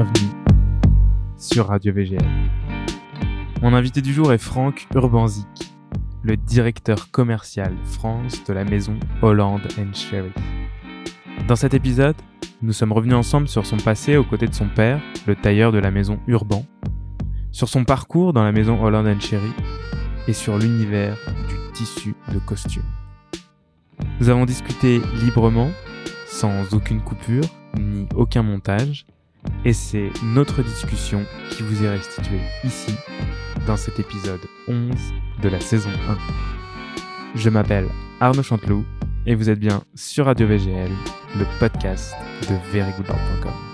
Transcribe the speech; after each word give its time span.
bienvenue 0.00 0.32
sur 1.36 1.66
Radio 1.66 1.92
VGL. 1.92 2.24
Mon 3.60 3.74
invité 3.74 4.00
du 4.00 4.14
jour 4.14 4.32
est 4.32 4.38
Franck 4.38 4.86
Urbanzik, 4.94 5.74
le 6.22 6.38
directeur 6.38 7.10
commercial 7.10 7.74
France 7.84 8.42
de 8.44 8.54
la 8.54 8.64
maison 8.64 8.98
Holland 9.20 9.60
Sherry. 9.92 10.32
Dans 11.46 11.56
cet 11.56 11.74
épisode, 11.74 12.16
nous 12.62 12.72
sommes 12.72 12.92
revenus 12.92 13.16
ensemble 13.16 13.46
sur 13.46 13.66
son 13.66 13.76
passé 13.76 14.16
aux 14.16 14.24
côtés 14.24 14.46
de 14.46 14.54
son 14.54 14.68
père, 14.68 15.02
le 15.26 15.36
tailleur 15.36 15.70
de 15.70 15.78
la 15.78 15.90
maison 15.90 16.18
Urban, 16.26 16.64
sur 17.52 17.68
son 17.68 17.84
parcours 17.84 18.32
dans 18.32 18.44
la 18.44 18.52
maison 18.52 18.82
Holland 18.82 19.20
Sherry 19.20 19.52
et 20.26 20.32
sur 20.32 20.56
l'univers 20.56 21.18
du 21.46 21.72
tissu 21.74 22.14
de 22.32 22.38
costume. 22.38 22.88
Nous 24.18 24.30
avons 24.30 24.46
discuté 24.46 25.02
librement, 25.22 25.68
sans 26.26 26.72
aucune 26.72 27.02
coupure 27.02 27.44
ni 27.76 28.06
aucun 28.14 28.42
montage, 28.42 29.04
et 29.64 29.72
c'est 29.72 30.10
notre 30.22 30.62
discussion 30.62 31.24
qui 31.50 31.62
vous 31.62 31.84
est 31.84 31.90
restituée 31.90 32.40
ici, 32.64 32.94
dans 33.66 33.76
cet 33.76 33.98
épisode 33.98 34.40
11 34.68 34.94
de 35.42 35.48
la 35.48 35.60
saison 35.60 35.90
1. 36.08 36.16
Je 37.34 37.50
m'appelle 37.50 37.88
Arnaud 38.20 38.42
Chanteloup 38.42 38.84
et 39.26 39.34
vous 39.34 39.50
êtes 39.50 39.60
bien 39.60 39.82
sur 39.94 40.26
Radio 40.26 40.46
VGL, 40.46 40.90
le 41.38 41.46
podcast 41.58 42.14
de 42.48 42.54
verygoodboard.com. 42.72 43.69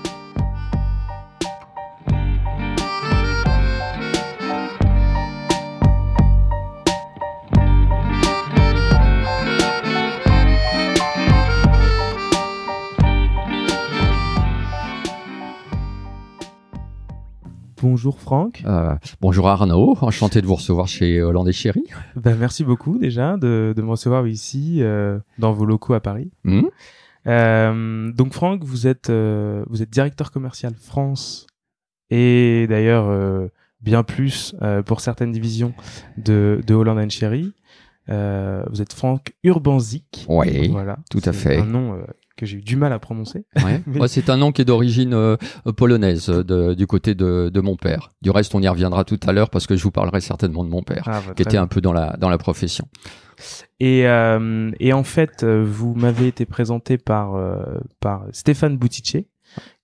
Bonjour 17.89 18.19
Franck. 18.21 18.65
Euh, 18.67 18.97
bonjour 19.21 19.47
Arnaud, 19.49 19.97
enchanté 20.01 20.43
de 20.43 20.47
vous 20.49 20.57
recevoir 20.57 20.89
chez 20.89 21.23
Hollande 21.23 21.49
et 21.49 21.53
Chéri. 21.53 21.85
Ben, 22.17 22.37
merci 22.37 22.65
beaucoup 22.65 22.99
déjà 22.99 23.37
de, 23.37 23.75
de 23.77 23.81
me 23.81 23.89
recevoir 23.91 24.27
ici 24.27 24.79
euh, 24.81 25.21
dans 25.39 25.53
vos 25.53 25.65
locaux 25.65 25.95
à 25.95 26.01
Paris. 26.01 26.33
Hmm 26.43 26.63
Euh, 27.29 28.11
donc 28.11 28.33
Franck, 28.33 28.65
vous 28.65 28.89
êtes 28.89 29.09
vous 29.09 29.83
êtes 29.83 29.91
directeur 29.91 30.33
commercial 30.33 30.75
France 30.75 31.47
et 32.11 32.67
d'ailleurs 32.69 33.09
bien 33.81 34.03
plus 34.03 34.57
pour 34.85 35.01
certaines 35.01 35.31
divisions 35.31 35.73
de 36.17 36.61
de 36.67 36.75
Holland. 36.75 37.09
Euh, 38.09 38.65
vous 38.69 38.83
êtes 38.83 38.95
Franck 38.95 39.33
Urbanzik. 39.45 40.27
Oui, 40.29 40.69
voilà, 40.71 40.99
tout 41.09 41.23
à 41.25 41.33
fait. 41.33 41.59
Un 41.59 41.67
nom 41.67 42.05
que 42.37 42.47
j'ai 42.47 42.59
eu 42.59 42.63
du 42.63 42.77
mal 42.77 42.93
à 42.93 42.99
prononcer. 42.99 43.45
Ouais. 43.65 43.83
Mais- 43.87 44.01
Ouais, 44.01 44.09
c'est 44.09 44.29
un 44.31 44.37
nom 44.37 44.53
qui 44.53 44.63
est 44.63 44.65
d'origine 44.67 45.15
euh, 45.15 45.37
polonaise 45.77 46.29
euh, 46.29 46.45
de- 46.45 46.75
du 46.75 46.87
côté 46.87 47.15
de, 47.15 47.51
de 47.53 47.61
mon 47.61 47.77
père. 47.77 48.13
Du 48.23 48.31
reste, 48.31 48.55
on 48.55 48.61
y 48.63 48.69
reviendra 48.69 49.05
tout 49.05 49.19
à 49.27 49.33
l'heure 49.33 49.51
parce 49.51 49.67
que 49.67 49.77
je 49.77 49.83
vous 49.83 49.91
parlerai 49.91 50.21
certainement 50.21 50.65
de 50.65 50.69
mon 50.69 50.83
père, 50.83 51.05
Ah, 51.07 51.21
bah, 51.27 51.35
qui 51.35 51.43
était 51.43 51.53
bien. 51.53 51.63
un 51.63 51.67
peu 51.67 51.81
dans 51.81 51.93
la 51.93 52.17
dans 52.19 52.29
la 52.29 52.39
profession. 52.39 52.87
Et, 53.81 54.07
euh, 54.07 54.71
et 54.81 54.93
en 54.93 55.03
fait, 55.05 55.43
euh, 55.43 55.63
vous 55.67 55.95
m'avez 55.95 56.27
été 56.29 56.47
présenté 56.47 56.97
par, 56.99 57.35
euh, 57.35 57.63
par 58.01 58.25
Stéphane 58.33 58.77
Boutiché, 58.79 59.29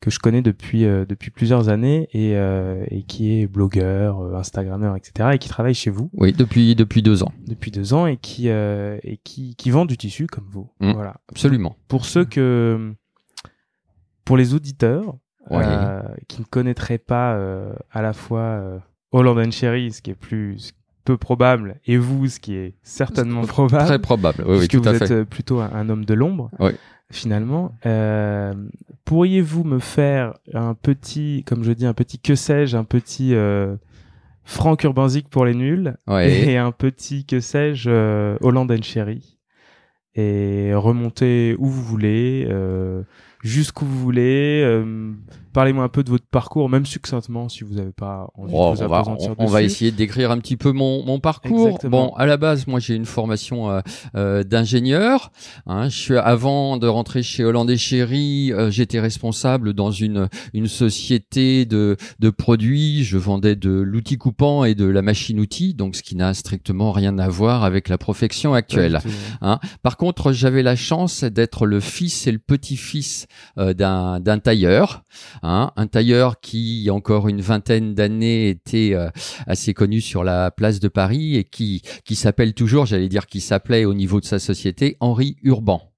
que 0.00 0.10
je 0.10 0.18
connais 0.18 0.42
depuis, 0.42 0.84
euh, 0.84 1.04
depuis 1.06 1.30
plusieurs 1.30 1.68
années 1.68 2.08
et, 2.12 2.36
euh, 2.36 2.84
et 2.88 3.02
qui 3.04 3.40
est 3.40 3.46
blogueur, 3.46 4.20
euh, 4.20 4.34
Instagrammeur, 4.34 4.96
etc. 4.96 5.30
et 5.34 5.38
qui 5.38 5.48
travaille 5.48 5.74
chez 5.74 5.90
vous 5.90 6.10
Oui, 6.14 6.32
depuis 6.32 6.74
depuis 6.74 7.02
deux 7.02 7.22
ans, 7.22 7.32
depuis 7.46 7.70
deux 7.70 7.94
ans 7.94 8.06
et 8.06 8.16
qui, 8.16 8.48
euh, 8.48 8.98
et 9.02 9.16
qui, 9.18 9.54
qui 9.56 9.70
vend 9.70 9.84
du 9.84 9.96
tissu 9.96 10.26
comme 10.26 10.46
vous. 10.50 10.70
Mm. 10.80 10.92
Voilà. 10.92 11.14
absolument. 11.30 11.76
Pour 11.88 12.04
ceux 12.06 12.24
que, 12.24 12.92
pour 14.24 14.36
les 14.36 14.54
auditeurs 14.54 15.16
Ouais. 15.50 15.64
qui 16.28 16.40
ne 16.40 16.46
connaîtraient 16.46 16.98
pas 16.98 17.36
à 17.90 18.00
la 18.00 18.12
fois 18.12 18.80
Holland 19.10 19.38
and 19.38 19.50
Cherry, 19.50 19.90
ce 19.90 20.00
qui 20.00 20.10
est 20.12 20.14
plus 20.14 20.72
peu 21.04 21.16
probable, 21.16 21.80
et 21.84 21.96
vous, 21.96 22.28
ce 22.28 22.38
qui 22.38 22.54
est 22.54 22.76
certainement 22.84 23.42
probable 23.42 23.84
Très 23.86 23.98
probable. 23.98 24.44
Oui, 24.46 24.52
oui, 24.52 24.68
puisque 24.68 24.80
tout 24.82 24.88
à 24.88 24.92
vous 24.92 25.02
êtes 25.02 25.08
fait. 25.08 25.24
plutôt 25.24 25.58
un, 25.58 25.68
un 25.74 25.88
homme 25.88 26.04
de 26.04 26.14
l'ombre, 26.14 26.48
Oui. 26.60 26.70
Finalement. 27.12 27.76
Euh, 27.86 28.52
Pourriez-vous 29.04 29.64
me 29.64 29.78
faire 29.78 30.34
un 30.54 30.74
petit, 30.74 31.44
comme 31.46 31.62
je 31.62 31.72
dis, 31.72 31.86
un 31.86 31.94
petit 31.94 32.18
que 32.18 32.34
sais-je, 32.34 32.76
un 32.76 32.84
petit 32.84 33.34
euh, 33.34 33.76
Franck 34.44 34.84
Urbanzik 34.84 35.28
pour 35.28 35.44
les 35.44 35.54
nuls 35.54 35.96
Ouais. 36.06 36.32
et 36.48 36.56
un 36.56 36.72
petit 36.72 37.26
que 37.26 37.40
sais-je 37.40 37.90
euh, 37.90 38.36
Holland 38.40 38.70
and 38.70 38.82
Cherry 38.82 39.38
et 40.14 40.72
remonter 40.74 41.56
où 41.58 41.68
vous 41.68 41.82
voulez, 41.82 42.46
jusqu'où 43.42 43.86
vous 43.86 43.98
voulez. 43.98 44.82
Parlez-moi 45.52 45.84
un 45.84 45.88
peu 45.88 46.02
de 46.02 46.10
votre 46.10 46.26
parcours, 46.26 46.68
même 46.68 46.86
succinctement 46.86 47.48
si 47.48 47.64
vous 47.64 47.74
n'avez 47.74 47.92
pas 47.92 48.28
envie 48.34 48.52
Oh, 48.56 48.72
de 48.72 48.76
vous 48.78 48.84
on, 48.84 48.88
va, 48.88 49.02
on- 49.06 49.34
on 49.38 49.46
va 49.46 49.62
essayer 49.62 49.90
de 49.90 49.96
décrire 49.96 50.30
un 50.30 50.38
petit 50.38 50.56
peu 50.56 50.72
mon, 50.72 51.04
mon 51.04 51.20
parcours. 51.20 51.66
Exactement. 51.68 52.06
Bon, 52.08 52.14
à 52.14 52.26
la 52.26 52.36
base, 52.36 52.66
moi, 52.66 52.80
j'ai 52.80 52.94
une 52.94 53.04
formation 53.04 53.70
euh, 53.70 53.80
euh, 54.16 54.42
d'ingénieur. 54.42 55.30
Hein, 55.66 55.88
je 55.88 55.96
suis 55.98 56.16
avant 56.16 56.76
de 56.78 56.86
rentrer 56.86 57.22
chez 57.22 57.44
Hollande 57.44 57.70
et 57.70 57.76
Chéri, 57.76 58.52
euh, 58.52 58.70
j'étais 58.70 59.00
responsable 59.00 59.72
dans 59.74 59.90
une 59.90 60.28
une 60.54 60.66
société 60.68 61.64
de 61.66 61.96
de 62.18 62.30
produits. 62.30 63.04
Je 63.04 63.18
vendais 63.18 63.56
de 63.56 63.70
l'outil 63.70 64.18
coupant 64.18 64.64
et 64.64 64.74
de 64.74 64.86
la 64.86 65.02
machine 65.02 65.40
outil, 65.40 65.74
donc 65.74 65.96
ce 65.96 66.02
qui 66.02 66.16
n'a 66.16 66.34
strictement 66.34 66.92
rien 66.92 67.18
à 67.18 67.28
voir 67.28 67.64
avec 67.64 67.88
la 67.88 67.98
profession 67.98 68.54
actuelle. 68.54 69.00
Tout. 69.02 69.48
Par 69.82 69.96
contre, 69.96 70.32
j'avais 70.32 70.62
la 70.62 70.76
chance 70.76 71.24
d'être 71.24 71.66
le 71.66 71.80
fils 71.80 72.26
et 72.26 72.32
le 72.32 72.38
petit-fils 72.38 73.26
d'un 73.56 74.20
d'un 74.20 74.38
tailleur, 74.38 75.02
hein, 75.42 75.72
un 75.76 75.86
tailleur 75.86 76.40
qui, 76.40 76.82
y 76.82 76.88
a 76.88 76.94
encore 76.94 77.28
une 77.28 77.40
vingtaine 77.40 77.94
d'années, 77.94 78.48
était 78.48 78.94
euh, 78.94 79.10
assez 79.46 79.74
connu 79.74 80.00
sur 80.00 80.24
la 80.24 80.50
place 80.50 80.80
de 80.80 80.88
Paris 80.88 81.36
et 81.36 81.44
qui 81.44 81.82
qui 82.04 82.16
s'appelle 82.16 82.54
toujours, 82.54 82.86
j'allais 82.86 83.08
dire, 83.08 83.26
qui 83.26 83.40
s'appelait 83.40 83.84
au 83.84 83.94
niveau 83.94 84.20
de 84.20 84.26
sa 84.26 84.38
société 84.38 84.96
Henri 85.00 85.36
Urban. 85.42 85.91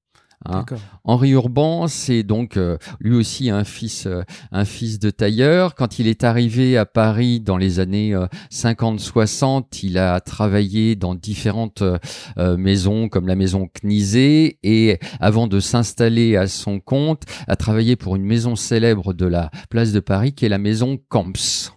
Hein. 0.46 0.64
Henri 1.04 1.30
Urban, 1.30 1.88
c'est 1.88 2.22
donc 2.22 2.56
euh, 2.56 2.76
lui 3.00 3.14
aussi 3.16 3.50
un 3.50 3.64
fils, 3.64 4.06
euh, 4.06 4.22
un 4.52 4.64
fils 4.64 4.98
de 4.98 5.10
tailleur. 5.10 5.74
Quand 5.74 5.98
il 5.98 6.06
est 6.06 6.24
arrivé 6.24 6.76
à 6.76 6.86
Paris 6.86 7.40
dans 7.40 7.56
les 7.56 7.80
années 7.80 8.14
euh, 8.14 8.26
50-60, 8.52 9.80
il 9.82 9.98
a 9.98 10.20
travaillé 10.20 10.96
dans 10.96 11.14
différentes 11.14 11.82
euh, 11.82 11.98
euh, 12.38 12.56
maisons 12.56 13.08
comme 13.08 13.26
la 13.26 13.36
maison 13.36 13.68
Knisé 13.68 14.58
et 14.62 14.98
avant 15.20 15.46
de 15.46 15.60
s'installer 15.60 16.36
à 16.36 16.46
son 16.46 16.80
compte, 16.80 17.22
a 17.48 17.56
travaillé 17.56 17.96
pour 17.96 18.16
une 18.16 18.24
maison 18.24 18.56
célèbre 18.56 19.12
de 19.12 19.26
la 19.26 19.50
place 19.70 19.92
de 19.92 20.00
Paris 20.00 20.32
qui 20.32 20.44
est 20.46 20.50
la 20.50 20.58
maison 20.58 20.98
Camps. 21.08 21.74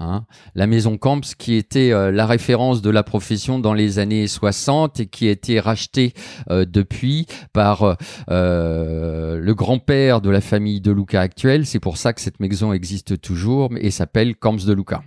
Hein, 0.00 0.24
la 0.56 0.66
maison 0.66 0.98
Camps 0.98 1.20
qui 1.38 1.54
était 1.54 1.92
euh, 1.92 2.10
la 2.10 2.26
référence 2.26 2.82
de 2.82 2.90
la 2.90 3.04
profession 3.04 3.60
dans 3.60 3.74
les 3.74 4.00
années 4.00 4.26
60 4.26 4.98
et 4.98 5.06
qui 5.06 5.28
a 5.28 5.30
été 5.30 5.60
rachetée 5.60 6.14
euh, 6.50 6.64
depuis 6.64 7.26
par 7.52 7.96
euh, 8.28 9.38
le 9.38 9.54
grand-père 9.54 10.20
de 10.20 10.30
la 10.30 10.40
famille 10.40 10.80
de 10.80 10.90
Luca 10.90 11.20
actuelle. 11.20 11.64
C'est 11.64 11.78
pour 11.78 11.96
ça 11.96 12.12
que 12.12 12.20
cette 12.20 12.40
maison 12.40 12.72
existe 12.72 13.20
toujours 13.20 13.70
et 13.78 13.92
s'appelle 13.92 14.34
Camps 14.34 14.66
de 14.66 14.72
Luca. 14.72 15.04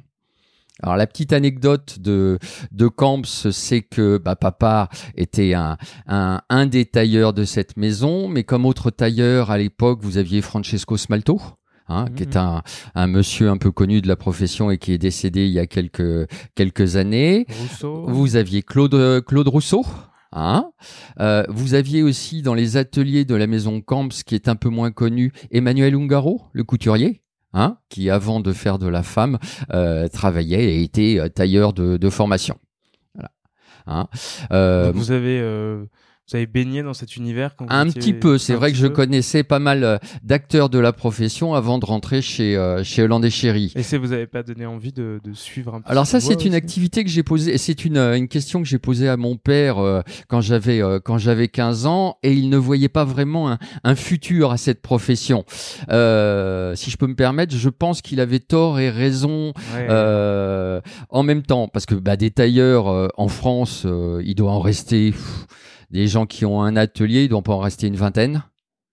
Alors 0.82 0.96
la 0.96 1.08
petite 1.08 1.34
anecdote 1.34 2.00
de 2.00 2.40
de 2.72 2.88
Camps, 2.88 3.50
c'est 3.52 3.82
que 3.82 4.18
bah, 4.18 4.38
papa 4.38 4.88
était 5.16 5.54
un, 5.54 5.78
un 6.08 6.42
un 6.50 6.66
des 6.66 6.86
tailleurs 6.86 7.34
de 7.34 7.44
cette 7.44 7.76
maison, 7.76 8.30
mais 8.30 8.46
comme 8.46 8.66
autre 8.66 8.90
tailleur 8.90 9.52
à 9.52 9.58
l'époque, 9.58 10.00
vous 10.02 10.18
aviez 10.18 10.42
Francesco 10.42 10.96
Smalto. 10.96 11.42
Hein, 11.90 12.08
qui 12.16 12.24
est 12.24 12.36
Mhm. 12.36 12.42
un, 12.42 12.62
un 12.96 13.08
monsieur 13.08 13.50
un 13.50 13.58
peu 13.58 13.72
connu 13.72 14.02
de 14.02 14.08
la 14.10 14.16
profession 14.18 14.70
et 14.72 14.78
qui 14.78 14.92
est 14.92 14.98
décédé 14.98 15.46
il 15.46 15.54
y 15.54 15.60
a 15.60 15.68
quelques 15.68 16.28
quelques 16.56 16.98
années. 16.98 17.46
Rousseau. 17.62 18.06
Vous 18.08 18.36
aviez 18.36 18.62
Claude 18.62 19.24
Claude 19.26 19.48
Rousseau. 19.48 19.86
Hein 20.34 20.72
Euh, 21.22 21.44
vous 21.48 21.74
aviez 21.74 22.04
aussi 22.04 22.42
dans 22.42 22.54
les 22.54 22.76
ateliers 22.76 23.24
de 23.24 23.34
la 23.36 23.48
maison 23.48 23.80
Camps, 23.80 24.10
qui 24.26 24.36
est 24.36 24.50
un 24.50 24.58
peu 24.58 24.68
moins 24.68 24.92
connu, 24.92 25.32
Emmanuel 25.52 25.96
Ungaro, 25.96 26.42
le 26.52 26.66
couturier, 26.66 27.22
hein, 27.54 27.78
qui 27.88 28.10
avant 28.10 28.42
de 28.42 28.52
faire 28.52 28.78
de 28.78 28.88
la 28.88 29.04
femme 29.04 29.38
euh, 29.74 30.10
travaillait 30.10 30.76
et 30.76 30.84
était 30.84 31.18
euh, 31.18 31.30
tailleur 31.30 31.72
de, 31.72 31.96
de 31.96 32.10
formation. 32.10 32.58
Voilà. 33.16 33.32
Hein 33.88 34.08
Euh, 34.52 34.92
vous 34.94 35.12
avez 35.12 35.40
vous 36.30 36.36
avez 36.36 36.46
baigné 36.46 36.84
dans 36.84 36.94
cet 36.94 37.16
univers 37.16 37.56
quand 37.56 37.66
un 37.70 37.86
petit 37.90 38.14
peu, 38.14 38.38
c'est 38.38 38.54
vrai 38.56 38.72
que 38.72 38.78
je 38.78 38.88
connaissais 38.88 39.44
pas 39.44 39.60
mal 39.60 39.84
euh, 39.84 39.98
d'acteurs 40.24 40.70
de 40.70 40.78
la 40.78 40.92
profession 40.92 41.54
avant 41.54 41.78
de 41.80 41.86
rentrer 41.86 42.22
chez 42.22 42.58
euh, 42.58 42.84
chez 42.84 43.04
Hollande 43.04 43.24
et 43.24 43.30
Chéri. 43.30 43.72
Et 43.76 43.84
ça 43.84 43.98
vous 43.98 44.12
avez 44.12 44.28
pas 44.28 44.44
donné 44.44 44.66
envie 44.66 44.92
de, 44.92 45.22
de 45.24 45.34
suivre 45.34 45.76
un 45.76 45.82
peu 45.82 45.90
Alors 45.90 46.06
ça, 46.06 46.20
c'est 46.20 46.44
une 46.46 46.54
activité 46.54 47.04
que 47.04 47.10
j'ai 47.10 47.24
posée, 47.24 47.54
et 47.54 47.58
c'est 47.58 47.86
une, 47.86 47.98
euh, 47.98 48.18
une 48.18 48.28
question 48.28 48.62
que 48.62 48.68
j'ai 48.68 48.78
posée 48.80 49.08
à 49.08 49.16
mon 49.16 49.38
père 49.38 49.78
euh, 49.80 50.02
quand 50.28 50.42
j'avais 50.42 50.82
euh, 50.82 51.00
quand 51.00 51.18
j'avais 51.18 51.48
15 51.48 51.86
ans, 51.86 52.18
et 52.24 52.34
il 52.34 52.50
ne 52.50 52.58
voyait 52.58 52.90
pas 52.90 53.06
vraiment 53.06 53.50
un, 53.52 53.58
un 53.86 53.96
futur 53.96 54.52
à 54.52 54.58
cette 54.58 54.82
profession. 54.82 55.46
Euh, 55.90 56.76
si 56.76 56.92
je 56.92 56.98
peux 56.98 57.08
me 57.08 57.16
permettre, 57.16 57.56
je 57.56 57.70
pense 57.70 58.02
qu'il 58.02 58.20
avait 58.20 58.40
tort 58.40 58.80
et 58.80 58.90
raison 58.90 59.54
Ouais. 59.74 59.88
euh, 59.90 60.82
en 61.10 61.24
même 61.24 61.44
temps, 61.44 61.68
parce 61.68 61.86
que 61.86 61.96
bah, 61.96 62.18
des 62.18 62.32
tailleurs 62.32 62.88
euh, 62.90 63.08
en 63.18 63.28
France, 63.28 63.84
euh, 63.86 64.22
il 64.26 64.36
doit 64.36 64.52
en 64.52 64.60
rester 64.60 65.12
pff, 65.12 65.48
des 65.90 66.08
gens 66.08 66.26
qui 66.26 66.46
ont 66.46 66.62
un 66.62 66.76
atelier, 66.76 67.24
il 67.24 67.30
doit 67.30 67.42
pas 67.42 67.54
en 67.54 67.60
rester 67.60 67.88
une 67.88 67.96
vingtaine. 67.96 68.44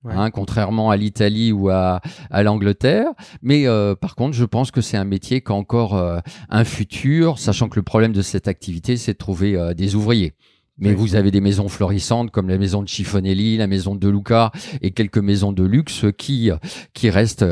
hein, 0.07 0.31
contrairement 0.31 0.91
à 0.91 0.97
l'Italie 0.97 1.51
ou 1.53 1.71
à, 1.71 2.01
à 2.31 2.43
l'Angleterre. 2.43 3.09
Mais 3.43 3.67
euh, 3.67 3.95
par 3.95 4.15
contre, 4.17 4.37
je 4.37 4.45
pense 4.45 4.71
que 4.71 4.81
c'est 4.81 4.97
un 4.99 5.05
métier 5.05 5.41
qui 5.41 5.51
a 5.51 5.55
encore 5.55 5.97
euh, 5.97 6.19
un 6.51 6.65
futur, 6.65 7.39
sachant 7.39 7.69
que 7.69 7.77
le 7.79 7.83
problème 7.83 8.13
de 8.13 8.23
cette 8.23 8.47
activité, 8.49 8.97
c'est 8.97 9.15
de 9.15 9.19
trouver 9.19 9.57
euh, 9.57 9.73
des 9.75 9.95
ouvriers. 9.95 10.35
Mais 10.79 10.95
vous 10.95 11.15
avez 11.15 11.31
des 11.31 11.41
maisons 11.41 11.69
florissantes 11.69 12.31
comme 12.31 12.49
la 12.49 12.59
maison 12.59 12.83
de 12.83 12.89
Chiffonelli, 12.89 13.57
la 13.57 13.67
maison 13.67 13.95
de 13.95 14.09
Luca 14.09 14.51
et 14.83 14.91
quelques 14.91 15.19
maisons 15.19 15.53
de 15.53 15.65
luxe 15.65 16.07
qui 16.19 16.51
qui 16.93 17.11
restent 17.11 17.45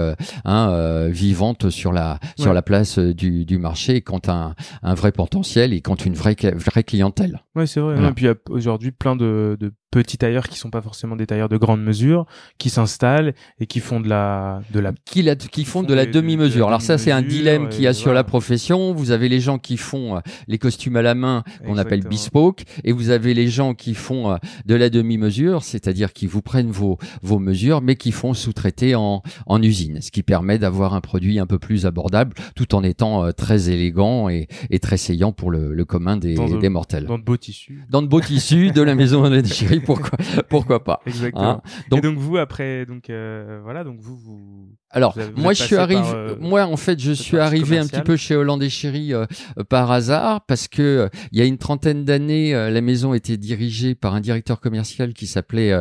hein, 0.44 1.08
vivantes 1.08 1.70
sur 1.70 1.92
la 1.92 2.18
sur 2.38 2.52
la 2.52 2.62
place 2.62 2.98
du, 2.98 3.44
du 3.44 3.58
marché 3.58 4.02
ont 4.12 4.20
un, 4.28 4.54
un 4.82 4.94
vrai 4.94 5.12
potentiel 5.12 5.72
et 5.72 5.80
qui 5.80 5.90
ont 5.90 5.94
une 5.94 6.14
vraie 6.14 6.36
vraie 6.54 6.84
clientèle. 6.84 7.42
Ouais, 7.54 7.66
c'est 7.66 7.80
vrai. 7.80 7.96
Et 8.08 8.12
puis 8.12 8.24
il 8.24 8.28
y 8.28 8.30
a 8.30 8.34
aujourd'hui 8.50 8.92
plein 8.92 9.16
de, 9.16 9.56
de 9.58 9.72
petits 9.92 10.18
tailleurs 10.18 10.48
qui 10.48 10.58
sont 10.58 10.70
pas 10.70 10.80
forcément 10.80 11.14
des 11.14 11.26
tailleurs 11.26 11.50
de 11.50 11.56
grande 11.56 11.82
mesure, 11.82 12.26
qui 12.58 12.70
s'installent 12.70 13.34
et 13.60 13.66
qui 13.66 13.78
font 13.78 14.00
de 14.00 14.08
la 14.08 14.62
de 14.72 14.80
la 14.80 14.92
qui, 15.04 15.22
la, 15.22 15.36
qui 15.36 15.64
font 15.64 15.84
de 15.84 15.94
la 15.94 16.06
demi-mesure. 16.06 16.66
Alors 16.66 16.80
ça 16.80 16.98
c'est 16.98 17.12
un 17.12 17.22
dilemme 17.22 17.68
qu'il 17.68 17.84
y 17.84 17.86
a 17.86 17.92
sur 17.92 18.12
la 18.12 18.24
profession. 18.24 18.92
Vous 18.94 19.12
avez 19.12 19.28
les 19.28 19.38
gens 19.38 19.58
qui 19.58 19.76
font 19.76 20.16
euh, 20.16 20.20
les 20.48 20.58
costumes 20.58 20.96
à 20.96 21.02
la 21.02 21.14
main 21.14 21.44
qu'on 21.64 21.76
appelle 21.78 22.02
bespoke 22.02 22.64
et 22.82 22.92
vous 22.92 23.10
avez 23.10 23.34
les 23.34 23.48
gens 23.48 23.74
qui 23.74 23.94
font 23.94 24.32
euh, 24.32 24.36
de 24.66 24.74
la 24.74 24.88
demi-mesure, 24.88 25.62
c'est-à-dire 25.62 26.12
qui 26.12 26.26
vous 26.26 26.42
prennent 26.42 26.70
vos 26.70 26.98
vos 27.22 27.38
mesures 27.38 27.82
mais 27.82 27.96
qui 27.96 28.12
font 28.12 28.34
sous-traiter 28.34 28.94
en 28.94 29.22
en 29.46 29.62
usine, 29.62 30.00
ce 30.00 30.10
qui 30.10 30.22
permet 30.22 30.58
d'avoir 30.58 30.94
un 30.94 31.02
produit 31.02 31.38
un 31.38 31.46
peu 31.46 31.58
plus 31.58 31.84
abordable 31.84 32.34
tout 32.56 32.74
en 32.74 32.82
étant 32.82 33.24
euh, 33.24 33.32
très 33.32 33.68
élégant 33.68 34.30
et, 34.30 34.48
et 34.70 34.78
très 34.78 34.96
saillant 34.96 35.32
pour 35.32 35.50
le, 35.50 35.74
le 35.74 35.84
commun 35.84 36.16
des, 36.16 36.34
des 36.60 36.68
mortels. 36.70 37.04
Dans 37.04 37.18
de 37.18 37.24
beaux 37.24 37.36
tissus. 37.36 37.84
Dans 37.90 38.00
de 38.00 38.06
beaux 38.06 38.20
tissus 38.20 38.70
de 38.70 38.80
la 38.82 38.94
maison 39.02 39.28
de 39.28 39.44
chérie 39.44 39.81
pourquoi, 39.86 40.18
pourquoi 40.48 40.84
pas. 40.84 41.00
Exactement. 41.06 41.42
Hein. 41.42 41.62
donc, 41.88 41.98
et 41.98 42.02
donc 42.02 42.18
vous 42.18 42.36
après, 42.36 42.86
donc 42.86 43.10
euh, 43.10 43.60
voilà, 43.62 43.84
donc 43.84 44.00
vous 44.00 44.16
vous. 44.16 44.76
Alors 44.92 45.16
moi 45.36 45.52
je 45.54 45.62
suis 45.62 45.76
arrivé, 45.76 46.02
euh, 46.14 46.36
moi 46.38 46.66
en 46.66 46.76
fait 46.76 47.00
je 47.00 47.12
suis 47.12 47.38
arrivé 47.38 47.78
un 47.78 47.86
petit 47.86 48.02
peu 48.02 48.16
chez 48.16 48.36
Hollande 48.36 48.62
et 48.62 48.68
Chéri 48.68 49.14
euh, 49.14 49.26
par 49.68 49.90
hasard 49.90 50.42
parce 50.46 50.68
que 50.68 51.08
il 51.32 51.38
y 51.38 51.42
a 51.42 51.44
une 51.44 51.58
trentaine 51.58 52.04
d'années 52.04 52.52
la 52.52 52.80
maison 52.80 53.14
était 53.14 53.36
dirigée 53.36 53.94
par 53.94 54.14
un 54.14 54.20
directeur 54.20 54.60
commercial 54.60 55.14
qui 55.14 55.26
s'appelait 55.26 55.72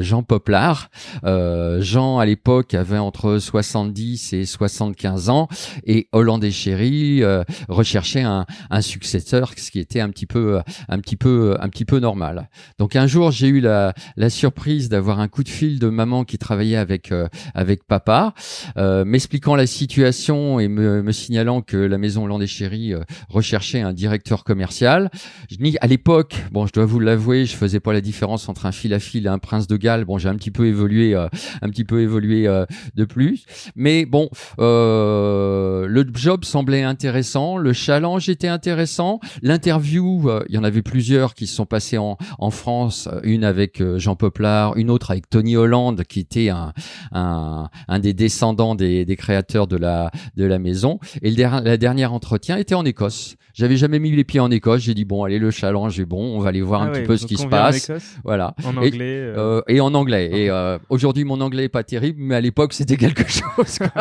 Jean 0.00 0.22
Poplar. 0.22 0.90
Jean 1.22 2.18
à 2.18 2.26
l'époque 2.26 2.74
avait 2.74 2.98
entre 2.98 3.38
70 3.38 4.32
et 4.32 4.44
75 4.44 5.30
ans 5.30 5.48
et 5.84 6.08
Hollande 6.12 6.44
et 6.44 6.50
Chéri 6.50 7.22
recherchait 7.68 8.22
un, 8.22 8.46
un 8.70 8.80
successeur, 8.80 9.52
ce 9.56 9.70
qui 9.70 9.78
était 9.78 10.00
un 10.00 10.10
petit 10.10 10.26
peu 10.26 10.60
un 10.88 10.98
petit 10.98 11.16
peu 11.16 11.56
un 11.60 11.68
petit 11.68 11.84
peu 11.84 11.98
normal. 11.98 12.48
Donc 12.78 12.96
un 12.96 13.06
jour 13.06 13.30
j'ai 13.30 13.48
eu 13.48 13.60
la, 13.60 13.94
la 14.16 14.30
surprise 14.30 14.88
d'avoir 14.88 15.20
un 15.20 15.28
coup 15.28 15.44
de 15.44 15.48
fil 15.48 15.78
de 15.78 15.88
maman 15.88 16.24
qui 16.24 16.38
travaillait 16.38 16.76
avec 16.76 17.12
euh, 17.12 17.28
avec 17.54 17.84
papa, 17.84 18.34
euh, 18.76 19.04
m'expliquant 19.04 19.54
la 19.54 19.66
situation 19.66 20.60
et 20.60 20.68
me, 20.68 21.02
me, 21.02 21.12
signalant 21.12 21.62
que 21.62 21.76
la 21.76 21.98
maison 21.98 22.26
Landé 22.26 22.46
Chéri 22.46 22.92
euh, 22.92 23.00
recherchait 23.28 23.80
un 23.80 23.92
directeur 23.92 24.44
commercial. 24.44 25.10
Je 25.50 25.56
dis 25.56 25.76
à 25.80 25.86
l'époque, 25.86 26.36
bon, 26.52 26.66
je 26.66 26.72
dois 26.72 26.86
vous 26.86 27.00
l'avouer, 27.00 27.46
je 27.46 27.56
faisais 27.56 27.80
pas 27.80 27.92
la 27.92 28.00
différence 28.00 28.48
entre 28.48 28.66
un 28.66 28.72
fil 28.72 28.94
à 28.94 28.98
fil 28.98 29.26
et 29.26 29.28
un 29.28 29.38
prince 29.38 29.66
de 29.66 29.76
Galles. 29.76 30.04
Bon, 30.04 30.18
j'ai 30.18 30.28
un 30.28 30.36
petit 30.36 30.50
peu 30.50 30.66
évolué, 30.66 31.14
un 31.14 31.68
petit 31.68 31.84
peu 31.84 32.00
évolué 32.00 32.48
de 32.94 33.04
plus, 33.04 33.44
mais 33.76 34.04
bon, 34.06 34.28
le 34.58 36.04
job 36.14 36.44
semblait 36.44 36.82
intéressant, 36.82 37.56
le 37.56 37.72
challenge 37.72 38.28
était 38.28 38.48
intéressant, 38.48 39.20
l'interview, 39.42 40.30
il 40.48 40.54
y 40.54 40.58
en 40.58 40.64
avait 40.64 40.82
plusieurs 40.82 41.34
qui 41.34 41.46
se 41.46 41.54
sont 41.54 41.66
passés 41.66 41.98
en, 41.98 42.16
en 42.38 42.50
France 42.50 43.08
une 43.22 43.44
avec 43.44 43.80
euh, 43.80 43.98
Jean 43.98 44.16
Poplar, 44.16 44.76
une 44.76 44.90
autre 44.90 45.10
avec 45.10 45.28
Tony 45.28 45.56
Holland, 45.56 46.02
qui 46.04 46.20
était 46.20 46.48
un, 46.48 46.72
un, 47.12 47.68
un 47.88 47.98
des 47.98 48.12
descendants 48.30 48.76
des, 48.76 49.16
créateurs 49.18 49.66
de 49.66 49.76
la, 49.76 50.58
maison. 50.58 51.00
Et 51.20 51.30
le 51.30 51.36
la 51.42 51.76
dernière 51.76 52.12
entretien 52.12 52.56
était 52.56 52.76
en 52.76 52.84
Écosse. 52.84 53.36
J'avais 53.60 53.76
jamais 53.76 53.98
mis 53.98 54.10
les 54.10 54.24
pieds 54.24 54.40
en 54.40 54.50
Écosse. 54.50 54.80
J'ai 54.80 54.94
dit 54.94 55.04
bon, 55.04 55.22
allez, 55.22 55.38
le 55.38 55.50
challenge 55.50 56.00
est 56.00 56.06
bon. 56.06 56.34
On 56.34 56.40
va 56.40 56.48
aller 56.48 56.62
voir 56.62 56.80
un 56.80 56.86
ah 56.86 56.92
petit 56.92 57.02
peu 57.02 57.18
ce 57.18 57.26
qui 57.26 57.36
se 57.36 57.46
passe. 57.46 57.92
Voilà. 58.24 58.54
En 58.64 58.74
anglais. 58.78 59.16
Et, 59.16 59.18
euh... 59.18 59.58
euh 59.58 59.62
et 59.68 59.80
en 59.82 59.92
anglais. 59.92 60.30
Et 60.32 60.48
euh, 60.48 60.78
aujourd'hui, 60.88 61.24
mon 61.24 61.42
anglais 61.42 61.64
est 61.64 61.68
pas 61.68 61.84
terrible, 61.84 62.22
mais 62.22 62.36
à 62.36 62.40
l'époque, 62.40 62.72
c'était 62.72 62.96
quelque 62.96 63.28
chose. 63.28 63.78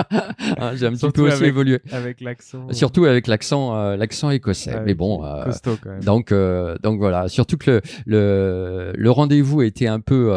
hein, 0.58 0.72
J'ai 0.76 0.86
un 0.86 0.94
petit 0.94 1.10
peu 1.10 1.24
aussi 1.24 1.44
évolué. 1.44 1.82
Avec 1.92 2.22
l'accent. 2.22 2.72
Surtout 2.72 3.04
avec 3.04 3.28
l'accent, 3.28 3.76
euh, 3.76 3.98
l'accent 3.98 4.30
écossais. 4.30 4.72
Ah 4.74 4.82
mais 4.86 4.94
bon. 4.94 5.26
Costaud, 5.44 5.78
quand 5.84 5.90
même. 5.90 6.04
Donc, 6.06 6.34
donc 6.82 7.00
voilà. 7.00 7.28
Surtout 7.28 7.58
que 7.58 7.70
le, 7.70 7.82
le, 8.06 8.94
le 8.96 9.12
rendez-vous 9.12 9.62
était 9.62 9.88
un 9.88 10.00
peu, 10.00 10.32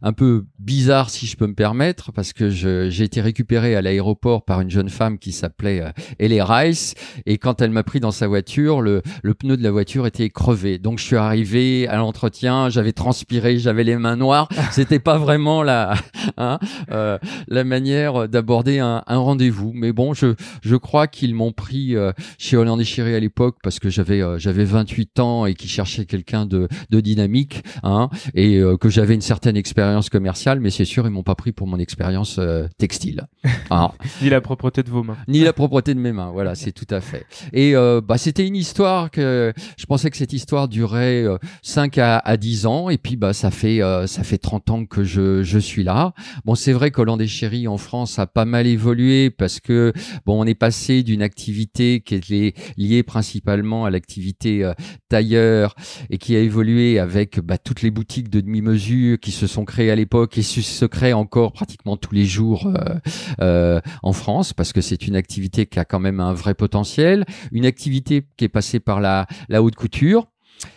un 0.00 0.12
peu 0.14 0.46
bizarre, 0.58 1.10
si 1.10 1.26
je 1.26 1.36
peux 1.36 1.46
me 1.46 1.54
permettre, 1.54 2.10
parce 2.10 2.32
que 2.32 2.48
j'ai 2.48 3.02
été 3.02 3.20
récupéré 3.20 3.76
à 3.76 3.82
l'aéroport 3.82 4.46
par 4.46 4.62
une 4.62 4.70
jeune 4.70 4.88
femme 4.88 5.18
qui 5.18 5.32
s'appelait 5.32 5.92
Ellie 6.18 6.40
Rice, 6.40 6.94
et 7.26 7.36
quand 7.36 7.60
elle 7.60 7.70
m'a 7.70 7.82
pris 7.82 8.00
dans 8.00 8.13
sa 8.14 8.26
voiture, 8.28 8.80
le, 8.80 9.02
le 9.22 9.34
pneu 9.34 9.56
de 9.56 9.62
la 9.62 9.70
voiture 9.70 10.06
était 10.06 10.30
crevé. 10.30 10.78
Donc 10.78 10.98
je 10.98 11.04
suis 11.04 11.16
arrivé 11.16 11.86
à 11.88 11.96
l'entretien, 11.96 12.70
j'avais 12.70 12.92
transpiré, 12.92 13.58
j'avais 13.58 13.84
les 13.84 13.96
mains 13.96 14.16
noires. 14.16 14.48
C'était 14.70 14.98
pas 14.98 15.18
vraiment 15.18 15.62
la, 15.62 15.94
hein, 16.36 16.58
euh, 16.90 17.18
la 17.48 17.64
manière 17.64 18.28
d'aborder 18.28 18.78
un, 18.78 19.02
un 19.06 19.18
rendez-vous. 19.18 19.72
Mais 19.74 19.92
bon, 19.92 20.14
je, 20.14 20.34
je 20.62 20.76
crois 20.76 21.06
qu'ils 21.06 21.34
m'ont 21.34 21.52
pris 21.52 21.96
euh, 21.96 22.12
chez 22.38 22.56
Hollande 22.56 22.80
et 22.80 22.84
Chéri 22.84 23.14
à 23.14 23.20
l'époque 23.20 23.56
parce 23.62 23.78
que 23.78 23.88
j'avais 23.90 24.22
euh, 24.22 24.38
j'avais 24.38 24.64
28 24.64 25.20
ans 25.20 25.46
et 25.46 25.54
qu'ils 25.54 25.70
cherchaient 25.70 26.06
quelqu'un 26.06 26.46
de, 26.46 26.68
de 26.90 27.00
dynamique, 27.00 27.62
hein, 27.82 28.08
et 28.34 28.58
euh, 28.58 28.76
que 28.76 28.88
j'avais 28.88 29.14
une 29.14 29.20
certaine 29.20 29.56
expérience 29.56 30.08
commerciale. 30.08 30.60
Mais 30.60 30.70
c'est 30.70 30.84
sûr, 30.84 31.06
ils 31.06 31.10
m'ont 31.10 31.22
pas 31.22 31.34
pris 31.34 31.52
pour 31.52 31.66
mon 31.66 31.78
expérience 31.78 32.40
textile. 32.78 33.26
Hein. 33.70 33.90
Ni 34.22 34.30
la 34.30 34.40
propreté 34.40 34.82
de 34.82 34.90
vos 34.90 35.02
mains. 35.02 35.16
Ni 35.28 35.40
la 35.40 35.52
propreté 35.52 35.94
de 35.94 36.00
mes 36.00 36.12
mains. 36.12 36.30
Voilà, 36.32 36.54
c'est 36.54 36.72
tout 36.72 36.86
à 36.90 37.00
fait. 37.00 37.26
Et 37.52 37.74
euh, 37.74 37.93
bah, 38.00 38.18
c'était 38.18 38.46
une 38.46 38.56
histoire 38.56 39.10
que 39.10 39.52
je 39.76 39.86
pensais 39.86 40.10
que 40.10 40.16
cette 40.16 40.32
histoire 40.32 40.68
durait 40.68 41.24
5 41.62 41.98
euh, 41.98 42.02
à, 42.02 42.18
à 42.18 42.36
10 42.36 42.66
ans 42.66 42.90
et 42.90 42.98
puis 42.98 43.16
bah 43.16 43.32
ça 43.32 43.50
fait 43.50 43.82
euh, 43.82 44.06
ça 44.06 44.22
fait 44.22 44.38
30 44.38 44.70
ans 44.70 44.86
que 44.86 45.04
je, 45.04 45.42
je 45.42 45.58
suis 45.58 45.84
là. 45.84 46.14
Bon, 46.44 46.54
c'est 46.54 46.72
vrai 46.72 46.90
qu'Hollande 46.90 47.22
et 47.22 47.26
Chéri 47.26 47.68
en 47.68 47.78
France 47.78 48.18
a 48.18 48.26
pas 48.26 48.44
mal 48.44 48.66
évolué 48.66 49.30
parce 49.30 49.60
que 49.60 49.92
bon, 50.26 50.42
on 50.42 50.46
est 50.46 50.54
passé 50.54 51.02
d'une 51.02 51.22
activité 51.22 52.00
qui 52.00 52.14
est 52.14 52.54
liée 52.76 53.02
principalement 53.02 53.84
à 53.84 53.90
l'activité 53.90 54.70
tailleur 55.08 55.74
et 56.10 56.18
qui 56.18 56.36
a 56.36 56.40
évolué 56.40 56.98
avec 56.98 57.40
bah, 57.40 57.58
toutes 57.58 57.82
les 57.82 57.90
boutiques 57.90 58.30
de 58.30 58.40
demi-mesure 58.40 59.18
qui 59.20 59.30
se 59.30 59.46
sont 59.46 59.64
créées 59.64 59.90
à 59.90 59.96
l'époque 59.96 60.38
et 60.38 60.42
se 60.42 60.84
créent 60.86 61.12
encore 61.12 61.52
pratiquement 61.52 61.96
tous 61.96 62.14
les 62.14 62.24
jours 62.24 62.68
euh, 63.40 63.80
en 64.02 64.12
France 64.12 64.52
parce 64.52 64.72
que 64.72 64.80
c'est 64.80 65.06
une 65.06 65.16
activité 65.16 65.66
qui 65.66 65.78
a 65.78 65.84
quand 65.84 66.00
même 66.00 66.20
un 66.20 66.32
vrai 66.32 66.54
potentiel, 66.54 67.24
une 67.52 67.64
qui 68.36 68.44
est 68.44 68.48
passée 68.48 68.80
par 68.80 69.00
la, 69.00 69.26
la 69.48 69.62
haute 69.62 69.74
couture 69.76 70.28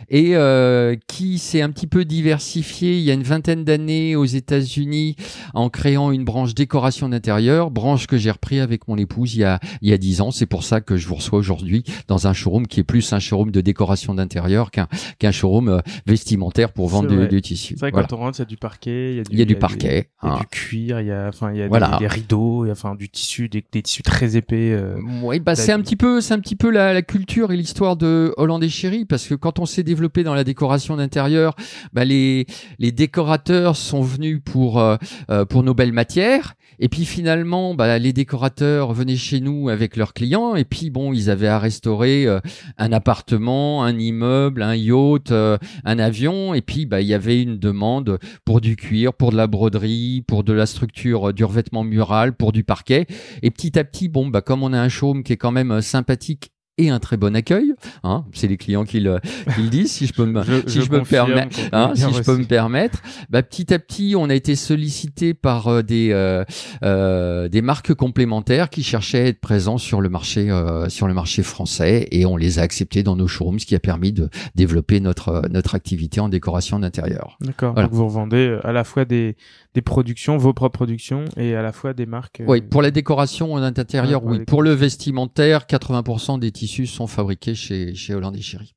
et 0.10 0.36
euh, 0.36 0.96
qui 1.08 1.38
s'est 1.38 1.62
un 1.62 1.70
petit 1.70 1.88
peu 1.88 2.06
diversifié 2.06 2.98
il 2.98 3.04
y 3.04 3.12
a 3.12 3.14
une 3.14 3.24
vingtaine 3.24 3.64
d'années 3.64 4.16
aux 4.16 4.26
États-Unis 4.26 5.16
en 5.54 5.70
créant 5.70 6.12
une 6.12 6.24
branche 6.24 6.54
décoration 6.56 7.10
d'intérieur, 7.10 7.72
branche 7.72 8.08
que 8.08 8.18
j'ai 8.18 8.32
repris 8.32 8.60
avec 8.60 8.88
mon 8.88 8.98
épouse 8.98 9.36
il 9.36 9.42
y 9.42 9.44
a 9.44 9.60
il 9.82 9.90
y 9.90 9.94
a 9.94 9.98
dix 9.98 10.22
ans. 10.22 10.32
C'est 10.32 10.46
pour 10.46 10.64
ça 10.64 10.82
que 10.82 10.98
je 10.98 11.08
vous 11.08 11.16
reçois 11.16 11.40
aujourd'hui 11.40 11.84
dans 12.08 12.28
un 12.28 12.34
showroom 12.34 12.68
qui 12.68 12.80
est 12.80 12.84
plus 12.84 13.14
un 13.14 13.20
showroom 13.20 13.52
de 13.52 13.62
décoration 13.62 14.14
d'intérieur 14.14 14.72
qu'un 14.72 14.88
qu'un 15.20 15.32
showroom 15.32 15.70
euh, 15.70 15.80
vestimentaire 16.06 16.72
pour 16.72 16.88
vendre 16.88 17.28
du, 17.28 17.42
tissu. 17.42 17.74
C'est 17.74 17.80
vrai 17.80 17.92
voilà. 17.92 18.08
quand 18.08 18.16
on 18.16 18.20
rentre, 18.20 18.40
il 18.40 18.42
y 18.42 18.44
a 18.44 18.46
du 18.46 18.58
parquet, 18.58 19.12
il 19.12 19.18
y 19.18 19.20
a 19.20 19.24
du, 19.24 19.30
il 19.32 19.40
y 19.40 19.42
a 19.42 19.46
du 19.46 19.56
parquet, 19.56 20.10
il 20.24 20.28
y 20.28 20.32
a 20.32 20.36
du, 20.36 20.42
hein. 20.42 20.46
cuir, 20.52 21.02
il 21.02 21.08
y 21.08 21.12
a 21.12 21.28
enfin 21.28 21.52
il 21.52 21.60
y 21.60 21.62
a 21.62 21.68
voilà. 21.68 21.92
des, 21.92 22.00
des, 22.00 22.08
rideaux, 22.08 22.66
il 22.66 22.68
y 22.68 22.70
a, 22.70 22.74
enfin 22.74 22.96
du 22.96 23.10
tissu, 23.10 23.50
des, 23.50 23.64
des 23.72 23.82
tissus 23.82 24.04
très 24.04 24.38
épais. 24.38 24.72
Euh, 24.72 25.00
oui, 25.24 25.40
bah 25.40 25.56
c'est 25.56 25.72
un 25.72 25.82
petit 25.82 25.96
peu 25.96 26.22
c'est 26.22 26.34
un 26.34 26.40
petit 26.40 26.56
peu 26.56 26.70
la, 26.70 26.94
la 26.94 27.02
culture 27.02 27.52
et 27.52 27.58
l'histoire 27.58 27.98
de 27.98 28.34
Hollande 28.38 28.64
et 28.64 28.70
Chéri 28.70 29.06
parce 29.06 29.28
que 29.28 29.36
quand 29.36 29.60
on 29.60 29.66
s'est 29.66 29.77
développé 29.84 30.24
dans 30.24 30.34
la 30.34 30.44
décoration 30.44 30.98
d'intérieur, 30.98 31.56
bah 31.94 32.06
les, 32.06 32.46
décorateurs 32.80 33.76
sont 33.76 34.02
venus 34.02 34.42
pour, 34.44 34.80
euh, 34.80 34.98
euh, 35.30 35.46
pour 35.46 35.64
nos 35.64 35.74
belles 35.74 35.94
matières. 35.94 36.54
Et 36.80 36.90
puis 36.90 37.06
finalement, 37.06 37.74
bah, 37.74 37.98
les 37.98 38.14
décorateurs 38.14 38.94
venaient 38.94 39.16
chez 39.16 39.40
nous 39.40 39.70
avec 39.70 39.96
leurs 39.96 40.14
clients. 40.14 40.56
Et 40.56 40.64
puis 40.64 40.90
bon, 40.90 41.12
ils 41.14 41.30
avaient 41.30 41.48
à 41.48 41.58
restaurer 41.58 42.26
euh, 42.28 42.40
un 42.78 42.92
appartement, 42.92 43.84
un 43.84 43.98
immeuble, 43.98 44.62
un 44.62 44.76
yacht, 44.76 45.32
un 45.32 46.00
avion. 46.00 46.54
Et 46.54 46.62
puis 46.62 46.86
bah, 46.86 47.02
il 47.02 47.08
y 47.08 47.14
avait 47.14 47.42
une 47.42 47.58
demande 47.58 48.20
pour 48.46 48.62
du 48.62 48.76
cuir, 48.76 49.14
pour 49.14 49.32
de 49.32 49.38
la 49.38 49.48
broderie, 49.48 50.24
pour 50.28 50.44
de 50.44 50.54
la 50.54 50.66
structure 50.66 51.34
du 51.34 51.44
revêtement 51.44 51.84
mural, 51.84 52.34
pour 52.34 52.52
du 52.52 52.64
parquet. 52.64 53.08
Et 53.42 53.50
petit 53.50 53.80
à 53.80 53.84
petit, 53.84 54.08
bon, 54.08 54.28
bah, 54.28 54.42
comme 54.42 54.64
on 54.64 54.74
a 54.74 54.80
un 54.80 54.90
showroom 54.90 55.24
qui 55.24 55.34
est 55.34 55.38
quand 55.38 55.52
même 55.52 55.82
sympathique 55.82 56.52
et 56.78 56.90
un 56.90 57.00
très 57.00 57.18
bon 57.18 57.36
accueil. 57.36 57.74
Hein, 58.04 58.26
c'est 58.34 58.48
les 58.48 58.58
clients 58.58 58.86
qui 58.86 59.00
le, 59.00 59.20
qui 59.56 59.62
le 59.64 59.70
disent, 59.70 59.92
si 59.92 60.08
je 60.08 60.14
peux 60.14 60.26
me, 60.26 60.44
Je- 60.44 60.68
si 60.68 60.80
je 60.80 60.86
je, 60.86 60.90
peux 60.90 61.00
me 61.00 61.06
permettre, 61.06 61.58
hein, 61.72 61.92
si 61.96 62.02
je 62.02 62.22
peux 62.22 62.38
me 62.38 62.46
permettre. 62.46 63.02
Bah, 63.30 63.44
petit 63.44 63.74
à 63.74 63.80
petit, 63.80 64.16
on 64.18 64.30
a 64.30 64.36
été 64.36 64.56
sollicité 64.56 65.34
par 65.34 65.68
euh, 65.68 65.82
des 65.82 66.10
euh, 66.12 66.44
euh, 66.84 67.48
des 67.48 67.62
marques 67.62 67.94
complémentaires 67.94 68.70
qui 68.70 68.84
cherchaient 68.84 69.20
à 69.22 69.26
être 69.26 69.40
présents 69.42 69.78
sur 69.78 70.02
le 70.02 70.10
marché 70.10 70.50
euh, 70.50 70.90
sur 70.90 71.08
le 71.08 71.14
marché 71.14 71.44
français 71.44 72.08
et 72.12 72.26
on 72.26 72.38
les 72.38 72.60
a 72.60 72.62
acceptés 72.62 73.04
dans 73.04 73.16
nos 73.16 73.28
showrooms, 73.28 73.60
ce 73.60 73.66
qui 73.66 73.76
a 73.76 73.80
permis 73.80 74.12
de 74.14 74.30
développer 74.56 75.00
notre 75.00 75.30
euh, 75.30 75.42
notre 75.50 75.76
activité 75.76 76.20
en 76.20 76.30
décoration 76.30 76.80
d'intérieur. 76.80 77.38
D'accord. 77.42 77.74
Voilà. 77.74 77.88
Donc 77.88 77.96
vous 77.98 78.06
revendez 78.06 78.58
à 78.64 78.72
la 78.72 78.84
fois 78.84 79.06
des, 79.06 79.36
des 79.74 79.82
productions, 79.82 80.38
vos 80.38 80.54
propres 80.54 80.78
productions, 80.78 81.26
et 81.38 81.56
à 81.56 81.62
la 81.62 81.72
fois 81.72 81.94
des 81.94 82.06
marques. 82.06 82.42
euh, 82.42 82.46
Oui, 82.48 82.62
pour 82.62 82.82
la 82.82 82.92
décoration 82.92 83.54
en 83.54 83.62
intérieur, 83.62 84.24
Ouais, 84.24 84.30
pour 84.30 84.38
oui. 84.40 84.46
Pour 84.46 84.64
le 84.64 84.72
vestimentaire, 84.72 85.66
80% 85.68 86.40
des 86.40 86.52
tissus 86.52 86.88
sont 86.88 87.08
fabriqués 87.08 87.56
chez 87.56 87.94
chez 87.96 88.14
Holland 88.16 88.36
et 88.36 88.42
Chéri. 88.42 88.74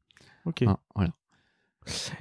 Ok. 0.47 0.63
Hein, 0.63 0.77
voilà. 0.95 1.11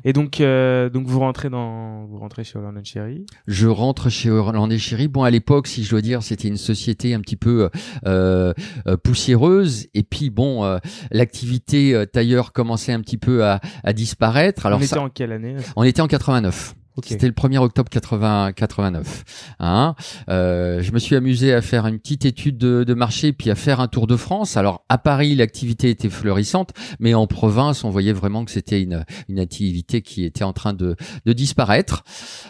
Et 0.03 0.13
donc, 0.13 0.39
euh, 0.41 0.89
donc 0.89 1.05
vous 1.05 1.19
rentrez 1.19 1.49
dans, 1.49 2.05
vous 2.05 2.17
rentrez 2.17 2.43
chez 2.43 2.57
Holland 2.57 2.83
Cherry. 2.83 3.25
Je 3.45 3.67
rentre 3.67 4.09
chez 4.09 4.29
Holland 4.31 4.71
et 4.71 4.79
Chéri. 4.79 5.07
Bon, 5.09 5.23
à 5.23 5.29
l'époque, 5.29 5.67
si 5.67 5.83
je 5.83 5.89
dois 5.91 6.01
dire, 6.01 6.23
c'était 6.23 6.47
une 6.47 6.57
société 6.57 7.13
un 7.13 7.19
petit 7.19 7.35
peu 7.35 7.69
euh, 8.07 8.53
euh, 8.87 8.97
poussiéreuse. 8.97 9.87
Et 9.93 10.03
puis, 10.03 10.29
bon, 10.29 10.63
euh, 10.63 10.77
l'activité 11.11 11.93
euh, 11.93 12.05
tailleur 12.05 12.51
commençait 12.53 12.93
un 12.93 13.01
petit 13.01 13.17
peu 13.17 13.45
à, 13.45 13.59
à 13.83 13.93
disparaître. 13.93 14.65
Alors, 14.65 14.79
on 14.79 14.83
ça, 14.83 14.95
était 14.95 15.05
en 15.05 15.09
quelle 15.09 15.33
année 15.33 15.55
on 15.75 15.83
était 15.83 16.01
en 16.01 16.07
89. 16.07 16.75
C'était 17.05 17.27
le 17.27 17.33
1er 17.33 17.57
octobre 17.57 17.89
80, 17.89 18.53
89. 18.53 19.55
Hein 19.59 19.95
Euh, 20.29 20.81
je 20.81 20.91
me 20.91 20.99
suis 20.99 21.15
amusé 21.15 21.53
à 21.53 21.61
faire 21.61 21.85
une 21.87 21.99
petite 21.99 22.25
étude 22.25 22.57
de, 22.57 22.83
de 22.83 22.93
marché, 22.93 23.33
puis 23.33 23.49
à 23.49 23.55
faire 23.55 23.79
un 23.79 23.87
tour 23.87 24.07
de 24.07 24.15
France. 24.15 24.57
Alors 24.57 24.85
à 24.89 24.97
Paris, 24.97 25.35
l'activité 25.35 25.89
était 25.89 26.09
florissante, 26.09 26.71
mais 26.99 27.13
en 27.13 27.27
province, 27.27 27.83
on 27.83 27.89
voyait 27.89 28.13
vraiment 28.13 28.45
que 28.45 28.51
c'était 28.51 28.81
une, 28.81 29.05
une 29.27 29.39
activité 29.39 30.01
qui 30.01 30.25
était 30.25 30.43
en 30.43 30.53
train 30.53 30.73
de, 30.73 30.95
de 31.25 31.33
disparaître. 31.33 32.03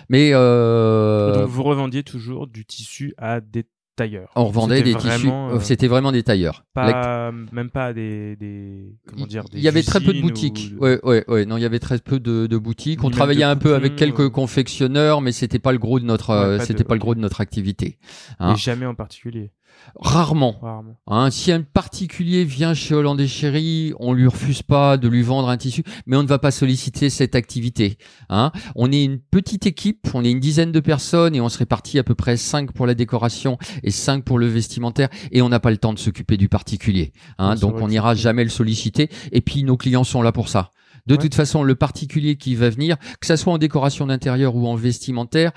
Mais 0.09 0.31
euh, 0.33 1.33
Donc 1.33 1.49
vous 1.49 1.63
revendiez 1.63 2.03
toujours 2.03 2.47
du 2.47 2.65
tissu 2.65 3.13
à 3.17 3.41
des 3.41 3.65
tailleurs. 3.99 4.29
on 4.35 4.45
revendait 4.45 4.81
des 4.81 4.95
tissus. 4.95 5.29
euh, 5.29 5.59
C'était 5.59 5.87
vraiment 5.87 6.11
des 6.11 6.23
tailleurs. 6.23 6.65
La- 6.75 6.93
Pas, 6.93 7.31
même 7.51 7.69
pas 7.69 7.93
des, 7.93 8.35
des, 8.37 8.95
comment 9.07 9.25
dire, 9.27 9.43
des 9.45 9.57
il 9.57 9.63
y 9.63 9.67
avait 9.67 9.83
très 9.83 9.99
peu 9.99 10.13
de 10.13 10.21
boutiques. 10.21 10.73
ou- 10.79 10.83
Ouais, 10.83 10.99
ouais, 11.03 11.23
ouais. 11.27 11.45
Non, 11.45 11.57
il 11.57 11.61
y 11.61 11.65
avait 11.65 11.79
très 11.79 11.97
peu 11.99 12.19
de, 12.19 12.47
de 12.47 12.57
boutiques. 12.57 13.03
On 13.03 13.09
travaillait 13.09 13.43
un 13.43 13.55
peu 13.57 13.75
avec 13.75 13.95
quelques 13.95 14.19
euh. 14.21 14.29
confectionneurs, 14.29 15.21
mais 15.21 15.31
c'était 15.31 15.59
pas 15.59 15.71
le 15.71 15.77
gros 15.79 15.99
de 15.99 16.05
notre, 16.05 16.29
Ouais, 16.31 16.35
euh, 16.55 16.57
pas 16.57 16.65
c'était 16.65 16.83
de- 16.83 16.87
pas 16.87 16.95
le 16.95 16.99
gros 16.99 17.15
de 17.15 17.19
notre 17.19 17.41
activité. 17.41 17.87
Et 17.87 17.97
Hein. 18.39 18.55
jamais 18.55 18.85
en 18.85 18.95
particulier. 18.95 19.51
Rarement. 19.95 20.57
Rarement. 20.61 20.97
Hein, 21.07 21.31
si 21.31 21.51
un 21.51 21.61
particulier 21.61 22.43
vient 22.43 22.73
chez 22.73 22.95
Holland 22.95 23.19
et 23.19 23.27
Chéri, 23.27 23.93
on 23.99 24.13
lui 24.13 24.27
refuse 24.27 24.61
pas 24.61 24.97
de 24.97 25.07
lui 25.07 25.21
vendre 25.21 25.49
un 25.49 25.57
tissu, 25.57 25.83
mais 26.05 26.17
on 26.17 26.23
ne 26.23 26.27
va 26.27 26.39
pas 26.39 26.51
solliciter 26.51 27.09
cette 27.09 27.35
activité. 27.35 27.97
Hein. 28.29 28.51
On 28.75 28.91
est 28.91 29.03
une 29.03 29.19
petite 29.19 29.65
équipe, 29.65 30.07
on 30.13 30.23
est 30.23 30.31
une 30.31 30.39
dizaine 30.39 30.71
de 30.71 30.79
personnes 30.79 31.35
et 31.35 31.41
on 31.41 31.49
se 31.49 31.57
répartit 31.57 31.99
à 31.99 32.03
peu 32.03 32.15
près 32.15 32.37
5 32.37 32.71
pour 32.71 32.85
la 32.85 32.93
décoration 32.93 33.57
et 33.83 33.91
5 33.91 34.23
pour 34.23 34.39
le 34.39 34.47
vestimentaire 34.47 35.09
et 35.31 35.41
on 35.41 35.49
n'a 35.49 35.59
pas 35.59 35.71
le 35.71 35.77
temps 35.77 35.93
de 35.93 35.99
s'occuper 35.99 36.37
du 36.37 36.49
particulier. 36.49 37.13
Hein. 37.37 37.55
Donc 37.55 37.75
on 37.81 37.87
n'ira 37.87 38.15
jamais 38.15 38.43
le 38.43 38.49
solliciter 38.49 39.09
et 39.31 39.41
puis 39.41 39.63
nos 39.63 39.77
clients 39.77 40.03
sont 40.03 40.21
là 40.21 40.31
pour 40.31 40.49
ça. 40.49 40.71
De 41.07 41.13
Ouais. 41.15 41.17
toute 41.19 41.35
façon, 41.35 41.63
le 41.63 41.75
particulier 41.75 42.35
qui 42.35 42.55
va 42.55 42.69
venir, 42.69 42.97
que 43.19 43.27
ça 43.27 43.37
soit 43.37 43.53
en 43.53 43.57
décoration 43.57 44.07
d'intérieur 44.07 44.55
ou 44.55 44.67
en 44.67 44.75
vestimentaire, 44.75 45.51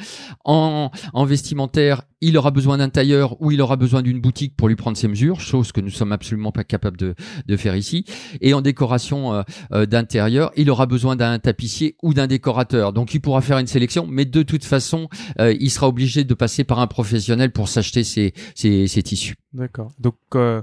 en, 0.44 0.90
en 1.12 1.24
vestimentaire, 1.24 2.02
il 2.20 2.36
aura 2.38 2.52
besoin 2.52 2.78
d'un 2.78 2.88
tailleur 2.88 3.40
ou 3.42 3.50
il 3.50 3.60
aura 3.60 3.76
besoin 3.76 4.00
d'une 4.02 4.20
boutique 4.20 4.54
pour 4.56 4.68
lui 4.68 4.76
prendre 4.76 4.96
ses 4.96 5.08
mesures, 5.08 5.40
chose 5.40 5.72
que 5.72 5.80
nous 5.80 5.90
sommes 5.90 6.12
absolument 6.12 6.52
pas 6.52 6.62
capables 6.62 6.96
de, 6.96 7.14
de 7.46 7.56
faire 7.56 7.74
ici. 7.74 8.04
Et 8.40 8.54
en 8.54 8.60
décoration 8.60 9.34
euh, 9.34 9.42
euh, 9.72 9.86
d'intérieur, 9.86 10.52
il 10.56 10.70
aura 10.70 10.86
besoin 10.86 11.16
d'un 11.16 11.38
tapissier 11.40 11.96
ou 12.02 12.14
d'un 12.14 12.28
décorateur. 12.28 12.92
Donc 12.92 13.14
il 13.14 13.20
pourra 13.20 13.40
faire 13.40 13.58
une 13.58 13.66
sélection, 13.66 14.06
mais 14.08 14.24
de 14.24 14.42
toute 14.44 14.64
façon, 14.64 15.08
euh, 15.40 15.52
il 15.58 15.70
sera 15.70 15.88
obligé 15.88 16.22
de 16.22 16.34
passer 16.34 16.62
par 16.62 16.78
un 16.78 16.86
professionnel 16.86 17.50
pour 17.50 17.68
s'acheter 17.68 18.04
ses, 18.04 18.34
ses, 18.54 18.86
ses 18.86 19.02
tissus. 19.02 19.34
D'accord. 19.52 19.90
Donc, 19.98 20.14
euh, 20.36 20.62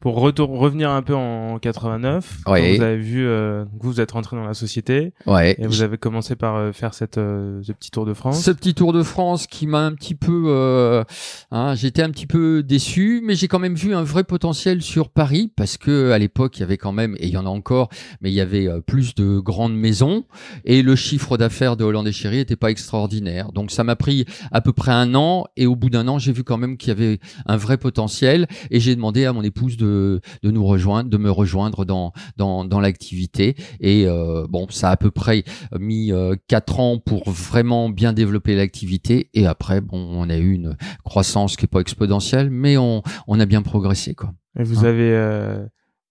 pour 0.00 0.20
retour, 0.20 0.50
revenir 0.50 0.90
un 0.90 1.02
peu 1.02 1.14
en 1.14 1.58
89, 1.58 2.38
quand 2.44 2.52
Ouais. 2.52 2.76
vous 2.76 2.82
avez 2.82 2.96
vu, 2.98 3.26
euh, 3.26 3.64
vous, 3.80 3.90
vous 3.90 4.00
êtes 4.00 4.12
rentré 4.12 4.36
dans 4.36 4.44
la 4.44 4.54
société 4.54 5.12
Ouais. 5.26 5.56
et 5.58 5.66
vous 5.66 5.82
avez 5.82 5.98
commencé 5.98 6.36
par 6.36 6.54
euh, 6.56 6.72
faire 6.72 6.94
cette, 6.94 7.18
euh, 7.18 7.60
ce 7.64 7.72
petit 7.72 7.90
tour 7.90 8.06
de 8.06 8.14
France. 8.14 8.40
Ce 8.42 8.50
petit 8.52 8.74
Tour 8.74 8.92
de 8.92 9.02
France 9.02 9.46
qui 9.48 9.66
m'a 9.66 9.80
un 9.84 9.92
petit 9.94 10.14
peu, 10.14 10.44
euh, 10.46 11.02
hein, 11.50 11.74
j'étais 11.74 12.02
un 12.02 12.10
petit 12.10 12.26
peu 12.28 12.62
déçu, 12.62 13.22
mais 13.24 13.34
j'ai 13.34 13.48
quand 13.48 13.58
même 13.58 13.74
vu 13.74 13.92
un 13.94 14.04
vrai 14.04 14.22
potentiel 14.22 14.82
sur 14.82 15.08
Paris 15.10 15.50
parce 15.56 15.76
que 15.78 16.12
à 16.12 16.18
l'époque 16.18 16.58
il 16.58 16.60
y 16.60 16.62
avait 16.62 16.76
quand 16.76 16.92
même, 16.92 17.16
et 17.18 17.26
il 17.26 17.32
y 17.32 17.36
en 17.36 17.46
a 17.46 17.48
encore, 17.50 17.88
mais 18.20 18.30
il 18.30 18.34
y 18.34 18.40
avait 18.40 18.68
euh, 18.68 18.80
plus 18.80 19.14
de 19.16 19.38
grandes 19.40 19.74
maisons 19.76 20.24
et 20.64 20.82
le 20.82 20.94
chiffre 20.94 21.36
d'affaires 21.36 21.76
de 21.76 21.82
Hollande 21.84 22.06
et 22.06 22.12
Chéri 22.12 22.38
était 22.38 22.54
pas 22.56 22.70
extraordinaire. 22.70 23.50
Donc 23.52 23.70
ça 23.72 23.82
m'a 23.82 23.96
pris 23.96 24.26
à 24.52 24.60
peu 24.60 24.72
près 24.72 24.92
un 24.92 25.14
an 25.16 25.46
et 25.56 25.66
au 25.66 25.74
bout 25.74 25.90
d'un 25.90 26.06
an 26.06 26.18
j'ai 26.20 26.32
vu 26.32 26.44
quand 26.44 26.56
même 26.58 26.76
qu'il 26.76 26.88
y 26.90 26.92
avait 26.92 27.18
un 27.46 27.56
vrai 27.56 27.78
potentiel 27.78 28.46
et 28.70 28.78
j'ai 28.80 28.94
demandé 28.94 29.24
à 29.24 29.32
mon 29.32 29.42
épouse 29.42 29.76
de, 29.76 29.87
de 29.88 30.50
nous 30.50 30.64
rejoindre, 30.64 31.08
de 31.10 31.16
me 31.16 31.30
rejoindre 31.30 31.84
dans 31.84 32.12
dans, 32.36 32.64
dans 32.64 32.80
l'activité 32.80 33.56
et 33.80 34.04
euh, 34.06 34.46
bon 34.48 34.66
ça 34.70 34.88
a 34.88 34.92
à 34.92 34.96
peu 34.96 35.10
près 35.10 35.44
mis 35.78 36.12
euh, 36.12 36.34
quatre 36.48 36.80
ans 36.80 36.98
pour 36.98 37.28
vraiment 37.30 37.88
bien 37.88 38.12
développer 38.12 38.54
l'activité 38.56 39.30
et 39.34 39.46
après 39.46 39.80
bon 39.80 39.98
on 39.98 40.28
a 40.30 40.36
eu 40.36 40.52
une 40.52 40.76
croissance 41.04 41.56
qui 41.56 41.64
est 41.64 41.68
pas 41.68 41.80
exponentielle 41.80 42.50
mais 42.50 42.76
on 42.76 43.02
on 43.26 43.40
a 43.40 43.46
bien 43.46 43.62
progressé 43.62 44.14
quoi. 44.14 44.32
Et 44.58 44.64
vous 44.64 44.84
Ah. 44.84 44.88
avez, 44.88 45.12
euh, 45.12 45.66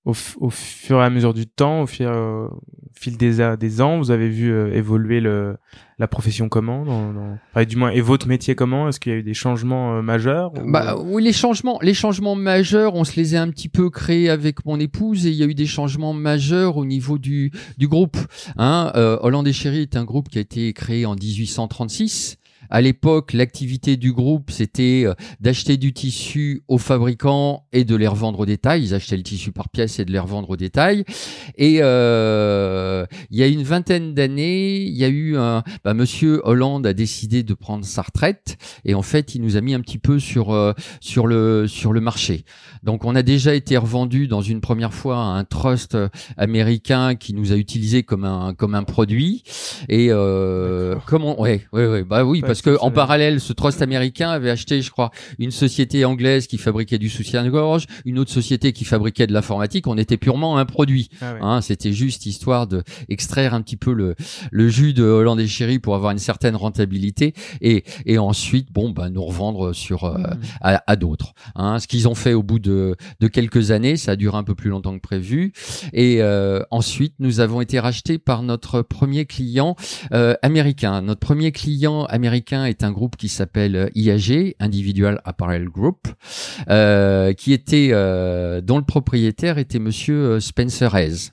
au, 0.08 0.14
au 0.40 0.50
fur 0.50 1.00
et 1.02 1.04
à 1.04 1.10
mesure 1.10 1.34
du 1.34 1.46
temps, 1.48 1.82
au 1.82 1.86
fil, 1.88 2.06
euh, 2.06 2.46
au 2.48 2.60
fil 3.00 3.18
des, 3.18 3.56
des 3.60 3.82
ans, 3.82 3.98
vous 3.98 4.10
avez 4.12 4.30
vu 4.30 4.52
euh, 4.52 4.74
évoluer 4.74 5.20
le, 5.20 5.58
la 6.00 6.08
profession 6.08 6.48
comment 6.50 6.86
dans, 6.86 7.12
dans... 7.14 7.38
Enfin, 7.52 7.66
du 7.66 7.76
moins, 7.76 7.92
et 7.92 8.02
votre 8.02 8.28
métier 8.28 8.56
comment? 8.56 8.88
Est-ce 8.88 9.00
qu'il 9.00 9.12
y 9.12 9.16
a 9.16 9.18
eu 9.20 9.24
des 9.24 9.34
changements 9.34 9.98
euh, 9.98 10.02
majeurs 10.02 10.54
ou- 10.54 10.72
Bah 10.72 10.96
oui 10.98 11.24
les 11.24 11.34
changements 11.34 11.80
les 11.82 11.94
changements 11.94 12.36
majeurs 12.36 12.96
on 12.96 13.04
se 13.04 13.16
les 13.20 13.36
a 13.36 13.42
un 13.42 13.50
petit 13.50 13.70
peu 13.70 13.90
créés 13.90 14.30
avec 14.30 14.66
mon 14.66 14.80
épouse 14.80 15.26
et 15.26 15.30
il 15.30 15.36
y 15.36 15.44
a 15.44 15.46
eu 15.48 15.56
des 15.56 15.66
changements 15.66 16.14
majeurs 16.14 16.78
au 16.78 16.86
niveau 16.86 17.18
du 17.18 17.52
du 17.78 17.88
groupe. 17.88 18.18
Hein, 18.58 18.92
euh, 18.96 19.18
Hollande 19.22 19.48
et 19.48 19.54
Chéri 19.54 19.82
est 19.82 19.98
un 19.98 20.06
groupe 20.06 20.30
qui 20.30 20.38
a 20.38 20.42
été 20.42 20.72
créé 20.74 21.06
en 21.06 21.16
1836. 21.16 22.38
À 22.70 22.82
l'époque, 22.82 23.34
l'activité 23.34 23.98
du 23.98 24.14
groupe, 24.14 24.52
c'était 24.52 25.04
euh, 25.06 25.14
d'acheter 25.40 25.78
du 25.78 25.94
tissu 25.94 26.64
aux 26.68 26.78
fabricants 26.78 27.66
et 27.72 27.84
de 27.84 27.96
les 27.96 28.08
revendre 28.08 28.40
au 28.40 28.46
détail. 28.46 28.84
Ils 28.84 28.94
achetaient 28.94 29.18
le 29.18 29.24
tissu 29.24 29.52
par 29.52 29.70
pièce 29.70 30.00
et 30.00 30.06
de 30.06 30.12
les 30.12 30.20
revendre 30.20 30.50
au 30.50 30.58
détail. 30.58 31.04
Et 31.58 31.80
euh, 31.82 33.06
il 33.30 33.38
y 33.38 33.44
a 33.44 33.48
une 33.48 33.64
vingtaine 33.64 34.14
d'années, 34.14 34.82
il 34.82 34.96
y 34.96 35.04
a 35.04 35.10
eu 35.10 35.38
un... 35.38 35.64
Bah, 35.84 35.94
Monsieur 35.94 36.42
Hollande 36.44 36.86
a 36.86 36.94
décidé 36.94 37.44
de 37.44 37.54
prendre 37.54 37.86
sa 37.86 38.02
retraite 38.02 38.58
et 38.86 38.94
en 38.94 39.02
fait, 39.02 39.36
il 39.36 39.42
nous 39.42 39.58
a 39.58 39.62
mis 39.62 39.74
un 39.74 39.82
petit 39.82 39.98
peu 39.98 40.20
sur 40.20 40.54
euh, 40.54 40.74
sur 41.00 41.28
le 41.28 41.68
sur 41.68 41.94
le 41.94 42.02
marché. 42.02 42.46
Donc, 42.84 43.06
on 43.06 43.16
a 43.16 43.24
déjà 43.24 43.54
été 43.54 43.78
revendu 43.78 44.28
dans 44.28 44.42
une 44.42 44.62
première 44.62 44.94
fois 44.94 45.18
à 45.18 45.20
un 45.20 45.44
trust 45.44 45.96
euh, 45.96 46.10
américain 46.38 47.16
qui 47.16 47.34
nous 47.34 47.52
a 47.52 47.56
utilisé 47.56 48.04
comme 48.04 48.26
un 48.26 48.54
comme 48.54 48.76
un 48.76 48.84
produit. 48.84 49.44
Et 49.90 50.08
euh, 50.12 50.96
comment 51.06 51.40
Ouais, 51.40 51.66
ouais, 51.74 51.88
ouais. 51.88 52.04
Bah 52.04 52.26
oui, 52.26 52.42
parce 52.58 52.76
que 52.76 52.84
en 52.84 52.90
parallèle, 52.90 53.40
ce 53.40 53.54
trust 53.54 53.84
américain 53.84 54.32
avait 54.32 54.50
acheté, 54.50 54.82
je 54.82 54.90
crois, 54.90 55.12
une 55.38 55.52
société 55.52 56.06
anglaise 56.06 56.48
qui 56.48 56.58
fabriquait 56.58 56.98
du 56.98 57.08
soutien-gorge, 57.08 57.86
une 58.04 58.18
autre 58.18 58.32
société 58.32 58.74
qui 58.74 58.84
fabriquait 58.84 59.28
de 59.28 59.34
l'informatique. 59.34 59.86
On 59.86 59.96
était 59.98 60.18
purement 60.18 60.58
un 60.58 60.66
produit. 60.66 61.10
Ah 61.22 61.34
ouais. 61.34 61.40
Hein, 61.44 61.62
C'était 61.62 61.94
juste 61.94 62.26
histoire 62.26 62.66
de 62.66 62.82
extraire 63.10 63.54
un 63.54 63.62
petit 63.62 63.78
peu 63.78 63.94
le, 63.94 64.16
le 64.50 64.70
jus 64.70 64.94
de 64.96 65.04
Hollande 65.04 65.40
et 65.40 65.46
Chéri 65.48 65.78
pour 65.78 65.94
avoir 65.94 66.12
une 66.12 66.18
certaine 66.18 66.56
rentabilité 66.56 67.36
et, 67.62 67.84
et 68.08 68.18
ensuite, 68.18 68.72
bon, 68.72 68.90
bah, 68.90 69.10
nous 69.12 69.24
revendre 69.24 69.76
sur 69.76 70.06
euh, 70.06 70.18
Mhm. 70.18 70.40
à, 70.62 70.84
à 70.88 70.96
d'autres. 70.96 71.34
Hein. 71.56 71.78
Ce 71.78 71.88
qu'ils 71.88 72.08
ont 72.08 72.16
fait 72.16 72.34
au 72.34 72.42
bout 72.42 72.58
de, 72.58 72.96
de 73.20 73.28
quelques 73.28 73.70
années, 73.70 73.98
ça 73.98 74.14
a 74.14 74.16
duré 74.16 74.36
un 74.36 74.44
peu 74.44 74.56
plus 74.56 74.72
longtemps 74.72 74.96
que 74.96 75.02
prévu. 75.02 75.54
Et 75.94 76.24
euh, 76.24 76.64
ensuite, 76.72 77.14
nous 77.20 77.40
avons 77.40 77.62
été 77.62 77.80
rachetés 77.80 78.18
par 78.18 78.42
notre 78.42 78.82
premier 78.82 79.26
client 79.26 79.76
euh, 80.12 80.34
américain. 80.42 81.04
Notre 81.04 81.20
premier 81.20 81.52
client 81.52 82.06
américain 82.06 82.47
est 82.52 82.84
un 82.84 82.92
groupe 82.92 83.16
qui 83.18 83.30
s'appelle 83.30 83.92
IAG, 83.96 84.56
Individual 84.60 85.22
Apparel 85.26 85.66
Group, 85.66 86.08
euh, 86.70 87.34
euh, 87.74 88.62
dont 88.62 88.78
le 88.78 88.86
propriétaire 88.86 89.58
était 89.58 89.80
Monsieur 89.80 90.16
euh, 90.16 90.40
Spencer 90.40 90.96
Hayes. 90.96 91.32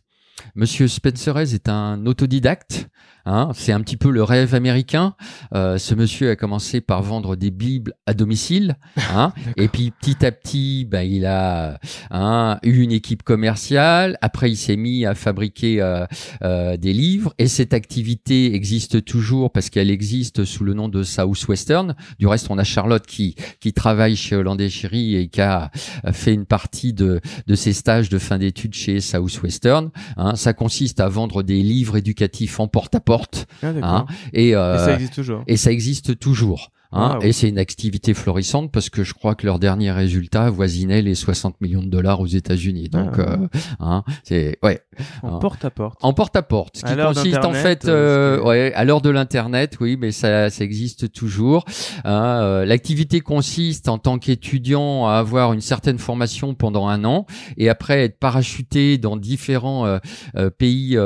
Monsieur 0.55 0.89
Spencer 0.89 1.37
Hayes 1.37 1.55
est 1.55 1.69
un 1.69 2.07
autodidacte, 2.07 2.89
Hein, 3.27 3.51
c'est 3.55 3.73
un 3.73 3.81
petit 3.81 3.97
peu 3.97 4.11
le 4.11 4.23
rêve 4.23 4.55
américain. 4.55 5.15
Euh, 5.55 5.79
ce 5.79 5.95
monsieur 5.95 6.31
a 6.31 6.37
commencé 6.37 6.83
par 6.83 7.03
vendre 7.03 7.37
des 7.37 7.51
bibles 7.51 7.95
à 8.07 8.13
domicile, 8.13 8.77
hein, 9.15 9.33
et 9.57 9.69
puis 9.69 9.91
petit 9.91 10.27
à 10.27 10.33
petit, 10.33 10.85
ben, 10.85 11.03
il 11.03 11.25
a 11.25 11.79
hein, 12.11 12.59
eu 12.63 12.83
une 12.83 12.93
équipe 12.93 13.23
commerciale. 13.23 14.19
Après, 14.21 14.51
il 14.51 14.57
s'est 14.57 14.77
mis 14.77 15.07
à 15.07 15.15
fabriquer 15.15 15.81
euh, 15.81 16.05
euh, 16.43 16.77
des 16.77 16.93
livres, 16.93 17.33
et 17.39 17.49
cette 17.49 17.73
activité 17.73 18.55
existe 18.55 19.05
toujours 19.05 19.51
parce 19.51 19.71
qu'elle 19.71 19.91
existe 19.91 20.45
sous 20.45 20.65
le 20.65 20.75
nom 20.75 20.89
de 20.89 21.03
Southwestern. 21.03 21.95
Du 22.19 22.27
reste, 22.27 22.49
on 22.51 22.59
a 22.59 22.65
Charlotte 22.65 23.07
qui 23.07 23.37
qui 23.61 23.73
travaille 23.73 24.17
chez 24.17 24.37
Hollandais 24.37 24.69
Chéri 24.69 25.17
et 25.17 25.29
qui 25.29 25.41
a 25.41 25.71
fait 26.13 26.35
une 26.35 26.47
partie 26.47 26.93
de 26.93 27.21
de 27.47 27.55
ses 27.55 27.73
stages 27.73 28.11
de 28.11 28.19
fin 28.19 28.39
d'études 28.39 28.75
chez 28.75 29.01
Southwestern. 29.01 29.91
Hein, 30.19 30.37
ça 30.37 30.53
consiste 30.53 31.01
à 31.01 31.09
vendre 31.09 31.43
des 31.43 31.63
livres 31.63 31.97
éducatifs 31.97 32.61
en 32.61 32.69
porte-à-porte 33.19 33.47
Ah. 33.83 33.97
Hein, 33.97 34.07
et, 34.33 34.49
Et 34.49 34.57
euh, 34.57 34.85
ça 34.85 34.93
existe 34.95 35.15
toujours. 35.15 35.45
et 35.47 35.57
ça 35.57 35.71
existe 35.73 36.19
toujours. 36.19 36.71
Hein, 36.95 37.19
Ah. 37.21 37.27
Et 37.27 37.33
c'est 37.33 37.49
une 37.49 37.59
activité 37.59 38.15
florissante 38.15 38.71
parce 38.71 38.89
que 38.89 39.03
je 39.03 39.15
crois 39.15 39.35
que 39.35 39.45
leur 39.47 39.59
dernier 39.59 39.91
résultat 39.91 40.49
voisinait 40.49 41.03
les 41.03 41.15
60 41.15 41.61
millions 41.61 41.83
de 41.83 41.89
dollars 41.89 42.21
aux 42.21 42.27
États-Unis. 42.27 42.89
Donc, 42.89 43.11
Ah. 43.19 43.21
euh, 43.33 43.49
hein, 43.81 44.05
c'est 44.23 44.59
ouais, 44.63 44.81
En 45.23 45.39
porte 45.41 45.65
à 45.65 45.71
porte. 45.71 45.99
en 46.03 46.13
porte 46.13 46.37
à 46.37 46.43
porte. 46.43 46.77
Ce 46.79 46.85
qui 46.85 46.97
consiste 46.97 47.45
en 47.45 47.53
fait, 47.53 47.87
euh, 47.87 48.39
euh, 48.39 48.43
ouais, 48.45 48.73
à 48.75 48.85
l'heure 48.85 49.01
de 49.01 49.11
l'internet, 49.11 49.77
oui, 49.81 49.97
mais 50.01 50.13
ça, 50.13 50.51
ça 50.51 50.63
existe 50.65 51.13
toujours. 51.13 51.65
Hein, 52.05 52.39
euh, 52.43 52.65
L'activité 52.65 53.21
consiste 53.21 53.89
en 53.89 53.99
tant 53.99 54.19
qu'étudiant 54.19 55.07
à 55.07 55.15
avoir 55.15 55.53
une 55.53 55.61
certaine 55.61 55.99
formation 55.99 56.55
pendant 56.55 56.87
un 56.89 57.05
an 57.05 57.27
et 57.57 57.69
après 57.69 58.05
être 58.05 58.19
parachuté 58.19 58.99
dans 58.99 59.17
différents 59.17 59.87
euh, 59.87 60.51
pays 60.51 60.97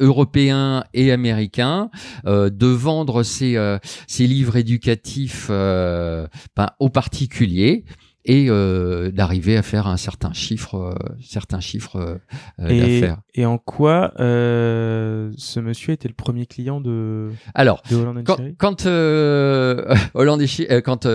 européens 0.00 0.84
et 0.94 1.12
américains, 1.12 1.90
euh, 2.26 2.50
de 2.50 2.66
vendre 2.66 3.22
euh, 3.42 3.78
ces 4.06 4.26
livres 4.26 4.56
éducatifs 4.56 5.11
euh, 5.50 6.26
ben, 6.56 6.70
aux 6.78 6.90
particuliers 6.90 7.84
et 8.24 8.46
euh, 8.48 9.10
d'arriver 9.10 9.56
à 9.56 9.62
faire 9.62 9.86
un 9.86 9.96
certain 9.96 10.32
chiffre, 10.32 10.76
euh, 10.76 10.94
certain 11.20 11.60
chiffre 11.60 12.20
euh, 12.60 12.68
Et, 12.68 12.78
d'affaires. 12.78 13.18
et 13.34 13.46
en 13.46 13.58
quoi 13.58 14.12
ce 14.16 15.60
monsieur 15.60 15.92
était 15.92 16.08
le 16.08 16.14
premier 16.14 16.46
client 16.46 16.80
de, 16.80 17.30
Alors, 17.54 17.82
de 17.90 17.96
Holland 17.96 18.22
quand, 18.24 18.38
quand 18.58 18.86
Holland 20.14 20.46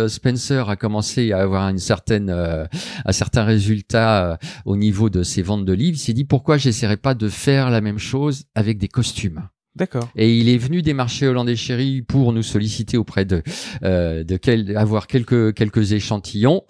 Spencer 0.08 0.70
a 0.70 0.76
commencé 0.76 1.32
à 1.32 1.40
avoir 1.40 1.70
une 1.70 1.78
certaine, 1.78 2.30
un 2.30 3.12
certain 3.12 3.44
résultat 3.44 4.38
au 4.66 4.76
niveau 4.76 5.10
de 5.10 5.24
ses 5.24 5.42
ventes 5.42 5.66
de 5.66 5.74
livres, 5.74 5.98
il 5.98 6.00
s'est 6.00 6.14
dit 6.14 6.26
pourquoi 6.26 6.58
j'essaierais 6.58 6.98
pas 6.98 7.14
de 7.14 7.30
faire 7.30 7.70
la 7.70 7.82
même 7.82 8.00
chose 8.00 8.46
avec 8.56 8.78
des 8.78 8.88
costumes? 8.88 9.48
D'accord. 9.78 10.10
Et 10.16 10.36
il 10.38 10.50
est 10.50 10.58
venu 10.58 10.82
démarcher 10.82 11.28
Hollandais 11.28 11.56
Chéri 11.56 12.02
pour 12.02 12.34
nous 12.34 12.44
solliciter 12.44 12.98
auprès 12.98 13.26
de, 13.26 13.44
euh, 13.84 14.24
de 14.24 14.36
quel, 14.38 14.76
avoir 14.76 15.06
quelques, 15.06 15.54
quelques 15.54 15.94
échantillons, 15.94 16.64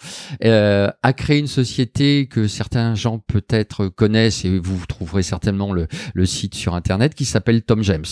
euh, 0.44 0.90
a 1.04 1.14
une 1.30 1.48
société 1.48 2.28
que 2.28 2.48
certains 2.48 2.96
gens 2.96 3.20
peut-être 3.20 3.88
connaissent 3.88 4.46
et 4.46 4.60
vous 4.60 4.86
trouverez 4.88 5.24
certainement 5.24 5.74
le, 5.74 5.88
le 6.14 6.26
site 6.26 6.56
sur 6.56 6.76
internet 6.76 7.16
qui 7.16 7.26
s'appelle 7.26 7.64
Tom 7.64 7.84
James. 7.84 8.06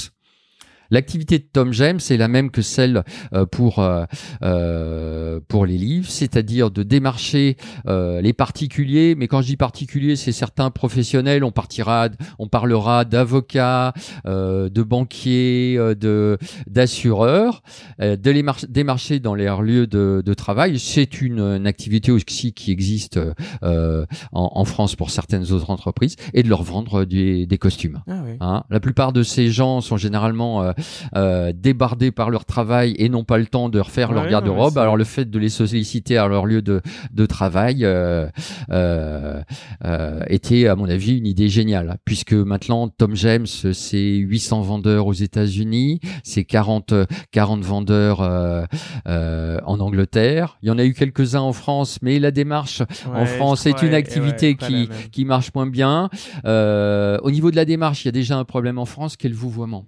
L'activité 0.92 1.39
de 1.39 1.46
Tom 1.51 1.74
James 1.74 2.00
est 2.10 2.18
la 2.18 2.27
même 2.27 2.51
que 2.51 2.62
celle 2.62 3.04
euh, 3.34 3.46
pour 3.46 3.80
euh, 3.80 4.06
euh, 4.44 5.39
pour 5.48 5.65
les 5.65 5.77
livres, 5.77 6.10
c'est-à-dire 6.10 6.72
de 6.72 6.84
démarcher 6.84 7.58
euh, 7.88 8.22
les 8.22 8.34
particuliers. 8.34 9.15
Mais 9.15 9.27
quand 9.27 9.42
je 9.42 9.48
dis 9.48 9.58
particuliers, 9.58 10.15
c'est 10.15 10.32
certains 10.32 10.72
professionnels. 10.72 11.44
On 11.44 11.51
partira, 11.51 12.10
on 12.39 12.48
parlera 12.48 13.06
d'avocats, 13.06 13.94
euh, 14.25 14.70
de 14.70 14.84
banquiers, 14.84 15.75
euh, 15.77 15.96
de 15.96 16.38
d'assureurs, 16.68 17.62
euh, 18.01 18.15
de 18.15 18.32
les 18.32 18.44
mar- 18.44 18.65
démarcher 18.70 19.20
dans 19.20 19.36
leur 19.36 19.62
lieu 19.62 19.88
de, 19.88 20.22
de 20.25 20.34
travail. 20.34 20.80
C'est 20.80 21.22
une, 21.22 21.39
une 21.39 21.68
activité 21.68 22.12
aussi 22.12 22.54
qui 22.54 22.72
existe 22.72 23.20
euh, 23.63 24.06
en, 24.32 24.51
en 24.56 24.65
France 24.65 24.96
pour 24.96 25.10
certaines 25.10 25.51
autres 25.51 25.70
entreprises 25.70 26.15
et 26.34 26.44
de 26.44 26.50
leur 26.50 26.63
vendre 26.63 27.06
des, 27.06 27.46
des 27.46 27.58
costumes. 27.58 28.01
Ah 28.08 28.22
oui. 28.25 28.38
Hein. 28.39 28.63
La 28.70 28.80
plupart 28.80 29.13
de 29.13 29.24
ces 29.24 29.50
gens 29.50 29.82
sont 29.82 29.98
généralement 29.98 30.74
euh, 31.15 31.25
euh, 31.36 31.51
débardés 31.56 32.12
par 32.12 32.30
leur 32.30 32.46
travail 32.46 32.96
et 32.98 33.10
n'ont 33.10 33.24
pas 33.24 33.38
le 33.38 33.46
temps 33.46 33.70
de 33.70 33.80
refaire 33.80 34.12
leur 34.12 34.27
garde-robe. 34.27 34.77
Alors 34.77 34.96
le 34.98 35.04
fait 35.04 35.25
de 35.30 35.39
les 35.39 35.50
solliciter 35.50 36.18
à 36.18 36.27
leur 36.27 36.46
lieu 36.46 36.62
de, 36.62 36.82
de 37.12 37.25
travail 37.25 37.84
euh, 37.84 38.27
euh, 38.72 39.42
euh, 39.84 40.20
était, 40.27 40.68
à 40.68 40.75
mon 40.75 40.88
avis, 40.88 41.18
une 41.18 41.25
idée 41.25 41.50
géniale, 41.50 41.98
puisque 42.06 42.34
maintenant 42.34 42.88
Tom 42.89 43.15
James, 43.15 43.48
c'est 43.48 44.15
800 44.15 44.62
vendeurs 44.62 45.08
aux 45.08 45.13
États-Unis, 45.13 46.00
c'est 46.24 46.44
40 46.44 46.94
40 47.32 47.63
vendeurs 47.63 48.22
euh, 48.22 48.65
euh, 49.08 49.60
en 49.65 49.80
Angleterre. 49.80 50.58
Il 50.62 50.70
y 50.70 50.72
en 50.72 50.77
a 50.77 50.86
eu 50.86 50.94
quelques-uns 50.94 51.42
en 51.42 51.54
France, 51.54 52.00
mais 52.01 52.20
la 52.20 52.32
démarche 52.32 52.82
en 53.13 53.25
France, 53.25 53.68
crois, 53.68 53.88
une 53.88 53.94
activité 53.94 54.50
ouais, 54.50 54.56
qui, 54.56 54.89
qui 55.12 55.25
marche 55.25 55.51
moins 55.54 55.68
bien. 55.68 56.10
Euh, 56.46 57.18
au 57.24 57.32
niveau 57.32 57.51
de 57.51 57.56
la 57.56 57.65
démarche, 57.65 58.06
il 58.06 58.08
y 58.08 58.10
a 58.10 58.13
déjà 58.13 58.38
un 58.38 58.46
problème 58.46 58.77
en 58.77 58.86
France 58.86 59.18
qui 59.18 59.27
est 59.27 59.30
le 59.30 59.36
vouvoiement. 59.36 59.86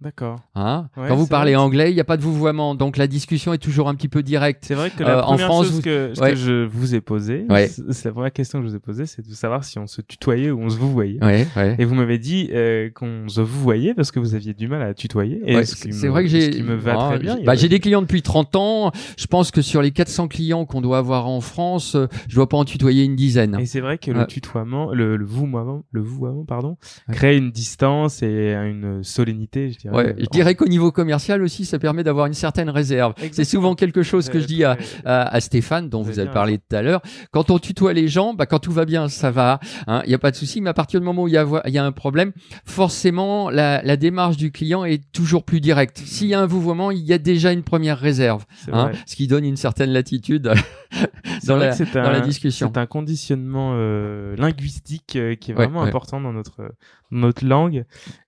D'accord. 0.00 0.40
Hein? 0.54 0.88
Ouais, 0.96 1.08
Quand 1.08 1.16
vous 1.16 1.26
parlez 1.26 1.52
vrai. 1.54 1.62
anglais, 1.62 1.90
il 1.90 1.94
n'y 1.94 2.00
a 2.00 2.04
pas 2.04 2.16
de 2.16 2.22
vouvoiement, 2.22 2.74
donc 2.74 2.96
la 2.96 3.06
discussion 3.06 3.52
est 3.52 3.58
toujours 3.58 3.86
un 3.88 3.94
petit 3.94 4.08
peu 4.08 4.22
directe. 4.22 4.64
C'est 4.66 4.74
vrai 4.74 4.88
que 4.90 5.02
Euh, 5.02 5.06
la 5.06 5.18
en 5.24 5.32
première 5.32 5.46
France, 5.46 5.66
chose 5.66 5.74
vous- 5.76 5.82
que, 5.82 6.12
ce 6.14 6.20
ouais. 6.22 6.30
que 6.30 6.36
je 6.36 6.64
vous 6.64 6.94
ai 6.94 7.02
posée, 7.02 7.44
Ouais. 7.50 7.68
c'est 7.68 8.06
la 8.06 8.12
première 8.12 8.32
question 8.32 8.60
que 8.60 8.64
je 8.64 8.70
vous 8.70 8.76
ai 8.76 8.80
posée, 8.80 9.04
c'est 9.04 9.20
de 9.26 9.32
savoir 9.34 9.62
si 9.62 9.78
on 9.78 9.86
se 9.86 10.00
tutoyait 10.00 10.50
ou 10.50 10.60
on 10.62 10.70
se 10.70 10.78
vous 10.78 10.90
voyait. 10.90 11.22
Ouais, 11.22 11.46
ouais. 11.54 11.76
Et 11.78 11.84
vous 11.84 11.94
m'avez 11.94 12.18
dit 12.18 12.48
euh, 12.52 12.88
qu'on 12.94 13.28
se 13.28 13.42
vous 13.42 13.60
voyait 13.60 13.92
parce 13.92 14.10
que 14.10 14.18
vous 14.20 14.34
aviez 14.34 14.54
du 14.54 14.68
mal 14.68 14.80
à 14.80 14.94
tutoyer. 14.94 15.42
Ce 15.66 15.76
c'est 15.90 16.08
vrai 16.08 16.22
que 16.24 16.30
ce 16.30 16.36
j'ai 16.40 16.50
qui 16.50 16.62
me 16.62 16.76
va 16.76 16.94
Ah, 16.98 17.08
très 17.10 17.18
bien. 17.18 17.38
bah, 17.44 17.54
j'ai 17.54 17.68
des 17.68 17.78
clients 17.80 18.00
depuis 18.00 18.22
30 18.22 18.56
ans. 18.56 18.92
Je 19.18 19.26
pense 19.26 19.50
que 19.50 19.60
sur 19.60 19.82
les 19.82 19.90
400 19.90 20.28
clients 20.28 20.64
qu'on 20.64 20.80
doit 20.80 20.96
avoir 20.96 21.28
en 21.28 21.42
France, 21.42 21.94
euh, 21.94 22.06
je 22.26 22.36
dois 22.36 22.48
pas 22.48 22.56
en 22.56 22.64
tutoyer 22.64 23.04
une 23.04 23.16
dizaine. 23.16 23.58
Et 23.60 23.66
c'est 23.66 23.80
vrai 23.80 23.98
que 23.98 24.10
le 24.10 24.26
tutoiement, 24.26 24.94
le, 24.94 25.18
le 25.18 25.24
vouvoiement, 25.26 25.82
le 25.92 26.00
vouvoiement, 26.00 26.44
pardon, 26.46 26.78
crée 27.12 27.36
une 27.36 27.50
distance 27.50 28.22
et 28.22 28.54
une 28.54 29.04
solennité, 29.04 29.70
je 29.72 29.76
dirais. 29.78 29.89
Ouais, 29.92 30.14
je 30.18 30.26
dirais 30.26 30.54
qu'au 30.54 30.66
niveau 30.66 30.92
commercial 30.92 31.42
aussi, 31.42 31.64
ça 31.64 31.78
permet 31.78 32.04
d'avoir 32.04 32.26
une 32.26 32.34
certaine 32.34 32.70
réserve. 32.70 33.14
C'est 33.32 33.44
souvent 33.44 33.74
quelque 33.74 34.02
chose 34.02 34.28
que 34.28 34.40
je 34.40 34.46
dis 34.46 34.64
à, 34.64 34.76
à, 35.04 35.34
à 35.34 35.40
Stéphane, 35.40 35.88
dont 35.88 36.02
Vous 36.02 36.18
avez 36.18 36.30
parlé 36.30 36.58
tout 36.58 36.76
à 36.76 36.82
l'heure. 36.82 37.02
Quand 37.30 37.50
on 37.50 37.58
tutoie 37.58 37.92
les 37.92 38.08
gens, 38.08 38.34
bah, 38.34 38.46
quand 38.46 38.58
tout 38.58 38.72
va 38.72 38.84
bien, 38.84 39.08
ça 39.08 39.30
va. 39.30 39.60
Il 39.88 40.08
n'y 40.08 40.14
a 40.14 40.18
pas 40.18 40.30
de 40.30 40.36
souci. 40.36 40.60
Mais 40.60 40.70
à 40.70 40.74
partir 40.74 41.00
du 41.00 41.06
moment 41.06 41.22
où 41.22 41.28
il 41.28 41.34
y 41.34 41.70
y 41.70 41.78
a 41.78 41.84
un 41.84 41.92
problème, 41.92 42.32
forcément, 42.64 43.50
la, 43.50 43.82
la 43.82 43.96
démarche 43.96 44.36
du 44.36 44.52
client 44.52 44.84
est 44.84 45.02
toujours 45.12 45.44
plus 45.44 45.60
directe. 45.60 45.98
S'il 45.98 46.28
y 46.28 46.34
a 46.34 46.40
un 46.40 46.46
vouvoiement, 46.46 46.90
il 46.90 47.04
y 47.04 47.12
a 47.12 47.18
déjà 47.18 47.52
une 47.52 47.62
première 47.62 47.98
réserve, 47.98 48.44
hein, 48.72 48.90
ce 49.06 49.16
qui 49.16 49.26
donne 49.26 49.44
une 49.44 49.56
certaine 49.56 49.90
latitude 49.90 50.42
dans, 51.46 51.56
la, 51.56 51.74
dans 51.74 52.10
la 52.10 52.20
discussion. 52.20 52.70
C'est 52.72 52.80
un 52.80 52.86
conditionnement 52.86 53.72
euh, 53.74 54.36
linguistique 54.36 55.16
euh, 55.16 55.34
qui 55.34 55.50
est 55.50 55.54
vraiment 55.54 55.82
ouais. 55.82 55.88
important 55.88 56.20
dans 56.20 56.32
notre 56.32 56.72
notre 57.10 57.44
langue. 57.46 57.84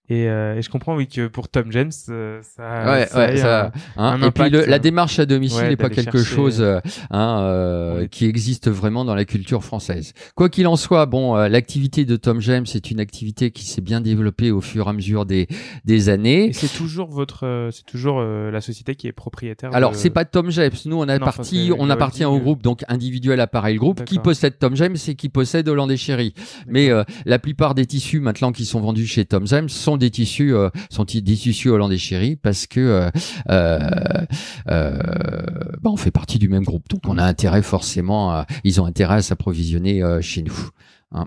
Et, 0.09 0.29
euh, 0.29 0.57
et 0.59 0.62
je 0.62 0.68
comprends 0.68 0.95
oui 0.97 1.07
que 1.07 1.27
pour 1.29 1.49
Tom 1.49 1.73
James, 1.73 1.92
euh, 2.11 2.40
ça, 2.42 2.85
Ouais, 2.85 3.07
ça 3.07 3.18
ouais, 3.18 3.37
ça- 3.38 3.66
un- 3.97 4.05
hein. 4.16 4.21
un 4.23 4.27
Et 4.27 4.31
puis 4.31 4.51
le- 4.51 4.66
la 4.66 4.77
euh, 4.77 4.79
démarche 4.79 5.18
à 5.18 5.25
domicile 5.25 5.62
ouais, 5.62 5.68
n'est 5.71 5.77
pas 5.77 5.88
quelque 5.88 6.18
chercher, 6.18 6.35
chose 6.35 6.61
euh, 6.61 6.81
hein, 7.11 7.40
euh, 7.45 8.01
est- 8.03 8.09
qui 8.09 8.27
existe 8.27 8.68
vraiment 8.68 9.07
dans 9.07 9.14
la 9.14 9.25
culture 9.25 9.64
française. 9.64 10.12
Quoi 10.35 10.51
qu'il 10.51 10.66
en 10.66 10.77
soit, 10.77 11.07
bon, 11.07 11.37
euh, 11.37 11.49
l'activité 11.49 12.05
de 12.05 12.16
Tom 12.16 12.40
James 12.42 12.66
est 12.75 12.90
une 12.90 13.01
activité 13.01 13.53
qui 13.53 13.64
s'est 13.64 13.81
bien 13.81 14.03
développée 14.03 14.51
au 14.51 14.61
fur 14.61 14.87
et 14.87 14.90
à 14.90 14.92
mesure 14.92 15.25
des, 15.25 15.47
des 15.87 16.09
années. 16.11 16.49
Et 16.49 16.53
c'est 16.53 16.77
toujours 16.77 17.09
votre, 17.09 17.47
euh, 17.47 17.71
c'est 17.71 17.87
toujours 17.87 18.18
euh, 18.21 18.51
la 18.51 18.61
société 18.61 18.97
qui 18.97 19.07
est 19.07 19.12
propriétaire. 19.12 19.71
Alors, 19.73 19.92
de- 19.92 19.97
c'est 19.97 20.11
pas 20.11 20.27
Tom 20.27 20.51
James. 20.51 20.73
Nous, 20.85 20.97
on 20.97 21.03
a 21.09 21.18
Non, 21.18 21.25
on 21.79 21.88
appartient 21.90 22.25
au 22.27 22.38
groupe, 22.38 22.62
donc 22.62 22.83
individuel 22.88 23.40
appareil 23.40 23.77
groupe, 23.77 24.05
qui 24.05 24.18
possède 24.18 24.59
Tom 24.59 24.77
James 24.77 24.97
et 25.09 25.14
qui 25.14 25.31
possède 25.31 25.68
Hollandais 25.68 25.97
Chéri. 25.97 26.35
Mais 26.66 26.90
euh, 26.90 27.05
la 27.25 27.38
plupart 27.38 27.75
des 27.75 27.87
tissus 27.87 28.21
maintenant 28.21 28.53
qui 28.53 28.66
sont 28.66 28.72
vendus 28.81 29.07
chez 29.07 29.25
Tom 29.25 29.47
James 29.47 29.69
sont 29.69 29.97
des 29.97 30.11
tissus, 30.11 30.55
euh, 30.55 30.71
sont 30.91 31.05
des 31.05 31.23
tissus 31.23 31.69
Hollandais 31.69 31.99
Chéri 31.99 32.37
parce 32.37 32.67
que 32.67 32.81
euh, 32.81 33.11
euh, 33.51 33.79
euh, 34.71 34.99
bah, 35.81 35.91
on 35.91 35.97
fait 35.97 36.11
partie 36.11 36.39
du 36.39 36.49
même 36.49 36.65
groupe, 36.65 36.89
donc 36.89 37.03
on 37.07 37.19
a 37.19 37.25
intérêt 37.25 37.63
forcément, 37.63 38.45
ils 38.65 38.81
ont 38.81 38.87
intérêt 38.87 39.17
à 39.17 39.23
s'approvisionner 39.23 40.03
chez 40.21 40.43
nous. 40.43 40.69
hein. 41.13 41.27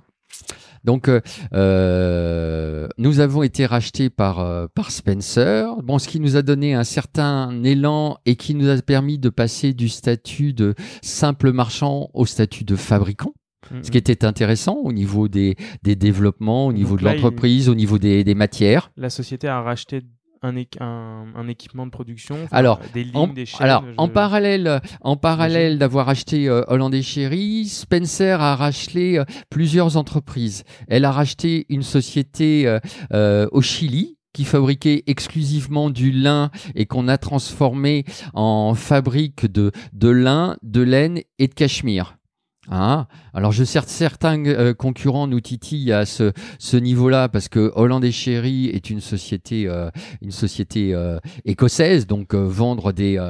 Donc, 0.84 1.08
nous 1.08 3.20
avons 3.20 3.44
été 3.44 3.66
rachetés 3.66 4.10
par 4.10 4.70
par 4.76 4.92
Spencer. 4.92 5.66
Bon, 5.84 5.98
ce 5.98 6.08
qui 6.08 6.20
nous 6.20 6.36
a 6.36 6.44
donné 6.44 6.76
un 6.76 6.84
certain 6.84 7.64
élan 7.64 8.18
et 8.26 8.36
qui 8.36 8.54
nous 8.54 8.70
a 8.70 8.80
permis 8.82 9.18
de 9.18 9.30
passer 9.30 9.74
du 9.74 9.90
statut 9.90 10.54
de 10.54 10.76
simple 11.02 11.52
marchand 11.52 12.10
au 12.14 12.26
statut 12.26 12.66
de 12.66 12.76
fabricant. 12.76 13.34
Mhm. 13.72 13.84
Ce 13.84 13.92
qui 13.92 13.98
était 13.98 14.24
intéressant 14.26 14.76
au 14.84 14.92
niveau 14.94 15.28
des, 15.28 15.56
des 15.84 15.96
développements, 15.96 16.68
au 16.68 16.74
niveau 16.74 16.96
Donc 16.96 17.04
de 17.04 17.10
il- 17.10 17.14
l'entreprise, 17.14 17.70
au 17.70 17.76
niveau 17.76 17.98
des, 17.98 18.24
des 18.24 18.36
matières. 18.36 18.92
la 18.98 19.10
société 19.10 19.48
a 19.48 19.62
racheté 19.62 20.02
un, 20.44 20.56
un, 20.80 21.26
un 21.36 21.48
équipement 21.48 21.86
de 21.88 21.92
production. 21.92 22.36
enfin, 22.44 22.56
Alors, 22.56 22.80
des 22.94 23.04
lignes, 23.04 23.16
En, 23.16 23.28
des 23.28 23.48
chaînes. 23.48 23.62
alors, 23.64 23.84
je- 23.88 23.94
en 23.98 24.08
parallèle, 24.08 24.80
en 25.02 25.16
parallèle 25.18 25.80
d'avoir 25.80 26.08
acheté 26.10 26.48
euh, 26.48 26.62
Hollandais 26.68 27.02
Chéri, 27.02 27.66
Spencer 27.66 28.40
a 28.42 28.56
racheté 28.56 29.18
euh, 29.18 29.24
plusieurs 29.50 29.98
entreprises. 29.98 30.64
Elle 30.88 31.04
a 31.06 31.12
racheté 31.12 31.66
une 31.70 31.82
société 31.82 32.68
euh, 32.68 32.80
euh, 33.14 33.48
au 33.52 33.62
Chili 33.62 34.18
qui 34.34 34.44
fabriquait 34.44 35.04
exclusivement 35.08 35.90
du 35.90 36.12
lin 36.12 36.52
et 36.76 36.86
qu'on 36.86 37.08
a 37.08 37.18
transformé 37.18 38.04
en 38.34 38.74
fabrique 38.76 39.46
de, 39.52 39.72
de 39.94 40.10
lin, 40.10 40.58
de 40.62 40.82
laine 40.82 41.22
et 41.40 41.48
de 41.48 41.54
cachemire. 41.54 42.18
Ah, 42.70 43.08
alors 43.34 43.52
je 43.52 43.64
sais 43.64 43.80
certains 43.86 44.44
euh, 44.46 44.74
concurrents 44.74 45.28
nous 45.28 45.42
titillent 45.42 45.92
à 45.92 46.06
ce, 46.06 46.32
ce 46.58 46.78
niveau-là 46.78 47.30
parce 47.30 47.48
que 47.48 47.72
Holland 47.76 48.04
et 48.04 48.12
Sherry 48.12 48.68
est 48.68 48.90
une 48.90 49.02
société 49.02 49.68
euh, 49.68 49.90
une 50.22 50.32
société 50.32 50.94
euh, 50.94 51.20
écossaise 51.44 52.08
donc 52.08 52.34
vendre 52.34 52.92
des 52.92 53.22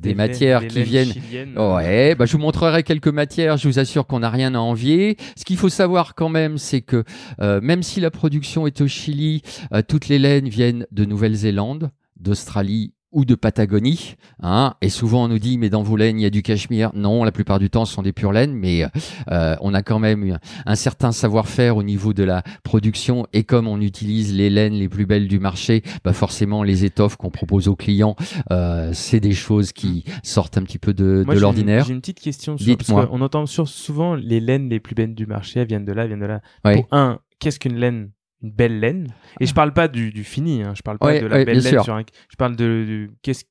des, 0.00 0.14
matières 0.14 0.66
qui 0.66 0.82
viennent 0.82 1.12
ouais 1.56 2.14
bah 2.14 2.24
je 2.24 2.32
vous 2.32 2.38
montrerai 2.38 2.82
quelques 2.82 3.08
matières 3.08 3.56
je 3.56 3.68
vous 3.68 3.78
assure 3.78 4.06
qu'on 4.06 4.20
n'a 4.20 4.30
rien 4.30 4.54
à 4.54 4.58
envier. 4.58 5.16
Ce 5.36 5.44
qu'il 5.44 5.56
faut 5.56 5.68
savoir 5.68 6.14
quand 6.14 6.28
même 6.28 6.58
c'est 6.58 6.80
que 6.80 7.04
même 7.40 7.82
si 7.82 8.00
la 8.00 8.10
production 8.10 8.66
est 8.66 8.80
au 8.80 8.88
Chili 8.88 9.42
toutes 9.86 10.08
les 10.08 10.18
laines 10.18 10.48
viennent 10.48 10.86
de 10.90 11.04
Nouvelle-Zélande 11.04 11.90
d'Australie 12.16 12.94
ou 13.12 13.24
de 13.24 13.34
Patagonie. 13.34 14.16
Hein, 14.42 14.74
et 14.80 14.88
souvent 14.88 15.24
on 15.24 15.28
nous 15.28 15.38
dit 15.38 15.58
mais 15.58 15.70
dans 15.70 15.82
vos 15.82 15.96
laines 15.96 16.18
il 16.18 16.22
y 16.22 16.26
a 16.26 16.30
du 16.30 16.42
cachemire. 16.42 16.90
Non, 16.94 17.24
la 17.24 17.32
plupart 17.32 17.58
du 17.58 17.70
temps 17.70 17.84
ce 17.84 17.94
sont 17.94 18.02
des 18.02 18.12
pures 18.12 18.32
laines, 18.32 18.54
mais 18.54 18.84
euh, 19.30 19.56
on 19.60 19.74
a 19.74 19.82
quand 19.82 19.98
même 19.98 20.38
un 20.66 20.74
certain 20.74 21.12
savoir-faire 21.12 21.76
au 21.76 21.82
niveau 21.82 22.12
de 22.12 22.24
la 22.24 22.42
production. 22.64 23.26
Et 23.32 23.44
comme 23.44 23.66
on 23.66 23.80
utilise 23.80 24.34
les 24.34 24.50
laines 24.50 24.74
les 24.74 24.88
plus 24.88 25.06
belles 25.06 25.28
du 25.28 25.38
marché, 25.38 25.82
bah 26.04 26.12
forcément 26.12 26.62
les 26.62 26.84
étoffes 26.84 27.16
qu'on 27.16 27.30
propose 27.30 27.68
aux 27.68 27.76
clients, 27.76 28.16
euh, 28.50 28.90
c'est 28.92 29.20
des 29.20 29.32
choses 29.32 29.72
qui 29.72 30.04
sortent 30.22 30.58
un 30.58 30.62
petit 30.62 30.78
peu 30.78 30.92
de, 30.92 31.24
de 31.28 31.38
l'ordinaire. 31.38 31.84
J'ai 31.84 31.94
une 31.94 32.00
petite 32.00 32.20
question. 32.20 32.58
Sur, 32.58 32.76
parce 32.76 33.08
on 33.10 33.20
entend 33.20 33.46
souvent 33.46 34.14
les 34.14 34.40
laines 34.40 34.68
les 34.68 34.80
plus 34.80 34.94
belles 34.94 35.14
du 35.14 35.26
marché, 35.26 35.60
elles 35.60 35.68
viennent 35.68 35.84
de 35.84 35.92
là, 35.92 36.02
elles 36.02 36.08
viennent 36.08 36.20
de 36.20 36.26
là. 36.26 36.40
Pour 36.62 36.86
un, 36.90 37.18
qu'est-ce 37.38 37.58
qu'une 37.58 37.76
laine? 37.76 38.10
Une 38.42 38.50
belle 38.50 38.80
laine. 38.80 39.08
Et 39.40 39.46
je 39.46 39.54
parle 39.54 39.72
pas 39.72 39.88
du, 39.88 40.12
du 40.12 40.24
fini, 40.24 40.62
hein. 40.62 40.72
je 40.76 40.82
parle 40.82 40.98
pas 40.98 41.18
de 41.18 41.26
la 41.26 41.44
belle 41.44 41.58
laine 41.58 41.82
sur 41.82 41.94
un... 41.94 42.02
Je 42.30 42.36
parle 42.36 42.56
de, 42.56 43.10
qu'est-ce 43.22 43.44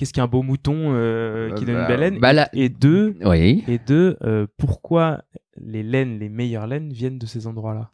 qu'est-ce 0.00 0.14
qu'un 0.14 0.26
beau 0.26 0.42
mouton 0.42 0.94
euh, 0.94 1.52
qui 1.52 1.66
donne 1.66 1.76
une 1.76 1.86
belle 1.86 2.00
laine. 2.00 2.18
Bah, 2.20 2.48
et, 2.54 2.70
deux, 2.70 3.16
oui. 3.22 3.62
et 3.68 3.78
deux, 3.78 4.16
euh, 4.22 4.46
pourquoi 4.56 5.24
les 5.62 5.82
laines, 5.82 6.18
les 6.18 6.30
meilleures 6.30 6.66
laines 6.66 6.90
viennent 6.90 7.18
de 7.18 7.26
ces 7.26 7.46
endroits-là? 7.46 7.90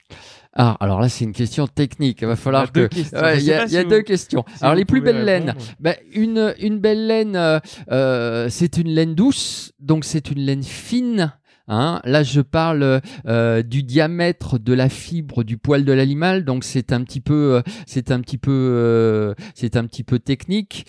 Ah, 0.53 0.77
alors 0.79 1.01
là 1.01 1.09
c'est 1.09 1.25
une 1.25 1.33
question 1.33 1.67
technique. 1.67 2.23
Il 2.23 2.29
va 2.29 2.37
falloir 2.37 2.71
que. 2.71 2.89
Il 2.95 3.43
y 3.43 3.53
a, 3.53 3.83
deux 3.83 4.03
questions. 4.03 4.45
alors 4.61 4.77
les 4.77 4.85
plus 4.85 5.01
belles 5.01 5.25
laines, 5.25 5.55
bah, 5.81 5.97
une 6.13 6.55
une 6.61 6.79
belle 6.79 7.09
laine, 7.09 7.61
euh, 7.91 8.49
c'est 8.51 8.79
une 8.79 8.89
laine 8.89 9.17
douce, 9.17 9.73
donc 9.81 10.05
c'est 10.05 10.31
une 10.31 10.41
laine 10.41 10.63
fine. 10.63 11.33
Hein. 11.69 12.01
Là, 12.05 12.23
je 12.23 12.41
parle 12.41 13.01
euh, 13.27 13.63
du 13.63 13.83
diamètre 13.83 14.59
de 14.59 14.73
la 14.73 14.89
fibre 14.89 15.43
du 15.43 15.59
poil 15.59 15.85
de 15.85 15.93
l'animal, 15.93 16.45
donc 16.45 16.65
c'est 16.65 16.93
un 16.93 17.03
petit 17.03 17.21
peu, 17.21 17.55
euh, 17.55 17.63
c'est 17.87 18.11
un 18.11 18.21
petit 18.21 18.39
peu, 18.39 18.53
euh, 18.53 19.35
c'est 19.55 19.77
un 19.77 19.85
petit 19.85 20.05
peu 20.05 20.19
technique. 20.19 20.87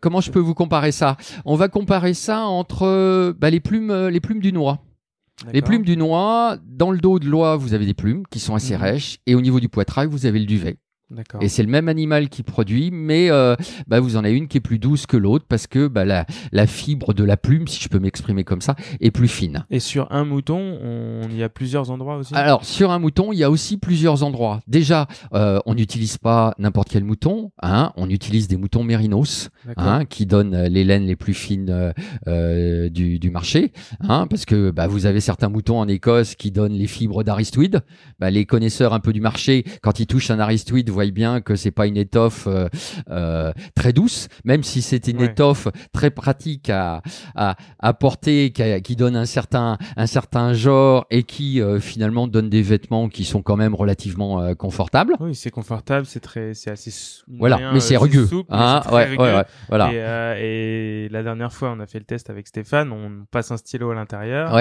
comment 0.00 0.20
je 0.20 0.30
peux 0.30 0.40
vous 0.40 0.54
comparer 0.54 0.92
ça? 0.92 1.16
On 1.44 1.56
va 1.56 1.68
comparer 1.68 2.14
ça 2.14 2.40
entre 2.40 3.32
bah, 3.38 3.50
les 3.50 3.60
plumes, 3.60 4.08
les 4.08 4.20
plumes 4.20 4.40
du 4.40 4.52
noix. 4.52 4.82
Les 5.52 5.60
plumes 5.60 5.84
du 5.84 5.98
noix, 5.98 6.56
dans 6.66 6.90
le 6.90 6.98
dos 6.98 7.18
de 7.18 7.26
l'oie, 7.26 7.56
vous 7.56 7.74
avez 7.74 7.84
des 7.84 7.92
plumes 7.92 8.22
qui 8.30 8.40
sont 8.40 8.54
assez 8.54 8.74
mmh. 8.74 8.80
rêches, 8.80 9.18
et 9.26 9.34
au 9.34 9.42
niveau 9.42 9.60
du 9.60 9.68
poitrail, 9.68 10.06
vous 10.06 10.24
avez 10.24 10.38
le 10.38 10.46
duvet. 10.46 10.78
Et 11.40 11.48
c'est 11.48 11.62
le 11.62 11.68
même 11.68 11.88
animal 11.88 12.28
qui 12.28 12.42
produit, 12.42 12.90
mais 12.90 13.30
euh, 13.30 13.54
bah, 13.86 14.00
vous 14.00 14.16
en 14.16 14.24
avez 14.24 14.36
une 14.36 14.48
qui 14.48 14.58
est 14.58 14.60
plus 14.60 14.80
douce 14.80 15.06
que 15.06 15.16
l'autre 15.16 15.44
parce 15.48 15.68
que 15.68 15.86
bah, 15.86 16.04
la, 16.04 16.26
la, 16.50 16.66
fibre 16.66 17.14
de 17.14 17.22
la 17.22 17.36
plume, 17.36 17.68
si 17.68 17.80
je 17.80 17.88
peux 17.88 18.00
m'exprimer 18.00 18.42
comme 18.42 18.60
ça, 18.60 18.74
est 19.00 19.12
plus 19.12 19.28
fine. 19.28 19.64
Et 19.70 19.78
sur 19.78 20.10
un 20.10 20.24
mouton, 20.24 20.58
on... 20.82 21.22
il 21.30 21.36
y 21.36 21.44
a 21.44 21.48
plusieurs 21.48 21.92
endroits 21.92 22.16
aussi? 22.16 22.34
Alors, 22.34 22.64
sur 22.64 22.90
un 22.90 22.98
mouton, 22.98 23.32
il 23.32 23.38
y 23.38 23.44
a 23.44 23.50
aussi 23.50 23.76
plusieurs 23.76 24.24
endroits. 24.24 24.60
Déjà, 24.66 25.06
euh, 25.32 25.60
on 25.64 25.74
n'utilise 25.74 26.18
pas 26.18 26.54
n'importe 26.58 26.88
quel 26.88 27.04
mouton, 27.04 27.52
hein, 27.62 27.92
on 27.96 28.10
utilise 28.10 28.48
des 28.48 28.56
moutons 28.56 28.82
mérinos 28.82 29.50
hein, 29.76 30.04
qui 30.06 30.26
donnent 30.26 30.64
les 30.64 30.82
laines 30.82 31.06
les 31.06 31.16
plus 31.16 31.34
fines 31.34 31.92
euh, 32.26 32.88
du, 32.88 33.20
du, 33.20 33.30
marché, 33.30 33.72
hein, 34.00 34.26
parce 34.28 34.44
que 34.44 34.72
bah, 34.72 34.88
vous 34.88 35.06
avez 35.06 35.20
certains 35.20 35.48
moutons 35.48 35.78
en 35.78 35.86
Écosse 35.86 36.34
qui 36.34 36.50
donnent 36.50 36.72
les 36.72 36.88
fibres 36.88 37.22
d'aristoïde. 37.22 37.82
Les 38.20 38.44
connaisseurs 38.44 38.92
un 38.92 39.00
peu 39.00 39.12
du 39.12 39.20
marché, 39.20 39.64
quand 39.82 40.00
ils 40.00 40.06
touchent 40.06 40.32
un 40.32 40.40
aristoïde, 40.40 40.90
voyez 40.96 41.12
bien 41.12 41.40
que 41.40 41.54
c'est 41.54 41.70
pas 41.70 41.86
une 41.86 41.96
étoffe 41.96 42.46
euh, 42.46 42.68
euh, 43.10 43.52
très 43.74 43.92
douce, 43.92 44.28
même 44.44 44.62
si 44.62 44.82
c'est 44.82 45.08
une 45.08 45.20
étoffe 45.20 45.68
très 45.92 46.10
pratique 46.10 46.70
à, 46.70 47.02
à, 47.34 47.94
porter, 47.94 48.50
qui, 48.50 48.96
donne 48.96 49.16
un 49.16 49.26
certain, 49.26 49.78
un 49.96 50.06
certain 50.06 50.54
genre 50.54 51.06
et 51.10 51.22
qui 51.22 51.60
euh, 51.60 51.78
finalement 51.80 52.26
donne 52.26 52.48
des 52.48 52.62
vêtements 52.62 53.08
qui 53.08 53.24
sont 53.24 53.42
quand 53.42 53.56
même 53.56 53.74
relativement 53.74 54.54
confortables. 54.54 55.14
Oui, 55.20 55.34
c'est 55.34 55.50
confortable, 55.50 56.06
c'est 56.06 56.20
très, 56.20 56.54
c'est 56.54 56.70
assez. 56.70 56.90
Voilà, 57.28 57.72
mais 57.72 57.80
c'est 57.80 57.96
rugueux. 57.96 58.28
Hein, 58.48 58.82
ouais, 58.90 59.16
ouais, 59.16 59.44
voilà. 59.68 60.38
Et, 60.38 61.08
la 61.10 61.22
dernière 61.22 61.52
fois, 61.52 61.70
on 61.70 61.80
a 61.80 61.86
fait 61.86 61.98
le 61.98 62.04
test 62.04 62.30
avec 62.30 62.46
Stéphane, 62.48 62.90
on 62.92 63.26
passe 63.30 63.50
un 63.50 63.56
stylo 63.56 63.90
à 63.90 63.94
l'intérieur. 63.94 64.56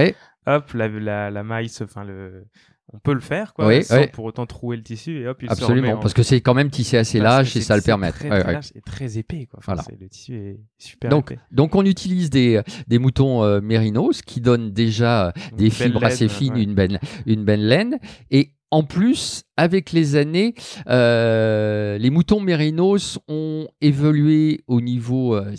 Hop, 0.48 0.74
la, 0.74 0.88
la, 0.88 1.32
la 1.32 1.44
maille, 1.44 1.72
enfin 1.82 2.04
le 2.04 2.46
on 2.94 3.00
peut 3.00 3.14
le 3.14 3.20
faire 3.20 3.54
quoi 3.54 3.82
sans 3.82 4.08
pour 4.08 4.26
autant 4.26 4.46
trouer 4.46 4.78
le 4.78 4.84
tissu 4.84 5.22
et 5.22 5.28
hop 5.28 5.42
il 5.42 5.50
absolument 5.50 5.98
parce 5.98 6.14
que 6.14 6.24
c'est 6.24 6.42
quand 6.42 6.54
même 6.54 6.70
tissé 6.70 6.98
assez 6.98 7.20
large 7.20 7.56
et 7.58 7.62
ça 7.62 7.76
le 7.76 7.82
permet 7.82 8.12
très, 8.12 8.30
très 8.30 8.54
large 8.54 8.72
et 8.76 8.82
très 8.82 9.18
épais 9.18 9.48
quoi. 9.48 9.60
Voilà. 9.66 9.84
le 10.00 10.08
tissu 10.08 10.36
est 10.36 10.60
super 10.78 11.10
donc 11.10 11.32
épais. 11.32 11.42
donc 11.52 11.76
on 11.76 11.86
utilise 11.86 12.30
des 12.30 12.62
des 12.88 13.00
moutons 13.00 13.44
euh, 13.44 13.62
mérinos 13.62 14.22
qui 14.22 14.42
donnent 14.42 14.72
déjà 14.72 15.34
des 15.58 15.70
fibres 15.70 16.04
assez 16.04 16.28
fines 16.28 16.58
une 16.58 16.76
belle 16.76 17.00
une 17.26 17.44
belle 17.44 17.68
laine. 17.68 18.00
Et 18.32 18.52
en 18.72 18.84
plus, 18.84 19.44
avec 19.58 19.92
les 19.92 20.16
années, 20.16 20.54
euh, 20.88 21.98
les 21.98 22.10
moutons 22.10 22.42
mérinos 22.42 23.20
ont 23.28 23.68
évolué 23.80 24.64
au 24.68 24.82
niveau 24.82 25.36
euh, 25.36 25.54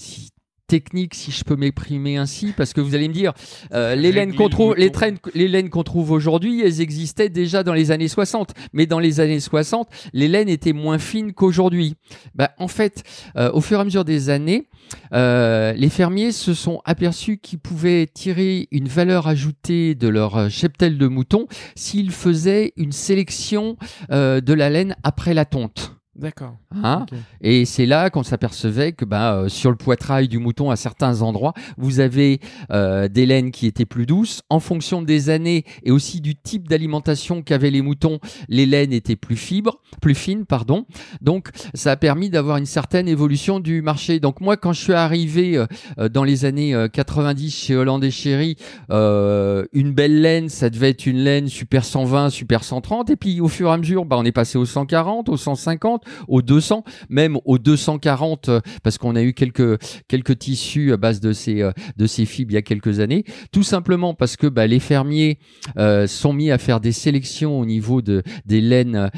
technique, 0.66 1.14
si 1.14 1.30
je 1.30 1.44
peux 1.44 1.56
m'exprimer 1.56 2.16
ainsi, 2.16 2.52
parce 2.56 2.72
que 2.72 2.80
vous 2.80 2.94
allez 2.94 3.08
me 3.08 3.14
dire, 3.14 3.32
euh, 3.72 3.94
les 3.94 4.12
laines 4.12 4.34
qu'on 4.34 4.48
trouve, 4.48 4.74
les, 4.76 4.90
les 5.34 5.48
laines 5.48 5.70
qu'on 5.70 5.82
trouve 5.82 6.10
aujourd'hui, 6.10 6.62
elles 6.62 6.80
existaient 6.80 7.28
déjà 7.28 7.62
dans 7.62 7.72
les 7.72 7.90
années 7.90 8.08
60. 8.08 8.52
Mais 8.72 8.86
dans 8.86 8.98
les 8.98 9.20
années 9.20 9.40
60, 9.40 9.88
les 10.12 10.28
laines 10.28 10.48
étaient 10.48 10.72
moins 10.72 10.98
fines 10.98 11.32
qu'aujourd'hui. 11.32 11.94
Bah, 12.34 12.50
en 12.58 12.68
fait, 12.68 13.02
euh, 13.36 13.50
au 13.52 13.60
fur 13.60 13.78
et 13.78 13.80
à 13.80 13.84
mesure 13.84 14.04
des 14.04 14.30
années, 14.30 14.68
euh, 15.12 15.72
les 15.72 15.88
fermiers 15.88 16.32
se 16.32 16.54
sont 16.54 16.80
aperçus 16.84 17.38
qu'ils 17.38 17.58
pouvaient 17.58 18.06
tirer 18.06 18.68
une 18.70 18.88
valeur 18.88 19.26
ajoutée 19.28 19.94
de 19.94 20.08
leur 20.08 20.50
cheptel 20.50 20.98
de 20.98 21.06
moutons 21.06 21.46
s'ils 21.74 22.10
faisaient 22.10 22.72
une 22.76 22.92
sélection 22.92 23.76
de 24.10 24.52
la 24.52 24.70
laine 24.70 24.96
après 25.02 25.34
la 25.34 25.44
tonte. 25.44 25.95
D'accord. 26.18 26.56
Hein 26.82 27.04
Et 27.42 27.66
c'est 27.66 27.84
là 27.84 28.08
qu'on 28.08 28.22
s'apercevait 28.22 28.92
que 28.92 29.04
bah, 29.04 29.34
euh, 29.34 29.48
sur 29.48 29.70
le 29.70 29.76
poitrail 29.76 30.28
du 30.28 30.38
mouton, 30.38 30.70
à 30.70 30.76
certains 30.76 31.20
endroits, 31.20 31.52
vous 31.76 32.00
avez 32.00 32.40
euh, 32.70 33.08
des 33.08 33.26
laines 33.26 33.50
qui 33.50 33.66
étaient 33.66 33.84
plus 33.84 34.06
douces. 34.06 34.42
En 34.48 34.58
fonction 34.58 35.02
des 35.02 35.28
années 35.28 35.64
et 35.82 35.90
aussi 35.90 36.22
du 36.22 36.34
type 36.34 36.68
d'alimentation 36.68 37.42
qu'avaient 37.42 37.70
les 37.70 37.82
moutons, 37.82 38.18
les 38.48 38.64
laines 38.64 38.94
étaient 38.94 39.16
plus 39.16 39.36
fibres, 39.36 39.82
plus 40.00 40.14
fines, 40.14 40.46
pardon. 40.46 40.86
Donc, 41.20 41.50
ça 41.74 41.92
a 41.92 41.96
permis 41.96 42.30
d'avoir 42.30 42.56
une 42.56 42.66
certaine 42.66 43.08
évolution 43.08 43.60
du 43.60 43.82
marché. 43.82 44.18
Donc 44.18 44.40
moi, 44.40 44.56
quand 44.56 44.72
je 44.72 44.80
suis 44.80 44.94
arrivé 44.94 45.62
euh, 45.98 46.08
dans 46.08 46.24
les 46.24 46.46
années 46.46 46.74
90 46.92 47.54
chez 47.54 47.76
Holland 47.76 48.02
et 48.02 48.10
Chéri, 48.10 48.56
une 48.90 49.92
belle 49.92 50.22
laine, 50.22 50.48
ça 50.48 50.70
devait 50.70 50.90
être 50.90 51.04
une 51.04 51.18
laine 51.18 51.48
super 51.48 51.84
120, 51.84 52.30
super 52.30 52.64
130. 52.64 53.10
Et 53.10 53.16
puis 53.16 53.40
au 53.40 53.48
fur 53.48 53.68
et 53.68 53.72
à 53.72 53.76
mesure, 53.76 54.06
bah, 54.06 54.16
on 54.18 54.24
est 54.24 54.32
passé 54.32 54.56
au 54.56 54.64
140, 54.64 55.28
au 55.28 55.36
150 55.36 56.05
aux 56.28 56.42
200, 56.42 56.84
même 57.08 57.38
aux 57.44 57.58
240, 57.58 58.48
euh, 58.48 58.60
parce 58.82 58.98
qu'on 58.98 59.16
a 59.16 59.22
eu 59.22 59.32
quelques 59.32 59.80
quelques 60.08 60.38
tissus 60.38 60.92
à 60.92 60.96
base 60.96 61.20
de 61.20 61.32
ces 61.32 61.62
euh, 61.62 61.72
de 61.96 62.06
ces 62.06 62.24
fibres 62.24 62.52
il 62.52 62.54
y 62.54 62.58
a 62.58 62.62
quelques 62.62 63.00
années, 63.00 63.24
tout 63.52 63.62
simplement 63.62 64.14
parce 64.14 64.36
que 64.36 64.46
bah, 64.46 64.66
les 64.66 64.80
fermiers 64.80 65.38
euh, 65.78 66.06
sont 66.06 66.32
mis 66.32 66.50
à 66.50 66.58
faire 66.58 66.80
des 66.80 66.92
sélections 66.92 67.58
au 67.58 67.66
niveau 67.66 68.02
de 68.02 68.22
des 68.44 68.60
laines 68.60 69.10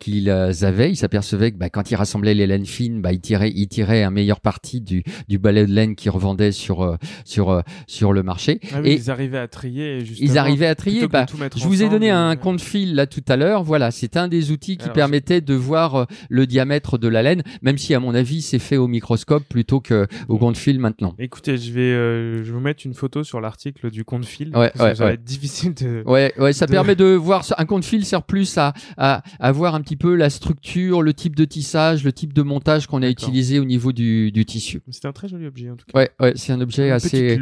qu'ils 0.00 0.30
avaient. 0.30 0.90
Ils 0.90 0.96
s'apercevaient 0.96 1.52
que 1.52 1.56
bah, 1.56 1.70
quand 1.70 1.90
ils 1.90 1.96
rassemblaient 1.96 2.34
les 2.34 2.46
laines 2.46 2.66
fines, 2.66 3.00
bah, 3.00 3.12
ils 3.12 3.20
tiraient 3.20 3.52
ils 3.54 3.68
tiraient 3.68 4.02
un 4.02 4.10
meilleur 4.10 4.40
parti 4.40 4.80
du 4.80 5.02
du 5.28 5.38
balai 5.38 5.66
de 5.66 5.72
laine 5.72 5.94
qu'ils 5.94 6.10
revendaient 6.10 6.52
sur 6.52 6.96
sur 7.24 7.62
sur 7.86 8.12
le 8.12 8.22
marché. 8.22 8.60
Ah 8.72 8.80
et 8.84 8.94
ils 8.94 9.10
arrivaient 9.10 9.38
à 9.38 9.48
trier. 9.48 10.04
Ils 10.18 10.38
arrivaient 10.38 10.66
à 10.66 10.74
trier. 10.74 11.06
Bah, 11.08 11.26
je 11.56 11.66
vous 11.66 11.82
ai 11.82 11.88
donné 11.88 12.10
un 12.10 12.36
compte 12.36 12.60
fil 12.60 12.94
là 12.94 13.06
tout 13.06 13.24
à 13.28 13.36
l'heure. 13.36 13.62
Voilà, 13.64 13.90
c'est 13.90 14.16
un 14.16 14.28
des 14.28 14.50
outils 14.50 14.76
qui 14.76 14.88
permettait 14.90 15.40
de 15.40 15.54
voir 15.54 16.06
le 16.28 16.46
diamètre 16.46 16.98
de 16.98 17.08
la 17.08 17.22
laine, 17.22 17.42
même 17.62 17.78
si 17.78 17.94
à 17.94 18.00
mon 18.00 18.14
avis 18.14 18.42
c'est 18.42 18.58
fait 18.58 18.76
au 18.76 18.88
microscope 18.88 19.44
plutôt 19.48 19.80
que 19.80 20.06
au 20.28 20.38
compte 20.38 20.56
fil 20.56 20.78
maintenant. 20.78 21.14
Écoutez, 21.18 21.56
je 21.58 21.72
vais, 21.72 21.80
euh, 21.80 22.44
je 22.44 22.52
vous 22.52 22.60
mettre 22.60 22.86
une 22.86 22.94
photo 22.94 23.24
sur 23.24 23.40
l'article 23.40 23.90
du 23.90 24.04
compte 24.04 24.24
fil. 24.24 24.48
Ouais, 24.56 24.70
ouais, 24.78 24.94
ça 24.94 25.04
va 25.04 25.12
être 25.12 25.24
difficile 25.24 25.74
de. 25.74 26.02
Ouais, 26.06 26.32
ouais, 26.38 26.52
ça 26.52 26.66
permet 26.66 26.96
de 26.96 27.06
voir. 27.06 27.44
Un 27.58 27.64
compte 27.64 27.84
fil 27.84 28.04
sert 28.04 28.22
plus 28.22 28.56
à, 28.58 28.72
à, 28.96 29.22
à 29.38 29.52
voir 29.52 29.74
un 29.74 29.80
petit 29.80 29.96
peu 29.96 30.14
la 30.14 30.30
structure, 30.30 31.02
le 31.02 31.14
type 31.14 31.36
de 31.36 31.44
tissage, 31.44 32.04
le 32.04 32.12
type 32.12 32.32
de 32.32 32.42
montage 32.42 32.86
qu'on 32.86 33.02
a 33.02 33.08
utilisé 33.08 33.58
au 33.58 33.64
niveau 33.64 33.92
du, 33.92 34.32
du 34.32 34.44
tissu. 34.44 34.80
C'est 34.90 35.06
un 35.06 35.12
très 35.12 35.28
joli 35.28 35.46
objet 35.46 35.70
en 35.70 35.76
tout 35.76 35.86
cas. 35.92 35.98
Ouais, 35.98 36.10
ouais, 36.20 36.32
c'est 36.36 36.52
un 36.52 36.60
objet 36.60 36.90
assez, 36.90 37.38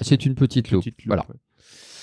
c'est 0.00 0.26
une 0.26 0.34
petite 0.34 0.70
loupe. 0.70 0.84
Voilà. 1.06 1.26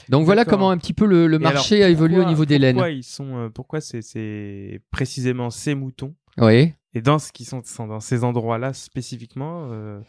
Donc 0.09 0.25
voilà 0.25 0.45
comment 0.45 0.71
un 0.71 0.77
petit 0.77 0.93
peu 0.93 1.05
le, 1.05 1.39
marché 1.39 1.77
alors, 1.77 1.87
a 1.87 1.89
évolué 1.89 2.19
au 2.19 2.25
niveau 2.25 2.45
des 2.45 2.59
laines. 2.59 2.75
Pourquoi 2.75 2.91
ils 2.91 3.03
sont, 3.03 3.37
euh, 3.37 3.49
pourquoi 3.49 3.81
c'est, 3.81 4.81
précisément 4.91 5.49
ces 5.49 5.75
moutons 5.75 6.15
Oui. 6.37 6.73
et 6.93 7.01
dans 7.01 7.19
ce 7.19 7.31
qui 7.31 7.45
sont, 7.45 7.61
sont 7.63 7.87
dans 7.87 7.99
ces 7.99 8.23
endroits-là 8.23 8.73
spécifiquement, 8.73 9.67
euh, 9.71 9.99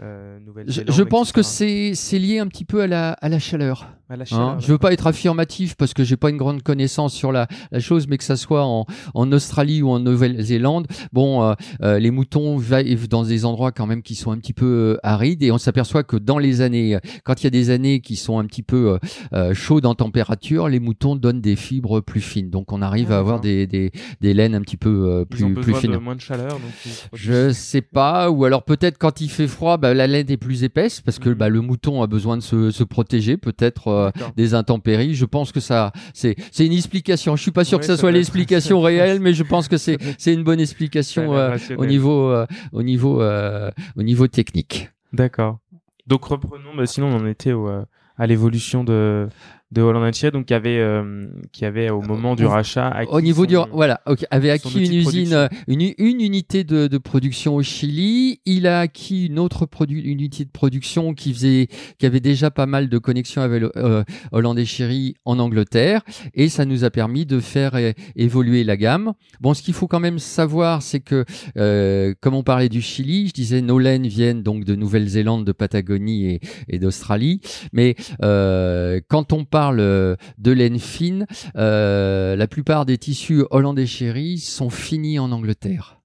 euh, 0.00 0.38
Je, 0.38 0.44
Nouvelle-Zélande. 0.44 0.94
je 0.94 1.02
pense 1.02 1.32
que 1.32 1.40
etc. 1.40 1.54
c'est 1.56 1.94
c'est 1.94 2.18
lié 2.18 2.38
un 2.38 2.48
petit 2.48 2.64
peu 2.64 2.82
à 2.82 2.86
la, 2.86 3.12
à 3.12 3.28
la 3.28 3.38
chaleur. 3.38 3.88
À 4.10 4.16
la 4.16 4.24
Hein, 4.32 4.56
je 4.60 4.66
veux 4.72 4.78
pas 4.78 4.92
être 4.92 5.06
affirmatif 5.06 5.76
parce 5.76 5.94
que 5.94 6.04
j'ai 6.04 6.16
pas 6.16 6.28
une 6.30 6.36
grande 6.36 6.62
connaissance 6.62 7.14
sur 7.14 7.32
la, 7.32 7.46
la 7.72 7.80
chose, 7.80 8.06
mais 8.06 8.18
que 8.18 8.24
ça 8.24 8.36
soit 8.36 8.64
en, 8.64 8.84
en 9.14 9.32
Australie 9.32 9.80
ou 9.82 9.88
en 9.90 9.98
Nouvelle-Zélande, 10.00 10.86
bon, 11.12 11.42
euh, 11.42 11.54
euh, 11.82 11.98
les 11.98 12.10
moutons 12.10 12.56
vivent 12.58 13.08
dans 13.08 13.24
des 13.24 13.44
endroits 13.44 13.72
quand 13.72 13.86
même 13.86 14.02
qui 14.02 14.14
sont 14.14 14.30
un 14.32 14.38
petit 14.38 14.52
peu 14.52 14.66
euh, 14.66 14.96
arides 15.02 15.42
et 15.42 15.50
on 15.52 15.58
s'aperçoit 15.58 16.02
que 16.04 16.16
dans 16.16 16.38
les 16.38 16.60
années, 16.60 16.98
quand 17.24 17.40
il 17.40 17.44
y 17.44 17.46
a 17.46 17.50
des 17.50 17.70
années 17.70 18.00
qui 18.00 18.16
sont 18.16 18.38
un 18.38 18.44
petit 18.44 18.62
peu 18.62 18.98
euh, 19.32 19.54
chaudes 19.54 19.86
en 19.86 19.94
température, 19.94 20.68
les 20.68 20.80
moutons 20.80 21.16
donnent 21.16 21.40
des 21.40 21.56
fibres 21.56 22.00
plus 22.00 22.20
fines, 22.20 22.50
donc 22.50 22.72
on 22.72 22.82
arrive 22.82 23.08
Ah, 23.10 23.16
à 23.16 23.18
avoir 23.20 23.40
des, 23.40 23.66
des, 23.66 23.90
des 24.20 24.34
laines 24.34 24.54
un 24.54 24.60
petit 24.60 24.76
peu 24.76 24.90
euh, 24.90 25.24
Ils 25.36 25.44
ont 25.46 25.54
plus, 25.54 25.62
plus 25.62 25.74
fines. 25.76 25.92
de 25.92 25.96
moins 25.96 26.14
de 26.16 26.20
chaleur, 26.20 26.50
donc 26.52 26.60
ils 26.84 26.90
Je 27.14 27.52
sais 27.52 27.80
pas, 27.82 28.30
ou 28.30 28.44
alors 28.44 28.64
peut-être 28.64 28.98
quand 28.98 29.20
il 29.20 29.28
fait 29.30 29.48
froid, 29.48 29.76
bah, 29.78 29.94
la 29.94 30.06
laine 30.06 30.30
est 30.30 30.36
plus 30.36 30.62
épaisse 30.64 31.00
parce 31.00 31.18
que 31.18 31.30
Mhm. 31.30 31.34
bah, 31.36 31.48
le 31.48 31.60
mouton 31.62 32.02
a 32.02 32.06
besoin 32.06 32.36
de 32.36 32.42
se, 32.42 32.70
se 32.70 32.84
protéger, 32.84 33.36
peut-être 33.36 33.88
euh, 33.94 34.10
des 34.36 34.54
intempéries. 34.54 35.14
Je 35.14 35.24
pense 35.24 35.52
que 35.52 35.60
ça, 35.60 35.92
c'est 36.12 36.36
c'est 36.52 36.66
une 36.66 36.72
explication. 36.72 37.36
Je 37.36 37.42
suis 37.42 37.50
pas 37.50 37.64
sûr 37.64 37.76
Ouais, 37.78 37.80
que 37.80 37.86
ça 37.86 37.96
ça 37.96 38.00
soit 38.00 38.12
l'explication 38.12 38.80
réelle, 38.88 39.20
mais 39.20 39.32
je 39.34 39.42
pense 39.42 39.68
que 39.68 39.76
c'est 39.76 39.98
c'est 40.18 40.32
une 40.32 40.44
bonne 40.44 40.60
explication 40.60 41.34
euh, 41.34 41.50
rationnel. 41.50 41.80
au 41.84 41.86
niveau 41.86 42.30
euh, 42.30 42.46
au 42.72 42.82
niveau 42.82 43.22
euh, 43.22 43.70
au 43.96 44.02
niveau 44.02 44.26
technique. 44.28 44.90
D'accord. 45.12 45.58
Donc 46.06 46.24
reprenons, 46.24 46.74
bah, 46.76 46.86
sinon 46.86 47.08
on 47.08 47.16
en 47.16 47.26
était 47.26 47.52
au, 47.52 47.68
euh, 47.68 47.84
à 48.16 48.26
l'évolution 48.26 48.84
de, 48.84 49.28
de 49.70 49.82
Holland 49.82 50.12
Cherry, 50.14 50.30
donc 50.32 50.46
qui 50.46 50.54
avait, 50.54 50.78
euh, 50.78 51.26
qui 51.50 51.64
avait 51.64 51.90
au 51.90 52.00
moment 52.00 52.36
du 52.36 52.46
rachat. 52.46 52.88
acquis 52.88 53.10
Au 53.12 53.20
niveau 53.20 53.44
du 53.46 53.56
voilà, 53.72 54.00
ok, 54.06 54.24
avait 54.30 54.50
acquis 54.50 54.68
une 54.78 54.94
usine, 54.94 55.02
production. 55.02 55.36
euh, 55.36 55.48
une, 55.66 55.92
une 55.98 56.20
unité 56.20 56.62
de, 56.62 56.86
de 56.86 56.98
production 56.98 57.56
au 57.56 57.62
Chili. 57.62 58.40
Il 58.46 58.66
a 58.68 58.80
acquis 58.80 59.26
une 59.26 59.38
autre 59.38 59.66
produ- 59.66 60.00
une 60.00 60.10
unité 60.20 60.44
de 60.44 60.50
production 60.50 61.12
qui 61.14 61.32
faisait, 61.34 61.66
qui 61.98 62.06
avait 62.06 62.20
déjà 62.20 62.50
pas 62.52 62.66
mal 62.66 62.88
de 62.88 62.98
connexions 62.98 63.42
avec 63.42 63.64
euh, 63.76 64.04
Holland 64.30 64.56
et 64.58 64.64
Chéri 64.64 65.14
en 65.24 65.38
Angleterre, 65.40 66.02
et 66.34 66.48
ça 66.48 66.64
nous 66.66 66.84
a 66.84 66.90
permis 66.90 67.26
de 67.26 67.40
faire 67.40 67.74
é- 67.76 67.94
évoluer 68.14 68.62
la 68.62 68.76
gamme. 68.76 69.12
Bon, 69.40 69.54
ce 69.54 69.62
qu'il 69.62 69.74
faut 69.74 69.88
quand 69.88 70.00
même 70.00 70.20
savoir, 70.20 70.82
c'est 70.82 71.00
que 71.00 71.24
euh, 71.56 72.14
comme 72.20 72.34
on 72.34 72.44
parlait 72.44 72.68
du 72.68 72.80
Chili, 72.82 73.26
je 73.28 73.32
disais 73.32 73.60
nos 73.60 73.78
laines 73.80 74.06
viennent 74.06 74.42
donc 74.42 74.64
de 74.64 74.76
Nouvelle-Zélande, 74.76 75.44
de 75.44 75.52
Patagonie 75.52 76.26
et, 76.26 76.40
et 76.68 76.78
d'Australie, 76.78 77.40
mais 77.72 77.96
euh, 78.22 79.00
quand 79.08 79.32
on 79.32 79.44
parle 79.54 79.78
euh, 79.78 80.16
de 80.38 80.50
laine 80.50 80.80
fine, 80.80 81.26
euh, 81.54 82.34
la 82.34 82.48
plupart 82.48 82.86
des 82.86 82.98
tissus 82.98 83.44
hollandais 83.50 83.86
chéri 83.86 84.38
sont 84.38 84.68
finis 84.68 85.20
en 85.20 85.30
Angleterre. 85.30 86.00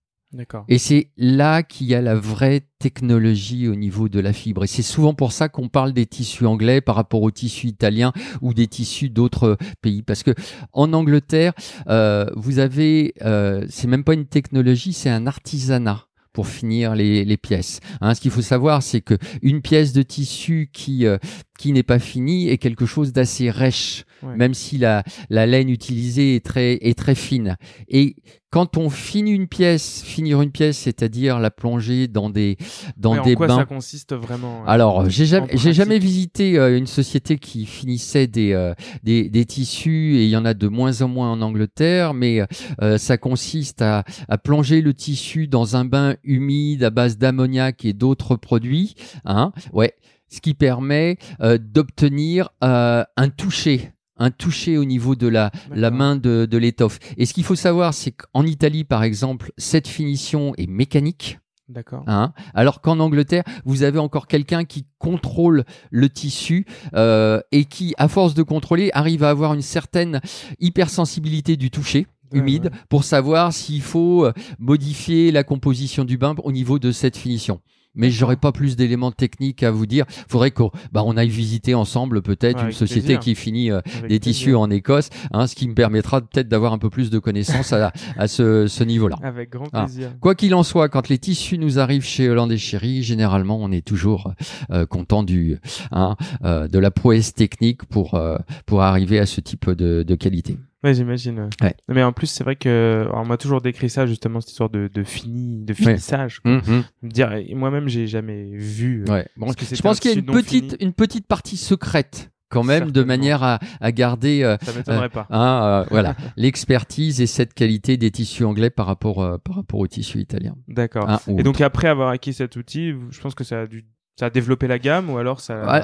Et 0.68 0.78
c'est 0.78 1.10
là 1.18 1.64
qu'il 1.64 1.88
y 1.88 1.96
a 1.96 2.02
la 2.02 2.14
vraie 2.14 2.62
technologie 2.78 3.68
au 3.68 3.74
niveau 3.74 4.08
de 4.08 4.20
la 4.20 4.34
fibre. 4.34 4.66
Et 4.66 4.68
c'est 4.68 4.84
souvent 4.84 5.16
pour 5.16 5.32
ça 5.32 5.50
qu'on 5.50 5.68
parle 5.68 5.94
des 5.94 6.06
tissus 6.06 6.46
anglais 6.46 6.80
par 6.80 6.96
rapport 6.96 7.24
aux 7.24 7.32
tissus 7.32 7.66
italiens 7.66 8.14
ou 8.42 8.54
des 8.54 8.68
tissus 8.68 9.10
d'autres 9.10 9.58
pays. 9.82 10.04
Parce 10.04 10.22
que 10.22 10.36
en 10.72 10.94
Angleterre, 10.94 11.54
euh, 11.88 12.28
vous 12.36 12.60
avez, 12.60 13.16
euh, 13.24 13.66
c'est 13.68 13.88
même 13.88 14.04
pas 14.04 14.14
une 14.14 14.28
technologie, 14.28 14.94
c'est 14.94 15.10
un 15.10 15.26
artisanat 15.26 16.09
pour 16.34 16.48
finir 16.48 16.96
les, 16.96 17.26
les 17.26 17.38
pièces. 17.38 17.80
Hein, 18.02 18.14
ce 18.14 18.22
qu'il 18.22 18.32
faut 18.32 18.42
savoir, 18.42 18.84
c'est 18.84 19.02
que 19.02 19.16
une 19.42 19.62
pièce 19.62 19.94
de 19.94 20.02
tissu 20.04 20.70
qui 20.72 21.06
euh, 21.06 21.18
qui 21.58 21.72
n'est 21.74 21.84
pas 21.84 22.00
finie 22.00 22.50
est 22.50 22.58
quelque 22.58 22.86
chose 22.86 23.12
d'assez 23.14 23.50
rêche, 23.50 24.04
Ouais. 24.22 24.36
même 24.36 24.54
si 24.54 24.78
la 24.78 25.04
la 25.30 25.46
laine 25.46 25.70
utilisée 25.70 26.36
est 26.36 26.46
très 26.46 26.74
est 26.74 26.98
très 26.98 27.16
fine. 27.16 27.56
Et 27.88 28.16
quand 28.52 28.78
on 28.78 28.90
finit 28.90 29.32
une 29.32 29.48
pièce, 29.48 30.02
finir 30.04 30.42
une 30.42 30.52
pièce, 30.52 30.78
c'est-à-dire 30.80 31.40
la 31.40 31.52
plonger 31.52 32.08
dans 32.08 32.30
des 32.30 32.58
dans 32.98 33.14
Ouais, 33.14 33.20
en 33.20 33.24
des 33.24 33.36
quoi 33.36 33.48
bains. 33.48 33.58
ça 33.58 33.66
consiste 33.66 34.14
vraiment 34.16 34.64
euh, 34.64 34.68
Alors, 34.68 35.10
j'ai 35.10 35.24
en 35.24 35.28
jamais, 35.28 35.48
j'ai 35.54 35.74
jamais 35.74 36.00
visité 36.00 36.58
euh, 36.58 36.78
une 36.78 36.88
société 36.88 37.38
qui 37.38 37.66
finissait 37.66 38.28
des, 38.28 38.54
euh, 38.54 38.74
des, 39.04 39.30
des 39.30 39.46
tissus 39.46 40.16
et 40.18 40.24
il 40.26 40.30
y 40.30 40.38
en 40.38 40.46
a 40.46 40.54
de 40.54 40.68
moins 40.68 41.02
en 41.02 41.08
moins 41.08 41.32
en 41.32 41.42
Angleterre, 41.42 42.14
mais 42.14 42.42
euh, 42.82 42.98
ça 42.98 43.18
consiste 43.18 43.82
à, 43.82 44.04
à 44.28 44.38
plonger 44.38 44.82
le 44.82 44.94
tissu 44.94 45.48
dans 45.48 45.76
un 45.76 45.86
bain 45.86 46.16
humide 46.24 46.84
à 46.84 46.90
base 46.90 47.18
d'ammoniac 47.18 47.86
et 47.86 47.94
d'autres 47.94 48.36
produits, 48.36 48.96
hein, 49.26 49.52
ouais, 49.74 49.94
ce 50.28 50.42
qui 50.42 50.54
permet 50.54 51.18
euh, 51.42 51.58
d'obtenir 51.60 52.50
euh, 52.64 53.04
un 53.18 53.30
toucher 53.30 53.92
un 54.20 54.32
toucher 54.32 54.78
au 54.78 54.86
niveau 54.86 55.16
de 55.16 55.28
la, 55.28 55.52
la 55.74 55.92
main 55.92 56.16
de, 56.16 56.46
de 56.46 56.58
l'étoffe. 56.58 57.00
Et 57.18 57.26
ce 57.26 57.34
qu'il 57.34 57.44
faut 57.44 57.56
savoir, 57.56 57.94
c'est 57.94 58.12
qu'en 58.12 58.46
Italie, 58.46 58.84
par 58.84 59.04
exemple, 59.04 59.52
cette 59.58 59.88
finition 59.88 60.54
est 60.58 60.68
mécanique. 60.68 61.40
D'accord. 61.70 62.04
Hein 62.08 62.34
Alors 62.56 62.82
qu'en 62.82 63.00
Angleterre, 63.00 63.44
vous 63.64 63.84
avez 63.84 64.00
encore 64.00 64.26
quelqu'un 64.28 64.66
qui 64.66 64.88
contrôle 64.98 65.66
le 65.92 66.10
tissu 66.10 66.66
euh, 66.96 67.42
et 67.52 67.66
qui, 67.66 67.94
à 68.00 68.08
force 68.08 68.34
de 68.34 68.42
contrôler, 68.42 68.90
arrive 68.94 69.24
à 69.24 69.30
avoir 69.30 69.54
une 69.54 69.62
certaine 69.62 70.20
hypersensibilité 70.60 71.58
du 71.58 71.70
toucher 71.70 72.08
humide 72.34 72.66
ouais. 72.66 72.80
pour 72.90 73.04
savoir 73.04 73.54
s'il 73.54 73.82
faut 73.82 74.26
euh, 74.26 74.34
modifier 74.58 75.32
la 75.32 75.44
composition 75.44 76.06
du 76.06 76.18
bain 76.18 76.36
au 76.44 76.52
niveau 76.52 76.80
de 76.80 76.92
cette 76.92 77.18
finition. 77.18 77.62
Mais 77.96 78.12
j'aurais 78.12 78.36
pas 78.38 78.52
plus 78.52 78.76
d'éléments 78.76 79.12
techniques 79.12 79.64
à 79.64 79.72
vous 79.72 79.86
dire. 79.86 80.06
Faudrait 80.30 80.52
qu'on 80.52 80.72
bah, 80.92 81.02
on 81.06 81.18
aille 81.18 81.30
visiter 81.30 81.74
ensemble 81.74 82.22
peut-être 82.22 82.64
une 82.64 82.72
société 82.72 83.02
plaisir. 83.16 83.20
qui 83.20 83.36
finit 83.36 83.72
euh, 83.72 83.82
des 83.82 84.00
plaisir. 84.02 84.20
tissus 84.20 84.56
en 84.56 84.70
Écosse, 84.70 85.10
hein, 85.32 85.48
ce 85.48 85.56
qui 85.56 85.68
me 85.68 85.74
permettra 85.74 86.22
peut-être 86.22 86.48
d'avoir 86.48 86.72
un 86.74 86.78
peu 86.78 86.90
plus 86.90 87.10
de 87.10 87.20
connaissances 87.20 87.74
à, 87.74 87.92
à 88.18 88.28
ce, 88.28 88.68
ce 88.68 88.84
niveau-là. 88.84 89.18
Avec 89.24 89.50
grand 89.50 89.68
Ah. 89.74 89.86
plaisir. 89.86 90.12
Quoi 90.22 90.36
qu'il 90.36 90.54
en 90.56 90.64
soit, 90.64 90.88
quand 90.90 91.10
les 91.10 91.18
tissus 91.18 91.58
nous 91.58 91.80
arrivent 91.80 92.06
chez 92.06 92.30
Holland 92.30 92.52
et 92.52 92.58
Chéri, 92.58 93.02
généralement, 93.04 93.58
on 93.60 93.72
est 93.72 93.86
toujours 93.86 94.34
euh, 94.72 94.86
content 94.86 95.24
du, 95.24 95.58
hein, 95.92 96.16
euh, 96.44 96.68
de 96.68 96.80
la 96.80 96.92
prouesse 96.92 97.34
technique 97.34 97.86
pour 97.86 98.14
euh, 98.14 98.38
pour 98.66 98.82
arriver 98.84 99.20
à 99.20 99.26
ce 99.26 99.42
type 99.42 99.70
de, 99.72 100.04
de 100.04 100.16
qualité. 100.16 100.58
Ouais, 100.84 100.94
j'imagine. 100.94 101.40
ouais. 101.40 101.50
Ouais. 101.62 101.76
Mais 101.90 102.04
en 102.04 102.14
plus, 102.14 102.28
c'est 102.28 102.44
vrai 102.44 102.56
que 102.56 103.02
alors, 103.06 103.22
on 103.22 103.26
m'a 103.26 103.38
toujours 103.38 103.60
décrit 103.62 103.90
ça 103.90 104.06
justement 104.06 104.40
cette 104.40 104.52
histoire 104.52 104.70
de, 104.70 104.90
de 104.94 105.04
fini, 105.04 105.64
de 105.66 105.74
finissage. 105.74 106.40
quoi. 106.40 106.62
Dire, 107.04 107.34
et 107.34 107.54
moi-même, 107.54 107.90
j'ai 107.90 108.08
jamais 108.08 108.50
vu. 108.56 109.04
euh, 109.08 109.12
Ouais. 109.14 109.28
Bon, 109.38 109.48
Parce 109.48 109.56
que 109.58 109.76
je 109.76 109.82
pense 109.82 110.00
qu'il 110.00 110.12
y 110.12 110.14
a 110.16 110.18
une 110.20 110.26
petite 110.26 110.72
fini. 110.72 110.78
une 110.84 110.94
petite 110.94 111.28
partie 111.28 111.58
secrète 111.58 112.32
quand 112.48 112.64
même 112.64 112.90
de 112.92 113.04
manière 113.04 113.44
à, 113.44 113.60
à 113.80 113.92
garder 113.92 114.42
euh, 114.42 114.58
Ça 114.64 114.74
m'étonnerait 114.74 115.10
pas. 115.10 115.28
hein, 115.30 115.62
euh, 115.64 115.86
voilà 115.92 116.16
l'expertise 116.38 117.22
et 117.22 117.28
cette 117.28 117.54
qualité 117.54 117.96
des 117.98 118.10
tissus 118.10 118.44
anglais 118.44 118.70
par 118.72 118.88
rapport 118.88 119.22
euh, 119.22 119.38
par 119.38 119.58
rapport 119.58 119.80
aux 119.80 119.88
tissus 119.88 120.20
italiens. 120.20 120.56
D'accord. 120.68 121.20
Et 121.28 121.44
donc 121.44 121.62
après 121.62 121.88
avoir 121.90 122.10
acquis 122.10 122.34
cet 122.34 122.56
outil, 122.56 122.94
je 123.12 123.22
pense 123.22 123.36
que 123.36 123.44
ça 123.44 123.62
a 123.62 123.68
dû, 123.68 123.86
ça 124.20 124.28
a 124.28 124.30
développé 124.32 124.68
la 124.68 124.80
gamme 124.80 125.10
ou 125.12 125.18
alors 125.20 125.42
ça. 125.42 125.72
Ouais. 125.72 125.82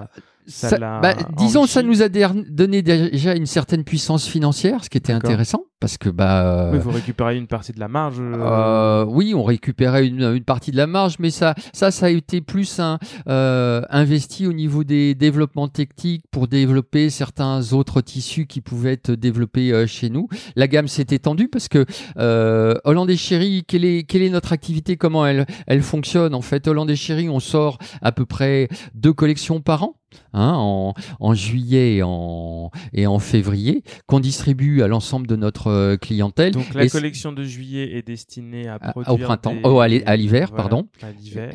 Ça 0.48 0.70
Ça- 0.70 0.78
bah, 1.02 1.16
disons, 1.38 1.66
ça 1.66 1.82
nous 1.84 2.02
a 2.02 2.10
donné 2.10 2.82
déjà 2.82 3.36
une 3.36 3.46
certaine 3.46 3.84
puissance 3.84 4.28
financière, 4.28 4.84
ce 4.84 4.90
qui 4.90 4.98
était 4.98 5.14
intéressant, 5.14 5.64
parce 5.80 5.98
que 5.98 6.10
bah, 6.10 6.70
Oui, 6.72 6.80
vous 6.80 6.92
récupérez 6.92 7.38
une 7.38 7.48
partie 7.48 7.72
de 7.74 7.80
la 7.80 7.88
marge. 7.88 8.18
euh, 8.20 8.34
Euh, 8.36 9.06
oui, 9.08 9.34
on 9.36 9.44
récupérait 9.44 10.08
une, 10.08 10.22
une 10.36 10.44
partie 10.44 10.72
de 10.72 10.78
la 10.78 10.88
marge, 10.88 11.16
mais 11.20 11.30
ça, 11.30 11.54
ça, 11.74 11.92
ça 11.92 12.08
a 12.08 12.10
été 12.10 12.42
plus 12.42 12.80
un, 12.80 12.98
euh, 13.28 13.82
investi 13.90 14.48
au 14.48 14.54
niveau 14.54 14.84
des 14.84 15.16
développements 15.16 15.68
techniques 15.68 16.24
pour 16.32 16.48
développer 16.48 17.10
certains 17.10 17.74
autres 17.74 18.02
tissus 18.02 18.46
qui 18.48 18.62
pouvaient 18.62 18.94
être 18.94 19.12
développés 19.12 19.72
euh, 19.72 19.86
chez 19.88 20.10
nous. 20.10 20.28
La 20.56 20.68
gamme 20.68 20.88
s'est 20.88 21.08
étendue 21.10 21.48
parce 21.50 21.68
que 21.68 21.86
euh, 22.18 22.76
Holland 22.84 23.10
et 23.10 23.18
Chéri, 23.18 23.64
quelle 23.68 23.86
est, 23.86 24.04
quelle 24.04 24.22
est 24.22 24.30
notre 24.30 24.54
activité? 24.54 24.98
Comment 24.98 25.26
elle, 25.26 25.46
elle 25.68 25.82
fonctionne? 25.82 26.34
En 26.34 26.42
fait, 26.42 26.68
Holland 26.68 26.90
et 26.90 26.96
Chéri, 26.96 27.30
on 27.30 27.40
sort 27.40 27.78
à 28.02 28.12
peu 28.12 28.26
près 28.26 28.70
deux 28.94 29.14
collections 29.14 29.62
par 29.62 29.84
an. 29.84 29.96
Hein, 30.32 30.54
en, 30.56 30.94
en 31.20 31.34
juillet 31.34 31.96
et 31.96 32.02
en, 32.04 32.72
et 32.94 33.06
en 33.06 33.20
février, 33.20 33.84
qu'on 34.08 34.22
distribue 34.22 34.82
à 34.82 34.88
l'ensemble 34.88 35.28
de 35.28 35.36
notre 35.36 35.65
euh, 35.68 35.98
clientèle. 35.98 36.52
Donc 36.54 36.74
la 36.74 36.86
Et 36.86 36.90
collection 36.90 37.32
de 37.32 37.44
juillet 37.44 37.98
est 37.98 38.06
destinée 38.06 38.68
à 38.68 38.80
produire 38.80 39.14
au 39.14 39.18
printemps. 39.18 39.54
des- 39.54 39.62
Oh, 39.64 39.80
à 39.80 39.88
l'hi- 39.88 40.04
à 40.06 40.16
l'hiver, 40.16 40.48
Voilà, 40.50 40.64
pardon. 40.70 40.88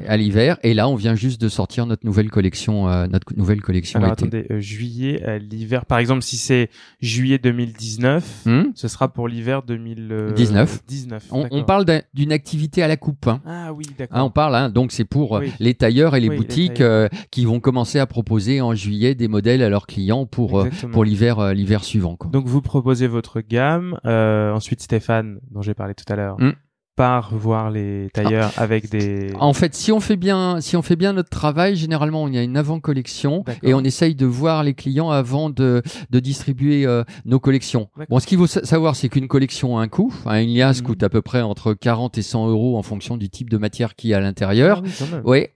À 0.09 0.17
l'hiver. 0.17 0.59
et 0.63 0.75
là 0.75 0.89
on 0.89 0.95
vient 0.95 1.15
juste 1.15 1.41
de 1.41 1.49
sortir 1.49 1.87
notre 1.87 2.05
nouvelle 2.07 2.31
collection 2.31 2.89
euh, 2.89 3.07
notre 3.07 3.27
nouvelle 3.37 3.61
collection 3.63 3.99
Alors 4.01 4.13
été. 4.13 4.25
attendez, 4.27 4.47
euh, 4.51 4.61
juillet 4.61 5.23
à 5.25 5.39
l'hiver. 5.39 5.87
Par 5.87 5.99
exemple, 5.99 6.23
si 6.23 6.37
c'est 6.37 6.71
juillet 7.01 7.39
2019, 7.39 8.43
Hmm 8.47 8.63
ce 8.75 8.89
sera 8.89 9.09
pour 9.13 9.29
l'hiver 9.29 9.63
2019. 9.63 10.35
19. 10.35 10.81
19. 10.87 11.25
on, 11.31 11.65
parle 11.65 11.85
d'un- 11.85 12.03
d'une 12.15 12.33
activité 12.33 12.83
à 12.83 12.89
la 12.89 12.97
coupe 12.97 13.27
hein. 13.27 13.41
Ah 13.47 13.73
oui, 13.73 13.85
d'accord. 13.99 14.19
Hein, 14.19 14.25
on 14.25 14.31
parle 14.31 14.55
hein, 14.57 14.71
donc 14.71 14.93
c'est 14.93 15.05
pour 15.05 15.37
euh, 15.37 15.41
Oui. 15.41 15.53
les 15.61 15.75
tailleurs 15.75 16.17
et 16.17 16.21
les 16.21 16.29
Oui, 16.29 16.37
boutiques 16.37 16.81
euh, 16.81 17.09
qui 17.31 17.45
vont 17.45 17.61
commencer 17.61 17.99
à 17.99 18.07
proposer 18.07 18.61
en 18.61 18.75
juillet 18.75 19.15
des 19.15 19.29
modèles 19.29 19.63
à 19.63 19.69
leurs 19.69 19.87
clients 19.87 20.27
pour 20.27 20.61
euh, 20.61 20.69
pour 20.93 21.05
l'hiver 21.05 21.39
euh, 21.39 21.53
l'hiver 21.53 21.85
suivant 21.85 22.17
quoi. 22.17 22.31
Donc 22.31 22.47
vous 22.47 22.61
proposez 22.63 23.07
votre 23.07 23.41
gamme. 23.41 23.99
Euh, 24.07 24.53
ensuite, 24.53 24.81
Stéphane, 24.83 25.41
dont 25.51 25.63
j'ai 25.63 25.75
parlé 25.75 25.95
tout 25.95 26.11
à 26.13 26.17
l'heure, 26.17 26.37
Hmm. 26.41 26.53
Part 27.01 27.35
voir 27.35 27.71
les 27.71 28.11
tailleurs 28.13 28.53
avec 28.59 28.91
des. 28.91 29.33
En 29.41 29.55
fait, 29.55 29.75
si 29.75 29.91
on 29.91 30.01
fait 30.01 30.17
bien, 30.17 30.61
si 30.61 30.77
on 30.77 30.83
fait 30.83 30.97
bien 30.97 31.15
notre 31.15 31.31
travail, 31.31 31.75
généralement, 31.75 32.23
on 32.23 32.29
y 32.29 32.37
a 32.37 32.43
une 32.43 32.59
avant-collection 32.59 33.43
et 33.63 33.73
on 33.73 33.81
essaye 33.81 34.15
de 34.15 34.27
voir 34.27 34.63
les 34.65 34.75
clients 34.75 35.09
avant 35.09 35.49
de, 35.49 35.83
de 36.11 36.21
distribuer 36.21 36.85
euh, 36.85 37.03
nos 37.25 37.41
collections. 37.41 37.89
Bon, 38.11 38.19
ce 38.19 38.27
qu'il 38.27 38.37
faut 38.37 38.47
savoir, 38.47 38.97
c'est 38.97 39.09
qu'une 39.09 39.29
collection 39.29 39.79
a 39.79 39.83
un 39.83 39.89
coût. 39.89 40.15
Hein, 40.27 40.43
une 40.43 40.55
liasse 40.55 40.83
mhm. 40.83 40.89
coûte 40.89 41.03
à 41.03 41.09
peu 41.09 41.23
près 41.23 41.41
entre 41.41 41.73
40 41.73 42.19
et 42.19 42.23
100 42.23 42.51
euros 42.51 42.77
en 42.77 42.83
fonction 42.83 43.17
du 43.17 43.31
type 43.31 43.49
de 43.49 43.57
matière 43.57 43.95
qui 43.95 44.11
est 44.11 44.15
à 44.15 44.21
l'intérieur. 44.21 44.83
Ah 44.85 45.21
oui, 45.25 45.47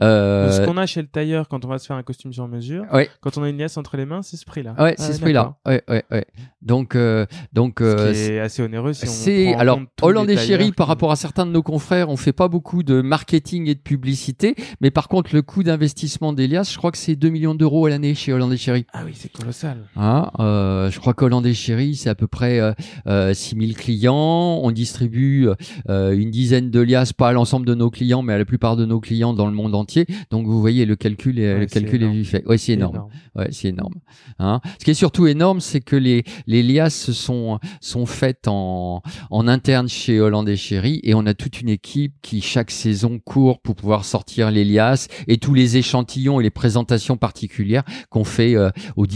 Euh... 0.00 0.52
Ce 0.52 0.64
qu'on 0.64 0.76
a 0.76 0.86
chez 0.86 1.02
le 1.02 1.08
tailleur 1.08 1.48
quand 1.48 1.64
on 1.64 1.68
va 1.68 1.78
se 1.78 1.86
faire 1.88 1.96
un 1.96 2.04
costume 2.04 2.32
sur 2.32 2.46
mesure, 2.46 2.84
quand 3.20 3.38
on 3.38 3.42
a 3.42 3.48
une 3.48 3.58
liasse 3.58 3.76
entre 3.76 3.96
les 3.96 4.06
mains, 4.06 4.22
c'est 4.22 4.36
ce 4.36 4.44
prix-là. 4.44 4.76
Ouais, 4.78 4.94
c'est 4.98 5.10
ah, 5.10 5.14
ce 5.14 5.20
prix-là. 5.20 5.56
Ouais, 5.66 5.82
ouais, 5.88 6.04
ouais. 6.12 6.26
Donc, 6.60 6.94
euh, 6.94 7.26
donc, 7.52 7.80
euh, 7.80 8.14
c'est 8.14 8.38
assez 8.38 8.62
onéreux. 8.62 8.92
Si 8.92 9.08
c'est 9.08 9.54
alors 9.54 9.80
Hollande 10.00 10.30
et 10.30 10.36
Chéri, 10.36 10.70
par 10.70 10.86
rapport 10.92 11.10
à 11.10 11.16
certains 11.16 11.46
de 11.46 11.50
nos 11.50 11.62
confrères, 11.62 12.10
on 12.10 12.18
fait 12.18 12.34
pas 12.34 12.48
beaucoup 12.48 12.82
de 12.82 13.00
marketing 13.00 13.66
et 13.66 13.74
de 13.74 13.80
publicité, 13.80 14.54
mais 14.82 14.90
par 14.90 15.08
contre, 15.08 15.34
le 15.34 15.40
coût 15.40 15.62
d'investissement 15.62 16.34
d'Elias, 16.34 16.68
je 16.70 16.76
crois 16.76 16.92
que 16.92 16.98
c'est 16.98 17.16
2 17.16 17.30
millions 17.30 17.54
d'euros 17.54 17.86
à 17.86 17.90
l'année 17.90 18.14
chez 18.14 18.30
Hollande 18.30 18.52
et 18.52 18.58
Chéri. 18.58 18.84
Ah 18.92 19.00
oui, 19.06 19.12
c'est 19.14 19.32
colossal. 19.32 19.78
Hein, 19.96 20.30
euh, 20.38 20.90
je 20.90 21.00
crois 21.00 21.14
qu'Hollande 21.14 21.46
et 21.46 21.54
Chéri, 21.54 21.96
c'est 21.96 22.10
à 22.10 22.14
peu 22.14 22.26
près 22.26 22.60
euh, 22.60 22.74
euh, 23.06 23.32
6000 23.32 23.74
clients. 23.74 24.60
On 24.62 24.70
distribue 24.70 25.48
euh, 25.88 26.12
une 26.12 26.30
dizaine 26.30 26.70
de 26.70 26.80
liasses, 26.80 27.14
pas 27.14 27.30
à 27.30 27.32
l'ensemble 27.32 27.64
de 27.64 27.74
nos 27.74 27.88
clients, 27.88 28.20
mais 28.20 28.34
à 28.34 28.38
la 28.38 28.44
plupart 28.44 28.76
de 28.76 28.84
nos 28.84 29.00
clients 29.00 29.32
dans 29.32 29.46
le 29.46 29.54
monde 29.54 29.74
entier. 29.74 30.04
Donc 30.30 30.46
vous 30.46 30.60
voyez, 30.60 30.84
le 30.84 30.96
calcul 30.96 31.38
est, 31.38 31.58
le 31.58 31.66
calcul 31.66 32.02
est, 32.02 32.24
fait. 32.24 32.46
Ouais, 32.46 32.58
c'est 32.58 32.72
énorme. 32.72 33.08
Ouais, 33.34 33.48
c'est 33.50 33.68
énorme. 33.68 33.94
Hein 34.38 34.60
Ce 34.78 34.84
qui 34.84 34.90
est 34.90 34.94
surtout 34.94 35.26
énorme, 35.26 35.60
c'est 35.60 35.80
que 35.80 35.96
les 35.96 36.24
les 36.46 36.62
liasses 36.62 37.12
sont 37.12 37.58
sont 37.80 38.04
faites 38.04 38.46
en 38.46 39.02
en 39.30 39.48
interne 39.48 39.88
chez 39.88 40.20
Hollande 40.20 40.50
et 40.50 40.56
Chéri 40.56 40.81
et 40.84 41.14
on 41.14 41.26
a 41.26 41.34
toute 41.34 41.60
une 41.60 41.68
équipe 41.68 42.14
qui 42.22 42.40
chaque 42.40 42.70
saison 42.70 43.18
court 43.18 43.60
pour 43.60 43.74
pouvoir 43.74 44.04
sortir 44.04 44.50
les 44.50 44.64
liasses 44.64 45.08
et 45.28 45.38
tous 45.38 45.54
les 45.54 45.76
échantillons 45.76 46.40
et 46.40 46.42
les 46.42 46.50
présentations 46.50 47.16
particulières 47.16 47.84
qu'on 48.10 48.24
fait 48.24 48.54
euh, 48.56 48.70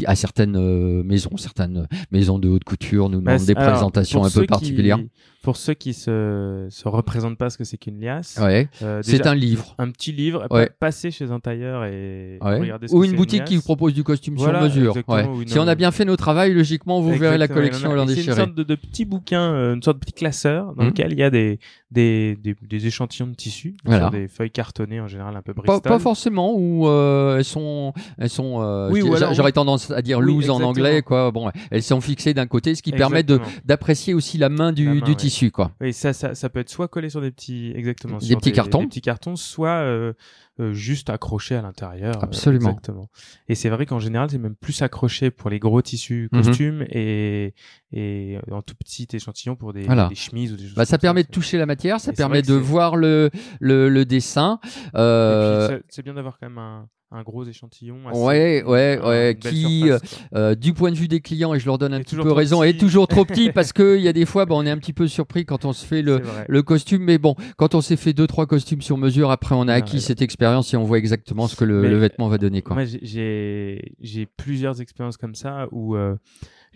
à 0.06 0.14
certaines 0.14 0.56
euh, 0.56 1.02
maisons, 1.02 1.36
certaines 1.36 1.86
maisons 2.10 2.38
de 2.38 2.48
haute 2.48 2.64
couture 2.64 3.08
nous 3.08 3.20
demandent 3.20 3.44
des 3.44 3.54
présentations 3.54 4.24
un 4.24 4.30
peu 4.30 4.46
particulières 4.46 4.98
pour 5.46 5.56
ceux 5.56 5.74
qui 5.74 5.94
se 5.94 6.66
se 6.70 6.88
représentent 6.88 7.38
pas 7.38 7.50
ce 7.50 7.56
que 7.56 7.62
c'est 7.62 7.76
qu'une 7.76 8.00
liasse. 8.00 8.36
Ouais. 8.42 8.68
Euh, 8.82 8.98
c'est 9.04 9.28
un 9.28 9.34
livre. 9.36 9.76
Un 9.78 9.92
petit 9.92 10.10
livre. 10.10 10.44
Ouais. 10.50 10.68
Passer 10.80 11.12
chez 11.12 11.30
un 11.30 11.38
tailleur 11.38 11.84
et 11.84 12.38
regarder 12.42 12.88
ce 12.88 12.94
Ou 12.96 13.04
une 13.04 13.14
boutique 13.14 13.44
qui 13.44 13.54
vous 13.54 13.62
propose 13.62 13.94
du 13.94 14.02
costume 14.02 14.36
sur 14.36 14.52
mesure. 14.60 14.92
Si 15.46 15.56
on 15.60 15.68
a 15.68 15.76
bien 15.76 15.92
fait 15.92 16.04
nos 16.04 16.16
travaux, 16.16 16.52
logiquement, 16.52 17.00
vous 17.00 17.14
verrez 17.14 17.38
la 17.38 17.46
collection 17.46 17.94
C'est 18.08 18.24
une 18.24 18.34
sorte 18.34 18.54
de, 18.56 18.64
de 18.64 18.74
petit 18.74 19.04
bouquin, 19.04 19.52
euh, 19.52 19.74
une 19.76 19.82
sorte 19.84 19.98
de 19.98 20.04
petit 20.04 20.14
classeur 20.14 20.74
dans 20.74 20.82
mmh. 20.82 20.86
lequel 20.88 21.12
il 21.12 21.18
y 21.20 21.22
a 21.22 21.30
des, 21.30 21.60
des, 21.90 22.36
des, 22.36 22.56
des 22.60 22.86
échantillons 22.86 23.28
de 23.28 23.34
tissu 23.34 23.76
sur 23.88 24.10
des 24.10 24.26
feuilles 24.26 24.50
cartonnées 24.50 25.00
en 25.00 25.06
général 25.06 25.36
un 25.36 25.42
peu 25.42 25.52
Bristol. 25.52 25.80
Pas, 25.80 25.88
pas 25.88 25.98
forcément 25.98 26.52
où 26.56 26.88
euh, 26.88 27.38
elles 27.38 27.44
sont 27.44 27.92
elles 28.18 28.28
sont 28.28 28.60
euh, 28.60 28.90
oui, 28.90 29.02
j'aurais 29.32 29.52
tendance 29.52 29.90
à 29.92 30.02
dire 30.02 30.20
loose 30.20 30.50
en 30.50 30.60
anglais 30.62 31.02
quoi. 31.02 31.30
Bon, 31.30 31.50
elles 31.70 31.82
sont 31.82 32.00
fixées 32.00 32.34
d'un 32.34 32.46
côté 32.46 32.74
ce 32.74 32.82
qui 32.82 32.92
permet 32.92 33.22
de 33.22 33.40
d'apprécier 33.64 34.14
aussi 34.14 34.36
la 34.36 34.48
main 34.48 34.72
du, 34.72 35.00
du 35.00 35.14
tissu 35.14 35.50
quoi. 35.50 35.72
Oui, 35.80 35.92
ça, 35.92 36.12
ça, 36.12 36.34
ça 36.34 36.48
peut 36.48 36.60
être 36.60 36.70
soit 36.70 36.88
collé 36.88 37.08
sur 37.08 37.20
des 37.20 37.30
petits, 37.30 37.72
exactement, 37.76 38.18
des 38.18 38.36
petits 38.36 38.52
cartons, 38.52 38.80
des 38.80 38.88
petits 38.88 39.00
cartons, 39.00 39.36
soit 39.36 39.84
euh, 40.58 40.66
euh, 40.66 40.72
juste 40.72 41.10
accroché 41.10 41.54
à 41.54 41.62
l'intérieur. 41.62 42.16
Euh, 42.16 42.22
Absolument. 42.22 42.70
exactement. 42.70 43.10
Et 43.48 43.54
c'est 43.54 43.68
vrai 43.68 43.86
qu'en 43.86 43.98
général, 43.98 44.30
c'est 44.30 44.38
même 44.38 44.56
plus 44.56 44.82
accroché 44.82 45.30
pour 45.30 45.50
les 45.50 45.58
gros 45.58 45.82
tissus 45.82 46.28
mhm. 46.32 46.42
costumes 46.42 46.86
et 46.90 47.54
et 47.92 48.38
en 48.50 48.62
tout 48.62 48.74
petit 48.74 49.06
échantillon 49.12 49.56
pour 49.56 49.72
des, 49.72 49.86
des 49.86 50.14
chemises 50.14 50.52
ou 50.52 50.56
des 50.56 50.64
choses. 50.64 50.74
Bah, 50.74 50.84
ça 50.84 50.98
permet 50.98 51.22
de 51.22 51.28
toucher 51.28 51.58
la 51.58 51.66
matière, 51.66 52.00
ça 52.00 52.12
permet 52.12 52.42
de 52.42 52.54
voir 52.54 52.96
le 52.96 53.30
le, 53.60 53.88
le 53.88 54.04
dessin. 54.04 54.58
Euh... 54.94 55.80
C'est 55.88 56.02
bien 56.02 56.14
d'avoir 56.14 56.38
quand 56.38 56.48
même 56.48 56.58
un 56.58 56.88
un 57.12 57.22
gros 57.22 57.44
échantillon. 57.44 58.08
Assez, 58.08 58.18
ouais, 58.18 58.62
ouais, 58.64 59.00
ouais, 59.02 59.38
qui, 59.38 59.90
euh, 59.90 59.98
euh, 60.34 60.54
du 60.54 60.72
point 60.72 60.90
de 60.90 60.96
vue 60.96 61.08
des 61.08 61.20
clients, 61.20 61.54
et 61.54 61.60
je 61.60 61.66
leur 61.66 61.78
donne 61.78 61.94
un 61.94 62.00
petit 62.00 62.16
peu 62.16 62.32
raison, 62.32 62.62
est 62.62 62.78
toujours 62.78 63.06
trop 63.06 63.24
petit 63.24 63.50
parce 63.54 63.72
que 63.72 63.96
il 63.96 64.02
y 64.02 64.08
a 64.08 64.12
des 64.12 64.26
fois, 64.26 64.44
bah, 64.44 64.54
on 64.56 64.66
est 64.66 64.70
un 64.70 64.78
petit 64.78 64.92
peu 64.92 65.06
surpris 65.06 65.44
quand 65.44 65.64
on 65.64 65.72
se 65.72 65.84
fait 65.86 66.02
le, 66.02 66.22
le 66.48 66.62
costume, 66.62 67.04
mais 67.04 67.18
bon, 67.18 67.34
quand 67.56 67.74
on 67.74 67.80
s'est 67.80 67.96
fait 67.96 68.12
deux 68.12 68.26
trois 68.26 68.46
costumes 68.46 68.82
sur 68.82 68.98
mesure, 68.98 69.30
après 69.30 69.54
on 69.54 69.68
a 69.68 69.74
acquis 69.74 70.00
cette 70.00 70.22
expérience 70.22 70.74
et 70.74 70.76
on 70.76 70.84
voit 70.84 70.98
exactement 70.98 71.46
ce 71.46 71.56
que 71.56 71.64
le, 71.64 71.82
le 71.82 71.96
vêtement 71.96 72.28
va 72.28 72.38
donner, 72.38 72.62
quoi. 72.62 72.74
Moi, 72.74 72.84
j'ai 72.84 73.92
j'ai 74.00 74.26
plusieurs 74.26 74.80
expériences 74.80 75.16
comme 75.16 75.34
ça 75.34 75.68
où 75.70 75.96
euh, 75.96 76.16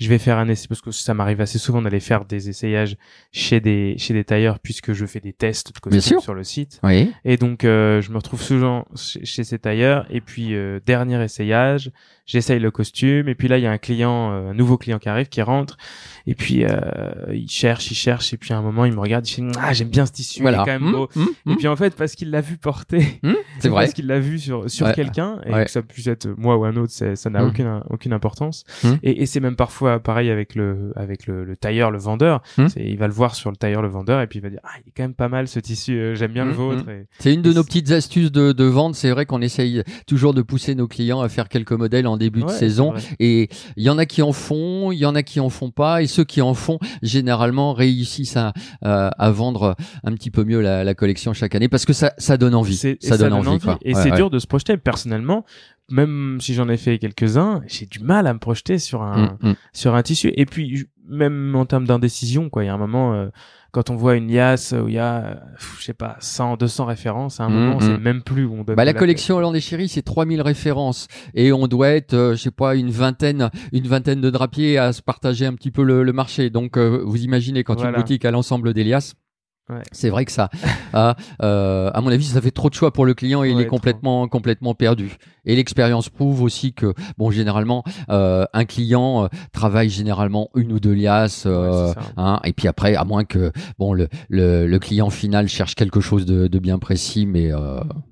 je 0.00 0.08
vais 0.08 0.18
faire 0.18 0.38
un 0.38 0.48
essai 0.48 0.66
parce 0.66 0.80
que 0.80 0.90
ça 0.90 1.12
m'arrive 1.12 1.42
assez 1.42 1.58
souvent 1.58 1.82
d'aller 1.82 2.00
faire 2.00 2.24
des 2.24 2.48
essayages 2.48 2.96
chez 3.32 3.60
des 3.60 3.96
chez 3.98 4.14
des 4.14 4.24
tailleurs 4.24 4.58
puisque 4.58 4.94
je 4.94 5.04
fais 5.04 5.20
des 5.20 5.34
tests 5.34 5.74
de 5.74 5.78
costumes 5.78 6.20
sur 6.20 6.32
le 6.32 6.42
site. 6.42 6.80
Oui. 6.82 7.12
Et 7.26 7.36
donc 7.36 7.64
euh, 7.64 8.00
je 8.00 8.10
me 8.10 8.16
retrouve 8.16 8.40
souvent 8.40 8.86
chez, 8.96 9.44
ces 9.44 9.58
tailleurs. 9.58 10.06
Et 10.08 10.22
puis 10.22 10.54
euh, 10.54 10.80
dernier 10.86 11.22
essayage, 11.22 11.90
j'essaye 12.24 12.58
le 12.58 12.70
costume. 12.70 13.28
Et 13.28 13.34
puis 13.34 13.46
là 13.46 13.58
il 13.58 13.64
y 13.64 13.66
a 13.66 13.70
un 13.70 13.78
client 13.78 14.32
euh, 14.32 14.50
un 14.50 14.54
nouveau 14.54 14.78
client 14.78 14.98
qui 14.98 15.10
arrive 15.10 15.28
qui 15.28 15.42
rentre. 15.42 15.76
Et 16.26 16.34
puis 16.34 16.64
euh, 16.64 16.70
il 17.30 17.50
cherche 17.50 17.90
il 17.90 17.94
cherche. 17.94 18.32
Et 18.32 18.38
puis 18.38 18.54
à 18.54 18.56
un 18.56 18.62
moment 18.62 18.86
il 18.86 18.94
me 18.94 19.00
regarde 19.00 19.28
il 19.28 19.50
dit 19.50 19.58
ah 19.60 19.74
j'aime 19.74 19.90
bien 19.90 20.06
ce 20.06 20.12
tissu 20.12 20.40
voilà. 20.40 20.58
il 20.58 20.60
est 20.62 20.64
quand 20.64 20.80
même 20.80 20.90
mmh, 20.90 20.92
beau. 20.92 21.10
mmh, 21.14 21.20
et 21.20 21.50
mmh. 21.50 21.56
puis 21.56 21.68
en 21.68 21.76
fait 21.76 21.94
parce 21.94 22.14
qu'il 22.14 22.30
l'a 22.30 22.40
vu 22.40 22.56
porter 22.56 23.20
c'est 23.58 23.68
vrai. 23.68 23.82
parce 23.82 23.92
qu'il 23.92 24.06
l'a 24.06 24.18
vu 24.18 24.38
sur 24.38 24.70
sur 24.70 24.90
quelqu'un. 24.92 25.42
Et 25.44 25.64
que 25.64 25.70
ça 25.70 25.82
puisse 25.82 26.06
être 26.06 26.26
moi 26.38 26.56
ou 26.56 26.64
un 26.64 26.76
autre 26.76 26.90
ça 26.90 27.30
n'a 27.30 27.44
aucune 27.44 27.82
aucune 27.90 28.14
importance. 28.14 28.64
Et, 29.02 29.22
et 29.22 29.26
c'est 29.26 29.40
même 29.40 29.56
parfois 29.56 29.89
pareil 29.98 30.30
avec 30.30 30.54
le 30.54 30.92
avec 30.96 31.26
le, 31.26 31.44
le 31.44 31.56
tailleur 31.56 31.90
le 31.90 31.98
vendeur 31.98 32.42
il 32.76 32.98
va 32.98 33.06
le 33.06 33.12
voir 33.12 33.34
sur 33.34 33.50
le 33.50 33.56
tailleur 33.56 33.82
le 33.82 33.88
vendeur 33.88 34.20
et 34.20 34.26
puis 34.26 34.38
il 34.38 34.42
va 34.42 34.50
dire 34.50 34.60
ah 34.64 34.70
il 34.84 34.88
est 34.88 34.92
quand 34.96 35.02
même 35.02 35.14
pas 35.14 35.28
mal 35.28 35.48
ce 35.48 35.58
tissu 35.60 35.98
euh, 35.98 36.14
j'aime 36.14 36.32
bien 36.32 36.44
le 36.44 36.52
vôtre 36.52 36.84
c'est 37.18 37.34
une 37.34 37.42
de 37.42 37.52
nos 37.52 37.64
petites 37.64 37.90
astuces 37.90 38.32
de, 38.32 38.52
de 38.52 38.64
vente 38.64 38.94
c'est 38.94 39.10
vrai 39.10 39.26
qu'on 39.26 39.42
essaye 39.42 39.82
toujours 40.06 40.34
de 40.34 40.42
pousser 40.42 40.74
nos 40.74 40.88
clients 40.88 41.20
à 41.20 41.28
faire 41.28 41.48
quelques 41.48 41.72
modèles 41.72 42.06
en 42.06 42.16
début 42.16 42.42
de 42.42 42.48
saison. 42.48 42.94
Et 43.18 43.48
il 43.76 43.82
y 43.82 43.90
en 43.90 43.98
a 43.98 44.06
qui 44.06 44.22
en 44.22 44.32
font, 44.32 44.92
il 44.92 44.98
y 44.98 45.06
en 45.06 45.14
a 45.14 45.22
qui 45.22 45.40
en 45.40 45.48
font 45.48 45.70
pas. 45.70 46.02
Et 46.02 46.06
ceux 46.06 46.24
qui 46.24 46.40
en 46.42 46.54
font, 46.54 46.78
généralement, 47.02 47.72
réussissent 47.72 48.36
à, 48.36 48.52
euh, 48.84 49.10
à 49.16 49.30
vendre 49.30 49.76
un 50.04 50.12
petit 50.12 50.30
peu 50.30 50.44
mieux 50.44 50.60
la, 50.60 50.84
la, 50.84 50.94
collection 50.94 51.32
chaque 51.32 51.54
année 51.54 51.68
parce 51.68 51.84
que 51.84 51.92
ça, 51.92 52.12
ça 52.18 52.36
donne 52.36 52.54
envie. 52.54 52.76
Ça, 52.76 53.16
donne, 53.16 53.32
envie. 53.32 53.58
Et 53.82 53.94
c'est 53.94 54.10
dur 54.12 54.30
de 54.30 54.38
se 54.38 54.46
projeter. 54.46 54.76
Personnellement, 54.76 55.44
même 55.90 56.38
si 56.40 56.54
j'en 56.54 56.68
ai 56.68 56.76
fait 56.76 56.98
quelques-uns, 56.98 57.62
j'ai 57.66 57.86
du 57.86 58.00
mal 58.00 58.26
à 58.26 58.34
me 58.34 58.38
projeter 58.38 58.78
sur 58.78 59.02
un, 59.02 59.38
mm, 59.42 59.48
mm. 59.50 59.56
sur 59.72 59.94
un 59.94 60.02
tissu. 60.02 60.32
Et 60.36 60.46
puis, 60.46 60.86
même 61.08 61.54
en 61.56 61.66
termes 61.66 61.86
d'indécision, 61.86 62.48
quoi. 62.48 62.62
Il 62.64 62.66
y 62.66 62.70
a 62.70 62.74
un 62.74 62.78
moment, 62.78 63.14
euh, 63.14 63.28
quand 63.72 63.90
on 63.90 63.96
voit 63.96 64.14
une 64.14 64.32
liasse 64.32 64.72
où 64.72 64.88
il 64.88 64.94
y 64.94 64.98
a, 64.98 65.42
je 65.78 65.84
sais 65.84 65.94
pas, 65.94 66.16
100, 66.20 66.56
200 66.56 66.84
références, 66.86 67.40
à 67.40 67.44
un 67.44 67.48
mm, 67.50 67.52
moment, 67.52 67.80
c'est 67.80 67.98
même 67.98 68.22
plus 68.22 68.44
où 68.44 68.54
on 68.54 68.64
donne. 68.64 68.76
Bah, 68.76 68.84
la, 68.84 68.94
collection 68.94 69.36
Hollande 69.36 69.56
et 69.56 69.60
Chéri, 69.60 69.88
c'est 69.88 70.02
3000 70.02 70.40
références. 70.42 71.08
Et 71.34 71.52
on 71.52 71.66
doit 71.66 71.88
être, 71.88 72.14
euh, 72.14 72.32
je 72.32 72.42
sais 72.42 72.50
pas, 72.50 72.74
une 72.76 72.90
vingtaine, 72.90 73.50
une 73.72 73.86
vingtaine 73.86 74.20
de 74.20 74.30
drapiers 74.30 74.78
à 74.78 74.92
se 74.92 75.02
partager 75.02 75.46
un 75.46 75.54
petit 75.54 75.70
peu 75.70 75.82
le, 75.82 76.02
le 76.02 76.12
marché. 76.12 76.50
Donc, 76.50 76.76
euh, 76.76 77.02
vous 77.04 77.22
imaginez 77.22 77.64
quand 77.64 77.82
une 77.82 77.92
boutique 77.92 78.24
a 78.24 78.30
l'ensemble 78.30 78.72
des 78.72 78.84
liasses. 78.84 79.14
C'est 79.92 80.10
vrai 80.10 80.24
que 80.24 80.32
ça, 80.32 80.50
a, 80.92 81.16
euh, 81.42 81.90
à 81.92 82.00
mon 82.00 82.10
avis, 82.10 82.24
ça 82.24 82.40
fait 82.40 82.50
trop 82.50 82.68
de 82.68 82.74
choix 82.74 82.92
pour 82.92 83.06
le 83.06 83.14
client 83.14 83.44
et 83.44 83.50
il 83.50 83.60
est 83.60 83.66
complètement, 83.66 84.28
complètement 84.28 84.74
perdu. 84.74 85.16
Et 85.46 85.56
l'expérience 85.56 86.08
prouve 86.10 86.42
aussi 86.42 86.74
que, 86.74 86.92
bon, 87.16 87.30
généralement, 87.30 87.82
euh, 88.10 88.44
un 88.52 88.64
client 88.64 89.24
euh, 89.24 89.28
travaille 89.52 89.88
généralement 89.88 90.50
une 90.54 90.72
ou 90.72 90.80
deux 90.80 90.92
liasses, 90.92 91.46
hein, 92.16 92.40
et 92.44 92.52
puis 92.52 92.68
après, 92.68 92.94
à 92.94 93.04
moins 93.04 93.24
que, 93.24 93.52
bon, 93.78 93.94
le, 93.94 94.08
le, 94.28 94.66
le 94.66 94.78
client 94.78 95.08
final 95.10 95.48
cherche 95.48 95.74
quelque 95.74 96.00
chose 96.00 96.26
de, 96.26 96.46
de 96.46 96.58
bien 96.58 96.78
précis, 96.78 97.26
mais. 97.26 97.50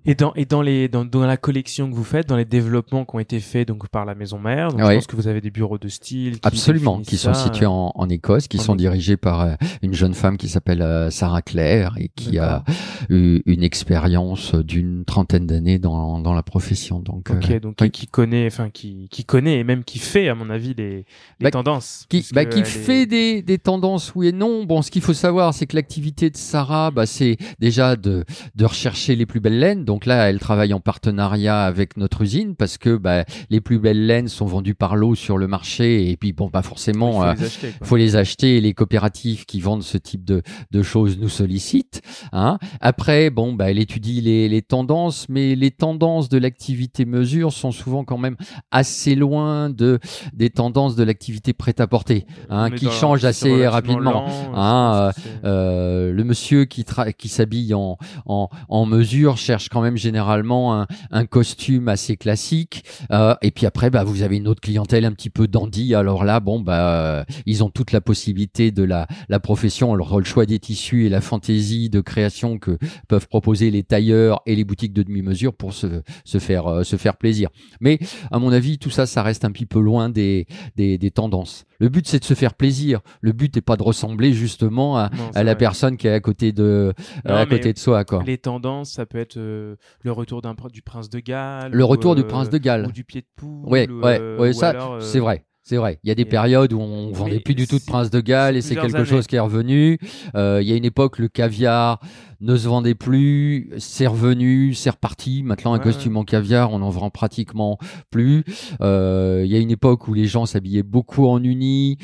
Et 0.07 0.15
dans 0.15 0.33
et 0.35 0.47
dans 0.47 0.63
les 0.63 0.89
dans, 0.89 1.05
dans 1.05 1.27
la 1.27 1.37
collection 1.37 1.91
que 1.91 1.95
vous 1.95 2.05
faites, 2.05 2.29
dans 2.29 2.37
les 2.37 2.47
développements 2.47 3.05
qui 3.05 3.17
ont 3.17 3.19
été 3.19 3.41
faits 3.41 3.69
donc 3.69 3.89
par 3.89 4.05
la 4.05 4.15
maison 4.15 4.39
mère, 4.39 4.73
donc 4.73 4.81
je 4.81 4.95
pense 4.95 5.07
que 5.07 5.17
vous 5.17 5.29
avez 5.29 5.41
des 5.41 5.51
bureaux 5.51 5.79
de 5.79 5.89
style. 5.89 6.41
Qui 6.41 6.49
Absolument, 6.49 7.01
qui 7.01 7.19
sont 7.19 7.35
situés 7.35 7.67
en, 7.67 7.93
en 7.95 8.09
Écosse, 8.09 8.49
qui 8.49 8.59
sont 8.59 8.75
dirigés 8.75 9.17
par 9.17 9.57
une 9.83 9.93
jeune 9.93 10.15
femme 10.15 10.39
qui 10.39 10.49
s'appelle 10.49 11.09
Sarah 11.11 11.43
Claire 11.49 11.95
et 11.99 12.11
qui 12.15 12.39
a 12.39 12.65
eu 13.09 13.41
une 13.47 13.63
expérience 13.63 14.55
d'une 14.55 15.05
trentaine 15.05 15.47
d'années 15.47 15.79
dans 15.79 16.21
dans 16.21 16.35
la 16.35 16.43
profession. 16.43 17.01
Donc 17.01 17.31
euh, 17.31 17.61
donc 17.61 17.77
qui 17.91 18.07
connaît, 18.07 18.47
enfin 18.47 18.71
qui, 18.71 19.09
qui 19.11 19.25
connaît 19.25 19.59
et 19.59 19.65
même 19.65 19.85
qui 19.85 19.99
fait, 19.99 20.29
à 20.29 20.35
mon 20.35 20.51
avis, 20.51 20.75
les, 20.75 20.97
les 20.99 21.05
bah, 21.41 21.51
tendances. 21.51 22.07
Qui, 22.09 22.27
bah, 22.33 22.45
qui 22.45 22.65
fait 22.65 23.07
des, 23.07 23.43
des 23.43 23.59
tendances, 23.59 24.15
oui 24.15 24.29
et 24.29 24.33
non. 24.33 24.65
Bon, 24.65 24.83
ce 24.83 24.91
qu'il 24.91 25.03
faut 25.03 25.15
savoir, 25.15 25.55
c'est 25.55 25.67
que 25.67 25.77
l'activité 25.77 26.31
de 26.31 26.37
Sarah, 26.37 26.91
bah, 26.91 27.07
c'est 27.07 27.37
déjà 27.59 27.97
de, 27.97 28.25
de 28.55 28.65
rechercher 28.65 29.17
les 29.17 29.27
plus 29.27 29.41
belles 29.41 29.59
laines. 29.59 29.85
Donc 29.85 30.07
là, 30.07 30.29
elle 30.29 30.39
travaille 30.39 30.75
en 30.75 30.81
partenariat 30.81 31.65
avec 31.65 31.97
notre 31.97 32.23
usine 32.23 32.55
parce 32.55 32.79
que 32.79 32.97
bah, 32.97 33.25
les 33.51 33.61
plus 33.61 33.79
belles 33.79 34.07
laines 34.07 34.29
sont 34.29 34.47
vendues 34.47 34.75
par 34.75 34.97
l'eau 34.97 35.15
sur 35.15 35.39
le 35.39 35.47
marché 35.47 36.11
et 36.11 36.17
puis 36.17 36.33
bon, 36.33 36.51
pas 36.51 36.63
forcément, 36.63 37.25
il 37.33 37.37
faut, 37.37 37.41
euh, 37.41 37.41
les, 37.41 37.45
acheter, 37.45 37.75
faut 37.83 37.97
les 37.97 38.17
acheter. 38.17 38.57
Et 38.57 38.61
les 38.61 38.75
coopératives 38.75 39.47
qui 39.47 39.61
vendent 39.61 39.83
ce 39.83 39.99
type 39.99 40.25
de, 40.25 40.43
de 40.71 40.83
choses 40.83 41.19
nous 41.19 41.29
sollicite. 41.39 42.03
Hein. 42.33 42.59
Après, 42.81 43.31
bon, 43.31 43.53
bah, 43.53 43.71
elle 43.71 43.79
étudie 43.79 44.21
les, 44.21 44.49
les 44.49 44.63
tendances, 44.63 45.27
mais 45.29 45.55
les 45.55 45.71
tendances 45.71 46.29
de 46.29 46.39
l'activité 46.39 47.05
mesure 47.05 47.53
sont 47.53 47.71
souvent 47.73 48.05
quand 48.05 48.19
même 48.19 48.37
assez 48.71 49.15
loin 49.15 49.71
de 49.71 49.99
des 50.33 50.51
tendances 50.51 50.97
de 50.97 51.05
l'activité 51.05 51.53
prêt-à-porter, 51.53 52.27
hein, 52.51 52.71
qui 52.71 52.91
changent 52.91 53.25
assez 53.25 53.67
rapidement. 53.67 54.27
hein, 54.55 55.13
euh, 55.45 56.13
le 56.13 56.25
monsieur 56.25 56.65
qui, 56.65 56.85
qui 57.17 57.29
s'habille 57.29 57.75
en, 57.75 57.99
en, 58.27 58.49
en, 58.69 58.87
mesure 58.87 59.37
cherche 59.37 59.69
quand 59.69 59.81
même 59.83 59.97
généralement 59.97 60.81
un, 60.81 60.87
un 61.11 61.27
costume 61.27 61.89
assez 61.89 62.17
classique. 62.17 62.85
Euh, 63.13 63.35
et 63.43 63.51
puis 63.51 63.67
après, 63.67 63.91
bah, 63.91 64.05
vous 64.05 64.23
avez 64.23 64.37
une 64.37 64.49
autre 64.49 64.61
clientèle 64.61 65.05
un 65.05 65.13
petit 65.13 65.31
peu 65.31 65.47
dandy. 65.47 65.95
Alors 65.95 66.25
là, 66.25 66.41
bon, 66.41 66.61
bah, 66.61 67.25
ils 67.47 67.63
ont 67.63 67.71
toute 67.71 67.93
la 67.93 68.01
possibilité 68.01 68.73
de 68.73 68.83
la, 68.83 69.07
la 69.29 69.41
profession, 69.41 69.93
alors 69.95 70.19
le 70.19 70.25
choix 70.25 70.47
des 70.47 70.59
tissus 70.59 71.07
et 71.07 71.09
la 71.09 71.21
fantaisie 71.29 71.91
de 71.91 72.01
création 72.01 72.59
que 72.59 72.79
peuvent 73.07 73.29
proposer 73.29 73.71
les 73.71 73.83
tailleurs 73.83 74.41
et 74.47 74.57
les 74.57 74.65
boutiques 74.65 74.93
de 74.93 75.03
demi-mesure 75.03 75.55
pour 75.55 75.73
se, 75.73 76.03
se 76.25 76.39
faire 76.39 76.67
euh, 76.67 76.83
se 76.83 76.97
faire 76.97 77.17
plaisir. 77.17 77.51
Mais 77.81 77.99
à 78.31 78.39
mon 78.39 78.51
avis, 78.53 78.79
tout 78.79 78.91
ça, 78.91 79.07
ça 79.07 79.23
reste 79.23 79.45
un 79.45 79.53
petit 79.53 79.67
peu 79.67 79.81
loin 79.81 80.09
des, 80.09 80.47
des, 80.77 80.99
des 80.99 81.11
tendances. 81.11 81.65
Le 81.79 81.89
but, 81.89 82.09
c'est 82.09 82.19
de 82.19 82.25
se 82.25 82.35
faire 82.35 82.55
plaisir. 82.55 83.01
Le 83.21 83.33
but 83.33 83.55
n'est 83.55 83.63
pas 83.63 83.77
de 83.77 83.83
ressembler 83.85 84.33
justement 84.33 84.99
à, 84.99 85.11
à 85.35 85.45
la 85.45 85.55
personne 85.55 85.97
qui 85.97 86.09
est 86.09 86.13
à 86.13 86.21
côté 86.21 86.53
de, 86.53 86.93
à 87.25 87.47
côté 87.47 87.73
de 87.73 87.79
soi. 87.79 88.05
Quoi. 88.05 88.23
Les 88.27 88.39
tendances, 88.39 88.91
ça 88.91 89.07
peut 89.07 89.19
être 89.19 89.37
euh, 89.37 89.77
le 90.03 90.13
retour 90.13 90.43
du 90.43 90.83
prince 90.83 91.09
de 91.09 91.21
Galles. 91.21 91.71
Le 91.73 91.85
retour 91.85 92.17
du 92.17 92.25
prince 92.25 92.51
de 92.51 92.59
Galles. 92.59 92.87
Ou 92.89 92.93
du 92.93 93.05
pied 93.05 93.21
de 93.21 93.27
poule. 93.37 93.69
Ouais, 93.69 93.89
ouais, 93.89 94.37
ouais, 94.39 94.53
ça, 94.53 94.99
c'est 95.01 95.21
vrai. 95.21 95.45
C'est 95.69 95.77
vrai. 95.77 95.99
Il 96.03 96.09
y 96.09 96.11
a 96.11 96.15
des 96.15 96.25
périodes 96.25 96.73
où 96.73 96.81
on 96.81 97.13
vendait 97.13 97.41
plus 97.41 97.55
du 97.55 97.67
tout 97.67 97.79
de 97.79 97.85
Prince 97.85 98.09
de 98.09 98.23
Galles 98.23 98.57
et 98.57 98.63
c'est 98.63 98.75
quelque 98.75 99.05
chose 99.05 99.27
qui 99.27 99.37
est 99.37 99.39
revenu. 99.39 99.99
Euh, 100.35 100.61
il 100.63 100.67
y 100.67 100.73
a 100.73 100.77
une 100.77 100.87
époque, 100.87 101.19
le 101.19 101.29
caviar 101.29 102.01
ne 102.41 102.57
se 102.57 102.69
vendait 102.69 102.95
plus, 102.95 103.71
c'est 103.79 104.07
revenu, 104.07 104.75
c'est 104.75 104.91
reparti. 104.91 105.43
Maintenant, 105.43 105.73
un 105.73 105.79
costume 105.79 106.17
en 106.17 106.25
caviar, 106.25 106.73
on 106.73 106.83
en 106.83 106.91
vend 106.91 107.11
pratiquement 107.11 107.79
plus. 108.11 108.45
Euh, 108.81 109.43
il 109.45 109.51
y 109.51 109.57
a 109.57 109.59
une 109.59 109.71
époque 109.71 110.09
où 110.09 110.15
les 110.15 110.27
gens 110.27 110.47
s'habillaient 110.47 110.83
beaucoup 110.83 111.27
en 111.27 111.43
uni 111.43 111.99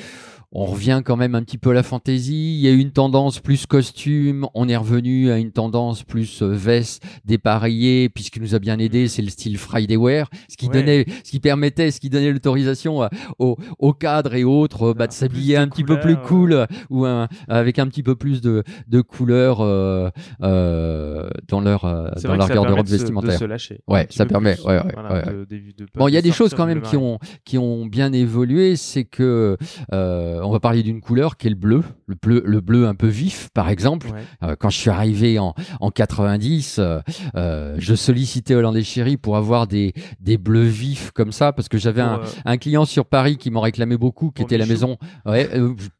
on 0.54 0.66
revient 0.66 1.02
quand 1.04 1.16
même 1.16 1.34
un 1.34 1.42
petit 1.42 1.58
peu 1.58 1.70
à 1.70 1.74
la 1.74 1.82
fantaisie. 1.82 2.54
Il 2.54 2.60
y 2.60 2.68
a 2.68 2.70
eu 2.70 2.78
une 2.78 2.92
tendance 2.92 3.40
plus 3.40 3.66
costume. 3.66 4.46
On 4.54 4.68
est 4.68 4.76
revenu 4.76 5.32
à 5.32 5.38
une 5.38 5.50
tendance 5.50 6.04
plus 6.04 6.42
euh, 6.42 6.52
veste 6.52 7.02
dépareillée, 7.24 8.08
puisque 8.08 8.38
nous 8.38 8.54
a 8.54 8.60
bien 8.60 8.78
aidé, 8.78 9.08
c'est 9.08 9.20
le 9.20 9.30
style 9.30 9.58
Friday 9.58 9.96
wear, 9.96 10.30
ce 10.48 10.56
qui 10.56 10.68
donnait, 10.68 11.06
ce 11.24 11.32
qui 11.32 11.40
permettait, 11.40 11.90
ce 11.90 11.98
qui 11.98 12.08
donnait 12.08 12.30
l'autorisation 12.30 13.02
euh, 13.02 13.08
aux, 13.40 13.56
aux, 13.80 13.92
cadres 13.92 14.34
et 14.34 14.44
autres 14.44 14.92
bah, 14.92 15.08
de 15.08 15.12
s'habiller 15.12 15.56
un 15.56 15.66
petit 15.66 15.82
peu 15.82 15.98
plus 15.98 16.16
cool 16.16 16.66
ou 16.88 17.04
avec 17.48 17.78
un 17.80 17.88
petit 17.88 18.04
peu 18.04 18.14
plus 18.14 18.40
de, 18.40 18.62
de 18.86 19.00
couleurs 19.00 19.60
euh, 19.60 20.10
euh, 20.42 21.28
dans 21.48 21.60
leur 21.60 21.84
euh, 21.84 22.08
dans 22.22 22.36
leur 22.36 22.48
garde-robe 22.48 22.86
vestimentaire. 22.86 23.32
De 23.32 23.38
se 23.38 23.44
lâcher 23.44 23.80
ouais, 23.88 24.06
ça 24.10 24.26
permet. 24.26 24.58
Ouais, 24.60 24.76
ouais, 24.76 24.92
voilà, 24.94 25.22
de, 25.22 25.44
de, 25.44 25.56
de, 25.76 25.86
bon, 25.94 26.08
il 26.08 26.14
y 26.14 26.18
a 26.18 26.22
des 26.22 26.32
choses 26.32 26.54
quand 26.54 26.66
même 26.66 26.82
qui 26.82 26.96
ont 26.96 27.18
qui 27.44 27.58
ont 27.58 27.86
bien 27.86 28.12
évolué. 28.12 28.76
C'est 28.76 29.04
que 29.04 29.56
euh, 29.92 30.40
on 30.42 30.50
va 30.50 30.60
parler 30.60 30.82
d'une 30.82 31.00
couleur 31.00 31.36
qui 31.36 31.46
est 31.46 31.50
le 31.50 31.56
bleu, 31.56 31.82
le 32.06 32.14
bleu, 32.14 32.42
le 32.44 32.60
bleu 32.60 32.86
un 32.86 32.94
peu 32.94 33.06
vif, 33.06 33.48
par 33.54 33.68
exemple. 33.68 34.08
Euh, 34.42 34.56
quand 34.58 34.70
je 34.70 34.78
suis 34.78 34.90
arrivé 34.90 35.38
en, 35.38 35.54
en 35.80 35.90
90, 35.90 36.76
euh, 36.78 37.00
euh, 37.36 37.76
je 37.78 37.94
sollicitais 37.94 38.54
Hollandais 38.54 38.82
Chéri 38.82 39.16
pour 39.16 39.36
avoir 39.36 39.66
des, 39.66 39.94
des 40.20 40.38
bleus 40.38 40.64
vifs 40.64 41.10
comme 41.12 41.32
ça, 41.32 41.52
parce 41.52 41.68
que 41.68 41.78
j'avais 41.78 42.00
un, 42.00 42.20
un, 42.44 42.56
client 42.56 42.84
sur 42.84 43.06
Paris 43.06 43.36
qui 43.36 43.50
m'en 43.50 43.60
réclamait 43.60 43.96
beaucoup, 43.96 44.30
qui 44.30 44.42
était 44.42 44.58
la 44.58 44.66
maison 44.66 44.96
ouais, 45.26 45.48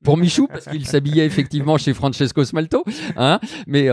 pour 0.02 0.16
Michou, 0.16 0.46
parce 0.46 0.66
qu'il 0.66 0.86
s'habillait 0.86 1.26
effectivement 1.26 1.78
chez 1.78 1.94
Francesco 1.94 2.44
Smalto. 2.44 2.84
Hein, 3.16 3.40
mais 3.66 3.88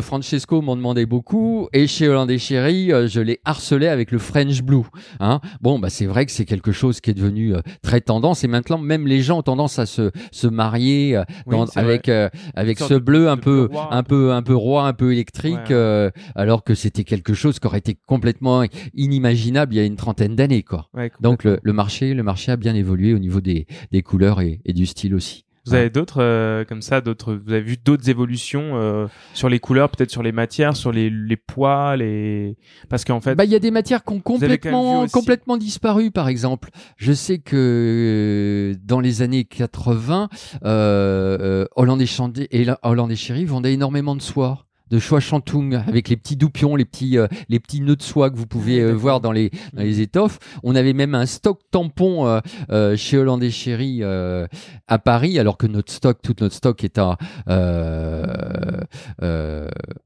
Francesco 0.00 0.62
m'en 0.62 0.76
demandait 0.76 1.06
beaucoup, 1.06 1.68
et 1.72 1.86
chez 1.86 2.08
Hollandais 2.08 2.38
Chéri, 2.38 2.90
je 3.06 3.20
l'ai 3.20 3.40
harcelé 3.44 3.86
avec 3.88 4.10
le 4.10 4.18
French 4.18 4.62
Blue. 4.62 4.82
Hein. 5.20 5.40
Bon, 5.60 5.78
bah 5.78 5.90
c'est 5.90 6.06
vrai 6.06 6.26
que 6.26 6.32
c'est 6.32 6.44
quelque 6.44 6.72
chose 6.72 7.00
qui 7.00 7.10
est 7.10 7.14
devenu 7.14 7.54
très 7.82 8.00
tendance, 8.00 8.44
et 8.44 8.48
maintenant 8.48 8.78
même 8.78 9.06
les 9.06 9.22
gens 9.22 9.38
ont 9.38 9.42
tendance 9.42 9.78
à 9.78 9.86
se, 9.86 10.10
se 10.32 10.46
marier 10.46 11.16
euh, 11.16 11.66
avec 11.74 12.08
euh, 12.08 12.28
avec 12.54 12.78
ce 12.78 12.94
bleu 12.94 13.28
un 13.28 13.36
peu 13.36 13.68
un 13.90 14.02
peu 14.02 14.32
un 14.32 14.42
peu 14.42 14.54
roi, 14.54 14.86
un 14.86 14.92
peu 14.92 15.12
électrique, 15.12 15.70
euh, 15.70 16.10
alors 16.34 16.64
que 16.64 16.74
c'était 16.74 17.04
quelque 17.04 17.34
chose 17.34 17.58
qui 17.58 17.66
aurait 17.66 17.78
été 17.78 17.96
complètement 18.06 18.64
inimaginable 18.94 19.74
il 19.74 19.76
y 19.78 19.80
a 19.80 19.84
une 19.84 19.96
trentaine 19.96 20.36
d'années 20.36 20.62
quoi. 20.62 20.88
Donc 21.20 21.44
le, 21.44 21.58
le, 21.62 21.72
marché 21.72 22.14
le 22.14 22.22
marché 22.22 22.52
a 22.52 22.56
bien 22.56 22.74
évolué 22.74 23.14
au 23.14 23.18
niveau 23.18 23.40
des, 23.40 23.66
des 23.92 24.02
couleurs 24.02 24.40
et, 24.40 24.60
et 24.64 24.72
du 24.72 24.86
style 24.86 25.14
aussi. 25.14 25.45
Vous 25.66 25.74
avez 25.74 25.90
d'autres 25.90 26.22
euh, 26.22 26.64
comme 26.64 26.80
ça, 26.80 27.00
d'autres. 27.00 27.34
Vous 27.34 27.52
avez 27.52 27.62
vu 27.62 27.76
d'autres 27.76 28.08
évolutions 28.08 28.72
euh, 28.74 29.06
sur 29.34 29.48
les 29.48 29.58
couleurs, 29.58 29.90
peut-être 29.90 30.10
sur 30.10 30.22
les 30.22 30.32
matières, 30.32 30.76
sur 30.76 30.92
les, 30.92 31.10
les 31.10 31.36
poids, 31.36 31.96
les. 31.96 32.56
Parce 32.88 33.04
qu'en 33.04 33.20
fait. 33.20 33.34
Bah, 33.34 33.44
il 33.44 33.50
y 33.50 33.56
a 33.56 33.58
des 33.58 33.72
matières 33.72 34.04
qui 34.04 34.12
ont 34.12 34.20
complètement 34.20 35.06
complètement 35.08 35.56
disparu. 35.56 36.10
Par 36.10 36.28
exemple, 36.28 36.70
je 36.96 37.12
sais 37.12 37.38
que 37.38 37.56
euh, 37.56 38.78
dans 38.84 39.00
les 39.00 39.22
années 39.22 39.44
80, 39.44 40.28
euh, 40.64 41.66
Hollande 41.74 42.00
et, 42.02 42.62
et 42.62 42.66
Hollande 42.82 43.10
et 43.10 43.16
Chéri 43.16 43.44
vendaient 43.44 43.72
énormément 43.72 44.14
de 44.14 44.22
soie 44.22 44.65
de 44.90 44.98
choix 44.98 45.20
Chantung 45.20 45.74
avec 45.74 46.08
les 46.08 46.16
petits 46.16 46.36
doupions, 46.36 46.76
les 46.76 46.84
petits 46.84 47.18
euh, 47.18 47.26
les 47.48 47.60
petits 47.60 47.80
nœuds 47.80 47.96
de 47.96 48.02
soie 48.02 48.30
que 48.30 48.36
vous 48.36 48.46
pouvez 48.46 48.80
euh, 48.80 48.92
voir 48.92 49.20
dans 49.20 49.32
les 49.32 49.50
dans 49.72 49.82
les 49.82 50.00
étoffes. 50.00 50.38
On 50.62 50.74
avait 50.74 50.92
même 50.92 51.14
un 51.14 51.26
stock 51.26 51.60
tampon 51.70 52.40
euh, 52.70 52.96
chez 52.96 53.18
Hollandais 53.18 53.50
Chéri 53.50 54.02
à 54.04 54.98
Paris, 54.98 55.38
alors 55.38 55.56
que 55.56 55.66
notre 55.66 55.92
stock, 55.92 56.18
tout 56.22 56.34
notre 56.40 56.54
stock 56.54 56.84
est 56.84 56.98
à, 56.98 57.16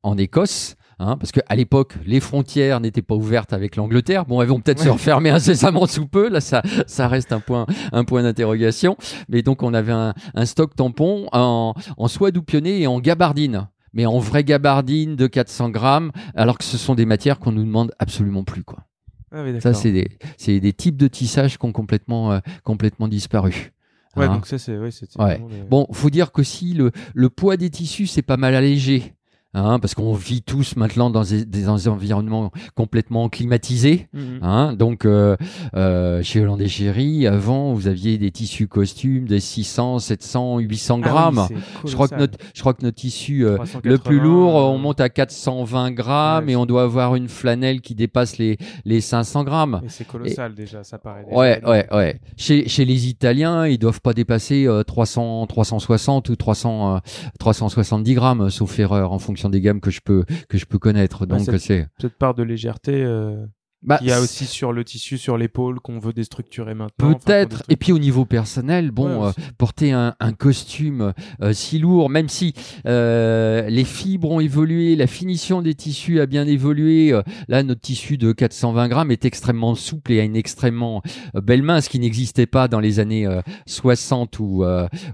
en 0.03 0.19
Écosse. 0.19 0.77
Hein, 1.03 1.17
parce 1.17 1.33
qu'à 1.33 1.55
l'époque, 1.55 1.95
les 2.05 2.21
frontières 2.21 2.79
n'étaient 2.79 3.01
pas 3.01 3.15
ouvertes 3.15 3.55
avec 3.55 3.77
l'Angleterre. 3.77 4.27
Bon, 4.27 4.43
elles 4.43 4.49
vont 4.49 4.61
peut-être 4.61 4.83
se 4.83 4.89
refermer 4.91 5.31
incessamment 5.31 5.87
sous 5.87 6.07
peu. 6.07 6.29
Là, 6.29 6.43
ça, 6.43 6.61
ça 6.87 7.09
reste 7.09 7.33
un 7.33 7.41
point, 7.41 7.65
un 7.93 8.05
point 8.05 8.23
d'interrogation. 8.23 8.99
Mais 9.31 9.41
donc, 9.41 9.63
on 9.63 9.73
avait 9.73 9.93
un, 9.93 10.13
un 10.35 10.45
stock 10.45 10.77
tampon 10.77 11.27
en, 11.33 11.73
en 11.97 12.09
soie 12.09 12.33
doupionné 12.33 12.83
et 12.83 12.87
en 12.87 13.01
gabardine 13.01 13.69
mais 13.93 14.07
en 14.07 14.19
vraie 14.19 14.45
gabardine 14.45 15.17
de 15.17 15.27
400 15.27 15.71
grammes, 15.71 16.13
alors 16.35 16.59
que 16.59 16.65
ce 16.65 16.79
sont 16.79 16.95
des 16.95 17.07
matières 17.07 17.39
qu'on 17.39 17.53
nous 17.53 17.65
demande 17.65 17.93
absolument 17.99 18.45
plus, 18.45 18.65
quoi. 18.65 18.85
Ah 19.33 19.45
ça, 19.61 19.75
c'est 19.75 19.93
des, 19.93 20.73
types 20.73 20.97
de 20.97 21.07
tissage 21.07 21.57
qui 21.57 21.65
ont 21.65 21.73
complètement, 21.73 22.33
euh, 22.33 22.41
complètement 22.65 23.07
disparu. 23.07 23.73
Ouais, 24.17 24.27
hein 24.27 24.35
donc 24.35 24.47
ça, 24.47 24.59
c'est, 24.59 24.77
ouais, 24.77 24.91
ouais. 25.19 25.41
Bon, 25.69 25.87
faut 25.93 26.11
dire 26.11 26.33
qu'aussi, 26.33 26.75
le, 26.75 26.91
le 27.15 27.31
poids 27.31 27.57
des 27.57 27.71
tissus, 27.71 28.09
c'est 28.09 28.23
pas 28.23 28.37
mal 28.37 28.57
allégé. 28.57 29.15
Hein, 29.53 29.81
parce 29.81 29.97
qu'on 29.97 30.15
vit 30.15 30.43
tous 30.43 30.77
maintenant 30.77 31.11
dans 31.11 31.25
des, 31.25 31.45
des 31.45 31.69
environnements 31.69 32.53
complètement 32.77 33.29
climatisés. 33.29 34.07
Mhm. 34.13 34.39
Hein, 34.43 34.75
donc, 34.75 35.05
euh, 35.05 35.37
euh, 35.75 36.23
chez 36.23 36.41
Hollandais 36.41 36.69
Chéri, 36.69 37.27
avant, 37.27 37.75
vous 37.75 37.89
aviez 37.89 38.17
des 38.17 38.31
tissus 38.31 38.69
costumes 38.69 39.27
de 39.27 39.39
600, 39.39 39.99
700, 39.99 40.59
800 40.61 41.01
grammes. 41.01 41.49
je 41.85 41.93
crois 41.95 42.07
que 42.07 42.15
notre, 42.15 42.39
je 42.55 42.61
crois 42.61 42.75
que 42.75 42.85
notre 42.85 42.99
tissu 42.99 43.45
euh, 43.45 43.59
le 43.83 43.99
plus 43.99 44.21
lourd, 44.21 44.55
on 44.55 44.79
monte 44.79 45.01
à 45.01 45.09
420 45.09 45.91
grammes 45.91 46.49
et 46.49 46.55
on 46.55 46.65
doit 46.65 46.85
avoir 46.85 47.17
une 47.17 47.29
flanelle 47.29 47.81
qui 47.81 47.97
dépasse 47.97 48.39
les 48.39 48.57
les 48.85 49.01
500 49.01 49.43
grammes. 49.43 49.81
C'est 49.89 50.07
colossal 50.07 50.55
déjà, 50.55 50.85
ça 50.85 50.99
paraît. 50.99 51.25
ouais, 51.29 51.61
ouais, 51.67 51.89
ouais. 51.93 52.21
Chez 52.37 52.69
chez 52.69 52.85
les 52.85 53.09
Italiens, 53.09 53.67
ils 53.67 53.79
doivent 53.79 54.01
pas 54.01 54.13
dépasser 54.13 54.69
300, 54.87 55.49
360 55.49 56.29
ou 56.29 56.37
300, 56.37 57.01
370 57.41 58.15
grammes, 58.15 58.51
sauf 58.51 58.79
erreur, 58.79 59.11
en 59.11 59.19
fonction 59.19 59.40
des 59.49 59.61
gammes 59.61 59.81
que 59.81 59.91
je 59.91 60.01
peux 60.01 60.25
que 60.49 60.59
je 60.59 60.67
peux 60.67 60.79
connaître. 60.79 61.27
Donc 61.27 61.49
c'est 61.59 61.89
cette 61.99 62.19
part 62.19 62.35
de 62.35 62.43
légèreté. 62.43 63.03
Euh... 63.03 63.47
Bah, 63.83 63.99
il 64.03 64.09
y 64.09 64.13
a 64.13 64.21
aussi 64.21 64.45
sur 64.45 64.75
le 64.75 64.85
tissu, 64.85 65.17
sur 65.17 65.39
l'épaule 65.39 65.81
qu'on 65.81 65.99
veut 65.99 66.13
déstructurer 66.13 66.75
maintenant. 66.75 67.15
Peut-être. 67.15 67.63
et 67.71 67.77
puis 67.77 67.93
au 67.93 67.99
niveau 67.99 68.27
personnel, 68.27 68.91
bon, 68.91 69.25
euh, 69.25 69.31
porter 69.57 69.93
un, 69.93 70.15
un 70.21 70.33
costume 70.33 71.15
euh, 71.41 71.55
si 71.55 71.79
lourd, 71.79 72.11
même 72.11 72.29
si 72.29 72.53
euh, 72.85 73.71
les 73.71 73.85
fibres 73.85 74.31
ont 74.31 74.41
évolué, 74.41 74.97
la 74.97 75.07
finition 75.07 75.63
des 75.63 75.75
tissus 75.75 76.21
a 76.21 76.27
bien 76.27 76.47
évolué. 76.47 77.19
Là, 77.49 77.63
notre 77.63 77.81
tissu 77.81 78.19
de 78.19 78.33
420 78.33 78.89
grammes 78.89 79.11
est 79.11 79.25
extrêmement 79.25 79.75
souple 79.75 80.13
et 80.13 80.21
a 80.21 80.25
une 80.25 80.37
extrêmement 80.37 81.03
belle 81.35 81.63
main, 81.63 81.81
ce 81.81 81.89
qui 81.89 81.99
n'existait 81.99 82.47
pas 82.47 82.69
dans 82.69 82.81
les 82.81 83.01
années 83.01 83.27
60 83.67 84.39
ou, 84.41 84.65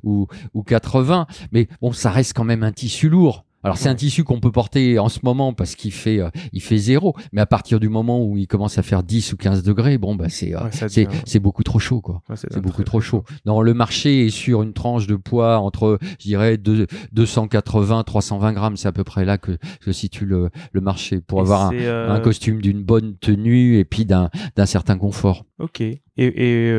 ou, 0.03 0.27
ou 0.55 0.63
80. 0.65 1.27
Mais 1.53 1.69
bon, 1.81 1.93
ça 1.93 2.11
reste 2.11 2.33
quand 2.35 2.45
même 2.45 2.65
un 2.65 2.73
tissu 2.73 3.09
lourd. 3.09 3.46
Alors 3.67 3.79
c'est 3.79 3.89
un 3.89 3.97
tissu 3.97 4.23
qu'on 4.23 4.39
peut 4.39 4.53
porter 4.53 5.01
en 5.01 5.09
ce 5.09 5.19
moment 5.25 5.53
parce 5.53 5.75
qu'il 5.75 5.93
fait 5.93 6.21
euh, 6.21 6.31
il 6.53 6.63
fait 6.63 6.79
zéro, 6.79 7.17
mais 7.33 7.41
à 7.41 7.47
partir 7.47 7.81
du 7.81 7.89
moment 7.89 8.25
où 8.25 8.37
il 8.37 8.47
commence 8.47 8.79
à 8.79 8.85
faire 8.85 9.03
10 9.03 9.33
ou 9.33 9.37
15 9.37 9.65
degrés, 9.65 9.99
bon 9.99 10.15
bah 10.15 10.29
c'est 10.29 10.55
euh, 10.55 10.61
c'est 10.71 11.09
c'est 11.25 11.41
beaucoup 11.41 11.65
trop 11.65 11.81
chaud 11.81 12.01
quoi. 12.01 12.23
c'est 12.37 12.61
beaucoup 12.61 12.85
trop 12.85 13.01
chaud. 13.01 13.25
Non, 13.45 13.61
le 13.63 13.75
marché 13.75 14.27
est 14.27 14.31
sur 14.31 14.63
une 14.63 14.73
tranche 14.73 15.09
de 15.09 15.17
poids 15.17 15.59
entre 15.59 15.99
je 16.21 16.27
dirais 16.27 16.59
280 16.59 18.05
320 18.05 18.53
grammes, 18.53 18.77
c'est 18.77 18.87
à 18.87 18.93
peu 18.93 19.03
près 19.03 19.25
là 19.25 19.37
que 19.37 19.59
se 19.85 19.91
situe 19.91 20.27
le, 20.27 20.51
le 20.71 20.81
marché 20.81 21.21
pour 21.21 21.41
avoir 21.41 21.63
un, 21.63 21.75
euh, 21.75 22.09
un, 22.09 22.21
costume 22.21 22.63
d'une 22.63 22.85
bonne 22.85 23.17
tenue 23.19 23.79
et 23.79 23.85
puis 23.85 24.07
d'un 24.07 24.31
d'un 24.55 24.67
certain 24.67 24.97
confort. 24.97 25.45
OK. 25.59 25.81
Et, 25.81 26.01
et 26.19 26.71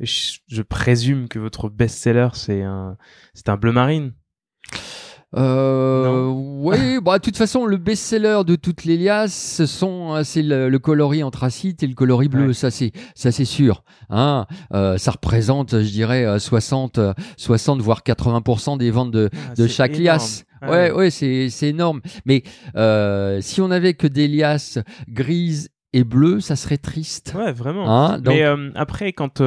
je, 0.00 0.38
je 0.48 0.62
présume 0.62 1.28
que 1.28 1.38
votre 1.38 1.68
best-seller 1.68 2.28
c'est 2.32 2.62
un 2.62 2.96
c'est 3.34 3.50
un 3.50 3.58
bleu 3.58 3.72
marine. 3.72 4.14
Euh, 5.36 6.26
oui, 6.28 6.98
bah, 7.02 7.18
de 7.18 7.22
toute 7.24 7.36
façon, 7.36 7.66
le 7.66 7.76
best-seller 7.76 8.40
de 8.46 8.56
toutes 8.56 8.84
les 8.84 8.96
liasses, 8.96 9.54
ce 9.56 9.66
sont, 9.66 10.22
c'est 10.24 10.42
le, 10.42 10.68
le, 10.68 10.78
coloris 10.78 11.22
anthracite 11.22 11.82
et 11.82 11.86
le 11.86 11.94
coloris 11.94 12.28
bleu. 12.28 12.52
Ça, 12.52 12.70
c'est, 12.70 12.92
ça, 13.14 13.32
c'est 13.32 13.44
sûr. 13.44 13.84
Hein 14.10 14.46
euh, 14.72 14.96
ça 14.98 15.10
représente, 15.12 15.80
je 15.82 15.90
dirais, 15.90 16.38
60, 16.38 17.00
60 17.36 17.80
voire 17.80 18.02
80% 18.04 18.78
des 18.78 18.90
ventes 18.90 19.10
de, 19.10 19.30
Ah, 19.32 19.54
de 19.54 19.66
chaque 19.66 19.92
énorme. 19.92 20.04
liasse. 20.04 20.44
Ah 20.62 20.70
Ouais, 20.70 20.90
ouais, 20.92 21.10
c'est, 21.10 21.50
c'est 21.50 21.68
énorme. 21.68 22.00
Mais 22.24 22.42
euh, 22.76 23.40
si 23.42 23.60
on 23.60 23.70
avait 23.70 23.94
que 23.94 24.06
des 24.06 24.28
liasses 24.28 24.78
grises 25.08 25.68
et 25.92 26.04
bleues, 26.04 26.40
ça 26.40 26.56
serait 26.56 26.78
triste. 26.78 27.34
Ouais, 27.36 27.52
vraiment. 27.52 27.88
Hein 27.90 28.18
Donc, 28.18 28.34
Mais 28.34 28.42
euh, 28.44 28.70
après, 28.74 29.12
quand, 29.12 29.40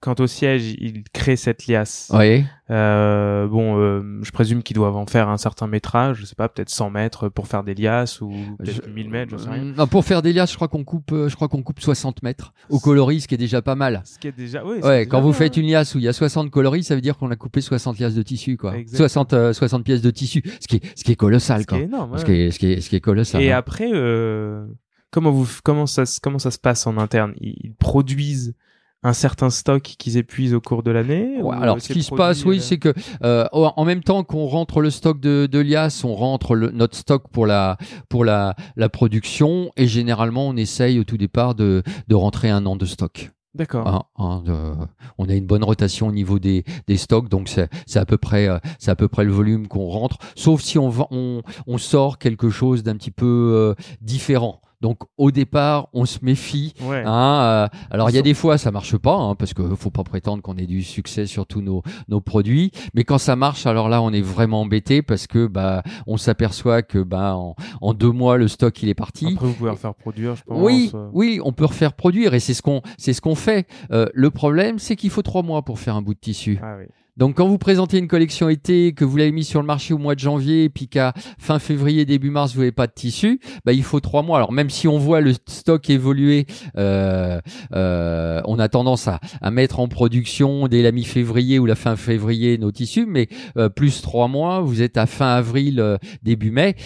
quand 0.00 0.18
au 0.20 0.26
siège, 0.26 0.74
il 0.78 1.04
crée 1.12 1.36
cette 1.36 1.66
liasse, 1.66 2.10
ouais. 2.14 2.44
euh, 2.70 3.46
bon, 3.46 3.78
euh, 3.78 4.20
je 4.22 4.30
présume 4.30 4.62
qu'ils 4.62 4.76
doivent 4.76 4.96
en 4.96 5.04
faire 5.04 5.28
un 5.28 5.36
certain 5.36 5.66
métrage, 5.66 6.16
je 6.20 6.24
sais 6.24 6.34
pas, 6.34 6.48
peut-être 6.48 6.70
100 6.70 6.88
mètres 6.88 7.28
pour 7.28 7.46
faire 7.48 7.62
des 7.64 7.74
liasses 7.74 8.22
ou 8.22 8.32
peut-être 8.58 8.86
Je- 8.86 8.90
1000 8.90 9.10
mètres, 9.10 9.32
je 9.32 9.36
sais 9.36 9.50
rien. 9.50 9.62
Non, 9.76 9.86
pour 9.86 10.04
faire 10.06 10.22
des 10.22 10.32
liasses, 10.32 10.52
je 10.52 10.56
crois 10.56 10.68
qu'on 10.68 10.84
coupe, 10.84 11.12
euh, 11.12 11.28
je 11.28 11.36
crois 11.36 11.48
qu'on 11.48 11.62
coupe 11.62 11.80
60 11.80 12.22
mètres 12.22 12.54
au 12.70 12.78
coloris, 12.78 13.20
ce 13.22 13.28
qui 13.28 13.34
est 13.34 13.38
déjà 13.38 13.60
pas 13.60 13.74
mal. 13.74 14.00
Ce 14.06 14.18
qui 14.18 14.28
est 14.28 14.32
déjà, 14.36 14.64
oui, 14.64 14.76
Ouais, 14.82 15.00
déjà 15.00 15.04
quand 15.10 15.20
vous 15.20 15.34
faites 15.34 15.58
une 15.58 15.66
liasse 15.66 15.94
où 15.94 15.98
il 15.98 16.04
y 16.04 16.08
a 16.08 16.14
60 16.14 16.50
coloris, 16.50 16.84
ça 16.84 16.94
veut 16.94 17.02
dire 17.02 17.18
qu'on 17.18 17.30
a 17.30 17.36
coupé 17.36 17.60
60 17.60 17.98
liasses 17.98 18.14
de 18.14 18.22
tissu, 18.22 18.56
quoi. 18.56 18.76
Exactement. 18.78 19.08
60, 19.08 19.32
euh, 19.34 19.52
60 19.52 19.84
pièces 19.84 20.00
de 20.02 20.10
tissu, 20.10 20.42
ce 20.60 20.66
qui 20.66 20.76
est, 20.76 20.98
ce 20.98 21.04
qui 21.04 21.12
est 21.12 21.16
colossal, 21.16 21.60
Ce 21.60 21.66
qui 21.66 21.74
quoi. 21.74 21.78
est 21.78 21.82
énorme. 21.84 22.16
Ce 22.16 22.24
qui 22.24 22.32
est, 22.32 22.50
ce 22.50 22.58
qui 22.58 22.72
est, 22.72 22.80
ce 22.80 22.88
qui 22.88 22.96
est 22.96 23.00
colossal. 23.00 23.42
Et 23.42 23.52
hein. 23.52 23.58
après, 23.58 23.90
euh, 23.92 24.64
comment 25.10 25.30
vous, 25.30 25.46
comment 25.62 25.84
ça, 25.86 26.06
se- 26.06 26.20
comment 26.20 26.38
ça 26.38 26.50
se 26.50 26.58
passe 26.58 26.86
en 26.86 26.96
interne? 26.96 27.34
Ils 27.38 27.74
produisent 27.78 28.54
un 29.02 29.12
certain 29.12 29.50
stock 29.50 29.82
qu'ils 29.82 30.16
épuisent 30.16 30.54
au 30.54 30.60
cours 30.60 30.82
de 30.82 30.90
l'année 30.90 31.40
Ouais, 31.42 31.56
alors, 31.56 31.80
ce 31.80 31.92
qui 31.92 32.02
se 32.02 32.14
passe, 32.14 32.44
oui, 32.44 32.58
euh, 32.58 32.60
c'est 32.60 32.78
que 32.78 32.92
euh, 33.24 33.46
en 33.52 33.84
même 33.84 34.02
temps 34.02 34.24
qu'on 34.24 34.46
rentre 34.46 34.80
le 34.80 34.90
stock 34.90 35.20
de, 35.20 35.48
de 35.50 35.58
liasses, 35.58 36.04
on 36.04 36.14
rentre 36.14 36.54
le, 36.54 36.70
notre 36.70 36.96
stock 36.96 37.28
pour 37.30 37.46
la 37.46 37.78
pour 38.08 38.24
la, 38.24 38.54
la 38.76 38.88
production 38.88 39.70
et 39.76 39.86
généralement 39.86 40.48
on 40.48 40.56
essaye 40.56 40.98
au 40.98 41.04
tout 41.04 41.16
départ 41.16 41.54
de, 41.54 41.82
de 42.08 42.14
rentrer 42.14 42.50
un 42.50 42.66
an 42.66 42.76
de 42.76 42.84
stock. 42.84 43.30
D'accord. 43.54 43.88
Hein, 43.88 44.04
hein, 44.18 44.88
on 45.18 45.28
a 45.28 45.34
une 45.34 45.46
bonne 45.46 45.64
rotation 45.64 46.06
au 46.06 46.12
niveau 46.12 46.38
des, 46.38 46.62
des 46.86 46.96
stocks, 46.96 47.28
donc 47.28 47.48
c'est 47.48 47.68
c'est 47.84 47.98
à 47.98 48.04
peu 48.04 48.16
près 48.16 48.48
euh, 48.48 48.58
c'est 48.78 48.92
à 48.92 48.96
peu 48.96 49.08
près 49.08 49.24
le 49.24 49.32
volume 49.32 49.66
qu'on 49.66 49.88
rentre, 49.88 50.18
sauf 50.36 50.60
si 50.60 50.78
on 50.78 50.88
va, 50.88 51.06
on, 51.10 51.42
on 51.66 51.78
sort 51.78 52.18
quelque 52.18 52.50
chose 52.50 52.84
d'un 52.84 52.96
petit 52.96 53.10
peu 53.10 53.26
euh, 53.26 53.74
différent. 54.02 54.60
Donc 54.80 54.98
au 55.18 55.30
départ, 55.30 55.88
on 55.92 56.06
se 56.06 56.18
méfie. 56.22 56.74
Ouais. 56.82 57.02
Hein, 57.04 57.40
euh, 57.42 57.68
alors 57.90 58.10
il 58.10 58.16
y 58.16 58.18
a 58.18 58.22
des 58.22 58.34
fois 58.34 58.56
ça 58.56 58.70
marche 58.70 58.96
pas 58.96 59.14
hein, 59.14 59.34
parce 59.34 59.52
que 59.52 59.62
faut 59.74 59.90
pas 59.90 60.04
prétendre 60.04 60.42
qu'on 60.42 60.56
ait 60.56 60.66
du 60.66 60.82
succès 60.82 61.26
sur 61.26 61.46
tous 61.46 61.60
nos, 61.60 61.82
nos 62.08 62.20
produits, 62.20 62.70
mais 62.94 63.04
quand 63.04 63.18
ça 63.18 63.36
marche, 63.36 63.66
alors 63.66 63.88
là 63.88 64.00
on 64.00 64.10
est 64.12 64.22
vraiment 64.22 64.62
embêté 64.62 65.02
parce 65.02 65.26
que 65.26 65.46
bah 65.46 65.82
on 66.06 66.16
s'aperçoit 66.16 66.82
que 66.82 66.98
bah 66.98 67.34
en, 67.36 67.56
en 67.80 67.94
deux 67.94 68.10
mois 68.10 68.38
le 68.38 68.48
stock 68.48 68.82
il 68.82 68.88
est 68.88 68.94
parti. 68.94 69.26
Après, 69.34 69.46
vous 69.46 69.54
pouvez 69.54 69.70
refaire 69.70 69.94
produire, 69.94 70.36
je 70.36 70.42
pense. 70.44 70.58
Oui, 70.60 70.90
euh. 70.94 71.08
oui, 71.12 71.40
on 71.44 71.52
peut 71.52 71.66
refaire 71.66 71.92
produire 71.92 72.34
et 72.34 72.40
c'est 72.40 72.54
ce 72.54 72.62
qu'on 72.62 72.82
c'est 72.96 73.12
ce 73.12 73.20
qu'on 73.20 73.34
fait. 73.34 73.66
Euh, 73.92 74.06
le 74.14 74.30
problème, 74.30 74.78
c'est 74.78 74.96
qu'il 74.96 75.10
faut 75.10 75.22
trois 75.22 75.42
mois 75.42 75.62
pour 75.62 75.78
faire 75.78 75.96
un 75.96 76.02
bout 76.02 76.14
de 76.14 76.20
tissu. 76.20 76.58
Ah 76.62 76.76
oui. 76.78 76.86
Donc 77.16 77.36
quand 77.36 77.48
vous 77.48 77.58
présentez 77.58 77.98
une 77.98 78.08
collection 78.08 78.48
été, 78.48 78.92
que 78.92 79.04
vous 79.04 79.16
l'avez 79.16 79.32
mis 79.32 79.44
sur 79.44 79.60
le 79.60 79.66
marché 79.66 79.92
au 79.94 79.98
mois 79.98 80.14
de 80.14 80.20
janvier, 80.20 80.68
puis 80.68 80.88
qu'à 80.88 81.12
fin 81.38 81.58
février, 81.58 82.04
début 82.04 82.30
mars, 82.30 82.54
vous 82.54 82.60
n'avez 82.60 82.72
pas 82.72 82.86
de 82.86 82.92
tissu, 82.92 83.40
bah, 83.64 83.72
il 83.72 83.82
faut 83.82 84.00
trois 84.00 84.22
mois. 84.22 84.38
Alors 84.38 84.52
même 84.52 84.70
si 84.70 84.88
on 84.88 84.98
voit 84.98 85.20
le 85.20 85.34
stock 85.46 85.90
évoluer, 85.90 86.46
euh, 86.76 87.40
euh, 87.74 88.40
on 88.46 88.58
a 88.58 88.68
tendance 88.68 89.08
à, 89.08 89.20
à 89.40 89.50
mettre 89.50 89.80
en 89.80 89.88
production 89.88 90.68
dès 90.68 90.82
la 90.82 90.92
mi-février 90.92 91.58
ou 91.58 91.66
la 91.66 91.74
fin 91.74 91.96
février 91.96 92.58
nos 92.58 92.72
tissus, 92.72 93.06
mais 93.06 93.28
euh, 93.56 93.68
plus 93.68 94.02
trois 94.02 94.28
mois, 94.28 94.60
vous 94.60 94.82
êtes 94.82 94.96
à 94.96 95.06
fin 95.06 95.28
avril, 95.28 95.80
euh, 95.80 95.98
début 96.22 96.50
mai. 96.50 96.76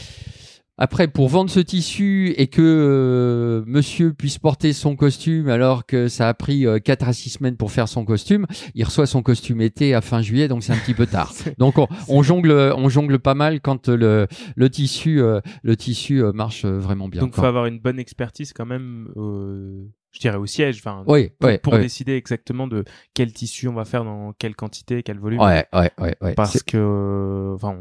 Après, 0.77 1.07
pour 1.07 1.29
vendre 1.29 1.51
ce 1.51 1.61
tissu 1.61 2.35
et 2.37 2.49
que 2.49 2.61
euh, 2.61 3.65
monsieur 3.67 4.13
puisse 4.13 4.39
porter 4.39 4.73
son 4.73 4.97
costume 4.97 5.49
alors 5.49 5.87
que 5.87 6.09
ça 6.09 6.29
a 6.29 6.35
pris 6.35 6.67
euh, 6.67 6.81
4 6.81 7.09
à 7.09 7.13
6 7.13 7.31
semaines 7.31 7.57
pour 7.57 7.71
faire 7.71 7.89
son 7.89 8.05
costume, 8.05 8.47
il 8.75 8.83
reçoit 8.85 9.07
son 9.07 9.23
costume 9.23 9.61
été 9.61 9.95
à 9.95 10.01
fin 10.01 10.21
juillet, 10.21 10.49
donc 10.49 10.65
c'est 10.65 10.73
un 10.73 10.77
petit 10.79 10.95
peu 10.95 11.07
tard. 11.07 11.33
Donc 11.59 11.79
on, 11.79 11.87
on 12.09 12.23
jongle, 12.25 12.51
on 12.77 12.89
jongle 12.89 13.21
pas 13.21 13.35
mal 13.35 13.61
quand 13.61 13.89
le, 13.89 14.27
le 14.57 14.71
tissu, 14.71 15.21
euh, 15.21 15.41
le 15.63 15.77
tissu 15.77 16.23
euh, 16.23 16.33
marche 16.33 16.65
euh, 16.65 16.79
vraiment 16.79 17.09
bien. 17.09 17.21
Donc, 17.21 17.33
quoi. 17.33 17.43
faut 17.45 17.49
avoir 17.49 17.67
une 17.67 17.79
bonne 17.79 18.01
expertise 18.01 18.53
quand 18.53 18.67
même, 18.67 19.09
euh, 19.17 19.85
je 20.15 20.21
dirais 20.21 20.37
au 20.37 20.47
siège, 20.47 20.77
enfin, 20.79 21.03
Oui, 21.09 21.31
pour, 21.63 21.77
décider 21.79 22.15
exactement 22.15 22.69
de 22.69 22.85
quel 23.15 23.33
tissu 23.33 23.67
on 23.67 23.75
va 23.75 23.85
faire 23.85 24.05
dans 24.05 24.33
quelle 24.39 24.55
quantité, 24.55 25.03
quel 25.03 25.19
volume. 25.19 25.41
Ouais, 25.41 25.67
ouais, 25.75 25.91
ouais, 25.99 26.15
ouais. 26.21 26.35
Parce 26.35 26.63
que, 26.63 27.53
enfin, 27.57 27.77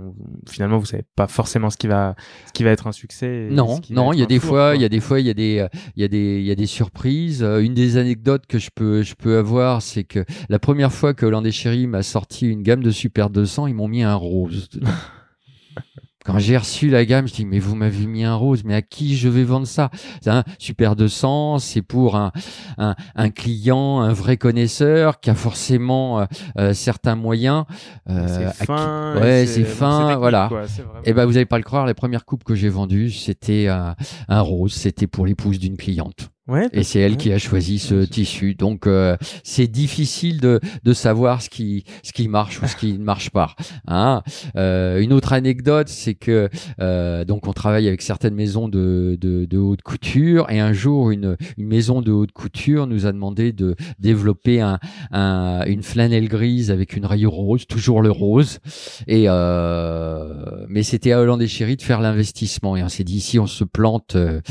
finalement, 0.50 0.80
vous 0.80 0.88
savez 0.88 1.04
pas 1.16 1.28
forcément 1.28 1.70
ce 1.70 1.78
qui 1.78 1.86
va, 1.86 2.16
ce 2.48 2.52
qui 2.52 2.64
va 2.64 2.72
être 2.72 2.88
un 2.88 2.92
succès. 2.92 3.48
et 3.48 3.50
Non, 3.52 3.80
non, 3.92 4.14
il 4.14 4.20
y 4.20 4.24
a 4.24 4.26
des 4.26 4.40
fois, 4.40 4.76
il 4.76 4.82
y 4.82 4.86
a 4.86 4.90
des 4.90 5.00
fois, 5.00 5.20
il 5.20 5.28
y 5.28 5.30
a 5.30 5.36
des, 5.36 5.68
il 5.96 6.02
y 6.02 6.06
a 6.06 6.08
des, 6.08 6.40
il 6.40 6.46
y 6.46 6.52
a 6.52 6.56
des 6.56 6.66
surprises. 6.66 7.44
Euh, 7.44 7.60
Une 7.60 7.76
des 7.76 7.98
anecdotes 7.98 8.48
que 8.48 8.58
je 8.58 8.72
peux, 8.74 9.04
je 9.04 9.14
peux 9.14 9.38
avoir, 9.38 9.84
c'est 9.84 10.04
que 10.04 10.26
la 10.50 10.58
première 10.58 10.92
fois 10.92 11.14
que 11.14 11.28
Hollandais 11.28 11.52
Chéri 11.52 11.86
m'a 11.86 12.02
sorti 12.02 12.50
une 12.50 12.64
gamme 12.64 12.84
de 12.84 12.90
Super 12.90 13.30
200, 13.30 13.68
ils 13.68 13.76
m'ont 13.76 13.88
mis 13.88 14.02
un 14.02 14.16
rose. 14.16 14.70
Quand 16.26 16.40
j'ai 16.40 16.58
reçu 16.58 16.90
la 16.90 17.06
gamme, 17.06 17.28
je 17.28 17.34
dis 17.34 17.46
mais 17.46 17.60
vous 17.60 17.76
m'avez 17.76 18.06
mis 18.06 18.24
un 18.24 18.36
rose, 18.36 18.64
mais 18.64 18.74
à 18.76 18.82
qui 18.82 19.16
je 19.18 19.28
vais 19.30 19.44
vendre 19.44 19.68
ça? 19.68 19.90
C'est 20.22 20.30
un 20.30 20.44
Super 20.60 20.96
200, 20.96 21.60
c'est 21.60 21.82
pour 21.82 22.16
un, 22.16 22.32
un, 22.78 22.96
un 23.16 23.30
client, 23.30 24.00
un 24.02 24.14
vrai 24.14 24.38
connaisseur 24.38 25.20
qui 25.20 25.30
a 25.30 25.36
forcément 25.36 26.20
euh, 26.22 26.26
euh, 26.58 26.74
certains 26.74 27.16
moyens. 27.16 27.66
euh, 28.10 28.28
c'est 28.28 28.66
fin. 28.66 29.14
et 29.16 29.20
Ouais, 29.20 29.46
c'est 29.46 29.64
fin, 29.66 30.16
voilà. 30.18 30.48
quoi, 30.50 30.62
vraiment- 30.62 30.94
eh 31.06 31.14
ben, 31.14 31.26
vous 31.26 31.38
allez 31.38 31.46
pas 31.46 31.58
le 31.58 31.64
croire, 31.64 31.86
la 31.86 31.94
première 31.94 32.26
coupe 32.26 32.44
que 32.44 32.56
j'ai 32.56 32.70
vendue, 32.70 33.12
c'était 33.12 33.68
un, 33.68 33.96
un 34.30 34.42
rose, 34.42 34.74
c'était 34.74 35.08
pour 35.08 35.26
l'épouse 35.26 35.60
d'une 35.60 35.78
cliente. 35.78 36.30
Ouais, 36.48 36.68
Et 36.74 36.84
c'est 36.84 37.00
elle 37.00 37.16
qui 37.16 37.32
a 37.32 37.38
choisi 37.38 37.80
ce 37.80 38.04
tissu. 38.04 38.54
Donc, 38.54 38.86
euh, 38.86 39.16
c'est 39.44 39.68
difficile 39.68 40.42
de, 40.42 40.60
de 40.84 40.94
savoir 40.94 41.42
ce 41.42 41.50
qui, 41.50 41.86
ce 42.04 42.12
qui 42.12 42.28
marche 42.28 42.62
ou 42.62 42.68
ce 42.68 42.76
qui 42.76 42.94
ne 42.94 43.04
marche 43.04 43.30
pas. 43.30 43.56
Hein 43.88 44.22
Euh, 44.58 45.00
une 45.00 45.14
autre 45.14 45.32
anecdote, 45.32 45.88
c'est 45.88 46.16
que 46.16 46.50
euh, 46.82 47.24
donc 47.24 47.48
on 47.48 47.54
travaille 47.54 47.88
avec 47.88 48.02
certaines 48.02 48.36
maisons 48.36 48.68
de, 48.68 49.18
de, 49.22 49.46
de 49.46 49.58
haute 49.58 49.82
couture 49.84 50.50
et 50.50 50.60
un 50.60 50.74
jour, 50.74 51.12
une, 51.12 51.38
une 51.58 51.68
maison 51.68 52.02
de 52.02 52.12
haute 52.12 52.34
couture 52.34 52.88
nous 52.88 53.06
a 53.06 53.14
demandé 53.14 53.54
de 53.54 53.76
développer 54.00 54.60
un, 54.60 54.80
un, 55.12 55.64
une 55.66 55.82
flanelle 55.82 56.28
grise 56.28 56.72
avec 56.72 56.96
une 56.98 57.06
rayure 57.06 57.32
rose, 57.32 57.66
toujours 57.68 58.02
le 58.02 58.12
rose. 58.12 58.60
Et 59.08 59.26
euh, 59.28 60.66
mais 60.68 60.84
c'était 60.84 61.14
à 61.14 61.20
Hollande 61.22 61.42
et 61.42 61.48
Chéri 61.48 61.78
de 61.78 61.82
faire 61.82 62.02
l'investissement. 62.02 62.76
Et 62.76 62.84
on 62.84 62.90
s'est 62.90 63.04
dit, 63.04 63.22
si 63.22 63.40
on 63.40 63.48
se 63.48 63.64
plante, 63.64 64.16
euh, 64.16 64.42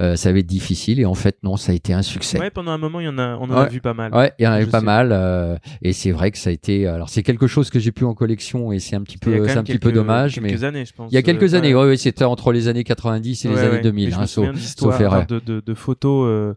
euh, 0.00 0.16
ça 0.16 0.32
va 0.32 0.38
être 0.38 0.46
difficile. 0.46 0.98
Et 1.00 1.04
en 1.04 1.14
fait, 1.14 1.36
non, 1.42 1.56
ça 1.56 1.72
a 1.72 1.74
été 1.74 1.92
un 1.92 2.02
succès. 2.02 2.38
Ouais, 2.38 2.50
pendant 2.50 2.70
un 2.70 2.78
moment, 2.78 3.00
il 3.00 3.04
y 3.06 3.08
en 3.08 3.18
a, 3.18 3.36
on 3.36 3.44
en 3.50 3.56
a 3.56 3.66
vu 3.68 3.80
pas 3.80 3.94
mal. 3.94 4.14
Ouais, 4.14 4.32
il 4.38 4.44
y 4.44 4.46
en 4.48 4.52
avait 4.52 4.64
Je 4.66 4.70
pas 4.70 4.78
sais. 4.80 4.84
mal. 4.86 5.10
euh, 5.12 5.56
et 5.82 5.92
c'est 5.92 6.12
vrai 6.12 6.30
que 6.30 6.38
ça 6.38 6.50
a 6.50 6.52
été. 6.52 6.86
Alors, 6.86 7.08
c'est 7.08 7.22
quelque 7.22 7.46
chose 7.46 7.68
que 7.70 7.78
j'ai 7.80 7.90
plus 7.92 8.06
en 8.06 8.14
collection 8.14 8.72
et 8.72 8.78
c'est 8.78 8.94
un 8.96 9.02
petit 9.02 9.18
a 9.20 9.24
peu, 9.24 9.48
c'est 9.48 9.56
un 9.56 9.62
petit 9.64 9.72
peu 9.78 9.88
quelques- 9.90 9.94
dommage. 9.94 10.38
Mais 10.40 10.48
Quelques 10.50 10.64
années, 10.64 10.84
je 10.84 10.92
pense. 10.92 11.10
il 11.10 11.14
y 11.14 11.18
a 11.18 11.22
quelques 11.22 11.54
euh, 11.54 11.58
années, 11.58 11.74
ouais. 11.74 11.84
ouais, 11.86 11.96
c'était 11.96 12.24
entre 12.24 12.52
les 12.52 12.68
années 12.68 12.84
90 12.84 13.44
et 13.44 13.48
les 13.48 13.58
années 13.58 13.70
ouais. 13.70 13.80
2000. 13.80 14.04
Mais 14.08 14.14
je 14.14 14.20
hein, 14.20 14.26
sauf- 14.26 15.00
erreur. 15.00 15.12
enfin, 15.12 15.26
de, 15.28 15.40
de, 15.40 15.60
de 15.60 15.74
photos, 15.74 16.26
euh, 16.28 16.54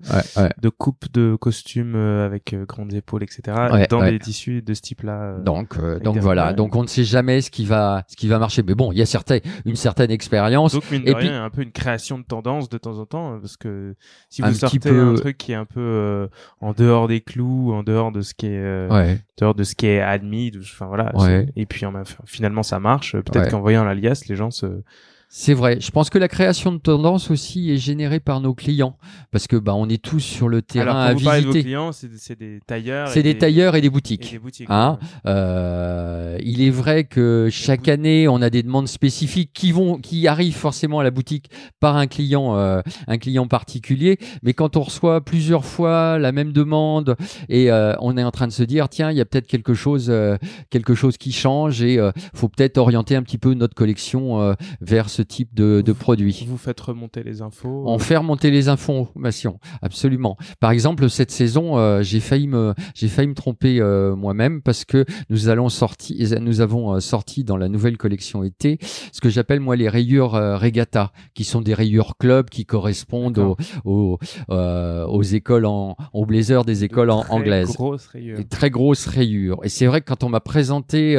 de 0.61 0.69
coupes 0.69 1.11
de 1.13 1.36
costumes 1.36 1.95
euh, 1.95 2.25
avec 2.25 2.53
euh, 2.53 2.65
grandes 2.65 2.93
épaules, 2.93 3.23
etc. 3.23 3.41
Dans 3.89 4.03
des 4.03 4.19
tissus 4.19 4.61
de 4.61 4.73
ce 4.73 4.81
type-là. 4.81 5.38
Donc, 5.39 5.77
euh, 5.77 5.99
donc 5.99 6.17
voilà. 6.17 6.53
Donc, 6.53 6.75
on 6.75 6.83
ne 6.83 6.88
sait 6.88 7.03
jamais 7.03 7.41
ce 7.41 7.49
qui 7.51 7.65
va, 7.65 8.03
ce 8.07 8.15
qui 8.15 8.27
va 8.27 8.39
marcher. 8.39 8.63
Mais 8.63 8.75
bon, 8.75 8.91
il 8.91 8.97
y 8.97 9.01
a 9.01 9.05
certain, 9.05 9.39
une 9.65 9.75
certaine 9.75 10.11
expérience. 10.11 10.73
Donc, 10.73 10.89
mine 10.91 11.03
de 11.03 11.09
Et 11.09 11.13
rien, 11.13 11.41
a 11.41 11.45
un 11.45 11.49
peu 11.49 11.61
une 11.61 11.71
création 11.71 12.17
de 12.19 12.23
tendance 12.23 12.69
de 12.69 12.77
temps 12.77 12.99
en 12.99 13.05
temps, 13.05 13.33
euh, 13.36 13.39
parce 13.39 13.57
que 13.57 13.95
si 14.29 14.41
vous 14.41 14.65
petit 14.80 14.89
peu- 14.89 15.01
un 15.09 15.13
truc 15.15 15.38
qui 15.38 15.51
est 15.51 15.55
un 15.55 15.65
peu 15.65 15.80
euh, 15.80 16.28
en 16.61 16.73
dehors 16.73 17.07
des 17.07 17.21
clous, 17.21 17.71
en 17.73 17.84
dehors 17.84 18.11
de 18.11 18.21
ce 18.21 18.34
qui 18.34 18.47
est, 18.47 18.57
euh, 18.59 18.88
Ouais. 18.89 19.19
dehors 19.39 19.55
de 19.55 19.63
ce 19.63 19.76
qui 19.76 19.88
est 19.88 20.01
admis, 20.01 20.51
enfin 20.59 20.86
voilà. 20.88 21.11
Ouais. 21.15 21.47
Et 21.55 21.65
puis 21.65 21.86
en 21.86 21.93
finalement, 22.26 22.63
ça 22.63 22.80
marche. 22.80 23.13
Peut-être 23.13 23.45
Ouais. 23.45 23.49
qu'en 23.51 23.61
voyant 23.61 23.84
l'alias, 23.84 24.23
les 24.30 24.36
gens 24.36 24.51
se. 24.51 24.65
C'est 25.38 25.53
vrai. 25.53 25.79
Je 25.81 25.91
pense 25.91 26.09
que 26.09 26.17
la 26.17 26.29
création 26.29 26.71
de 26.71 26.77
tendance 26.77 27.29
aussi 27.29 27.69
est 27.69 27.75
générée 27.75 28.21
par 28.21 28.39
nos 28.39 28.53
clients, 28.53 28.97
parce 29.31 29.47
que 29.47 29.57
bah 29.57 29.73
on 29.75 29.89
est 29.89 30.01
tous 30.01 30.21
sur 30.21 30.47
le 30.47 30.61
terrain 30.61 30.91
Alors, 30.91 30.95
à 30.95 31.11
quand 31.11 31.19
vous 31.19 31.25
parlez 31.25 31.41
de 31.41 31.47
vos 31.47 31.51
visiter. 31.51 31.67
clients, 31.67 31.91
c'est 31.91 32.39
des 32.39 32.61
tailleurs. 32.65 33.09
C'est 33.09 33.21
des 33.21 33.38
tailleurs 33.38 33.75
et 33.75 33.81
des 33.81 33.88
et 33.88 33.89
boutiques. 33.89 34.31
des 34.31 34.39
boutiques. 34.39 34.67
Hein 34.69 34.97
ouais. 35.01 35.31
Euh, 35.33 36.38
il 36.41 36.61
est 36.61 36.69
vrai 36.69 37.03
que 37.03 37.49
chaque 37.51 37.89
année, 37.89 38.29
on 38.29 38.41
a 38.41 38.49
des 38.49 38.63
demandes 38.63 38.88
spécifiques 38.88 39.51
qui 39.53 39.73
vont, 39.73 39.97
qui 39.97 40.25
arrivent 40.29 40.55
forcément 40.55 41.01
à 41.01 41.03
la 41.03 41.11
boutique 41.11 41.49
par 41.81 41.97
un 41.97 42.07
client, 42.07 42.55
euh, 42.55 42.81
un 43.07 43.17
client 43.17 43.45
particulier. 43.45 44.17
Mais 44.41 44.53
quand 44.53 44.77
on 44.77 44.83
reçoit 44.83 45.19
plusieurs 45.19 45.65
fois 45.65 46.17
la 46.17 46.31
même 46.31 46.53
demande 46.53 47.17
et 47.49 47.69
euh, 47.71 47.93
on 47.99 48.15
est 48.15 48.23
en 48.23 48.31
train 48.31 48.47
de 48.47 48.53
se 48.53 48.63
dire, 48.63 48.88
tiens, 48.88 49.11
il 49.11 49.17
y 49.17 49.21
a 49.21 49.25
peut-être 49.25 49.47
quelque 49.47 49.73
chose, 49.73 50.09
quelque 50.69 50.95
chose 50.95 51.17
qui 51.17 51.33
change 51.33 51.81
et 51.81 51.99
faut 52.33 52.47
peut-être 52.47 52.77
orienter 52.77 53.17
un 53.17 53.21
petit 53.21 53.38
peu 53.38 53.53
notre 53.53 53.75
collection 53.75 54.55
vers 54.79 55.09
ce 55.09 55.24
type 55.26 55.53
de, 55.53 55.82
de 55.82 55.91
produit. 55.91 56.45
Vous 56.47 56.57
faites 56.57 56.80
remonter 56.80 57.23
les 57.23 57.41
infos. 57.41 57.84
On 57.86 57.99
fait 57.99 58.17
remonter 58.17 58.51
les 58.51 58.69
informations, 58.69 59.59
absolument. 59.82 60.38
Par 60.59 60.71
exemple, 60.71 61.09
cette 61.09 61.32
saison, 61.32 61.78
euh, 61.78 62.01
j'ai 62.03 62.19
failli 62.19 62.47
me, 62.47 62.73
j'ai 62.93 63.07
failli 63.07 63.28
me 63.28 63.34
tromper 63.34 63.80
euh, 63.80 64.15
moi-même 64.15 64.61
parce 64.61 64.86
que 64.86 65.05
nous 65.30 65.49
allons 65.49 65.69
sortir, 65.69 66.39
nous 66.41 66.61
avons 66.61 66.95
euh, 66.95 66.99
sorti 66.99 67.43
dans 67.43 67.57
la 67.57 67.67
nouvelle 67.69 67.97
collection 67.97 68.43
été 68.43 68.78
ce 69.11 69.21
que 69.21 69.30
j'appelle 69.30 69.59
moi 69.59 69.76
les 69.76 69.89
rayures 69.89 70.32
regatta, 70.32 71.11
qui 71.34 71.43
sont 71.43 71.61
des 71.61 71.73
rayures 71.73 72.17
club 72.17 72.49
qui 72.49 72.65
correspondent 72.65 73.38
aux, 73.38 73.57
aux, 73.86 74.19
aux, 74.49 75.23
écoles 75.23 75.65
en, 75.65 75.95
aux 76.13 76.26
blazers 76.26 76.65
des 76.65 76.84
écoles 76.84 77.09
en, 77.09 77.26
anglaises. 77.30 77.73
Grosses 77.73 78.07
rayures. 78.07 78.38
Des 78.38 78.45
très 78.45 78.69
grosses 78.69 79.07
rayures. 79.07 79.59
Et 79.63 79.69
c'est 79.69 79.86
vrai 79.86 80.01
que 80.01 80.05
quand 80.05 80.23
on 80.23 80.30
m'a 80.30 80.39
présenté 80.39 81.15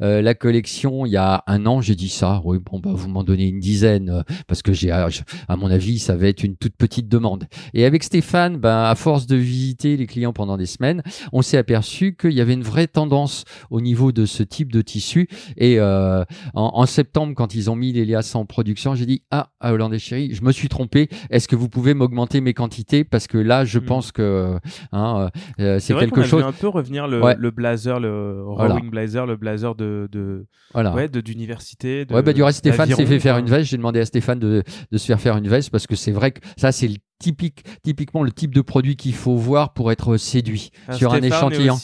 la 0.00 0.34
collection 0.34 1.06
il 1.06 1.12
y 1.12 1.16
a 1.16 1.42
un 1.46 1.66
an, 1.66 1.80
j'ai 1.80 1.94
dit 1.94 2.08
ça. 2.08 2.40
Oui, 2.44 2.58
bon 2.58 2.78
bah 2.78 2.90
vous 2.92 3.08
m'en 3.08 3.24
donnez 3.24 3.35
une 3.44 3.60
dizaine 3.60 4.24
parce 4.46 4.62
que 4.62 4.72
j'ai, 4.72 4.90
à 4.90 5.08
mon 5.56 5.70
avis, 5.70 5.98
ça 5.98 6.16
va 6.16 6.28
être 6.28 6.42
une 6.42 6.56
toute 6.56 6.76
petite 6.76 7.08
demande. 7.08 7.44
Et 7.74 7.84
avec 7.84 8.02
Stéphane, 8.04 8.56
ben, 8.56 8.84
à 8.84 8.94
force 8.94 9.26
de 9.26 9.36
visiter 9.36 9.96
les 9.96 10.06
clients 10.06 10.32
pendant 10.32 10.56
des 10.56 10.66
semaines, 10.66 11.02
on 11.32 11.42
s'est 11.42 11.58
aperçu 11.58 12.16
qu'il 12.16 12.32
y 12.32 12.40
avait 12.40 12.54
une 12.54 12.62
vraie 12.62 12.86
tendance 12.86 13.44
au 13.70 13.80
niveau 13.80 14.12
de 14.12 14.26
ce 14.26 14.42
type 14.42 14.72
de 14.72 14.82
tissu. 14.82 15.28
Et 15.56 15.78
euh, 15.78 16.24
en, 16.54 16.86
septembre, 16.86 17.34
quand 17.34 17.54
ils 17.54 17.70
ont 17.70 17.76
mis 17.76 17.92
l'Elias 17.92 18.32
en 18.34 18.44
production, 18.44 18.94
j'ai 18.94 19.06
dit 19.06 19.22
ah, 19.30 19.50
à 19.60 19.72
Hollande 19.72 19.96
Chéri, 19.98 20.34
je 20.34 20.42
me 20.42 20.52
suis 20.52 20.68
trompé. 20.68 21.08
Est-ce 21.30 21.48
que 21.48 21.56
vous 21.56 21.68
pouvez 21.68 21.94
m'augmenter 21.94 22.40
mes 22.40 22.54
quantités? 22.54 23.04
Parce 23.04 23.26
que 23.26 23.38
là, 23.38 23.64
je 23.64 23.78
hmm. 23.78 23.84
pense 23.84 24.12
que 24.12 24.58
hein, 24.92 25.30
euh, 25.60 25.78
c'est 25.78 25.94
quelque 25.94 26.22
chose. 26.22 26.42
un 26.42 26.52
peu 26.52 26.68
revenir 26.68 27.08
le, 27.08 27.20
le 27.36 27.50
blazer, 27.50 28.00
le 28.00 28.42
rowing 28.46 28.90
blazer, 28.90 29.26
le 29.26 29.36
blazer 29.36 29.74
de, 29.74 30.08
de 30.10 30.46
voilà. 30.72 30.94
ouais, 30.94 31.08
d'université. 31.08 32.06
Ouais, 32.10 32.22
bah 32.22 32.32
du 32.32 32.42
reste, 32.42 32.58
Stéphane 32.58 32.90
s'est 32.90 33.06
fait 33.06 33.18
faire 33.26 33.38
une 33.38 33.46
veste. 33.46 33.70
J'ai 33.70 33.76
demandé 33.76 34.00
à 34.00 34.06
Stéphane 34.06 34.38
de, 34.38 34.62
de 34.90 34.98
se 34.98 35.06
faire 35.06 35.20
faire 35.20 35.36
une 35.36 35.48
veste 35.48 35.70
parce 35.70 35.86
que 35.86 35.96
c'est 35.96 36.12
vrai 36.12 36.32
que 36.32 36.40
ça, 36.56 36.72
c'est 36.72 36.88
le 36.88 36.96
typique, 37.18 37.64
typiquement 37.82 38.22
le 38.22 38.30
type 38.30 38.54
de 38.54 38.60
produit 38.60 38.96
qu'il 38.96 39.14
faut 39.14 39.36
voir 39.36 39.72
pour 39.72 39.90
être 39.90 40.16
séduit 40.16 40.70
sur 40.92 41.14
un 41.14 41.22
échantillon. 41.22 41.76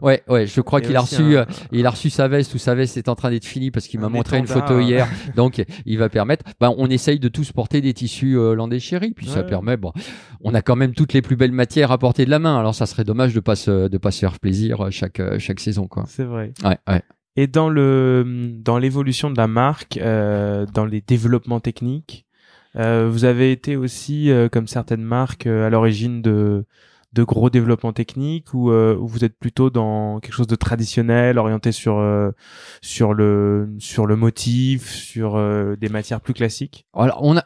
Ouais, 0.00 0.22
ouais, 0.28 0.46
je 0.46 0.60
crois 0.60 0.80
qu'il 0.80 0.96
a 0.96 1.00
reçu, 1.00 1.36
euh, 1.36 1.44
il 1.72 1.86
a 1.86 1.90
reçu 1.90 2.10
sa 2.10 2.28
veste 2.28 2.54
ou 2.54 2.58
sa 2.58 2.74
veste 2.74 2.96
est 2.96 3.08
en 3.08 3.14
train 3.14 3.30
d'être 3.30 3.44
finie 3.44 3.70
parce 3.70 3.86
qu'il 3.86 4.00
m'a 4.00 4.08
montré 4.08 4.38
une 4.38 4.46
photo 4.46 4.80
hier. 4.80 5.08
donc, 5.36 5.62
il 5.86 5.98
va 5.98 6.08
permettre. 6.08 6.44
Ben, 6.60 6.72
on 6.78 6.88
essaye 6.88 7.18
de 7.18 7.28
tous 7.28 7.52
porter 7.52 7.80
des 7.80 7.94
tissus 7.94 8.36
euh, 8.36 8.54
landais 8.54 8.78
chéris, 8.78 9.12
puis 9.12 9.26
ça 9.26 9.42
permet. 9.42 9.76
Bon, 9.76 9.92
on 10.42 10.54
a 10.54 10.62
quand 10.62 10.76
même 10.76 10.94
toutes 10.94 11.12
les 11.12 11.22
plus 11.22 11.36
belles 11.36 11.52
matières 11.52 11.90
à 11.90 11.98
porter 11.98 12.24
de 12.24 12.30
la 12.30 12.38
main. 12.38 12.58
Alors, 12.58 12.74
ça 12.74 12.86
serait 12.86 13.04
dommage 13.04 13.34
de 13.34 13.40
pas 13.40 13.56
se, 13.56 13.88
de 13.88 13.98
pas 13.98 14.10
se 14.10 14.20
faire 14.20 14.38
plaisir 14.38 14.80
euh, 14.82 14.90
chaque 14.90 15.20
chaque 15.38 15.60
saison, 15.60 15.86
quoi. 15.88 16.04
C'est 16.06 16.24
vrai. 16.24 16.52
Ouais, 16.64 16.78
ouais. 16.88 17.02
Et 17.36 17.46
dans 17.46 17.68
le 17.68 18.52
dans 18.58 18.78
l'évolution 18.78 19.30
de 19.30 19.36
la 19.36 19.46
marque, 19.46 19.96
euh, 19.98 20.66
dans 20.66 20.84
les 20.84 21.00
développements 21.00 21.60
techniques, 21.60 22.26
euh, 22.76 23.08
vous 23.10 23.24
avez 23.24 23.52
été 23.52 23.76
aussi, 23.76 24.30
euh, 24.30 24.48
comme 24.48 24.66
certaines 24.68 25.02
marques, 25.02 25.46
euh, 25.46 25.66
à 25.66 25.70
l'origine 25.70 26.22
de 26.22 26.64
de 27.12 27.22
gros 27.24 27.50
développements 27.50 27.92
techniques 27.92 28.54
ou, 28.54 28.70
vous 28.70 29.24
êtes 29.24 29.38
plutôt 29.38 29.70
dans 29.70 30.20
quelque 30.20 30.34
chose 30.34 30.46
de 30.46 30.56
traditionnel, 30.56 31.38
orienté 31.38 31.72
sur 31.72 32.02
sur 32.80 33.14
le 33.14 33.68
sur 33.78 34.06
le 34.06 34.16
motif, 34.16 34.90
sur 34.90 35.38
des 35.76 35.88
matières 35.88 36.20
plus 36.20 36.34
classiques? 36.34 36.86
Alors 36.94 37.22
on, 37.22 37.36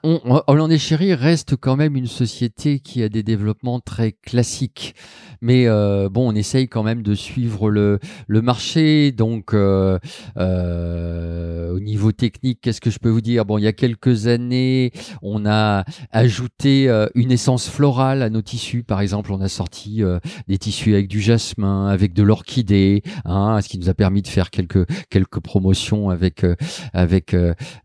Hollandais 0.46 0.78
Chéri 0.78 1.14
reste 1.14 1.56
quand 1.56 1.76
même 1.76 1.96
une 1.96 2.06
société 2.06 2.80
qui 2.80 3.02
a 3.02 3.08
des 3.08 3.22
développements 3.22 3.80
très 3.80 4.12
classiques. 4.12 4.94
Mais 5.40 5.66
euh, 5.66 6.08
bon, 6.08 6.32
on 6.32 6.34
essaye 6.34 6.68
quand 6.68 6.82
même 6.82 7.02
de 7.02 7.14
suivre 7.14 7.70
le, 7.70 7.98
le 8.28 8.42
marché. 8.42 9.12
Donc, 9.12 9.52
euh, 9.52 9.98
euh, 10.38 11.74
au 11.74 11.80
niveau 11.80 12.12
technique, 12.12 12.60
qu'est-ce 12.62 12.80
que 12.80 12.90
je 12.90 12.98
peux 12.98 13.10
vous 13.10 13.20
dire? 13.20 13.44
Bon, 13.44 13.58
il 13.58 13.64
y 13.64 13.66
a 13.66 13.72
quelques 13.72 14.26
années, 14.26 14.92
on 15.22 15.44
a 15.44 15.84
ajouté 16.10 16.88
une 17.14 17.30
essence 17.30 17.68
florale 17.68 18.22
à 18.22 18.30
nos 18.30 18.42
tissus. 18.42 18.84
Par 18.84 19.00
exemple, 19.00 19.32
on 19.32 19.40
a 19.40 19.48
sorti 19.54 20.02
des 20.48 20.58
tissus 20.58 20.94
avec 20.94 21.08
du 21.08 21.20
jasmin, 21.20 21.86
avec 21.86 22.12
de 22.12 22.22
l'orchidée, 22.22 23.02
hein, 23.24 23.60
ce 23.62 23.68
qui 23.68 23.78
nous 23.78 23.88
a 23.88 23.94
permis 23.94 24.22
de 24.22 24.28
faire 24.28 24.50
quelques 24.50 24.86
quelques 25.10 25.40
promotions 25.40 26.10
avec 26.10 26.44
avec 26.92 27.36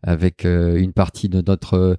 avec 0.02 0.44
une 0.44 0.92
partie 0.92 1.28
de 1.28 1.42
notre 1.46 1.96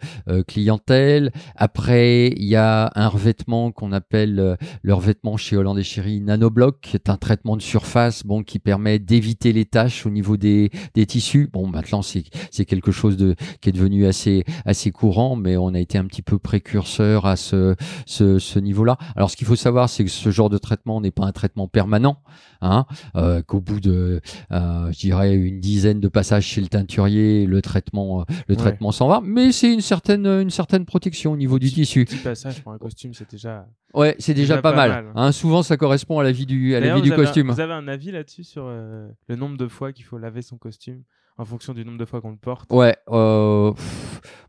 clientèle. 0.47 1.31
Après, 1.55 2.27
il 2.27 2.45
y 2.45 2.55
a 2.55 2.91
un 2.95 3.07
revêtement 3.07 3.71
qu'on 3.71 3.91
appelle 3.91 4.57
le 4.81 4.93
revêtement 4.93 5.37
chez 5.37 5.55
Hollande 5.55 5.79
et 5.79 5.83
Chéri 5.83 6.21
Nanoblock, 6.21 6.81
qui 6.81 6.95
est 6.95 7.09
un 7.09 7.17
traitement 7.17 7.55
de 7.55 7.61
surface 7.61 8.23
bon, 8.25 8.43
qui 8.43 8.59
permet 8.59 8.99
d'éviter 8.99 9.53
les 9.53 9.65
taches 9.65 10.05
au 10.05 10.09
niveau 10.09 10.37
des, 10.37 10.71
des 10.93 11.05
tissus. 11.05 11.49
Bon, 11.51 11.67
maintenant, 11.67 12.01
c'est, 12.01 12.23
c'est 12.51 12.65
quelque 12.65 12.91
chose 12.91 13.17
qui 13.61 13.69
est 13.69 13.71
devenu 13.71 14.05
assez, 14.05 14.43
assez 14.65 14.91
courant, 14.91 15.35
mais 15.35 15.57
on 15.57 15.73
a 15.73 15.79
été 15.79 15.97
un 15.97 16.05
petit 16.05 16.21
peu 16.21 16.39
précurseur 16.39 17.25
à 17.25 17.35
ce, 17.35 17.75
ce, 18.05 18.39
ce 18.39 18.59
niveau-là. 18.59 18.97
Alors, 19.15 19.29
ce 19.29 19.37
qu'il 19.37 19.47
faut 19.47 19.55
savoir, 19.61 19.89
c'est 19.89 20.03
que 20.03 20.09
ce 20.09 20.29
genre 20.31 20.49
de 20.49 20.57
traitement 20.57 21.01
n'est 21.01 21.11
pas 21.11 21.25
un 21.25 21.31
traitement 21.31 21.67
permanent, 21.67 22.17
hein, 22.61 22.85
euh, 23.15 23.41
qu'au 23.41 23.61
bout 23.61 23.79
de, 23.79 24.21
euh, 24.51 24.91
je 24.91 24.99
dirais, 24.99 25.35
une 25.35 25.59
dizaine 25.59 25.99
de 25.99 26.07
passages 26.07 26.45
chez 26.45 26.61
le 26.61 26.67
teinturier, 26.67 27.45
le 27.45 27.61
traitement, 27.61 28.21
euh, 28.21 28.23
le 28.47 28.55
traitement 28.55 28.91
s'en 28.91 29.07
va, 29.07 29.21
mais 29.23 29.51
c'est 29.51 29.73
une 29.73 29.81
certaine, 29.81 30.25
une 30.25 30.49
certaine 30.49 30.85
protection 30.85 31.31
au 31.31 31.37
niveau 31.37 31.59
du 31.59 31.71
tissu. 31.71 32.05
Petit 32.05 32.17
passage 32.17 32.61
pour 32.61 32.73
un 32.73 32.77
costume, 32.77 33.13
c'est 33.13 33.29
déjà. 33.29 33.65
Ouais, 33.93 34.15
c'est 34.19 34.33
déjà, 34.33 34.61
pas, 34.61 34.73
mal. 34.73 35.11
Hein, 35.15 35.31
souvent, 35.31 35.63
ça 35.63 35.77
correspond 35.77 36.19
à 36.19 36.23
la 36.23 36.31
vie 36.31 36.45
du, 36.45 36.75
à 36.75 36.79
la 36.79 36.95
vie 36.95 37.01
du 37.01 37.11
costume. 37.11 37.51
vous 37.51 37.59
avez 37.59 37.73
un 37.73 37.87
avis 37.87 38.11
là-dessus 38.11 38.43
sur 38.43 38.67
le 38.67 39.35
nombre 39.35 39.57
de 39.57 39.67
fois 39.67 39.93
qu'il 39.93 40.05
faut 40.05 40.17
laver 40.17 40.41
son 40.41 40.57
costume? 40.57 41.03
En 41.37 41.45
fonction 41.45 41.73
du 41.73 41.85
nombre 41.85 41.97
de 41.97 42.05
fois 42.05 42.21
qu'on 42.21 42.31
le 42.31 42.37
porte 42.37 42.71
Ouais, 42.71 42.95
euh, 43.09 43.71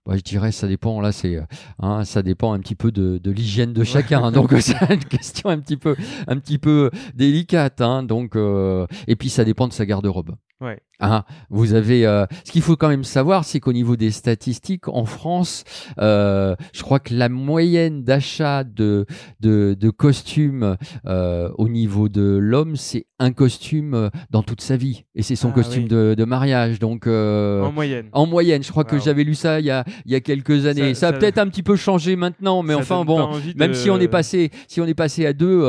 bah, 0.04 0.16
je 0.16 0.22
dirais 0.22 0.52
ça 0.52 0.66
dépend. 0.66 1.00
Là, 1.00 1.12
c'est, 1.12 1.38
hein, 1.78 2.04
ça 2.04 2.22
dépend 2.22 2.52
un 2.52 2.60
petit 2.60 2.74
peu 2.74 2.92
de, 2.92 3.18
de 3.18 3.30
l'hygiène 3.30 3.72
de 3.72 3.84
chacun. 3.84 4.30
donc 4.32 4.52
c'est 4.60 4.76
une 4.92 5.04
question 5.04 5.48
un 5.50 5.58
petit 5.58 5.76
peu, 5.76 5.96
un 6.26 6.38
petit 6.38 6.58
peu 6.58 6.90
délicate. 7.14 7.80
Hein, 7.80 8.02
donc, 8.02 8.36
euh, 8.36 8.86
et 9.06 9.16
puis 9.16 9.30
ça 9.30 9.44
dépend 9.44 9.68
de 9.68 9.72
sa 9.72 9.86
garde-robe. 9.86 10.36
Ouais. 10.62 10.80
Ah, 11.02 11.24
vous 11.50 11.74
avez. 11.74 12.06
Euh, 12.06 12.26
ce 12.44 12.52
qu'il 12.52 12.62
faut 12.62 12.76
quand 12.76 12.88
même 12.88 13.02
savoir, 13.02 13.44
c'est 13.44 13.58
qu'au 13.58 13.72
niveau 13.72 13.96
des 13.96 14.12
statistiques 14.12 14.86
en 14.86 15.04
France, 15.04 15.64
euh, 15.98 16.54
je 16.72 16.82
crois 16.82 17.00
que 17.00 17.12
la 17.12 17.28
moyenne 17.28 18.04
d'achat 18.04 18.62
de, 18.62 19.04
de, 19.40 19.76
de 19.78 19.90
costumes 19.90 20.76
euh, 21.06 21.50
au 21.58 21.68
niveau 21.68 22.08
de 22.08 22.38
l'homme, 22.40 22.76
c'est 22.76 23.06
un 23.18 23.32
costume 23.32 24.10
dans 24.30 24.44
toute 24.44 24.60
sa 24.60 24.76
vie, 24.76 25.04
et 25.16 25.22
c'est 25.22 25.34
son 25.34 25.50
ah 25.50 25.54
costume 25.54 25.88
de, 25.88 26.14
de, 26.16 26.24
mariage. 26.24 26.78
Donc 26.78 27.08
en 27.08 27.72
moyenne. 27.72 28.08
En 28.12 28.26
moyenne, 28.26 28.62
je 28.62 28.70
crois 28.70 28.84
que 28.84 29.00
j'avais 29.00 29.24
lu 29.24 29.34
ça 29.34 29.58
il 29.58 29.66
y 29.66 29.70
a 29.70 29.84
il 30.06 30.12
y 30.12 30.14
a 30.14 30.20
quelques 30.20 30.66
années. 30.66 30.94
Ça, 30.94 31.08
a 31.08 31.12
peut-être 31.12 31.38
un 31.38 31.48
petit 31.48 31.64
peu 31.64 31.74
changé 31.74 32.14
maintenant, 32.14 32.62
mais 32.62 32.74
enfin 32.74 33.04
bon, 33.04 33.40
même 33.56 33.74
si 33.74 33.90
on 33.90 33.98
est 33.98 34.08
passé 34.08 34.52
si 34.68 34.80
on 34.80 34.86
est 34.86 34.94
passé 34.94 35.26
à 35.26 35.32
deux, 35.32 35.62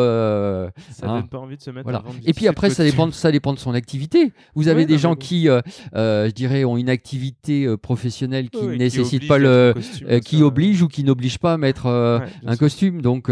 ça 0.92 1.08
hein, 1.08 1.20
donne 1.22 1.28
pas 1.28 1.40
envie 1.40 1.58
de 1.58 1.62
se 1.64 1.72
mettre. 1.72 1.86
Voilà. 1.86 2.04
Et 2.24 2.34
puis 2.34 2.48
après, 2.48 2.70
ça 2.70 2.84
dépend 2.84 3.10
ça 3.10 3.32
dépend 3.32 3.54
de 3.54 3.60
son 3.60 3.74
activité. 3.74 4.32
Vous 4.54 4.68
avez 4.68 4.83
des 4.86 4.98
gens 4.98 5.16
qui, 5.16 5.50
euh, 5.50 5.62
euh, 5.96 6.28
je 6.28 6.32
dirais, 6.32 6.64
ont 6.64 6.78
une 6.78 6.90
activité 6.90 7.66
euh, 7.66 7.78
professionnelle 7.78 8.50
qui 8.50 8.66
ne 8.66 8.76
nécessite 8.76 9.28
pas 9.28 9.38
le, 9.38 9.74
qui 10.24 10.44
oblige 10.44 10.82
ou 10.82 10.88
qui 10.88 11.04
n'oblige 11.04 11.38
pas 11.40 11.54
à 11.54 11.58
mettre 11.58 11.88
un 11.88 12.56
costume. 12.58 13.02
Donc 13.02 13.28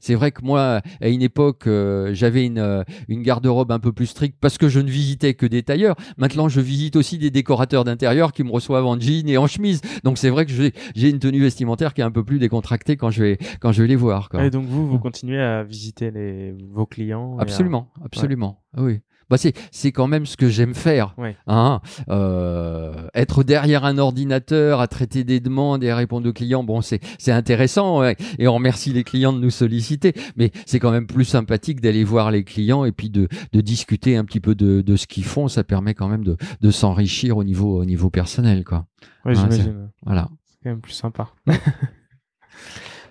c'est 0.00 0.14
vrai 0.14 0.32
que 0.32 0.42
moi, 0.42 0.80
à 1.00 1.08
une 1.08 1.22
époque, 1.22 1.68
j'avais 2.12 2.46
une, 2.46 2.84
une 3.08 3.22
garde-robe 3.22 3.72
un 3.72 3.78
peu 3.78 3.92
plus 3.92 4.06
stricte 4.06 4.36
parce 4.40 4.58
que 4.58 4.68
je 4.68 4.80
ne 4.80 4.90
visitais 4.90 5.34
que 5.34 5.46
des 5.46 5.62
tailleurs. 5.62 5.96
Maintenant, 6.16 6.48
je 6.48 6.60
visite 6.60 6.96
aussi 6.96 7.18
des 7.18 7.30
décorateurs 7.30 7.84
d'intérieur 7.84 8.32
qui 8.32 8.44
me 8.44 8.50
reçoivent 8.50 8.86
en 8.86 8.98
jean 8.98 9.28
et 9.28 9.38
en 9.38 9.46
chemise. 9.46 9.80
Donc 10.02 10.18
c'est 10.18 10.30
vrai 10.30 10.46
que 10.46 10.52
j'ai 10.52 11.08
une 11.08 11.18
tenue 11.18 11.40
vestimentaire 11.40 11.94
qui 11.94 12.00
est 12.00 12.04
un 12.04 12.10
peu 12.10 12.24
plus 12.24 12.38
décontractée 12.38 12.96
quand 12.96 13.10
je 13.10 13.22
vais 13.22 13.38
quand 13.60 13.72
je 13.72 13.82
vais 13.82 13.88
les 13.88 13.96
voir. 13.96 14.28
Quoi. 14.28 14.44
Et 14.44 14.50
donc 14.50 14.66
vous, 14.66 14.86
vous 14.86 14.98
continuez 14.98 15.40
à 15.40 15.62
visiter 15.62 16.10
les, 16.10 16.54
vos 16.70 16.86
clients 16.86 17.36
Absolument, 17.38 17.90
absolument. 18.04 18.62
Oui 18.76 19.00
bah 19.30 19.36
c'est 19.38 19.54
c'est 19.70 19.92
quand 19.92 20.06
même 20.06 20.26
ce 20.26 20.36
que 20.36 20.48
j'aime 20.48 20.74
faire. 20.74 21.14
Hein 21.46 21.80
euh, 22.08 23.08
être 23.14 23.42
derrière 23.42 23.84
un 23.84 23.98
ordinateur 23.98 24.80
à 24.80 24.88
traiter 24.88 25.24
des 25.24 25.40
demandes 25.40 25.82
et 25.84 25.90
à 25.90 25.96
répondre 25.96 26.28
aux 26.28 26.32
clients, 26.32 26.64
bon 26.64 26.80
c'est 26.80 27.00
c'est 27.18 27.32
intéressant 27.32 28.02
et 28.04 28.48
on 28.48 28.54
remercie 28.54 28.92
les 28.92 29.04
clients 29.04 29.32
de 29.32 29.38
nous 29.38 29.50
solliciter, 29.50 30.14
mais 30.36 30.50
c'est 30.66 30.78
quand 30.78 30.90
même 30.90 31.06
plus 31.06 31.24
sympathique 31.24 31.80
d'aller 31.80 32.04
voir 32.04 32.30
les 32.30 32.44
clients 32.44 32.84
et 32.84 32.92
puis 32.92 33.10
de 33.10 33.28
de 33.52 33.60
discuter 33.60 34.16
un 34.16 34.24
petit 34.24 34.40
peu 34.40 34.54
de 34.54 34.80
de 34.80 34.96
ce 34.96 35.06
qu'ils 35.06 35.24
font. 35.24 35.48
Ça 35.48 35.64
permet 35.64 35.94
quand 35.94 36.08
même 36.08 36.24
de 36.24 36.36
de 36.60 36.70
s'enrichir 36.70 37.36
au 37.36 37.44
niveau 37.44 37.80
au 37.80 37.84
niveau 37.84 38.10
personnel 38.10 38.64
quoi. 38.64 38.86
Oui, 39.24 39.32
hein, 39.32 39.48
j'imagine. 39.50 39.90
Voilà. 40.04 40.28
C'est 40.44 40.56
quand 40.62 40.70
même 40.70 40.80
plus 40.80 40.92
sympa. 40.92 41.28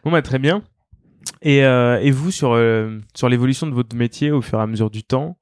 bon 0.03 0.11
bah 0.11 0.21
très 0.21 0.39
bien. 0.39 0.63
Et, 1.41 1.63
euh, 1.63 1.99
et 2.01 2.11
vous 2.11 2.31
sur 2.31 2.53
euh, 2.53 2.99
sur 3.15 3.29
l'évolution 3.29 3.67
de 3.67 3.73
votre 3.73 3.95
métier 3.95 4.31
au 4.31 4.41
fur 4.41 4.59
et 4.59 4.61
à 4.61 4.67
mesure 4.67 4.89
du 4.89 5.03
temps, 5.03 5.37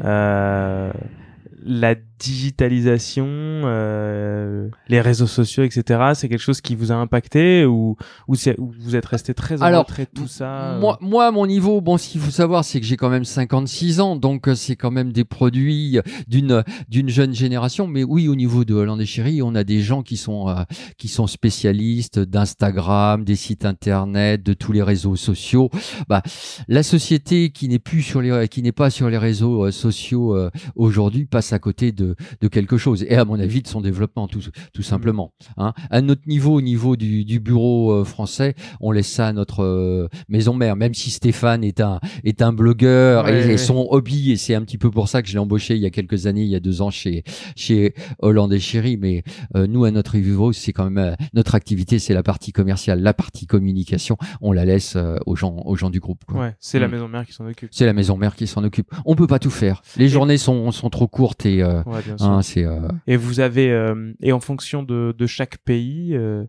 la 0.00 1.94
digitalisation, 2.18 3.26
euh, 3.26 4.68
les 4.88 5.00
réseaux 5.00 5.26
sociaux, 5.26 5.64
etc. 5.64 6.12
C'est 6.14 6.28
quelque 6.28 6.38
chose 6.38 6.60
qui 6.60 6.74
vous 6.74 6.92
a 6.92 6.94
impacté 6.94 7.64
ou 7.64 7.96
ou, 8.28 8.34
ou 8.58 8.72
vous 8.78 8.96
êtes 8.96 9.06
resté 9.06 9.34
très 9.34 9.62
en 9.62 9.66
Alors, 9.66 9.82
retrait 9.82 10.04
de 10.04 10.20
tout 10.20 10.28
ça 10.28 10.72
euh 10.72 10.80
Moi, 10.80 10.98
moi, 11.00 11.26
à 11.26 11.30
mon 11.30 11.46
niveau, 11.46 11.80
bon, 11.80 11.98
ce 11.98 12.08
qu'il 12.08 12.20
faut 12.20 12.30
savoir, 12.30 12.64
c'est 12.64 12.80
que 12.80 12.86
j'ai 12.86 12.96
quand 12.96 13.10
même 13.10 13.24
56 13.24 14.00
ans, 14.00 14.16
donc 14.16 14.48
euh, 14.48 14.54
c'est 14.54 14.76
quand 14.76 14.90
même 14.90 15.12
des 15.12 15.24
produits 15.24 15.98
d'une 16.28 16.64
d'une 16.88 17.08
jeune 17.08 17.34
génération. 17.34 17.86
Mais 17.86 18.04
oui, 18.04 18.28
au 18.28 18.34
niveau 18.34 18.64
de 18.64 18.74
Hollande 18.74 19.00
et 19.00 19.06
Chérie, 19.06 19.42
on 19.42 19.54
a 19.54 19.64
des 19.64 19.80
gens 19.80 20.02
qui 20.02 20.16
sont 20.16 20.48
euh, 20.48 20.62
qui 20.98 21.08
sont 21.08 21.26
spécialistes 21.26 22.18
d'Instagram, 22.18 23.24
des 23.24 23.36
sites 23.36 23.64
internet, 23.64 24.42
de 24.42 24.52
tous 24.52 24.72
les 24.72 24.82
réseaux 24.82 25.16
sociaux. 25.16 25.70
Bah, 26.08 26.22
la 26.68 26.82
société 26.82 27.50
qui 27.50 27.68
n'est 27.68 27.78
plus 27.78 28.02
sur 28.02 28.20
les 28.20 28.48
qui 28.48 28.62
n'est 28.62 28.72
pas 28.72 28.90
sur 28.90 29.10
les 29.10 29.18
réseaux 29.18 29.66
euh, 29.66 29.70
sociaux 29.70 30.34
euh, 30.36 30.50
aujourd'hui 30.76 31.26
passe 31.26 31.52
à 31.52 31.58
côté 31.58 31.92
de 31.92 32.03
de 32.40 32.48
quelque 32.48 32.76
chose. 32.76 33.04
Et 33.08 33.14
à 33.16 33.24
mon 33.24 33.38
avis, 33.40 33.62
de 33.62 33.68
son 33.68 33.80
développement, 33.80 34.28
tout 34.28 34.40
tout 34.72 34.82
simplement. 34.82 35.32
Hein. 35.56 35.72
À 35.90 36.00
notre 36.00 36.26
niveau, 36.28 36.54
au 36.54 36.60
niveau 36.60 36.96
du, 36.96 37.24
du 37.24 37.40
bureau 37.40 37.92
euh, 37.92 38.04
français, 38.04 38.54
on 38.80 38.90
laisse 38.90 39.08
ça 39.10 39.28
à 39.28 39.32
notre 39.32 39.62
euh, 39.62 40.08
maison 40.28 40.54
mère. 40.54 40.76
Même 40.76 40.94
si 40.94 41.10
Stéphane 41.10 41.64
est 41.64 41.80
un 41.80 42.00
est 42.24 42.42
un 42.42 42.52
blogueur 42.52 43.24
Ouais, 43.24 43.44
et, 43.44 43.46
ouais. 43.48 43.56
son 43.56 43.86
hobby, 43.90 44.32
et 44.32 44.36
c'est 44.36 44.54
un 44.54 44.62
petit 44.62 44.78
peu 44.78 44.90
pour 44.90 45.08
ça 45.08 45.22
que 45.22 45.28
je 45.28 45.32
l'ai 45.34 45.38
embauché 45.38 45.76
il 45.76 45.82
y 45.82 45.86
a 45.86 45.90
quelques 45.90 46.26
années, 46.26 46.42
il 46.42 46.48
y 46.50 46.56
a 46.56 46.60
deux 46.60 46.82
ans 46.82 46.90
chez 46.90 47.24
chez 47.56 47.94
Hollande 48.20 48.52
et 48.52 48.60
Chéri. 48.60 48.96
Mais 48.96 49.22
euh, 49.56 49.66
nous, 49.66 49.84
à 49.84 49.90
notre 49.90 50.16
niveau, 50.16 50.52
c'est 50.52 50.72
quand 50.72 50.84
même 50.90 50.98
euh, 50.98 51.14
notre 51.34 51.54
activité, 51.54 51.98
c'est 51.98 52.14
la 52.14 52.22
partie 52.22 52.52
commerciale, 52.52 53.00
la 53.00 53.14
partie 53.14 53.46
communication. 53.46 54.16
On 54.40 54.52
la 54.52 54.64
laisse 54.64 54.96
euh, 54.96 55.16
aux 55.26 55.36
gens 55.36 55.56
aux 55.64 55.76
gens 55.76 55.90
du 55.90 56.00
groupe. 56.00 56.24
quoi. 56.26 56.40
Ouais, 56.40 56.54
c'est 56.60 56.78
la 56.78 56.88
Mm. 56.88 56.90
maison 56.92 57.08
mère 57.08 57.26
qui 57.26 57.32
s'en 57.32 57.46
occupe. 57.46 57.68
C'est 57.72 57.86
la 57.86 57.92
maison 57.92 58.16
mère 58.16 58.36
qui 58.36 58.46
s'en 58.46 58.62
occupe. 58.64 58.90
On 59.04 59.14
peut 59.16 59.26
pas 59.26 59.38
tout 59.38 59.50
faire. 59.50 59.82
Les 59.96 60.08
journées 60.08 60.36
sont 60.38 60.70
sont 60.70 60.90
trop 60.90 61.08
courtes 61.08 61.46
et 61.46 61.62
euh, 61.62 61.82
Ouais, 61.86 61.93
bien 62.02 62.16
sûr. 62.18 62.26
hein, 62.26 62.42
c'est 62.42 62.64
euh, 62.64 62.80
Et 63.06 63.16
vous 63.16 63.40
avez 63.40 63.70
euh, 63.70 64.12
et 64.20 64.32
en 64.32 64.40
fonction 64.40 64.82
de, 64.82 65.14
de 65.16 65.26
chaque 65.26 65.58
pays, 65.58 66.14
euh, 66.14 66.44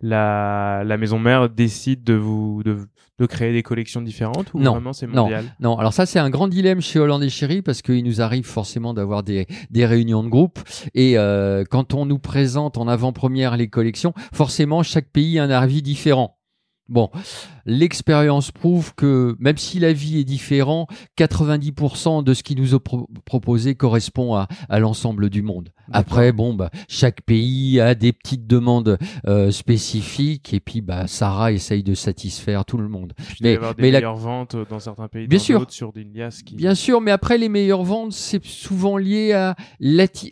la 0.00 0.82
la 0.84 0.96
maison 0.96 1.18
mère 1.18 1.48
décide 1.48 2.04
de 2.04 2.14
vous 2.14 2.62
de, 2.62 2.76
de 3.18 3.26
créer 3.26 3.52
des 3.54 3.62
collections 3.62 4.02
différentes 4.02 4.52
ou 4.52 4.60
Non, 4.60 4.72
vraiment 4.72 4.92
c'est 4.92 5.06
non. 5.06 5.22
mondial? 5.22 5.44
Non, 5.58 5.78
alors 5.78 5.94
ça 5.94 6.04
c'est 6.04 6.18
un 6.18 6.28
grand 6.28 6.48
dilemme 6.48 6.82
chez 6.82 6.98
Hollande 6.98 7.22
et 7.24 7.30
Chéri 7.30 7.62
parce 7.62 7.80
qu'il 7.80 8.04
nous 8.04 8.20
arrive 8.20 8.44
forcément 8.44 8.92
d'avoir 8.92 9.22
des, 9.22 9.46
des 9.70 9.86
réunions 9.86 10.22
de 10.22 10.28
groupe 10.28 10.58
et 10.94 11.16
euh, 11.16 11.64
quand 11.70 11.94
on 11.94 12.04
nous 12.04 12.18
présente 12.18 12.76
en 12.76 12.88
avant-première 12.88 13.56
les 13.56 13.68
collections, 13.68 14.12
forcément 14.34 14.82
chaque 14.82 15.08
pays 15.08 15.38
a 15.38 15.44
un 15.44 15.50
avis 15.50 15.80
différent. 15.82 16.35
Bon, 16.88 17.10
l'expérience 17.64 18.50
prouve 18.52 18.94
que 18.94 19.34
même 19.40 19.58
si 19.58 19.80
la 19.80 19.92
vie 19.92 20.18
est 20.20 20.24
différente, 20.24 20.88
90% 21.18 22.22
de 22.22 22.32
ce 22.34 22.42
qui 22.42 22.54
nous 22.54 22.74
est 22.74 22.78
pro- 22.78 23.08
proposé 23.24 23.74
correspond 23.74 24.34
à, 24.34 24.46
à 24.68 24.78
l'ensemble 24.78 25.28
du 25.30 25.42
monde. 25.42 25.70
Après, 25.92 26.32
bon, 26.32 26.54
bah, 26.54 26.70
chaque 26.88 27.22
pays 27.22 27.80
a 27.80 27.94
des 27.94 28.12
petites 28.12 28.46
demandes 28.46 28.98
euh, 29.28 29.50
spécifiques 29.52 30.52
et 30.54 30.60
puis 30.60 30.80
bah, 30.80 31.06
Sarah 31.06 31.52
essaye 31.52 31.82
de 31.84 31.94
satisfaire 31.94 32.64
tout 32.64 32.76
le 32.78 32.88
monde. 32.88 33.12
Puis 33.16 33.36
il 33.40 33.44
mais- 33.46 33.48
doit 33.50 33.52
y 33.54 33.56
avoir 33.56 33.74
des 33.74 33.82
mais 33.82 33.90
la- 33.90 33.98
meilleures 34.00 34.16
ventes 34.16 34.56
dans 34.68 34.80
certains 34.80 35.08
pays, 35.08 35.26
Bien 35.28 35.38
dans 35.38 35.44
sûr. 35.44 35.58
d'autres, 35.60 35.72
sur 35.72 35.92
des 35.92 36.04
liasses 36.04 36.42
qui. 36.42 36.54
Bien 36.56 36.74
sûr, 36.74 37.00
mais 37.00 37.10
après 37.12 37.38
les 37.38 37.48
meilleures 37.48 37.84
ventes, 37.84 38.12
c'est 38.12 38.44
souvent 38.44 38.96
lié 38.96 39.32
à 39.32 39.54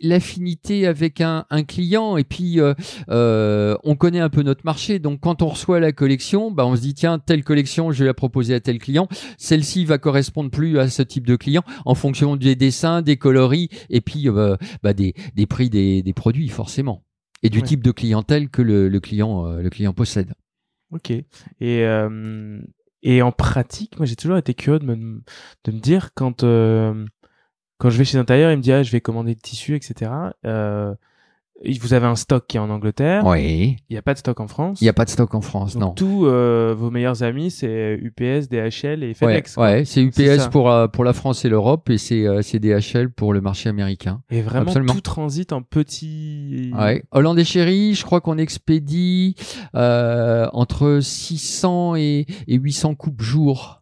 l'affinité 0.01 0.87
avec 0.87 1.21
un, 1.21 1.45
un 1.49 1.63
client 1.63 2.17
et 2.17 2.23
puis 2.23 2.59
euh, 2.59 2.73
euh, 3.09 3.77
on 3.83 3.95
connaît 3.95 4.19
un 4.19 4.29
peu 4.29 4.41
notre 4.41 4.61
marché. 4.65 4.99
Donc 4.99 5.19
quand 5.21 5.41
on 5.41 5.47
reçoit 5.47 5.79
la 5.79 5.91
collection, 5.91 6.44
bah, 6.51 6.65
on 6.65 6.75
se 6.75 6.81
dit 6.81 6.93
tiens 6.93 7.19
telle 7.19 7.43
collection, 7.43 7.91
je 7.91 7.99
vais 7.99 8.05
la 8.05 8.13
proposer 8.13 8.53
à 8.55 8.59
tel 8.59 8.79
client. 8.79 9.07
Celle-ci 9.37 9.85
va 9.85 9.97
correspondre 9.97 10.49
plus 10.49 10.79
à 10.79 10.89
ce 10.89 11.01
type 11.01 11.25
de 11.27 11.35
client 11.35 11.63
en 11.85 11.95
fonction 11.95 12.35
des 12.35 12.55
dessins, 12.55 13.01
des 13.01 13.17
coloris 13.17 13.69
et 13.89 14.01
puis 14.01 14.29
euh, 14.29 14.55
bah, 14.83 14.93
des, 14.93 15.13
des 15.35 15.45
prix 15.45 15.69
des, 15.69 16.01
des 16.03 16.13
produits 16.13 16.49
forcément 16.49 17.03
et 17.43 17.49
du 17.49 17.59
Ouais. 17.59 17.63
type 17.63 17.83
de 17.83 17.91
clientèle 17.91 18.49
que 18.49 18.61
le, 18.61 18.87
le 18.89 18.99
client 18.99 19.45
euh, 19.47 19.61
le 19.61 19.69
client 19.69 19.93
possède. 19.93 20.33
Ok. 20.91 21.11
Et 21.11 21.25
euh, 21.61 22.59
et 23.03 23.21
en 23.21 23.31
pratique, 23.31 23.97
moi 23.97 24.05
j'ai 24.05 24.15
toujours 24.15 24.37
été 24.37 24.53
curieux 24.53 24.79
de 24.79 24.85
me 24.85 25.21
de 25.65 25.71
me 25.71 25.79
dire 25.79 26.11
quand 26.15 26.43
quand 27.77 27.89
je 27.89 27.97
vais 27.97 28.05
chez 28.05 28.17
un 28.17 28.25
tailleur, 28.25 28.51
il 28.51 28.57
me 28.57 28.61
dit 28.61 28.71
ah 28.71 28.83
je 28.83 28.91
vais 28.91 29.01
commander 29.01 29.35
de 29.35 29.39
tissu, 29.41 29.75
etc. 29.75 30.11
Vous 31.79 31.93
avez 31.93 32.05
un 32.05 32.17
stock 32.17 32.45
qui 32.47 32.57
est 32.57 32.59
en 32.59 32.69
Angleterre, 32.69 33.25
Oui. 33.25 33.77
il 33.89 33.93
n'y 33.93 33.97
a 33.97 34.01
pas 34.01 34.13
de 34.13 34.19
stock 34.19 34.39
en 34.41 34.47
France. 34.47 34.81
Il 34.81 34.83
n'y 34.83 34.89
a 34.89 34.93
pas 34.93 35.05
de 35.05 35.09
stock 35.09 35.33
en 35.33 35.41
France, 35.41 35.73
Donc 35.75 35.81
non. 35.81 35.91
tous 35.93 36.25
euh, 36.27 36.75
vos 36.77 36.91
meilleurs 36.91 37.23
amis, 37.23 37.49
c'est 37.49 37.97
UPS, 38.01 38.49
DHL 38.49 39.03
et 39.03 39.07
Ouais, 39.07 39.13
FedEx. 39.13 39.55
quoi. 39.55 39.63
ouais, 39.63 39.85
c'est 39.85 40.01
UPS 40.03 40.49
pour 40.51 40.69
euh, 40.69 40.87
pour 40.87 41.05
la 41.05 41.13
France 41.13 41.45
et 41.45 41.49
l'Europe 41.49 41.89
et 41.89 41.97
c'est 41.97 42.27
euh, 42.27 42.41
c'est 42.41 42.59
DHL 42.59 43.09
pour 43.09 43.31
le 43.33 43.39
marché 43.39 43.69
américain. 43.69 44.21
Et 44.29 44.41
vraiment 44.41 44.67
Absolument. 44.67 44.93
tout 44.93 45.01
transite 45.01 45.53
en 45.53 45.61
petits. 45.61 46.71
Ouais. 46.77 47.03
Hollande 47.11 47.39
et 47.39 47.45
Chéri, 47.45 47.93
je 47.95 48.03
crois 48.03 48.19
qu'on 48.19 48.37
expédie 48.37 49.35
euh, 49.75 50.47
entre 50.51 50.99
600 51.01 51.95
et, 51.95 52.25
et 52.47 52.55
800 52.57 52.95
coupes 52.95 53.21
jour. 53.21 53.81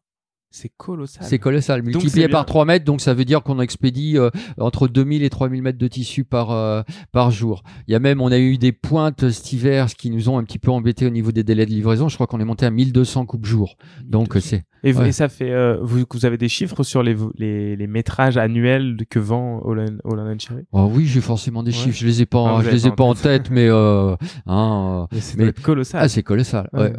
C'est 0.56 0.70
colossal. 0.78 1.26
C'est 1.28 1.40
colossal. 1.40 1.82
Multiplié 1.82 2.10
c'est 2.26 2.30
par 2.30 2.42
bien. 2.42 2.46
3 2.46 2.66
mètres, 2.66 2.86
donc 2.86 3.02
ça 3.02 3.16
veut 3.16 3.26
dire 3.26 3.42
qu'on 3.42 3.60
expédie 3.60 4.20
euh, 4.20 4.30
entre 4.60 4.88
2000 4.88 5.24
et 5.24 5.30
3000 5.32 5.64
mètres 5.64 5.80
de 5.80 5.88
tissu 5.88 6.26
par 6.26 6.52
euh, 6.52 6.84
par 7.12 7.32
jour. 7.32 7.64
Il 7.88 7.92
y 7.92 7.96
a 7.96 8.00
même, 8.00 8.22
on 8.22 8.32
a 8.32 8.38
eu 8.38 8.60
des 8.60 8.72
pointes 8.72 9.32
cet 9.32 9.52
hiver, 9.52 9.90
ce 9.90 9.96
qui 9.96 10.12
nous 10.12 10.30
ont 10.30 10.38
un 10.38 10.44
petit 10.44 10.60
peu 10.60 10.70
embêté 10.70 11.08
au 11.08 11.10
niveau 11.10 11.32
des 11.32 11.44
délais 11.44 11.66
de 11.66 11.72
livraison. 11.72 12.08
Je 12.08 12.14
crois 12.14 12.28
qu'on 12.28 12.40
est 12.40 12.46
monté 12.46 12.68
à 12.68 12.70
1200 12.70 13.26
coupes 13.26 13.46
jour. 13.48 13.78
Donc 14.06 14.36
euh, 14.36 14.40
c'est 14.40 14.64
Et, 14.84 14.92
vous- 14.92 15.02
ouais. 15.02 15.10
et 15.10 15.12
ça 15.12 15.28
fait, 15.28 15.50
euh, 15.50 15.80
vous, 15.82 16.04
vous 16.12 16.26
avez 16.26 16.38
des 16.38 16.50
chiffres 16.50 16.84
sur 16.84 17.02
les, 17.02 17.16
les, 17.36 17.76
les 17.76 17.88
métrages 17.88 18.38
annuels 18.38 18.98
que 19.10 19.18
vend 19.18 19.60
Holland, 19.64 20.00
Holland 20.04 20.40
Cherry? 20.40 20.66
Oh 20.72 20.88
oui, 20.94 21.08
j'ai 21.08 21.22
forcément 21.22 21.64
des 21.64 21.72
Ouais. 21.72 21.78
chiffres. 21.78 21.98
Je 21.98 22.06
les 22.06 22.22
ai 22.22 22.26
pas, 22.28 22.58
Ah, 22.60 22.62
je 22.64 22.70
les 22.70 22.86
ai 22.86 22.92
pas 22.92 23.06
en 23.06 23.16
tête, 23.16 23.50
mais 23.50 23.68
euh, 23.70 24.16
hein, 24.46 25.08
euh, 25.12 25.18
Mais- 25.38 25.46
être 25.46 25.62
colossal. 25.64 26.02
ah 26.04 26.08
c'est 26.10 26.22
colossal. 26.22 26.70
Ouais. 26.74 26.94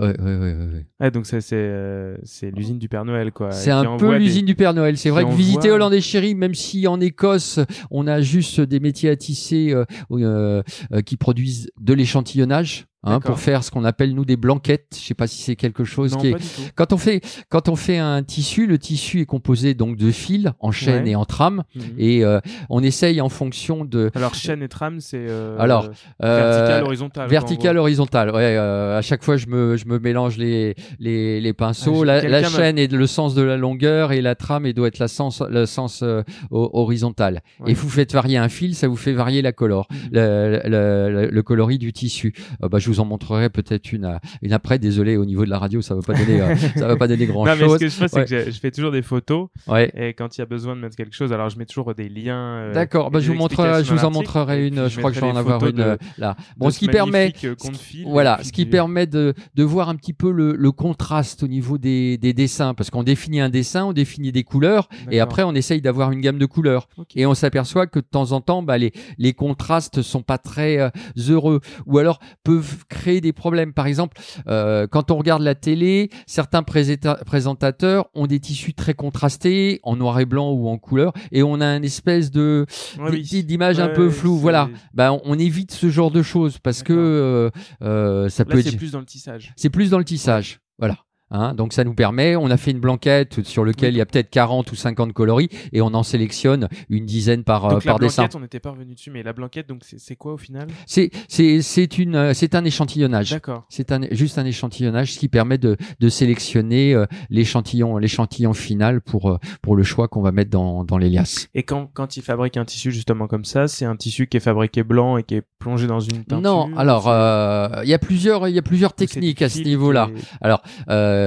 Ouais, 1.00 1.10
donc 1.10 1.26
ça, 1.26 1.40
c'est 1.40 1.54
euh, 1.56 2.16
c'est 2.24 2.50
l'usine 2.50 2.78
du 2.78 2.88
Père 2.88 3.04
Noël, 3.04 3.30
quoi. 3.30 3.43
C'est 3.52 3.70
un 3.70 3.82
peu 3.98 4.06
des- 4.18 4.24
l'usine 4.24 4.46
du 4.46 4.54
Père 4.54 4.74
Noël. 4.74 4.96
C'est 4.96 5.10
vrai 5.10 5.24
que 5.24 5.28
visiter 5.36 5.68
Hollande 5.74 5.94
et 5.94 6.00
Chéri, 6.00 6.34
même 6.34 6.54
si 6.54 6.86
en 6.86 7.00
Écosse 7.00 7.58
on 7.90 8.06
a 8.06 8.20
juste 8.20 8.60
des 8.60 8.80
métiers 8.80 9.10
à 9.10 9.16
tisser 9.16 9.72
euh, 9.72 9.84
euh, 10.12 10.62
euh, 10.92 11.00
qui 11.02 11.16
produisent 11.16 11.70
de 11.80 11.94
l'échantillonnage. 11.94 12.86
Hein, 13.06 13.20
pour 13.20 13.38
faire 13.38 13.62
ce 13.64 13.70
qu'on 13.70 13.84
appelle 13.84 14.14
nous 14.14 14.24
des 14.24 14.36
blanquettes. 14.36 14.86
Je 14.98 15.04
sais 15.04 15.14
pas 15.14 15.26
si 15.26 15.42
c'est 15.42 15.56
quelque 15.56 15.84
chose 15.84 16.12
Non, 16.12 16.18
qui 16.18 16.28
est 16.28 16.36
quand 16.74 16.92
on 16.92 16.96
fait 16.96 17.20
quand 17.50 17.68
on 17.68 17.76
fait 17.76 17.98
un 17.98 18.22
tissu, 18.22 18.66
le 18.66 18.78
tissu 18.78 19.20
est 19.20 19.26
composé 19.26 19.74
donc 19.74 19.96
de 19.96 20.10
fils 20.10 20.48
en 20.60 20.70
chaîne 20.72 21.04
Ouais. 21.04 21.10
et 21.10 21.16
en 21.16 21.24
trame 21.24 21.64
Mhm. 21.74 21.82
et 21.98 22.24
euh, 22.24 22.40
on 22.70 22.82
essaye 22.82 23.20
en 23.20 23.28
fonction 23.28 23.84
de 23.84 24.10
Alors, 24.14 24.34
chaîne 24.34 24.62
et 24.62 24.68
trame, 24.68 25.00
c'est. 25.00 25.26
euh, 25.28 25.56
Alors, 25.58 25.90
euh, 26.22 26.50
vertical, 26.56 26.84
horizontal. 26.84 27.28
Vertical, 27.28 27.78
horizontal. 27.78 28.30
Ouais, 28.30 28.56
euh, 28.56 28.96
à 28.98 29.02
chaque 29.02 29.22
fois, 29.22 29.36
je 29.36 29.46
me, 29.48 29.76
je 29.76 29.86
me 29.86 29.98
mélange 29.98 30.38
les, 30.38 30.74
les, 30.98 31.40
les 31.40 31.52
pinceaux. 31.52 32.02
Ah, 32.08 32.20
la, 32.22 32.42
chaîne 32.48 32.78
est 32.78 32.90
le 32.92 33.06
sens 33.06 33.34
de 33.34 33.42
la 33.42 33.56
longueur 33.56 34.12
et 34.12 34.22
la 34.22 34.34
trame, 34.34 34.66
elle 34.66 34.74
doit 34.74 34.88
être 34.88 34.98
la 34.98 35.08
sens, 35.08 35.42
le 35.48 35.66
sens 35.66 36.02
euh, 36.02 36.22
ho- 36.50 36.70
horizontal. 36.72 37.42
Ouais. 37.60 37.72
Et 37.72 37.74
vous 37.74 37.88
faites 37.88 38.12
varier 38.12 38.38
un 38.38 38.48
fil, 38.48 38.74
ça 38.74 38.88
vous 38.88 38.96
fait 38.96 39.12
varier 39.12 39.42
la 39.42 39.52
color, 39.52 39.86
Mhm. 39.90 39.98
le, 40.12 40.60
le, 40.64 41.10
le- 41.10 41.28
le 41.30 41.42
coloris 41.42 41.78
du 41.78 41.92
tissu. 41.92 42.32
Euh, 42.62 42.68
bah, 42.68 42.78
je 42.78 42.88
vous 42.88 42.93
en 43.00 43.04
montrerai 43.04 43.50
peut-être 43.50 43.92
une, 43.92 44.04
euh, 44.06 44.18
une 44.42 44.52
après. 44.52 44.78
Désolé, 44.78 45.16
au 45.16 45.24
niveau 45.24 45.44
de 45.44 45.50
la 45.50 45.58
radio, 45.58 45.80
ça 45.82 45.94
va 45.94 46.02
pas 46.02 46.14
donner, 46.14 46.40
euh, 46.40 46.54
ça 46.76 46.86
va 46.86 46.96
pas 46.96 47.08
donner 47.08 47.26
grand 47.26 47.44
Non, 47.46 47.52
mais 47.52 47.58
ce 47.60 47.64
chose. 47.64 47.78
que 47.78 47.88
je 47.88 47.94
fais, 47.94 48.08
c'est 48.08 48.16
Ouais. 48.18 48.24
que 48.44 48.50
je 48.50 48.58
fais 48.60 48.70
toujours 48.70 48.90
des 48.92 49.02
photos 49.02 49.48
Ouais. 49.66 49.90
et 49.96 50.14
quand 50.14 50.36
il 50.36 50.40
y 50.40 50.42
a 50.42 50.46
besoin 50.46 50.74
de 50.76 50.80
mettre 50.80 50.96
quelque 50.96 51.14
chose, 51.14 51.32
alors 51.32 51.48
je 51.50 51.58
mets 51.58 51.66
toujours 51.66 51.94
des 51.94 52.08
liens. 52.08 52.36
euh, 52.56 52.72
D'accord, 52.74 53.10
bah, 53.10 53.20
je 53.20 53.28
vous 53.30 53.38
montrerai, 53.38 53.84
je 53.84 53.92
vous 53.94 54.04
en 54.04 54.10
montrerai 54.10 54.66
une. 54.68 54.88
Je 54.88 54.98
crois 54.98 55.10
que 55.10 55.16
je 55.16 55.20
vais 55.20 55.26
en 55.30 55.36
avoir 55.36 55.64
une 55.66 55.72
de- 55.76 55.98
là. 56.18 56.36
Bon, 56.56 56.70
ce 56.70 56.78
qui 56.78 56.88
permet, 56.88 57.32
fil, 57.78 58.04
Voilà, 58.06 58.40
ce 58.42 58.52
qui 58.52 58.64
du- 58.64 58.70
permet 58.70 59.06
de, 59.06 59.34
de 59.54 59.62
voir 59.62 59.88
un 59.88 59.96
petit 59.96 60.12
peu 60.12 60.30
le, 60.30 60.54
le 60.56 60.72
contraste 60.72 61.42
au 61.42 61.48
niveau 61.48 61.78
des, 61.78 62.18
des 62.18 62.32
dessins, 62.32 62.74
parce 62.74 62.90
qu'on 62.90 63.02
définit 63.02 63.40
un 63.40 63.48
dessin, 63.48 63.84
on 63.86 63.92
définit 63.92 64.32
des 64.32 64.44
couleurs, 64.44 64.88
et 65.10 65.20
après 65.20 65.42
on 65.42 65.54
essaye 65.54 65.80
d'avoir 65.80 66.10
une 66.12 66.20
gamme 66.20 66.38
de 66.38 66.46
couleurs. 66.46 66.88
Et 67.16 67.26
on 67.26 67.34
s'aperçoit 67.34 67.86
que 67.86 67.98
de 67.98 68.04
temps 68.04 68.32
en 68.32 68.40
temps, 68.40 68.62
bah, 68.62 68.78
les, 68.78 68.92
les 69.18 69.32
contrastes 69.32 70.02
sont 70.02 70.22
pas 70.22 70.38
très 70.38 70.78
euh, 70.78 70.88
heureux, 71.28 71.60
ou 71.86 71.98
alors 71.98 72.18
peuvent 72.44 72.83
créer 72.88 73.20
des 73.20 73.32
problèmes. 73.32 73.72
Par 73.72 73.86
exemple, 73.86 74.16
euh, 74.46 74.86
quand 74.86 75.10
on 75.10 75.16
regarde 75.16 75.42
la 75.42 75.54
télé, 75.54 76.10
certains 76.26 76.62
présentateurs 76.62 78.08
ont 78.14 78.26
des 78.26 78.40
tissus 78.40 78.74
très 78.74 78.94
contrastés, 78.94 79.80
en 79.82 79.96
noir 79.96 80.20
et 80.20 80.24
blanc 80.24 80.52
ou 80.52 80.68
en 80.68 80.78
couleur, 80.78 81.12
et 81.32 81.42
on 81.42 81.60
a 81.60 81.76
une 81.76 81.84
espèce 81.84 82.30
de 82.30 82.66
Ouais, 82.98 83.20
d'image 83.20 83.80
un 83.80 83.88
peu 83.88 84.10
floue. 84.10 84.36
Voilà, 84.36 84.68
bah, 84.92 85.12
on, 85.12 85.20
on 85.24 85.38
évite 85.38 85.72
ce 85.72 85.90
genre 85.90 86.10
de 86.10 86.22
choses 86.22 86.58
parce 86.58 86.82
que 86.82 86.92
euh, 86.92 87.50
euh, 87.82 88.28
ça 88.28 88.44
peut 88.44 88.58
être 88.58 88.70
c'est 88.70 88.76
plus 88.76 88.92
dans 88.92 89.00
le 89.00 89.06
tissage. 89.06 89.52
c'est 89.56 89.70
plus 89.70 89.90
dans 89.90 89.98
le 89.98 90.04
tissage. 90.04 90.60
Voilà. 90.78 90.98
Hein, 91.36 91.52
donc 91.52 91.72
ça 91.72 91.82
nous 91.82 91.94
permet, 91.94 92.36
on 92.36 92.48
a 92.48 92.56
fait 92.56 92.70
une 92.70 92.78
blanquette 92.78 93.42
sur 93.42 93.64
laquelle 93.64 93.92
il 93.92 93.96
y 93.96 94.00
a 94.00 94.06
peut-être 94.06 94.30
40 94.30 94.70
ou 94.70 94.76
50 94.76 95.12
coloris 95.12 95.48
et 95.72 95.80
on 95.82 95.88
en 95.88 96.04
sélectionne 96.04 96.68
une 96.88 97.06
dizaine 97.06 97.42
par, 97.42 97.68
donc 97.68 97.82
euh, 97.82 97.84
par 97.84 97.98
la 97.98 98.06
dessin. 98.06 98.22
blanquette, 98.22 98.36
on 98.36 98.40
n'était 98.40 98.60
pas 98.60 98.70
revenu 98.70 98.94
dessus, 98.94 99.10
mais 99.10 99.24
la 99.24 99.32
blanquette, 99.32 99.68
donc 99.68 99.82
c'est 99.84 100.14
quoi 100.14 100.34
au 100.34 100.36
final? 100.36 100.68
C'est 100.86 101.10
c'est 101.26 101.60
c'est 101.60 101.98
une 101.98 102.14
euh, 102.14 102.34
c'est 102.34 102.54
un 102.54 102.64
échantillonnage. 102.64 103.32
D'accord. 103.32 103.64
C'est 103.68 103.90
un, 103.90 104.02
juste 104.12 104.38
un 104.38 104.44
échantillonnage, 104.44 105.14
ce 105.14 105.18
qui 105.18 105.28
permet 105.28 105.58
de, 105.58 105.76
de 105.98 106.08
sélectionner 106.08 106.94
euh, 106.94 107.04
l'échantillon 107.30 107.98
l'échantillon 107.98 108.52
final 108.52 109.00
pour 109.00 109.28
euh, 109.28 109.38
pour 109.60 109.74
le 109.74 109.82
choix 109.82 110.06
qu'on 110.06 110.22
va 110.22 110.30
mettre 110.30 110.52
dans 110.52 110.84
dans 110.84 110.98
les 110.98 111.10
liasses. 111.10 111.48
Et 111.56 111.64
quand, 111.64 111.90
quand 111.92 112.16
ils 112.16 112.22
fabriquent 112.22 112.58
un 112.58 112.64
tissu 112.64 112.92
justement 112.92 113.26
comme 113.26 113.44
ça, 113.44 113.66
c'est 113.66 113.86
un 113.86 113.96
tissu 113.96 114.28
qui 114.28 114.36
est 114.36 114.40
fabriqué 114.40 114.84
blanc 114.84 115.16
et 115.16 115.24
qui 115.24 115.34
est 115.34 115.42
plongé 115.58 115.88
dans 115.88 115.98
une 115.98 116.24
teinture 116.24 116.40
Non, 116.40 116.70
alors 116.76 117.08
euh, 117.08 117.68
il 117.82 117.88
y 117.88 117.94
a 117.94 117.98
plusieurs 117.98 118.46
il 118.46 118.54
y 118.54 118.58
a 118.58 118.62
plusieurs 118.62 118.92
techniques 118.92 119.42
à 119.42 119.48
ce 119.48 119.62
niveau-là. 119.62 120.10
Alors, 120.40 120.62
euh, 120.90 121.23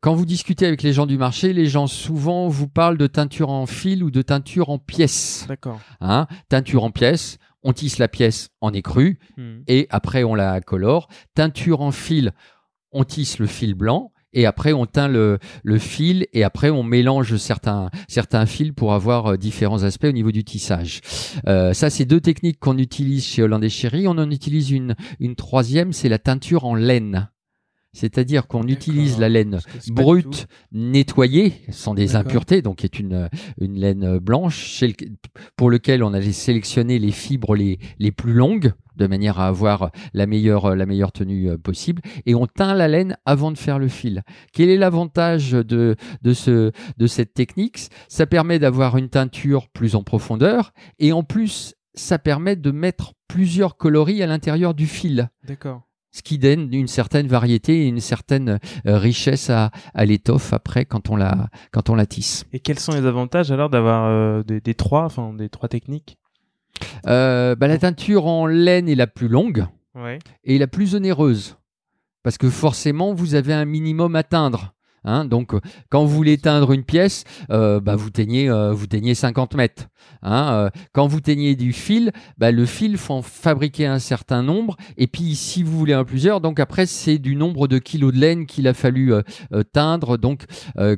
quand 0.00 0.14
vous 0.14 0.26
discutez 0.26 0.66
avec 0.66 0.82
les 0.82 0.92
gens 0.92 1.06
du 1.06 1.18
marché, 1.18 1.52
les 1.52 1.66
gens 1.66 1.86
souvent 1.86 2.48
vous 2.48 2.68
parlent 2.68 2.98
de 2.98 3.06
teinture 3.06 3.50
en 3.50 3.66
fil 3.66 4.02
ou 4.02 4.10
de 4.10 4.22
teinture 4.22 4.70
en 4.70 4.78
pièces. 4.78 5.46
D'accord. 5.48 5.80
Hein 6.00 6.26
teinture 6.48 6.84
en 6.84 6.90
pièces, 6.90 7.38
on 7.62 7.72
tisse 7.72 7.98
la 7.98 8.08
pièce 8.08 8.50
en 8.60 8.72
écru 8.72 9.18
Hmm. 9.36 9.62
et 9.66 9.86
après 9.90 10.22
on 10.24 10.34
la 10.34 10.60
colore. 10.60 11.08
Teinture 11.34 11.80
en 11.80 11.90
fil, 11.90 12.32
on 12.92 13.04
tisse 13.04 13.38
le 13.38 13.46
fil 13.46 13.74
blanc. 13.74 14.10
Et 14.36 14.46
après, 14.46 14.72
on 14.72 14.84
teint 14.84 15.06
le, 15.06 15.38
le 15.62 15.78
fil 15.78 16.26
et 16.32 16.42
après, 16.42 16.68
on 16.68 16.82
mélange 16.82 17.36
certains, 17.36 17.88
certains 18.08 18.46
fils 18.46 18.72
pour 18.72 18.92
avoir 18.92 19.26
euh, 19.26 19.36
différents 19.36 19.84
aspects 19.84 20.06
au 20.06 20.12
niveau 20.12 20.32
du 20.32 20.42
tissage. 20.42 21.02
Euh, 21.46 21.72
ça, 21.72 21.88
c'est 21.88 22.04
deux 22.04 22.20
techniques 22.20 22.58
qu'on 22.58 22.76
utilise 22.76 23.24
chez 23.24 23.44
Hollandais 23.44 23.68
Chéri. 23.68 24.08
On 24.08 24.18
en 24.18 24.28
utilise 24.32 24.72
une, 24.72 24.96
une 25.20 25.36
troisième, 25.36 25.92
c'est 25.92 26.08
la 26.08 26.18
teinture 26.18 26.64
en 26.64 26.74
laine. 26.74 27.28
C'est-à-dire 27.94 28.46
qu'on 28.48 28.64
utilise 28.74 29.18
la 29.18 29.28
laine 29.30 29.60
brute, 29.92 30.46
nettoyée, 30.72 31.54
sans 31.70 31.94
des 31.94 32.16
impuretés, 32.16 32.60
donc 32.60 32.76
qui 32.78 32.86
est 32.86 32.98
une, 32.98 33.30
une 33.60 33.78
laine 33.78 34.18
blanche, 34.18 34.56
chez 34.56 34.88
le- 34.88 34.94
pour 35.56 35.70
lequel 35.70 36.02
on 36.02 36.12
allait 36.12 36.32
sélectionner 36.32 36.98
les 36.98 37.12
fibres 37.12 37.54
les, 37.54 37.78
les 37.98 38.10
plus 38.12 38.32
longues, 38.34 38.72
de 38.96 39.06
manière 39.06 39.40
à 39.40 39.46
avoir 39.48 39.90
la 40.12 40.26
meilleure, 40.26 40.76
la 40.76 40.86
meilleure 40.86 41.12
tenue 41.12 41.50
euh, 41.50 41.56
possible, 41.58 42.02
et 42.26 42.34
on 42.34 42.46
teint 42.46 42.74
la 42.74 42.86
laine 42.88 43.16
avant 43.24 43.50
de 43.50 43.58
faire 43.58 43.78
le 43.78 43.88
fil. 43.88 44.22
Quel 44.52 44.68
est 44.68 44.76
l'avantage 44.76 45.52
de, 45.52 45.96
de, 46.22 46.32
ce, 46.32 46.70
de 46.98 47.06
cette 47.06 47.34
technique? 47.34 47.88
Ça 48.08 48.26
permet 48.26 48.58
d'avoir 48.58 48.96
une 48.96 49.08
teinture 49.08 49.68
plus 49.68 49.94
en 49.94 50.02
profondeur, 50.02 50.72
et 50.98 51.12
en 51.12 51.22
plus, 51.22 51.74
ça 51.94 52.18
permet 52.18 52.56
de 52.56 52.70
mettre 52.72 53.14
plusieurs 53.28 53.76
coloris 53.76 54.22
à 54.22 54.26
l'intérieur 54.26 54.74
du 54.74 54.86
fil 54.86 55.28
D'accord. 55.46 55.82
Ce 56.14 56.22
qui 56.22 56.38
donne 56.38 56.72
une 56.72 56.86
certaine 56.86 57.26
variété 57.26 57.82
et 57.84 57.88
une 57.88 57.98
certaine 58.00 58.60
euh, 58.86 58.98
richesse 58.98 59.50
à, 59.50 59.70
à 59.94 60.04
l'étoffe 60.04 60.52
après 60.52 60.84
quand 60.84 61.10
on 61.10 61.16
la 61.16 61.48
quand 61.72 61.90
on 61.90 61.96
la 61.96 62.06
tisse. 62.06 62.44
Et 62.52 62.60
quels 62.60 62.78
sont 62.78 62.92
les 62.92 63.04
avantages 63.04 63.50
alors 63.50 63.68
d'avoir 63.68 64.06
euh, 64.06 64.42
des, 64.44 64.60
des 64.60 64.74
trois, 64.74 65.04
enfin 65.04 65.34
des 65.34 65.48
trois 65.48 65.68
techniques? 65.68 66.16
Euh, 67.06 67.54
bah, 67.56 67.66
la 67.68 67.78
teinture 67.78 68.26
en 68.26 68.46
laine 68.46 68.88
est 68.88 68.94
la 68.94 69.06
plus 69.06 69.28
longue 69.28 69.66
Ouais. 69.96 70.18
et 70.42 70.58
la 70.58 70.66
plus 70.66 70.94
onéreuse 70.96 71.56
parce 72.24 72.36
que 72.38 72.50
forcément 72.50 73.12
vous 73.14 73.34
avez 73.36 73.52
un 73.52 73.64
minimum 73.64 74.16
à 74.16 74.22
teindre. 74.24 74.74
Hein, 75.04 75.24
donc, 75.24 75.54
euh, 75.54 75.60
quand 75.90 76.04
vous 76.04 76.14
voulez 76.14 76.38
teindre 76.38 76.72
une 76.72 76.84
pièce, 76.84 77.24
euh, 77.50 77.80
bah, 77.80 77.96
vous 77.96 78.10
teignez, 78.10 78.48
euh, 78.48 78.72
vous 78.72 78.86
teignez 78.86 79.14
50 79.14 79.54
mètres. 79.54 79.88
Hein, 80.22 80.52
euh, 80.52 80.70
quand 80.92 81.06
vous 81.06 81.20
teignez 81.20 81.56
du 81.56 81.72
fil, 81.72 82.12
bah, 82.38 82.50
le 82.50 82.66
fil 82.66 82.96
faut 82.96 83.14
en 83.14 83.22
fabriquer 83.22 83.86
un 83.86 83.98
certain 83.98 84.42
nombre. 84.42 84.76
Et 84.96 85.06
puis, 85.06 85.34
si 85.34 85.62
vous 85.62 85.76
voulez 85.76 85.92
un 85.92 86.04
plusieurs, 86.04 86.40
donc 86.40 86.60
après 86.60 86.86
c'est 86.86 87.18
du 87.18 87.36
nombre 87.36 87.68
de 87.68 87.78
kilos 87.78 88.12
de 88.12 88.18
laine 88.18 88.46
qu'il 88.46 88.68
a 88.68 88.74
fallu 88.74 89.12
teindre. 89.72 90.18
Donc, 90.18 90.44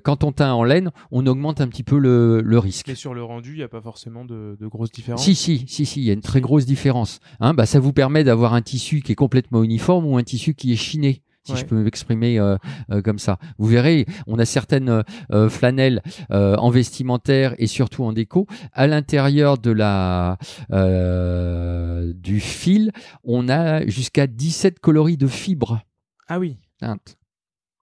quand 0.05 0.25
on 0.25 0.33
teint 0.33 0.53
en 0.53 0.65
laine, 0.65 0.91
on 1.11 1.27
augmente 1.27 1.61
un 1.61 1.69
petit 1.69 1.83
peu 1.83 1.99
le, 1.99 2.41
le 2.43 2.59
risque. 2.59 2.89
Mais 2.89 2.95
sur 2.95 3.15
le 3.15 3.23
rendu, 3.23 3.53
il 3.53 3.59
n'y 3.59 3.63
a 3.63 3.69
pas 3.69 3.81
forcément 3.81 4.25
de, 4.25 4.57
de 4.61 4.67
grosses 4.67 4.93
différences? 4.93 5.23
Si, 5.23 5.35
si, 5.35 5.65
si, 5.69 5.87
si, 5.87 6.01
il 6.01 6.07
y 6.07 6.11
a 6.11 6.13
une 6.13 6.21
très 6.21 6.41
grosse 6.41 6.67
différence. 6.67 7.21
Hein, 7.41 7.55
bah, 7.55 7.67
ça 7.67 7.81
vous 7.81 7.93
permet 7.93 8.25
d'avoir 8.25 8.55
un 8.55 8.63
tissu 8.63 9.01
qui 9.01 9.13
est 9.13 9.17
complètement 9.17 9.63
uniforme 9.63 10.07
ou 10.07 10.17
un 10.17 10.23
tissu 10.23 10.55
qui 10.55 10.73
est 10.73 10.77
chiné. 10.77 11.23
Si 11.47 11.53
Ouais. 11.53 11.59
je 11.59 11.65
peux 11.65 11.77
m'exprimer 11.77 12.41
euh, 12.41 12.57
euh, 12.91 13.01
comme 13.03 13.21
ça. 13.21 13.39
Vous 13.57 13.69
verrez, 13.69 14.05
on 14.27 14.37
a 14.39 14.45
certaines 14.45 15.05
euh, 15.31 15.49
flanelles 15.49 16.03
en 16.31 16.71
vestimentaire 16.71 17.55
et 17.59 17.69
surtout 17.69 18.03
en 18.05 18.13
déco. 18.13 18.47
À 18.73 18.87
l'intérieur 18.89 19.57
de 19.59 19.71
la 19.71 20.39
du 22.15 22.41
fil, 22.41 22.91
on 23.25 23.49
a 23.49 23.87
jusqu'à 23.87 24.27
17 24.27 24.81
coloris 24.81 25.17
de 25.17 25.27
fibres 25.27 25.81
Ah 26.29 26.39
oui. 26.39 26.59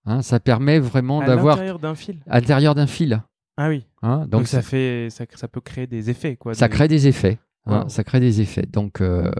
Hein, 0.06 0.20
ça 0.22 0.38
permet 0.40 0.78
vraiment 0.78 1.20
À 1.20 1.26
d'avoir 1.26 1.56
l'intérieur 1.56 1.78
d'un 1.78 1.94
fil. 1.94 2.18
à 2.28 2.40
l'intérieur 2.40 2.74
d'un 2.74 2.86
fil. 2.86 3.22
Ah 3.56 3.68
oui. 3.68 3.86
Hein, 4.02 4.18
Donc, 4.20 4.30
donc 4.30 4.46
ça 4.48 4.60
fait, 4.62 5.08
ça, 5.10 5.24
ça 5.34 5.48
peut 5.48 5.60
créer 5.60 5.86
des 5.86 6.10
effets 6.10 6.36
quoi. 6.36 6.54
ça 6.54 6.68
crée 6.68 6.88
des 6.88 7.06
effets. 7.06 7.38
Hein, 7.66 7.82
Wow. 7.82 7.88
Ça 7.88 8.04
crée 8.04 8.20
des 8.20 8.40
effets. 8.40 8.66
Donc, 8.70 9.00
euh, 9.00 9.30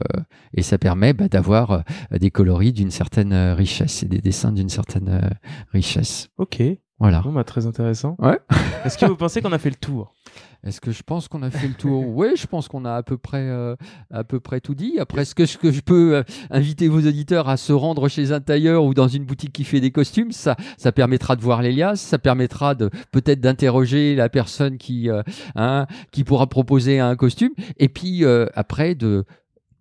et 0.54 0.62
ça 0.62 0.78
permet 0.78 1.12
bah, 1.12 1.28
d'avoir 1.28 1.70
euh, 1.70 1.80
des 2.18 2.30
coloris 2.30 2.72
d'une 2.72 2.90
certaine 2.90 3.32
euh, 3.32 3.54
richesse 3.54 4.02
et 4.02 4.06
des 4.06 4.20
dessins 4.20 4.52
d'une 4.52 4.68
certaine 4.68 5.36
richesse. 5.72 6.28
Ok. 6.38 6.62
Voilà. 7.00 7.20
Bon 7.22 7.32
bah 7.32 7.44
très 7.44 7.66
intéressant. 7.66 8.16
Ouais. 8.20 8.38
Est-ce 8.84 8.96
que 8.96 9.06
vous 9.06 9.16
pensez 9.16 9.42
qu'on 9.42 9.52
a 9.52 9.58
fait 9.58 9.70
le 9.70 9.76
tour? 9.76 10.14
Est-ce 10.64 10.80
que 10.80 10.92
je 10.92 11.02
pense 11.02 11.28
qu'on 11.28 11.42
a 11.42 11.50
fait 11.50 11.68
le 11.68 11.74
tour 11.74 12.08
Oui, 12.16 12.28
je 12.36 12.46
pense 12.46 12.68
qu'on 12.68 12.84
a 12.84 12.94
à 12.94 13.02
peu 13.02 13.18
près, 13.18 13.42
euh, 13.42 13.76
à 14.10 14.24
peu 14.24 14.40
près 14.40 14.60
tout 14.60 14.74
dit. 14.74 14.98
Après, 14.98 15.22
est-ce 15.22 15.34
que, 15.34 15.44
je 15.44 15.80
peux 15.80 16.16
euh, 16.16 16.22
inviter 16.50 16.88
vos 16.88 17.00
auditeurs 17.00 17.48
à 17.48 17.56
se 17.56 17.72
rendre 17.72 18.08
chez 18.08 18.32
un 18.32 18.40
tailleur 18.40 18.84
ou 18.84 18.94
dans 18.94 19.08
une 19.08 19.24
boutique 19.24 19.52
qui 19.52 19.64
fait 19.64 19.80
des 19.80 19.90
costumes? 19.90 20.32
Ça, 20.32 20.56
ça 20.78 20.90
permettra 20.90 21.36
de 21.36 21.42
voir 21.42 21.60
les 21.60 21.72
liasses, 21.72 22.00
ça 22.00 22.18
permettra 22.18 22.74
de 22.74 22.90
peut-être 23.12 23.40
d'interroger 23.40 24.14
la 24.14 24.28
personne 24.28 24.78
qui, 24.78 25.10
euh, 25.10 25.22
hein, 25.54 25.86
qui 26.12 26.24
pourra 26.24 26.46
proposer 26.46 26.98
un 26.98 27.16
costume, 27.16 27.52
et 27.78 27.88
puis 27.88 28.24
euh, 28.24 28.46
après 28.54 28.94
de 28.94 29.24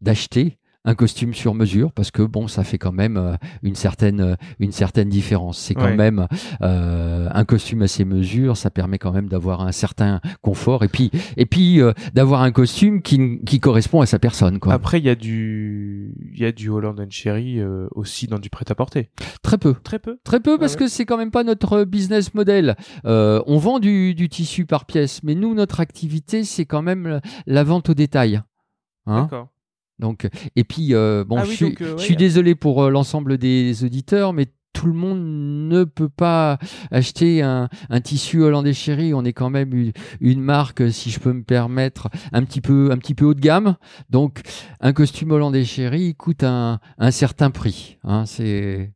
d'acheter 0.02 0.58
un 0.86 0.96
costume 0.96 1.34
sur 1.34 1.54
mesure 1.54 1.92
parce 1.94 2.12
que 2.12 2.22
bon 2.24 2.48
ça 2.48 2.64
fait 2.64 2.78
quand 2.78 2.92
même 2.92 3.16
euh, 3.18 3.36
une 3.62 3.76
certaine 3.76 4.20
euh, 4.20 4.36
une 4.60 4.72
certaine 4.74 5.08
différence 5.10 5.58
c'est 5.58 5.74
quand 5.76 5.84
Ouais. 5.84 5.96
même 5.96 6.28
euh, 6.62 7.30
un 7.32 7.46
costume 7.46 7.82
à 7.84 7.88
ses 7.88 8.04
mesures 8.06 8.58
ça 8.58 8.70
permet 8.70 8.98
quand 9.00 9.12
même 9.12 9.28
d'avoir 9.30 9.62
un 9.62 9.72
certain 9.72 10.20
confort 10.42 10.84
et 10.84 10.88
puis 10.90 11.10
et 11.38 11.46
puis 11.46 11.82
euh, 11.82 11.94
d'avoir 12.14 12.42
un 12.42 12.52
costume 12.52 13.02
qui, 13.02 13.40
qui 13.46 13.60
correspond 13.60 14.02
à 14.02 14.06
sa 14.06 14.20
personne 14.20 14.60
quoi 14.60 14.74
Après, 14.74 15.00
il 15.00 15.06
y 15.06 15.10
a 15.10 15.16
du, 15.16 16.14
il 16.34 16.40
y 16.40 16.46
a 16.46 16.52
du 16.52 16.70
Holland 16.70 17.00
and 17.00 17.10
Cherry 17.10 17.60
euh, 17.60 17.88
aussi 17.92 18.28
dans 18.28 18.40
du 18.40 18.50
prêt-à-porter. 18.50 19.10
très 19.42 19.58
peu 19.58 19.74
Très 19.84 20.00
peu. 20.00 20.18
Très 20.24 20.40
peu 20.40 20.58
parce 20.58 20.74
ouais. 20.74 20.80
que 20.80 20.88
c'est 20.88 21.06
quand 21.06 21.18
même 21.18 21.32
pas 21.32 21.44
notre 21.44 21.84
business 21.86 22.34
model. 22.34 22.76
On 23.06 23.58
vend 23.58 23.80
du, 23.80 24.16
du 24.16 24.28
tissu 24.30 24.66
par 24.66 24.86
pièce, 24.86 25.22
mais 25.24 25.36
nous 25.36 25.54
notre 25.54 25.80
activité 25.80 26.44
c'est 26.44 26.66
quand 26.66 26.82
même 26.82 27.08
la, 27.08 27.22
la 27.48 27.64
vente 27.64 27.90
au 27.90 27.94
détail. 27.94 28.42
Hein 29.06 29.24
D'accord. 29.24 29.50
Donc 30.00 30.28
et 30.56 30.64
puis 30.64 30.94
euh, 30.94 31.24
bon, 31.24 31.38
Ah 31.38 31.46
je 31.46 31.50
oui, 31.50 31.56
suis, 31.56 31.70
donc, 31.70 31.82
euh, 31.82 31.98
je 31.98 32.04
suis 32.04 32.16
désolé 32.16 32.56
pour 32.56 32.84
euh, 32.84 32.90
l'ensemble 32.90 33.38
des 33.38 33.84
auditeurs, 33.84 34.34
mais 34.34 34.48
tout 34.74 34.88
le 34.88 34.94
monde 34.94 35.20
ne 35.70 35.84
peut 35.84 36.10
pas 36.10 36.58
acheter 36.90 37.44
un, 37.44 37.70
un 37.92 38.02
tissu 38.02 38.42
hollandais 38.42 38.74
chéri. 38.74 39.14
On 39.14 39.24
est 39.24 39.32
quand 39.32 39.52
même 39.52 39.74
une, 39.74 39.94
une 40.20 40.42
marque, 40.42 40.92
si 40.92 41.12
je 41.12 41.20
peux 41.20 41.32
me 41.32 41.44
permettre, 41.44 42.10
un 42.32 42.44
petit 42.44 42.60
peu, 42.60 42.90
un 42.92 42.98
petit 42.98 43.14
peu 43.14 43.26
haut 43.26 43.36
de 43.36 43.40
gamme. 43.40 43.76
Donc, 44.10 44.42
un 44.82 44.92
costume 44.92 45.30
hollandais 45.32 45.64
chéri 45.64 46.16
coûte 46.16 46.44
un, 46.44 46.80
un 46.98 47.12
certain 47.12 47.52
prix. 47.52 48.00
Hein, 48.04 48.26
c'est. 48.26 48.92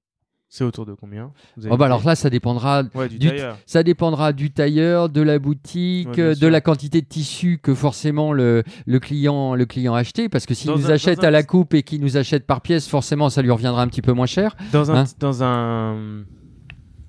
C'est 0.49 0.63
autour 0.63 0.85
de 0.85 0.93
combien 0.93 1.31
Vous 1.57 1.65
avez 1.65 1.73
Oh 1.73 1.77
bah 1.77 1.85
alors 1.87 2.05
là, 2.05 2.15
ça 2.15 2.29
dépendra 2.29 2.83
Ouais, 2.95 3.09
du, 3.09 3.29
ça 3.65 3.83
dépendra 3.83 4.31
du 4.31 4.49
tailleur, 4.51 5.09
de 5.09 5.21
la 5.21 5.39
boutique, 5.39 6.07
Ouais, 6.15 6.35
de 6.35 6.47
la 6.47 6.61
quantité 6.61 7.01
de 7.01 7.05
tissu 7.05 7.59
que 7.61 7.75
forcément 7.75 8.31
le, 8.31 8.63
le 8.85 8.99
client 8.99 9.55
le 9.55 9.65
client 9.65 9.93
a 9.93 9.99
acheté. 9.99 10.29
Parce 10.29 10.45
que 10.45 10.53
s'il 10.53 10.71
nous 10.71 10.87
un- 10.87 10.91
achète 10.93 11.23
un- 11.23 11.27
à 11.27 11.31
la 11.31 11.43
coupe 11.43 11.73
et 11.73 11.83
qu'il 11.83 11.99
nous 12.01 12.15
achète 12.15 12.45
par 12.47 12.61
pièce, 12.61 12.87
forcément 12.87 13.29
ça 13.29 13.41
lui 13.41 13.51
reviendra 13.51 13.81
un 13.81 13.87
petit 13.87 14.01
peu 14.01 14.13
moins 14.13 14.25
cher. 14.25 14.55
Dans 14.71 14.89
un, 14.89 14.99
Hein 14.99 15.05
dans 15.19 15.43
un, 15.43 16.23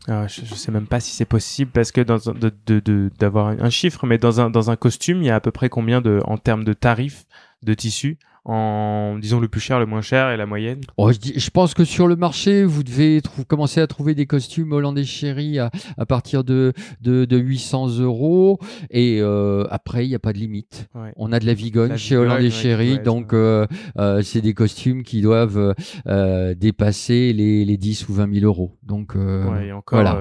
Ah, 0.08 0.26
je, 0.26 0.40
je 0.44 0.54
sais 0.54 0.72
même 0.72 0.86
pas 0.86 1.00
si 1.00 1.12
c'est 1.14 1.24
possible 1.26 1.70
parce 1.70 1.92
que 1.92 2.00
dans 2.00 2.30
un- 2.30 2.34
de 2.34 2.50
de- 2.66 2.80
de- 2.80 3.10
d'avoir 3.20 3.48
un 3.48 3.70
chiffre, 3.70 4.06
mais 4.06 4.18
dans 4.18 4.40
un 4.40 4.50
dans 4.50 4.70
un 4.70 4.76
costume, 4.76 5.18
il 5.22 5.26
y 5.26 5.30
a 5.30 5.36
à 5.36 5.40
peu 5.40 5.50
près 5.52 5.68
combien 5.68 6.00
de 6.00 6.20
en 6.24 6.38
termes 6.38 6.64
de 6.64 6.72
tarifs 6.72 7.24
de 7.62 7.74
tissu 7.74 8.18
en 8.48 9.18
disons 9.18 9.40
le 9.40 9.48
plus 9.48 9.60
cher, 9.60 9.78
le 9.78 9.86
moins 9.86 10.00
cher 10.00 10.30
et 10.30 10.36
la 10.36 10.46
moyenne. 10.46 10.80
Oh, 10.96 11.12
je, 11.12 11.18
dis- 11.18 11.34
je 11.38 11.50
pense 11.50 11.74
que 11.74 11.84
sur 11.84 12.08
le 12.08 12.16
marché, 12.16 12.64
vous 12.64 12.82
devez 12.82 13.20
commencer 13.46 13.80
à 13.80 13.86
trouver 13.86 14.14
des 14.14 14.26
costumes 14.26 14.72
hollandais 14.72 15.04
chéri 15.04 15.58
à, 15.58 15.70
à 15.98 16.06
partir 16.06 16.44
de, 16.44 16.72
de, 17.02 17.24
de 17.26 17.36
800 17.36 17.98
euros. 18.00 18.58
Et 18.90 19.18
euh, 19.20 19.64
après, 19.70 20.06
il 20.06 20.08
n'y 20.08 20.14
a 20.14 20.18
pas 20.18 20.32
de 20.32 20.38
limite. 20.38 20.88
Ouais. 20.94 21.12
On 21.16 21.30
a 21.32 21.38
de 21.40 21.46
la 21.46 21.54
Vigogne 21.54 21.90
La 21.90 21.96
chez 21.98 22.16
Hollandais 22.16 22.44
ouais, 22.44 22.50
Chéri, 22.50 22.98
donc 23.00 23.32
euh, 23.34 23.66
euh, 23.98 24.22
c'est 24.22 24.40
des 24.40 24.54
costumes 24.54 25.02
qui 25.02 25.20
doivent 25.20 25.74
dépasser 26.56 27.32
les, 27.32 27.64
les 27.64 27.76
10 27.76 28.08
ou 28.08 28.14
20 28.14 28.32
000 28.34 28.46
euros. 28.46 28.76
Donc 28.82 29.14
Ouais, 29.14 29.66
et 29.68 29.72
encore 29.72 30.00
voilà. 30.00 30.20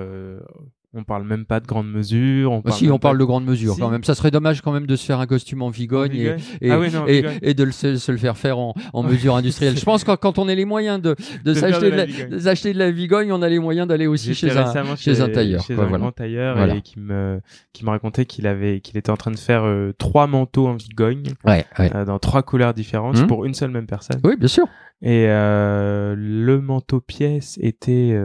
On 0.93 1.03
parle 1.03 1.25
même 1.25 1.45
pas 1.45 1.59
de 1.59 1.67
grande 1.67 1.91
mesure. 1.91 2.51
On 2.53 2.57
Bah, 2.57 2.69
parle 2.69 2.75
si, 2.77 2.89
on 2.89 2.97
parle 2.97 3.17
pas 3.17 3.21
de 3.21 3.25
grande 3.25 3.45
mesure 3.45 3.73
Si. 3.73 3.81
quand 3.81 3.89
même. 3.89 4.05
Ça 4.05 4.15
serait 4.15 4.31
dommage 4.31 4.61
quand 4.61 4.71
même 4.71 4.87
de 4.87 4.95
se 4.95 5.05
faire 5.05 5.19
un 5.19 5.27
costume 5.27 5.61
en 5.61 5.69
vigogne 5.69 6.13
et, 6.13 6.17
Vigogne 6.17 6.39
et, 6.61 6.71
Ah 6.71 6.79
oui, 6.79 6.87
non, 6.91 7.05
et, 7.05 7.13
Vigogne. 7.21 7.39
et 7.41 7.53
de 7.53 7.63
le, 7.65 7.71
se, 7.71 7.97
se 7.97 8.11
le 8.11 8.17
faire 8.17 8.37
faire 8.37 8.57
en, 8.57 8.73
en 8.93 9.03
mesure 9.03 9.35
industrielle. 9.35 9.77
Je 9.77 9.83
pense 9.83 10.05
que 10.05 10.15
quand 10.15 10.39
on 10.39 10.47
a 10.47 10.55
les 10.55 10.63
moyens 10.63 11.01
de, 11.01 11.09
de, 11.43 11.51
De 11.51 11.53
s'acheter 11.53 11.87
de 11.87 11.91
de, 11.91 11.95
la 11.97 12.05
de 12.05 12.73
de 12.73 12.79
la 12.79 12.89
vigogne, 12.91 13.33
on 13.33 13.41
a 13.41 13.49
les 13.49 13.59
moyens 13.59 13.85
d'aller 13.87 14.07
aussi 14.07 14.33
chez 14.33 14.49
un, 14.57 14.95
chez 14.95 15.19
un 15.21 15.29
tailleur. 15.29 15.61
Chez 15.61 15.75
quoi, 15.75 15.83
un 15.83 15.87
voilà. 15.87 16.01
grand 16.03 16.11
tailleur 16.13 16.55
Voilà. 16.55 16.75
et 16.75 16.81
qui 16.81 16.99
me 16.99 17.41
qui 17.73 17.83
me 17.83 17.89
racontait 17.89 18.25
qu'il 18.25 18.47
avait 18.47 18.79
qu'il 18.79 18.97
était 18.97 19.11
en 19.11 19.17
train 19.17 19.31
de 19.31 19.37
faire 19.39 19.65
euh, 19.65 19.91
trois 19.97 20.25
manteaux 20.25 20.67
en 20.67 20.75
vigogne 20.75 21.23
Ouais, 21.45 21.65
ouais. 21.79 21.91
euh, 21.95 22.05
dans 22.05 22.17
trois 22.17 22.43
couleurs 22.43 22.73
différentes 22.73 23.19
Mhm. 23.19 23.27
pour 23.27 23.43
une 23.45 23.53
seule 23.53 23.71
même 23.71 23.87
personne. 23.87 24.19
Oui, 24.23 24.35
bien 24.37 24.47
sûr. 24.47 24.65
Et 25.01 25.25
euh, 25.27 26.15
le 26.17 26.61
manteau 26.61 27.01
pièce 27.01 27.57
était 27.61 28.17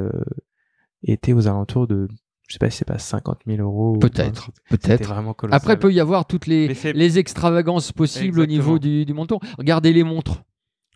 était 1.04 1.32
aux 1.32 1.48
alentours 1.48 1.86
de 1.88 2.06
je 2.52 2.56
sais 2.56 2.58
pas 2.58 2.68
si 2.68 2.76
c'est 2.76 2.84
pas 2.84 2.98
50 2.98 3.38
000 3.46 3.62
euros. 3.62 3.94
ou 3.96 3.98
Peut-être, 3.98 4.50
peut-être. 4.68 5.08
vraiment 5.08 5.32
colossal. 5.32 5.56
Après, 5.56 5.78
peut 5.78 5.90
y 5.90 6.00
avoir 6.00 6.26
toutes 6.26 6.46
les, 6.46 7.18
extravagances 7.18 7.92
possibles 7.92 8.40
au 8.40 8.46
niveau 8.46 8.78
du, 8.78 9.06
du 9.06 9.14
montant. 9.14 9.40
Regardez 9.56 9.94
les 9.94 10.04
montres. 10.04 10.42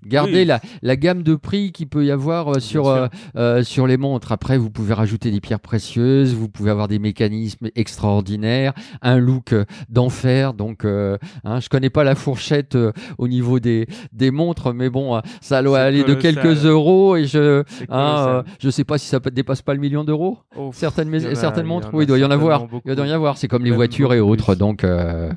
Regardez 0.04 0.40
Oui. 0.40 0.44
la, 0.44 0.60
la 0.82 0.96
gamme 0.96 1.22
de 1.22 1.34
prix 1.34 1.72
qu'il 1.72 1.88
peut 1.88 2.04
y 2.04 2.10
avoir 2.10 2.48
euh, 2.56 2.60
sur, 2.60 2.86
euh, 2.88 3.06
euh, 3.36 3.64
sur 3.64 3.86
les 3.86 3.96
montres. 3.96 4.30
Après, 4.30 4.56
vous 4.58 4.70
pouvez 4.70 4.94
rajouter 4.94 5.30
des 5.30 5.40
pierres 5.40 5.58
précieuses, 5.60 6.34
vous 6.34 6.48
pouvez 6.48 6.70
avoir 6.70 6.86
des 6.86 6.98
mécanismes 6.98 7.68
extraordinaires, 7.74 8.72
un 9.02 9.18
look 9.18 9.52
euh, 9.52 9.64
d'enfer. 9.88 10.54
Donc, 10.54 10.84
euh, 10.84 11.16
hein, 11.44 11.60
je 11.60 11.68
connais 11.68 11.90
pas 11.90 12.04
la 12.04 12.14
fourchette 12.14 12.76
au 13.18 13.26
niveau 13.26 13.58
des, 13.58 13.86
des 14.12 14.30
montres, 14.30 14.72
mais 14.72 14.90
bon, 14.90 15.20
ça 15.40 15.62
doit 15.62 15.80
aller 15.80 16.04
de 16.04 16.14
quelques 16.14 16.64
euros 16.66 17.16
et 17.16 17.24
je, 17.26 17.64
hein, 17.88 18.44
je 18.60 18.70
sais 18.70 18.84
pas 18.84 18.98
si 18.98 19.06
ça 19.08 19.18
dépasse 19.18 19.62
pas 19.62 19.74
le 19.74 19.80
million 19.80 20.04
d'euros. 20.04 20.38
Certaines, 20.72 21.34
certaines 21.34 21.66
montres, 21.66 21.90
oui, 21.92 22.04
il 22.04 22.06
doit 22.06 22.18
y 22.18 22.24
en 22.24 22.30
avoir. 22.30 22.66
Il 22.84 22.94
doit 22.94 23.06
y 23.06 23.10
en 23.10 23.14
avoir. 23.14 23.38
C'est 23.38 23.48
comme 23.48 23.64
les 23.64 23.70
voitures 23.70 24.12
et 24.14 24.20
autres. 24.20 24.54
Donc, 24.54 24.84
euh, 24.84 25.32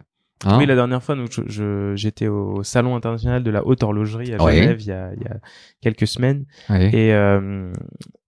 hein. 0.45 0.57
Oui, 0.57 0.65
la 0.65 0.75
dernière 0.75 1.03
fois, 1.03 1.15
donc, 1.15 1.29
je- 1.47 1.93
j'étais 1.95 2.27
au 2.27 2.63
salon 2.63 2.95
international 2.95 3.43
de 3.43 3.51
la 3.51 3.65
haute 3.65 3.83
horlogerie 3.83 4.33
à. 4.33 4.37
Genève 4.61 4.81
il, 4.81 4.87
y 4.87 4.91
a, 4.91 5.11
il 5.15 5.21
y 5.23 5.27
a 5.27 5.37
quelques 5.81 6.07
semaines 6.07 6.45
et 6.93 7.13
euh, 7.13 7.71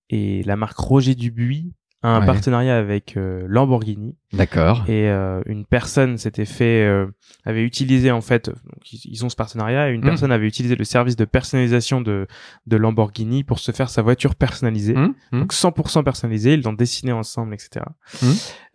et 0.10 0.44
la 0.44 0.56
marque 0.58 0.78
Roger 0.78 1.16
Dubuis 1.16 1.72
un 2.04 2.20
Ouais. 2.22 2.26
partenariat 2.26 2.78
avec 2.78 3.16
euh, 3.16 3.46
Lamborghini 3.48 4.16
D'accord. 4.34 4.86
et 4.88 5.08
euh, 5.10 5.42
une 5.46 5.66
personne 5.66 6.18
s'était 6.18 6.46
fait 6.46 6.84
euh, 6.84 7.06
avait 7.46 7.64
utilisé 7.64 8.10
en 8.12 8.22
fait 8.22 8.48
donc 8.50 8.92
ils, 9.06 9.24
ont 9.24 9.30
ce 9.30 9.36
partenariat 9.36 9.90
et 9.90 9.94
une 9.94 10.02
Mhm. 10.02 10.08
personne 10.08 10.32
avait 10.32 10.48
utilisé 10.48 10.76
le 10.76 10.84
service 10.84 11.16
de 11.16 11.26
personnalisation 11.26 12.02
de 12.02 12.26
de 12.66 12.78
Lamborghini 12.78 13.44
pour 13.44 13.60
se 13.60 13.72
faire 13.72 13.90
sa 13.90 14.02
voiture 14.02 14.34
personnalisée 14.36 14.96
Hum, 14.96 15.14
hum. 15.32 15.40
donc 15.42 15.54
100% 15.54 16.04
personnalisée 16.04 16.56
ils 16.56 16.64
l'ont 16.64 16.74
dessiné 16.74 17.12
ensemble 17.12 17.54
etc. 17.54 17.86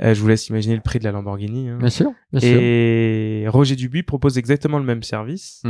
Euh, 0.03 0.15
je 0.15 0.21
vous 0.21 0.29
laisse 0.29 0.49
imaginer 0.49 0.77
le 0.77 0.83
prix 0.83 0.99
de 1.01 1.05
la 1.05 1.11
Lamborghini 1.13 1.69
hein. 1.69 1.79
Bien 1.79 1.91
sûr, 1.91 2.13
bien 2.33 2.41
sûr. 2.41 2.59
et 2.61 3.47
Roger 3.49 3.75
Dubuis 3.77 4.03
propose 4.05 4.39
exactement 4.39 4.79
le 4.79 4.85
même 4.85 5.03
service 5.03 5.63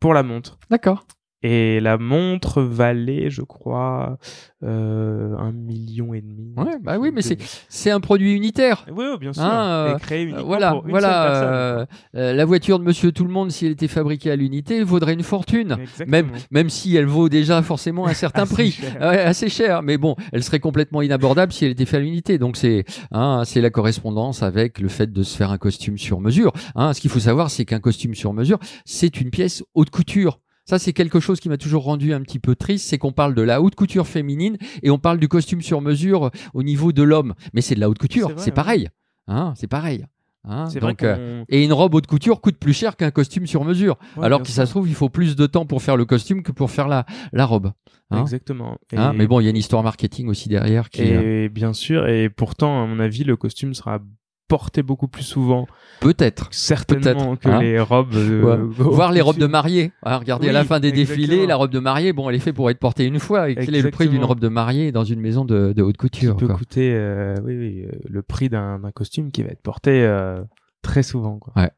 pour 0.00 0.14
la 0.14 0.22
montre 0.22 0.58
D'accord. 0.70 1.06
Et 1.42 1.80
la 1.80 1.98
montre 1.98 2.62
valait 2.62 3.30
je 3.30 3.42
crois 3.42 4.18
euh, 4.62 5.34
un 5.38 5.52
million 5.52 6.14
et 6.14 6.20
demi 6.20 6.54
Ouais, 6.56 6.78
bah 6.82 6.98
oui, 6.98 7.10
mais 7.12 7.22
Deux- 7.22 7.36
C'est 7.68 7.90
un 7.90 8.00
produit 8.00 8.32
unitaire. 8.34 8.86
oui, 8.94 9.04
oui, 9.12 9.18
bien 9.18 9.32
sûr 9.32 9.42
Hein, 9.42 9.66
euh, 9.66 9.96
et 9.96 10.00
créé 10.00 10.22
uniquement 10.24 10.44
voilà, 10.44 10.70
pour 10.72 10.84
une 10.84 10.90
voilà. 10.90 11.08
seule 11.08 11.30
personne. 11.32 11.48
euh, 11.52 11.86
euh, 12.16 12.32
la 12.34 12.44
voiture 12.44 12.78
de 12.78 12.84
Monsieur 12.84 13.10
Tout 13.12 13.24
le 13.24 13.30
Monde, 13.32 13.50
si 13.50 13.66
elle 13.66 13.72
était 13.72 13.88
fabriquée 13.88 14.30
à 14.30 14.36
l'unité, 14.36 14.82
vaudrait 14.84 15.14
une 15.14 15.22
fortune. 15.22 15.76
Exactement. 15.80 16.10
Même, 16.10 16.30
même 16.50 16.70
si 16.70 16.94
elle 16.96 17.06
vaut 17.06 17.28
déjà 17.28 17.60
forcément 17.62 18.06
un 18.06 18.14
certain 18.14 18.42
Assez 18.42 18.54
prix, 18.54 18.70
cher. 18.72 18.96
Ouais, 19.00 19.20
assez 19.20 19.48
cher. 19.48 19.82
Mais 19.82 19.98
bon, 19.98 20.14
elle 20.32 20.44
serait 20.44 20.60
complètement 20.60 21.02
inabordable 21.02 21.52
si 21.52 21.64
elle 21.64 21.72
était 21.72 21.84
faite 21.86 22.00
à 22.00 22.02
l'unité. 22.04 22.38
Donc 22.38 22.56
c'est, 22.56 22.84
hein, 23.10 23.42
c'est 23.44 23.60
la 23.60 23.70
correspondance 23.70 24.42
avec 24.42 24.78
le 24.80 24.88
fait 24.88 25.12
de 25.12 25.22
se 25.22 25.36
faire 25.36 25.50
un 25.50 25.58
costume 25.58 25.98
sur 25.98 26.20
mesure. 26.20 26.52
Hein, 26.74 26.92
ce 26.92 27.00
qu'il 27.00 27.10
faut 27.10 27.20
savoir, 27.20 27.50
c'est 27.50 27.64
qu'un 27.64 27.80
costume 27.80 28.14
sur 28.14 28.32
mesure, 28.32 28.58
c'est 28.84 29.20
une 29.20 29.30
pièce 29.30 29.64
haute 29.74 29.90
couture. 29.90 30.38
Ça, 30.64 30.78
c'est 30.78 30.92
quelque 30.92 31.18
chose 31.20 31.40
qui 31.40 31.48
m'a 31.48 31.56
toujours 31.56 31.82
rendu 31.84 32.12
un 32.14 32.20
petit 32.20 32.38
peu 32.38 32.54
triste, 32.54 32.86
c'est 32.88 32.98
qu'on 32.98 33.12
parle 33.12 33.34
de 33.34 33.42
la 33.42 33.60
haute 33.60 33.74
couture 33.74 34.06
féminine 34.06 34.58
et 34.82 34.90
on 34.90 34.98
parle 34.98 35.18
du 35.18 35.28
costume 35.28 35.60
sur 35.60 35.80
mesure 35.80 36.30
au 36.54 36.62
niveau 36.62 36.92
de 36.92 37.02
l'homme. 37.02 37.34
Mais 37.52 37.60
c'est 37.60 37.74
de 37.74 37.80
la 37.80 37.90
haute 37.90 37.98
couture, 37.98 38.30
C'est 38.36 38.46
ouais. 38.46 38.52
pareil. 38.52 38.88
Hein, 39.26 39.54
c'est 39.56 39.66
pareil. 39.66 40.06
Hein, 40.44 40.68
C'est 40.68 40.80
vrai 40.80 40.92
donc, 40.92 41.04
euh, 41.04 41.44
et 41.48 41.62
une 41.62 41.72
robe 41.72 41.94
haute 41.94 42.08
couture 42.08 42.40
coûte 42.40 42.56
plus 42.56 42.72
cher 42.72 42.96
qu'un 42.96 43.12
costume 43.12 43.46
sur 43.46 43.64
mesure. 43.64 43.96
Ouais, 44.16 44.24
alors 44.24 44.42
que 44.42 44.48
ça 44.48 44.66
se 44.66 44.70
trouve, 44.72 44.88
il 44.88 44.94
faut 44.94 45.08
plus 45.08 45.36
de 45.36 45.46
temps 45.46 45.66
pour 45.66 45.82
faire 45.82 45.96
le 45.96 46.04
costume 46.04 46.42
que 46.42 46.50
pour 46.50 46.70
faire 46.70 46.88
la, 46.88 47.06
la 47.32 47.46
robe. 47.46 47.70
Hein 48.10 48.22
Exactement. 48.22 48.76
Et, 48.92 48.96
Hein, 48.96 49.12
mais 49.16 49.28
bon, 49.28 49.38
il 49.40 49.44
y 49.44 49.46
a 49.46 49.50
une 49.50 49.56
histoire 49.56 49.84
marketing 49.84 50.28
aussi 50.28 50.48
derrière 50.48 50.90
qui 50.90 51.02
euh, 51.02 51.44
et 51.44 51.48
bien 51.48 51.72
sûr, 51.72 52.08
et 52.08 52.28
pourtant, 52.28 52.82
à 52.82 52.86
mon 52.86 52.98
avis, 52.98 53.22
le 53.22 53.36
costume 53.36 53.72
sera 53.72 54.00
porté 54.48 54.82
beaucoup 54.82 55.08
plus 55.08 55.22
souvent, 55.22 55.66
peut-être. 56.00 56.48
certainement, 56.50 57.36
que 57.36 57.48
hein. 57.48 57.60
les 57.62 57.80
robes. 57.80 58.14
euh, 58.14 58.42
Ouais. 58.42 58.56
Voir 58.78 59.10
les 59.12 59.20
robes 59.22 59.38
de 59.38 59.46
mariée. 59.46 59.92
Ah, 60.02 60.18
regardez 60.18 60.48
à 60.48 60.52
la 60.52 60.64
fin 60.64 60.78
des 60.80 60.92
défilés, 60.92 61.46
la 61.46 61.56
robe 61.56 61.70
de 61.70 61.78
mariée, 61.78 62.12
bon, 62.12 62.28
elle 62.28 62.36
est 62.36 62.40
faite 62.40 62.54
pour 62.54 62.68
être 62.70 62.78
portée 62.78 63.04
une 63.04 63.18
fois. 63.18 63.48
Et 63.48 63.54
quel 63.54 63.74
est 63.74 63.82
le 63.82 63.90
prix 63.90 64.08
d'une 64.08 64.24
robe 64.24 64.40
de 64.40 64.48
mariée 64.48 64.92
dans 64.92 65.04
une 65.04 65.20
maison 65.20 65.44
de, 65.44 65.72
de 65.72 65.82
haute 65.82 65.96
couture 65.96 66.34
Qui 66.36 66.40
peut 66.40 66.46
quoi? 66.48 66.56
coûter, 66.56 66.92
euh, 66.94 67.34
oui, 67.44 67.56
oui, 67.56 67.84
euh, 67.86 67.92
le 68.08 68.22
prix 68.22 68.48
d'un 68.50 68.78
costume 68.94 69.30
qui 69.30 69.42
va 69.42 69.50
être 69.50 69.62
porté 69.62 70.02
euh, 70.04 70.42
très 70.82 71.02
souvent. 71.02 71.38
Quoi. 71.38 71.54
Ouais. 71.56 71.70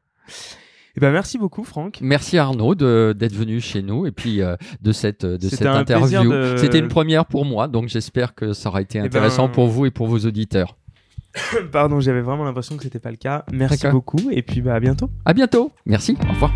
Et 0.97 1.01
ben, 1.01 1.11
merci 1.11 1.37
beaucoup, 1.37 1.63
Franck. 1.63 1.99
Merci 2.01 2.37
Arnaud 2.37 2.73
de- 2.73 3.13
d'être 3.17 3.33
venu 3.35 3.59
chez 3.61 3.81
nous 3.81 4.05
et 4.05 4.11
puis 4.11 4.41
euh, 4.41 4.55
de 4.81 4.91
cette 4.93 5.25
de 5.25 5.37
C'était 5.41 5.57
cette 5.57 5.67
interview. 5.67 6.31
de- 6.31 6.55
C'était 6.57 6.79
une 6.79 6.87
première 6.87 7.25
pour 7.25 7.43
moi, 7.45 7.67
donc 7.67 7.89
j'espère 7.89 8.33
que 8.33 8.53
ça 8.53 8.69
aura 8.69 8.81
été 8.81 8.99
ben, 8.99 9.05
intéressant 9.05 9.47
pour 9.49 9.67
vous 9.67 9.85
et 9.85 9.91
pour 9.91 10.07
vos 10.07 10.19
auditeurs. 10.19 10.77
Pardon, 11.71 11.99
j'avais 11.99 12.21
vraiment 12.21 12.43
l'impression 12.43 12.77
que 12.77 12.83
c'était 12.83 12.99
pas 12.99 13.11
le 13.11 13.17
cas. 13.17 13.45
Merci 13.51 13.87
beaucoup, 13.87 14.29
et 14.31 14.41
puis 14.41 14.61
bah, 14.61 14.75
à 14.75 14.79
bientôt. 14.79 15.09
À 15.25 15.33
bientôt. 15.33 15.71
Merci. 15.85 16.17
Au 16.27 16.33
revoir. 16.33 16.51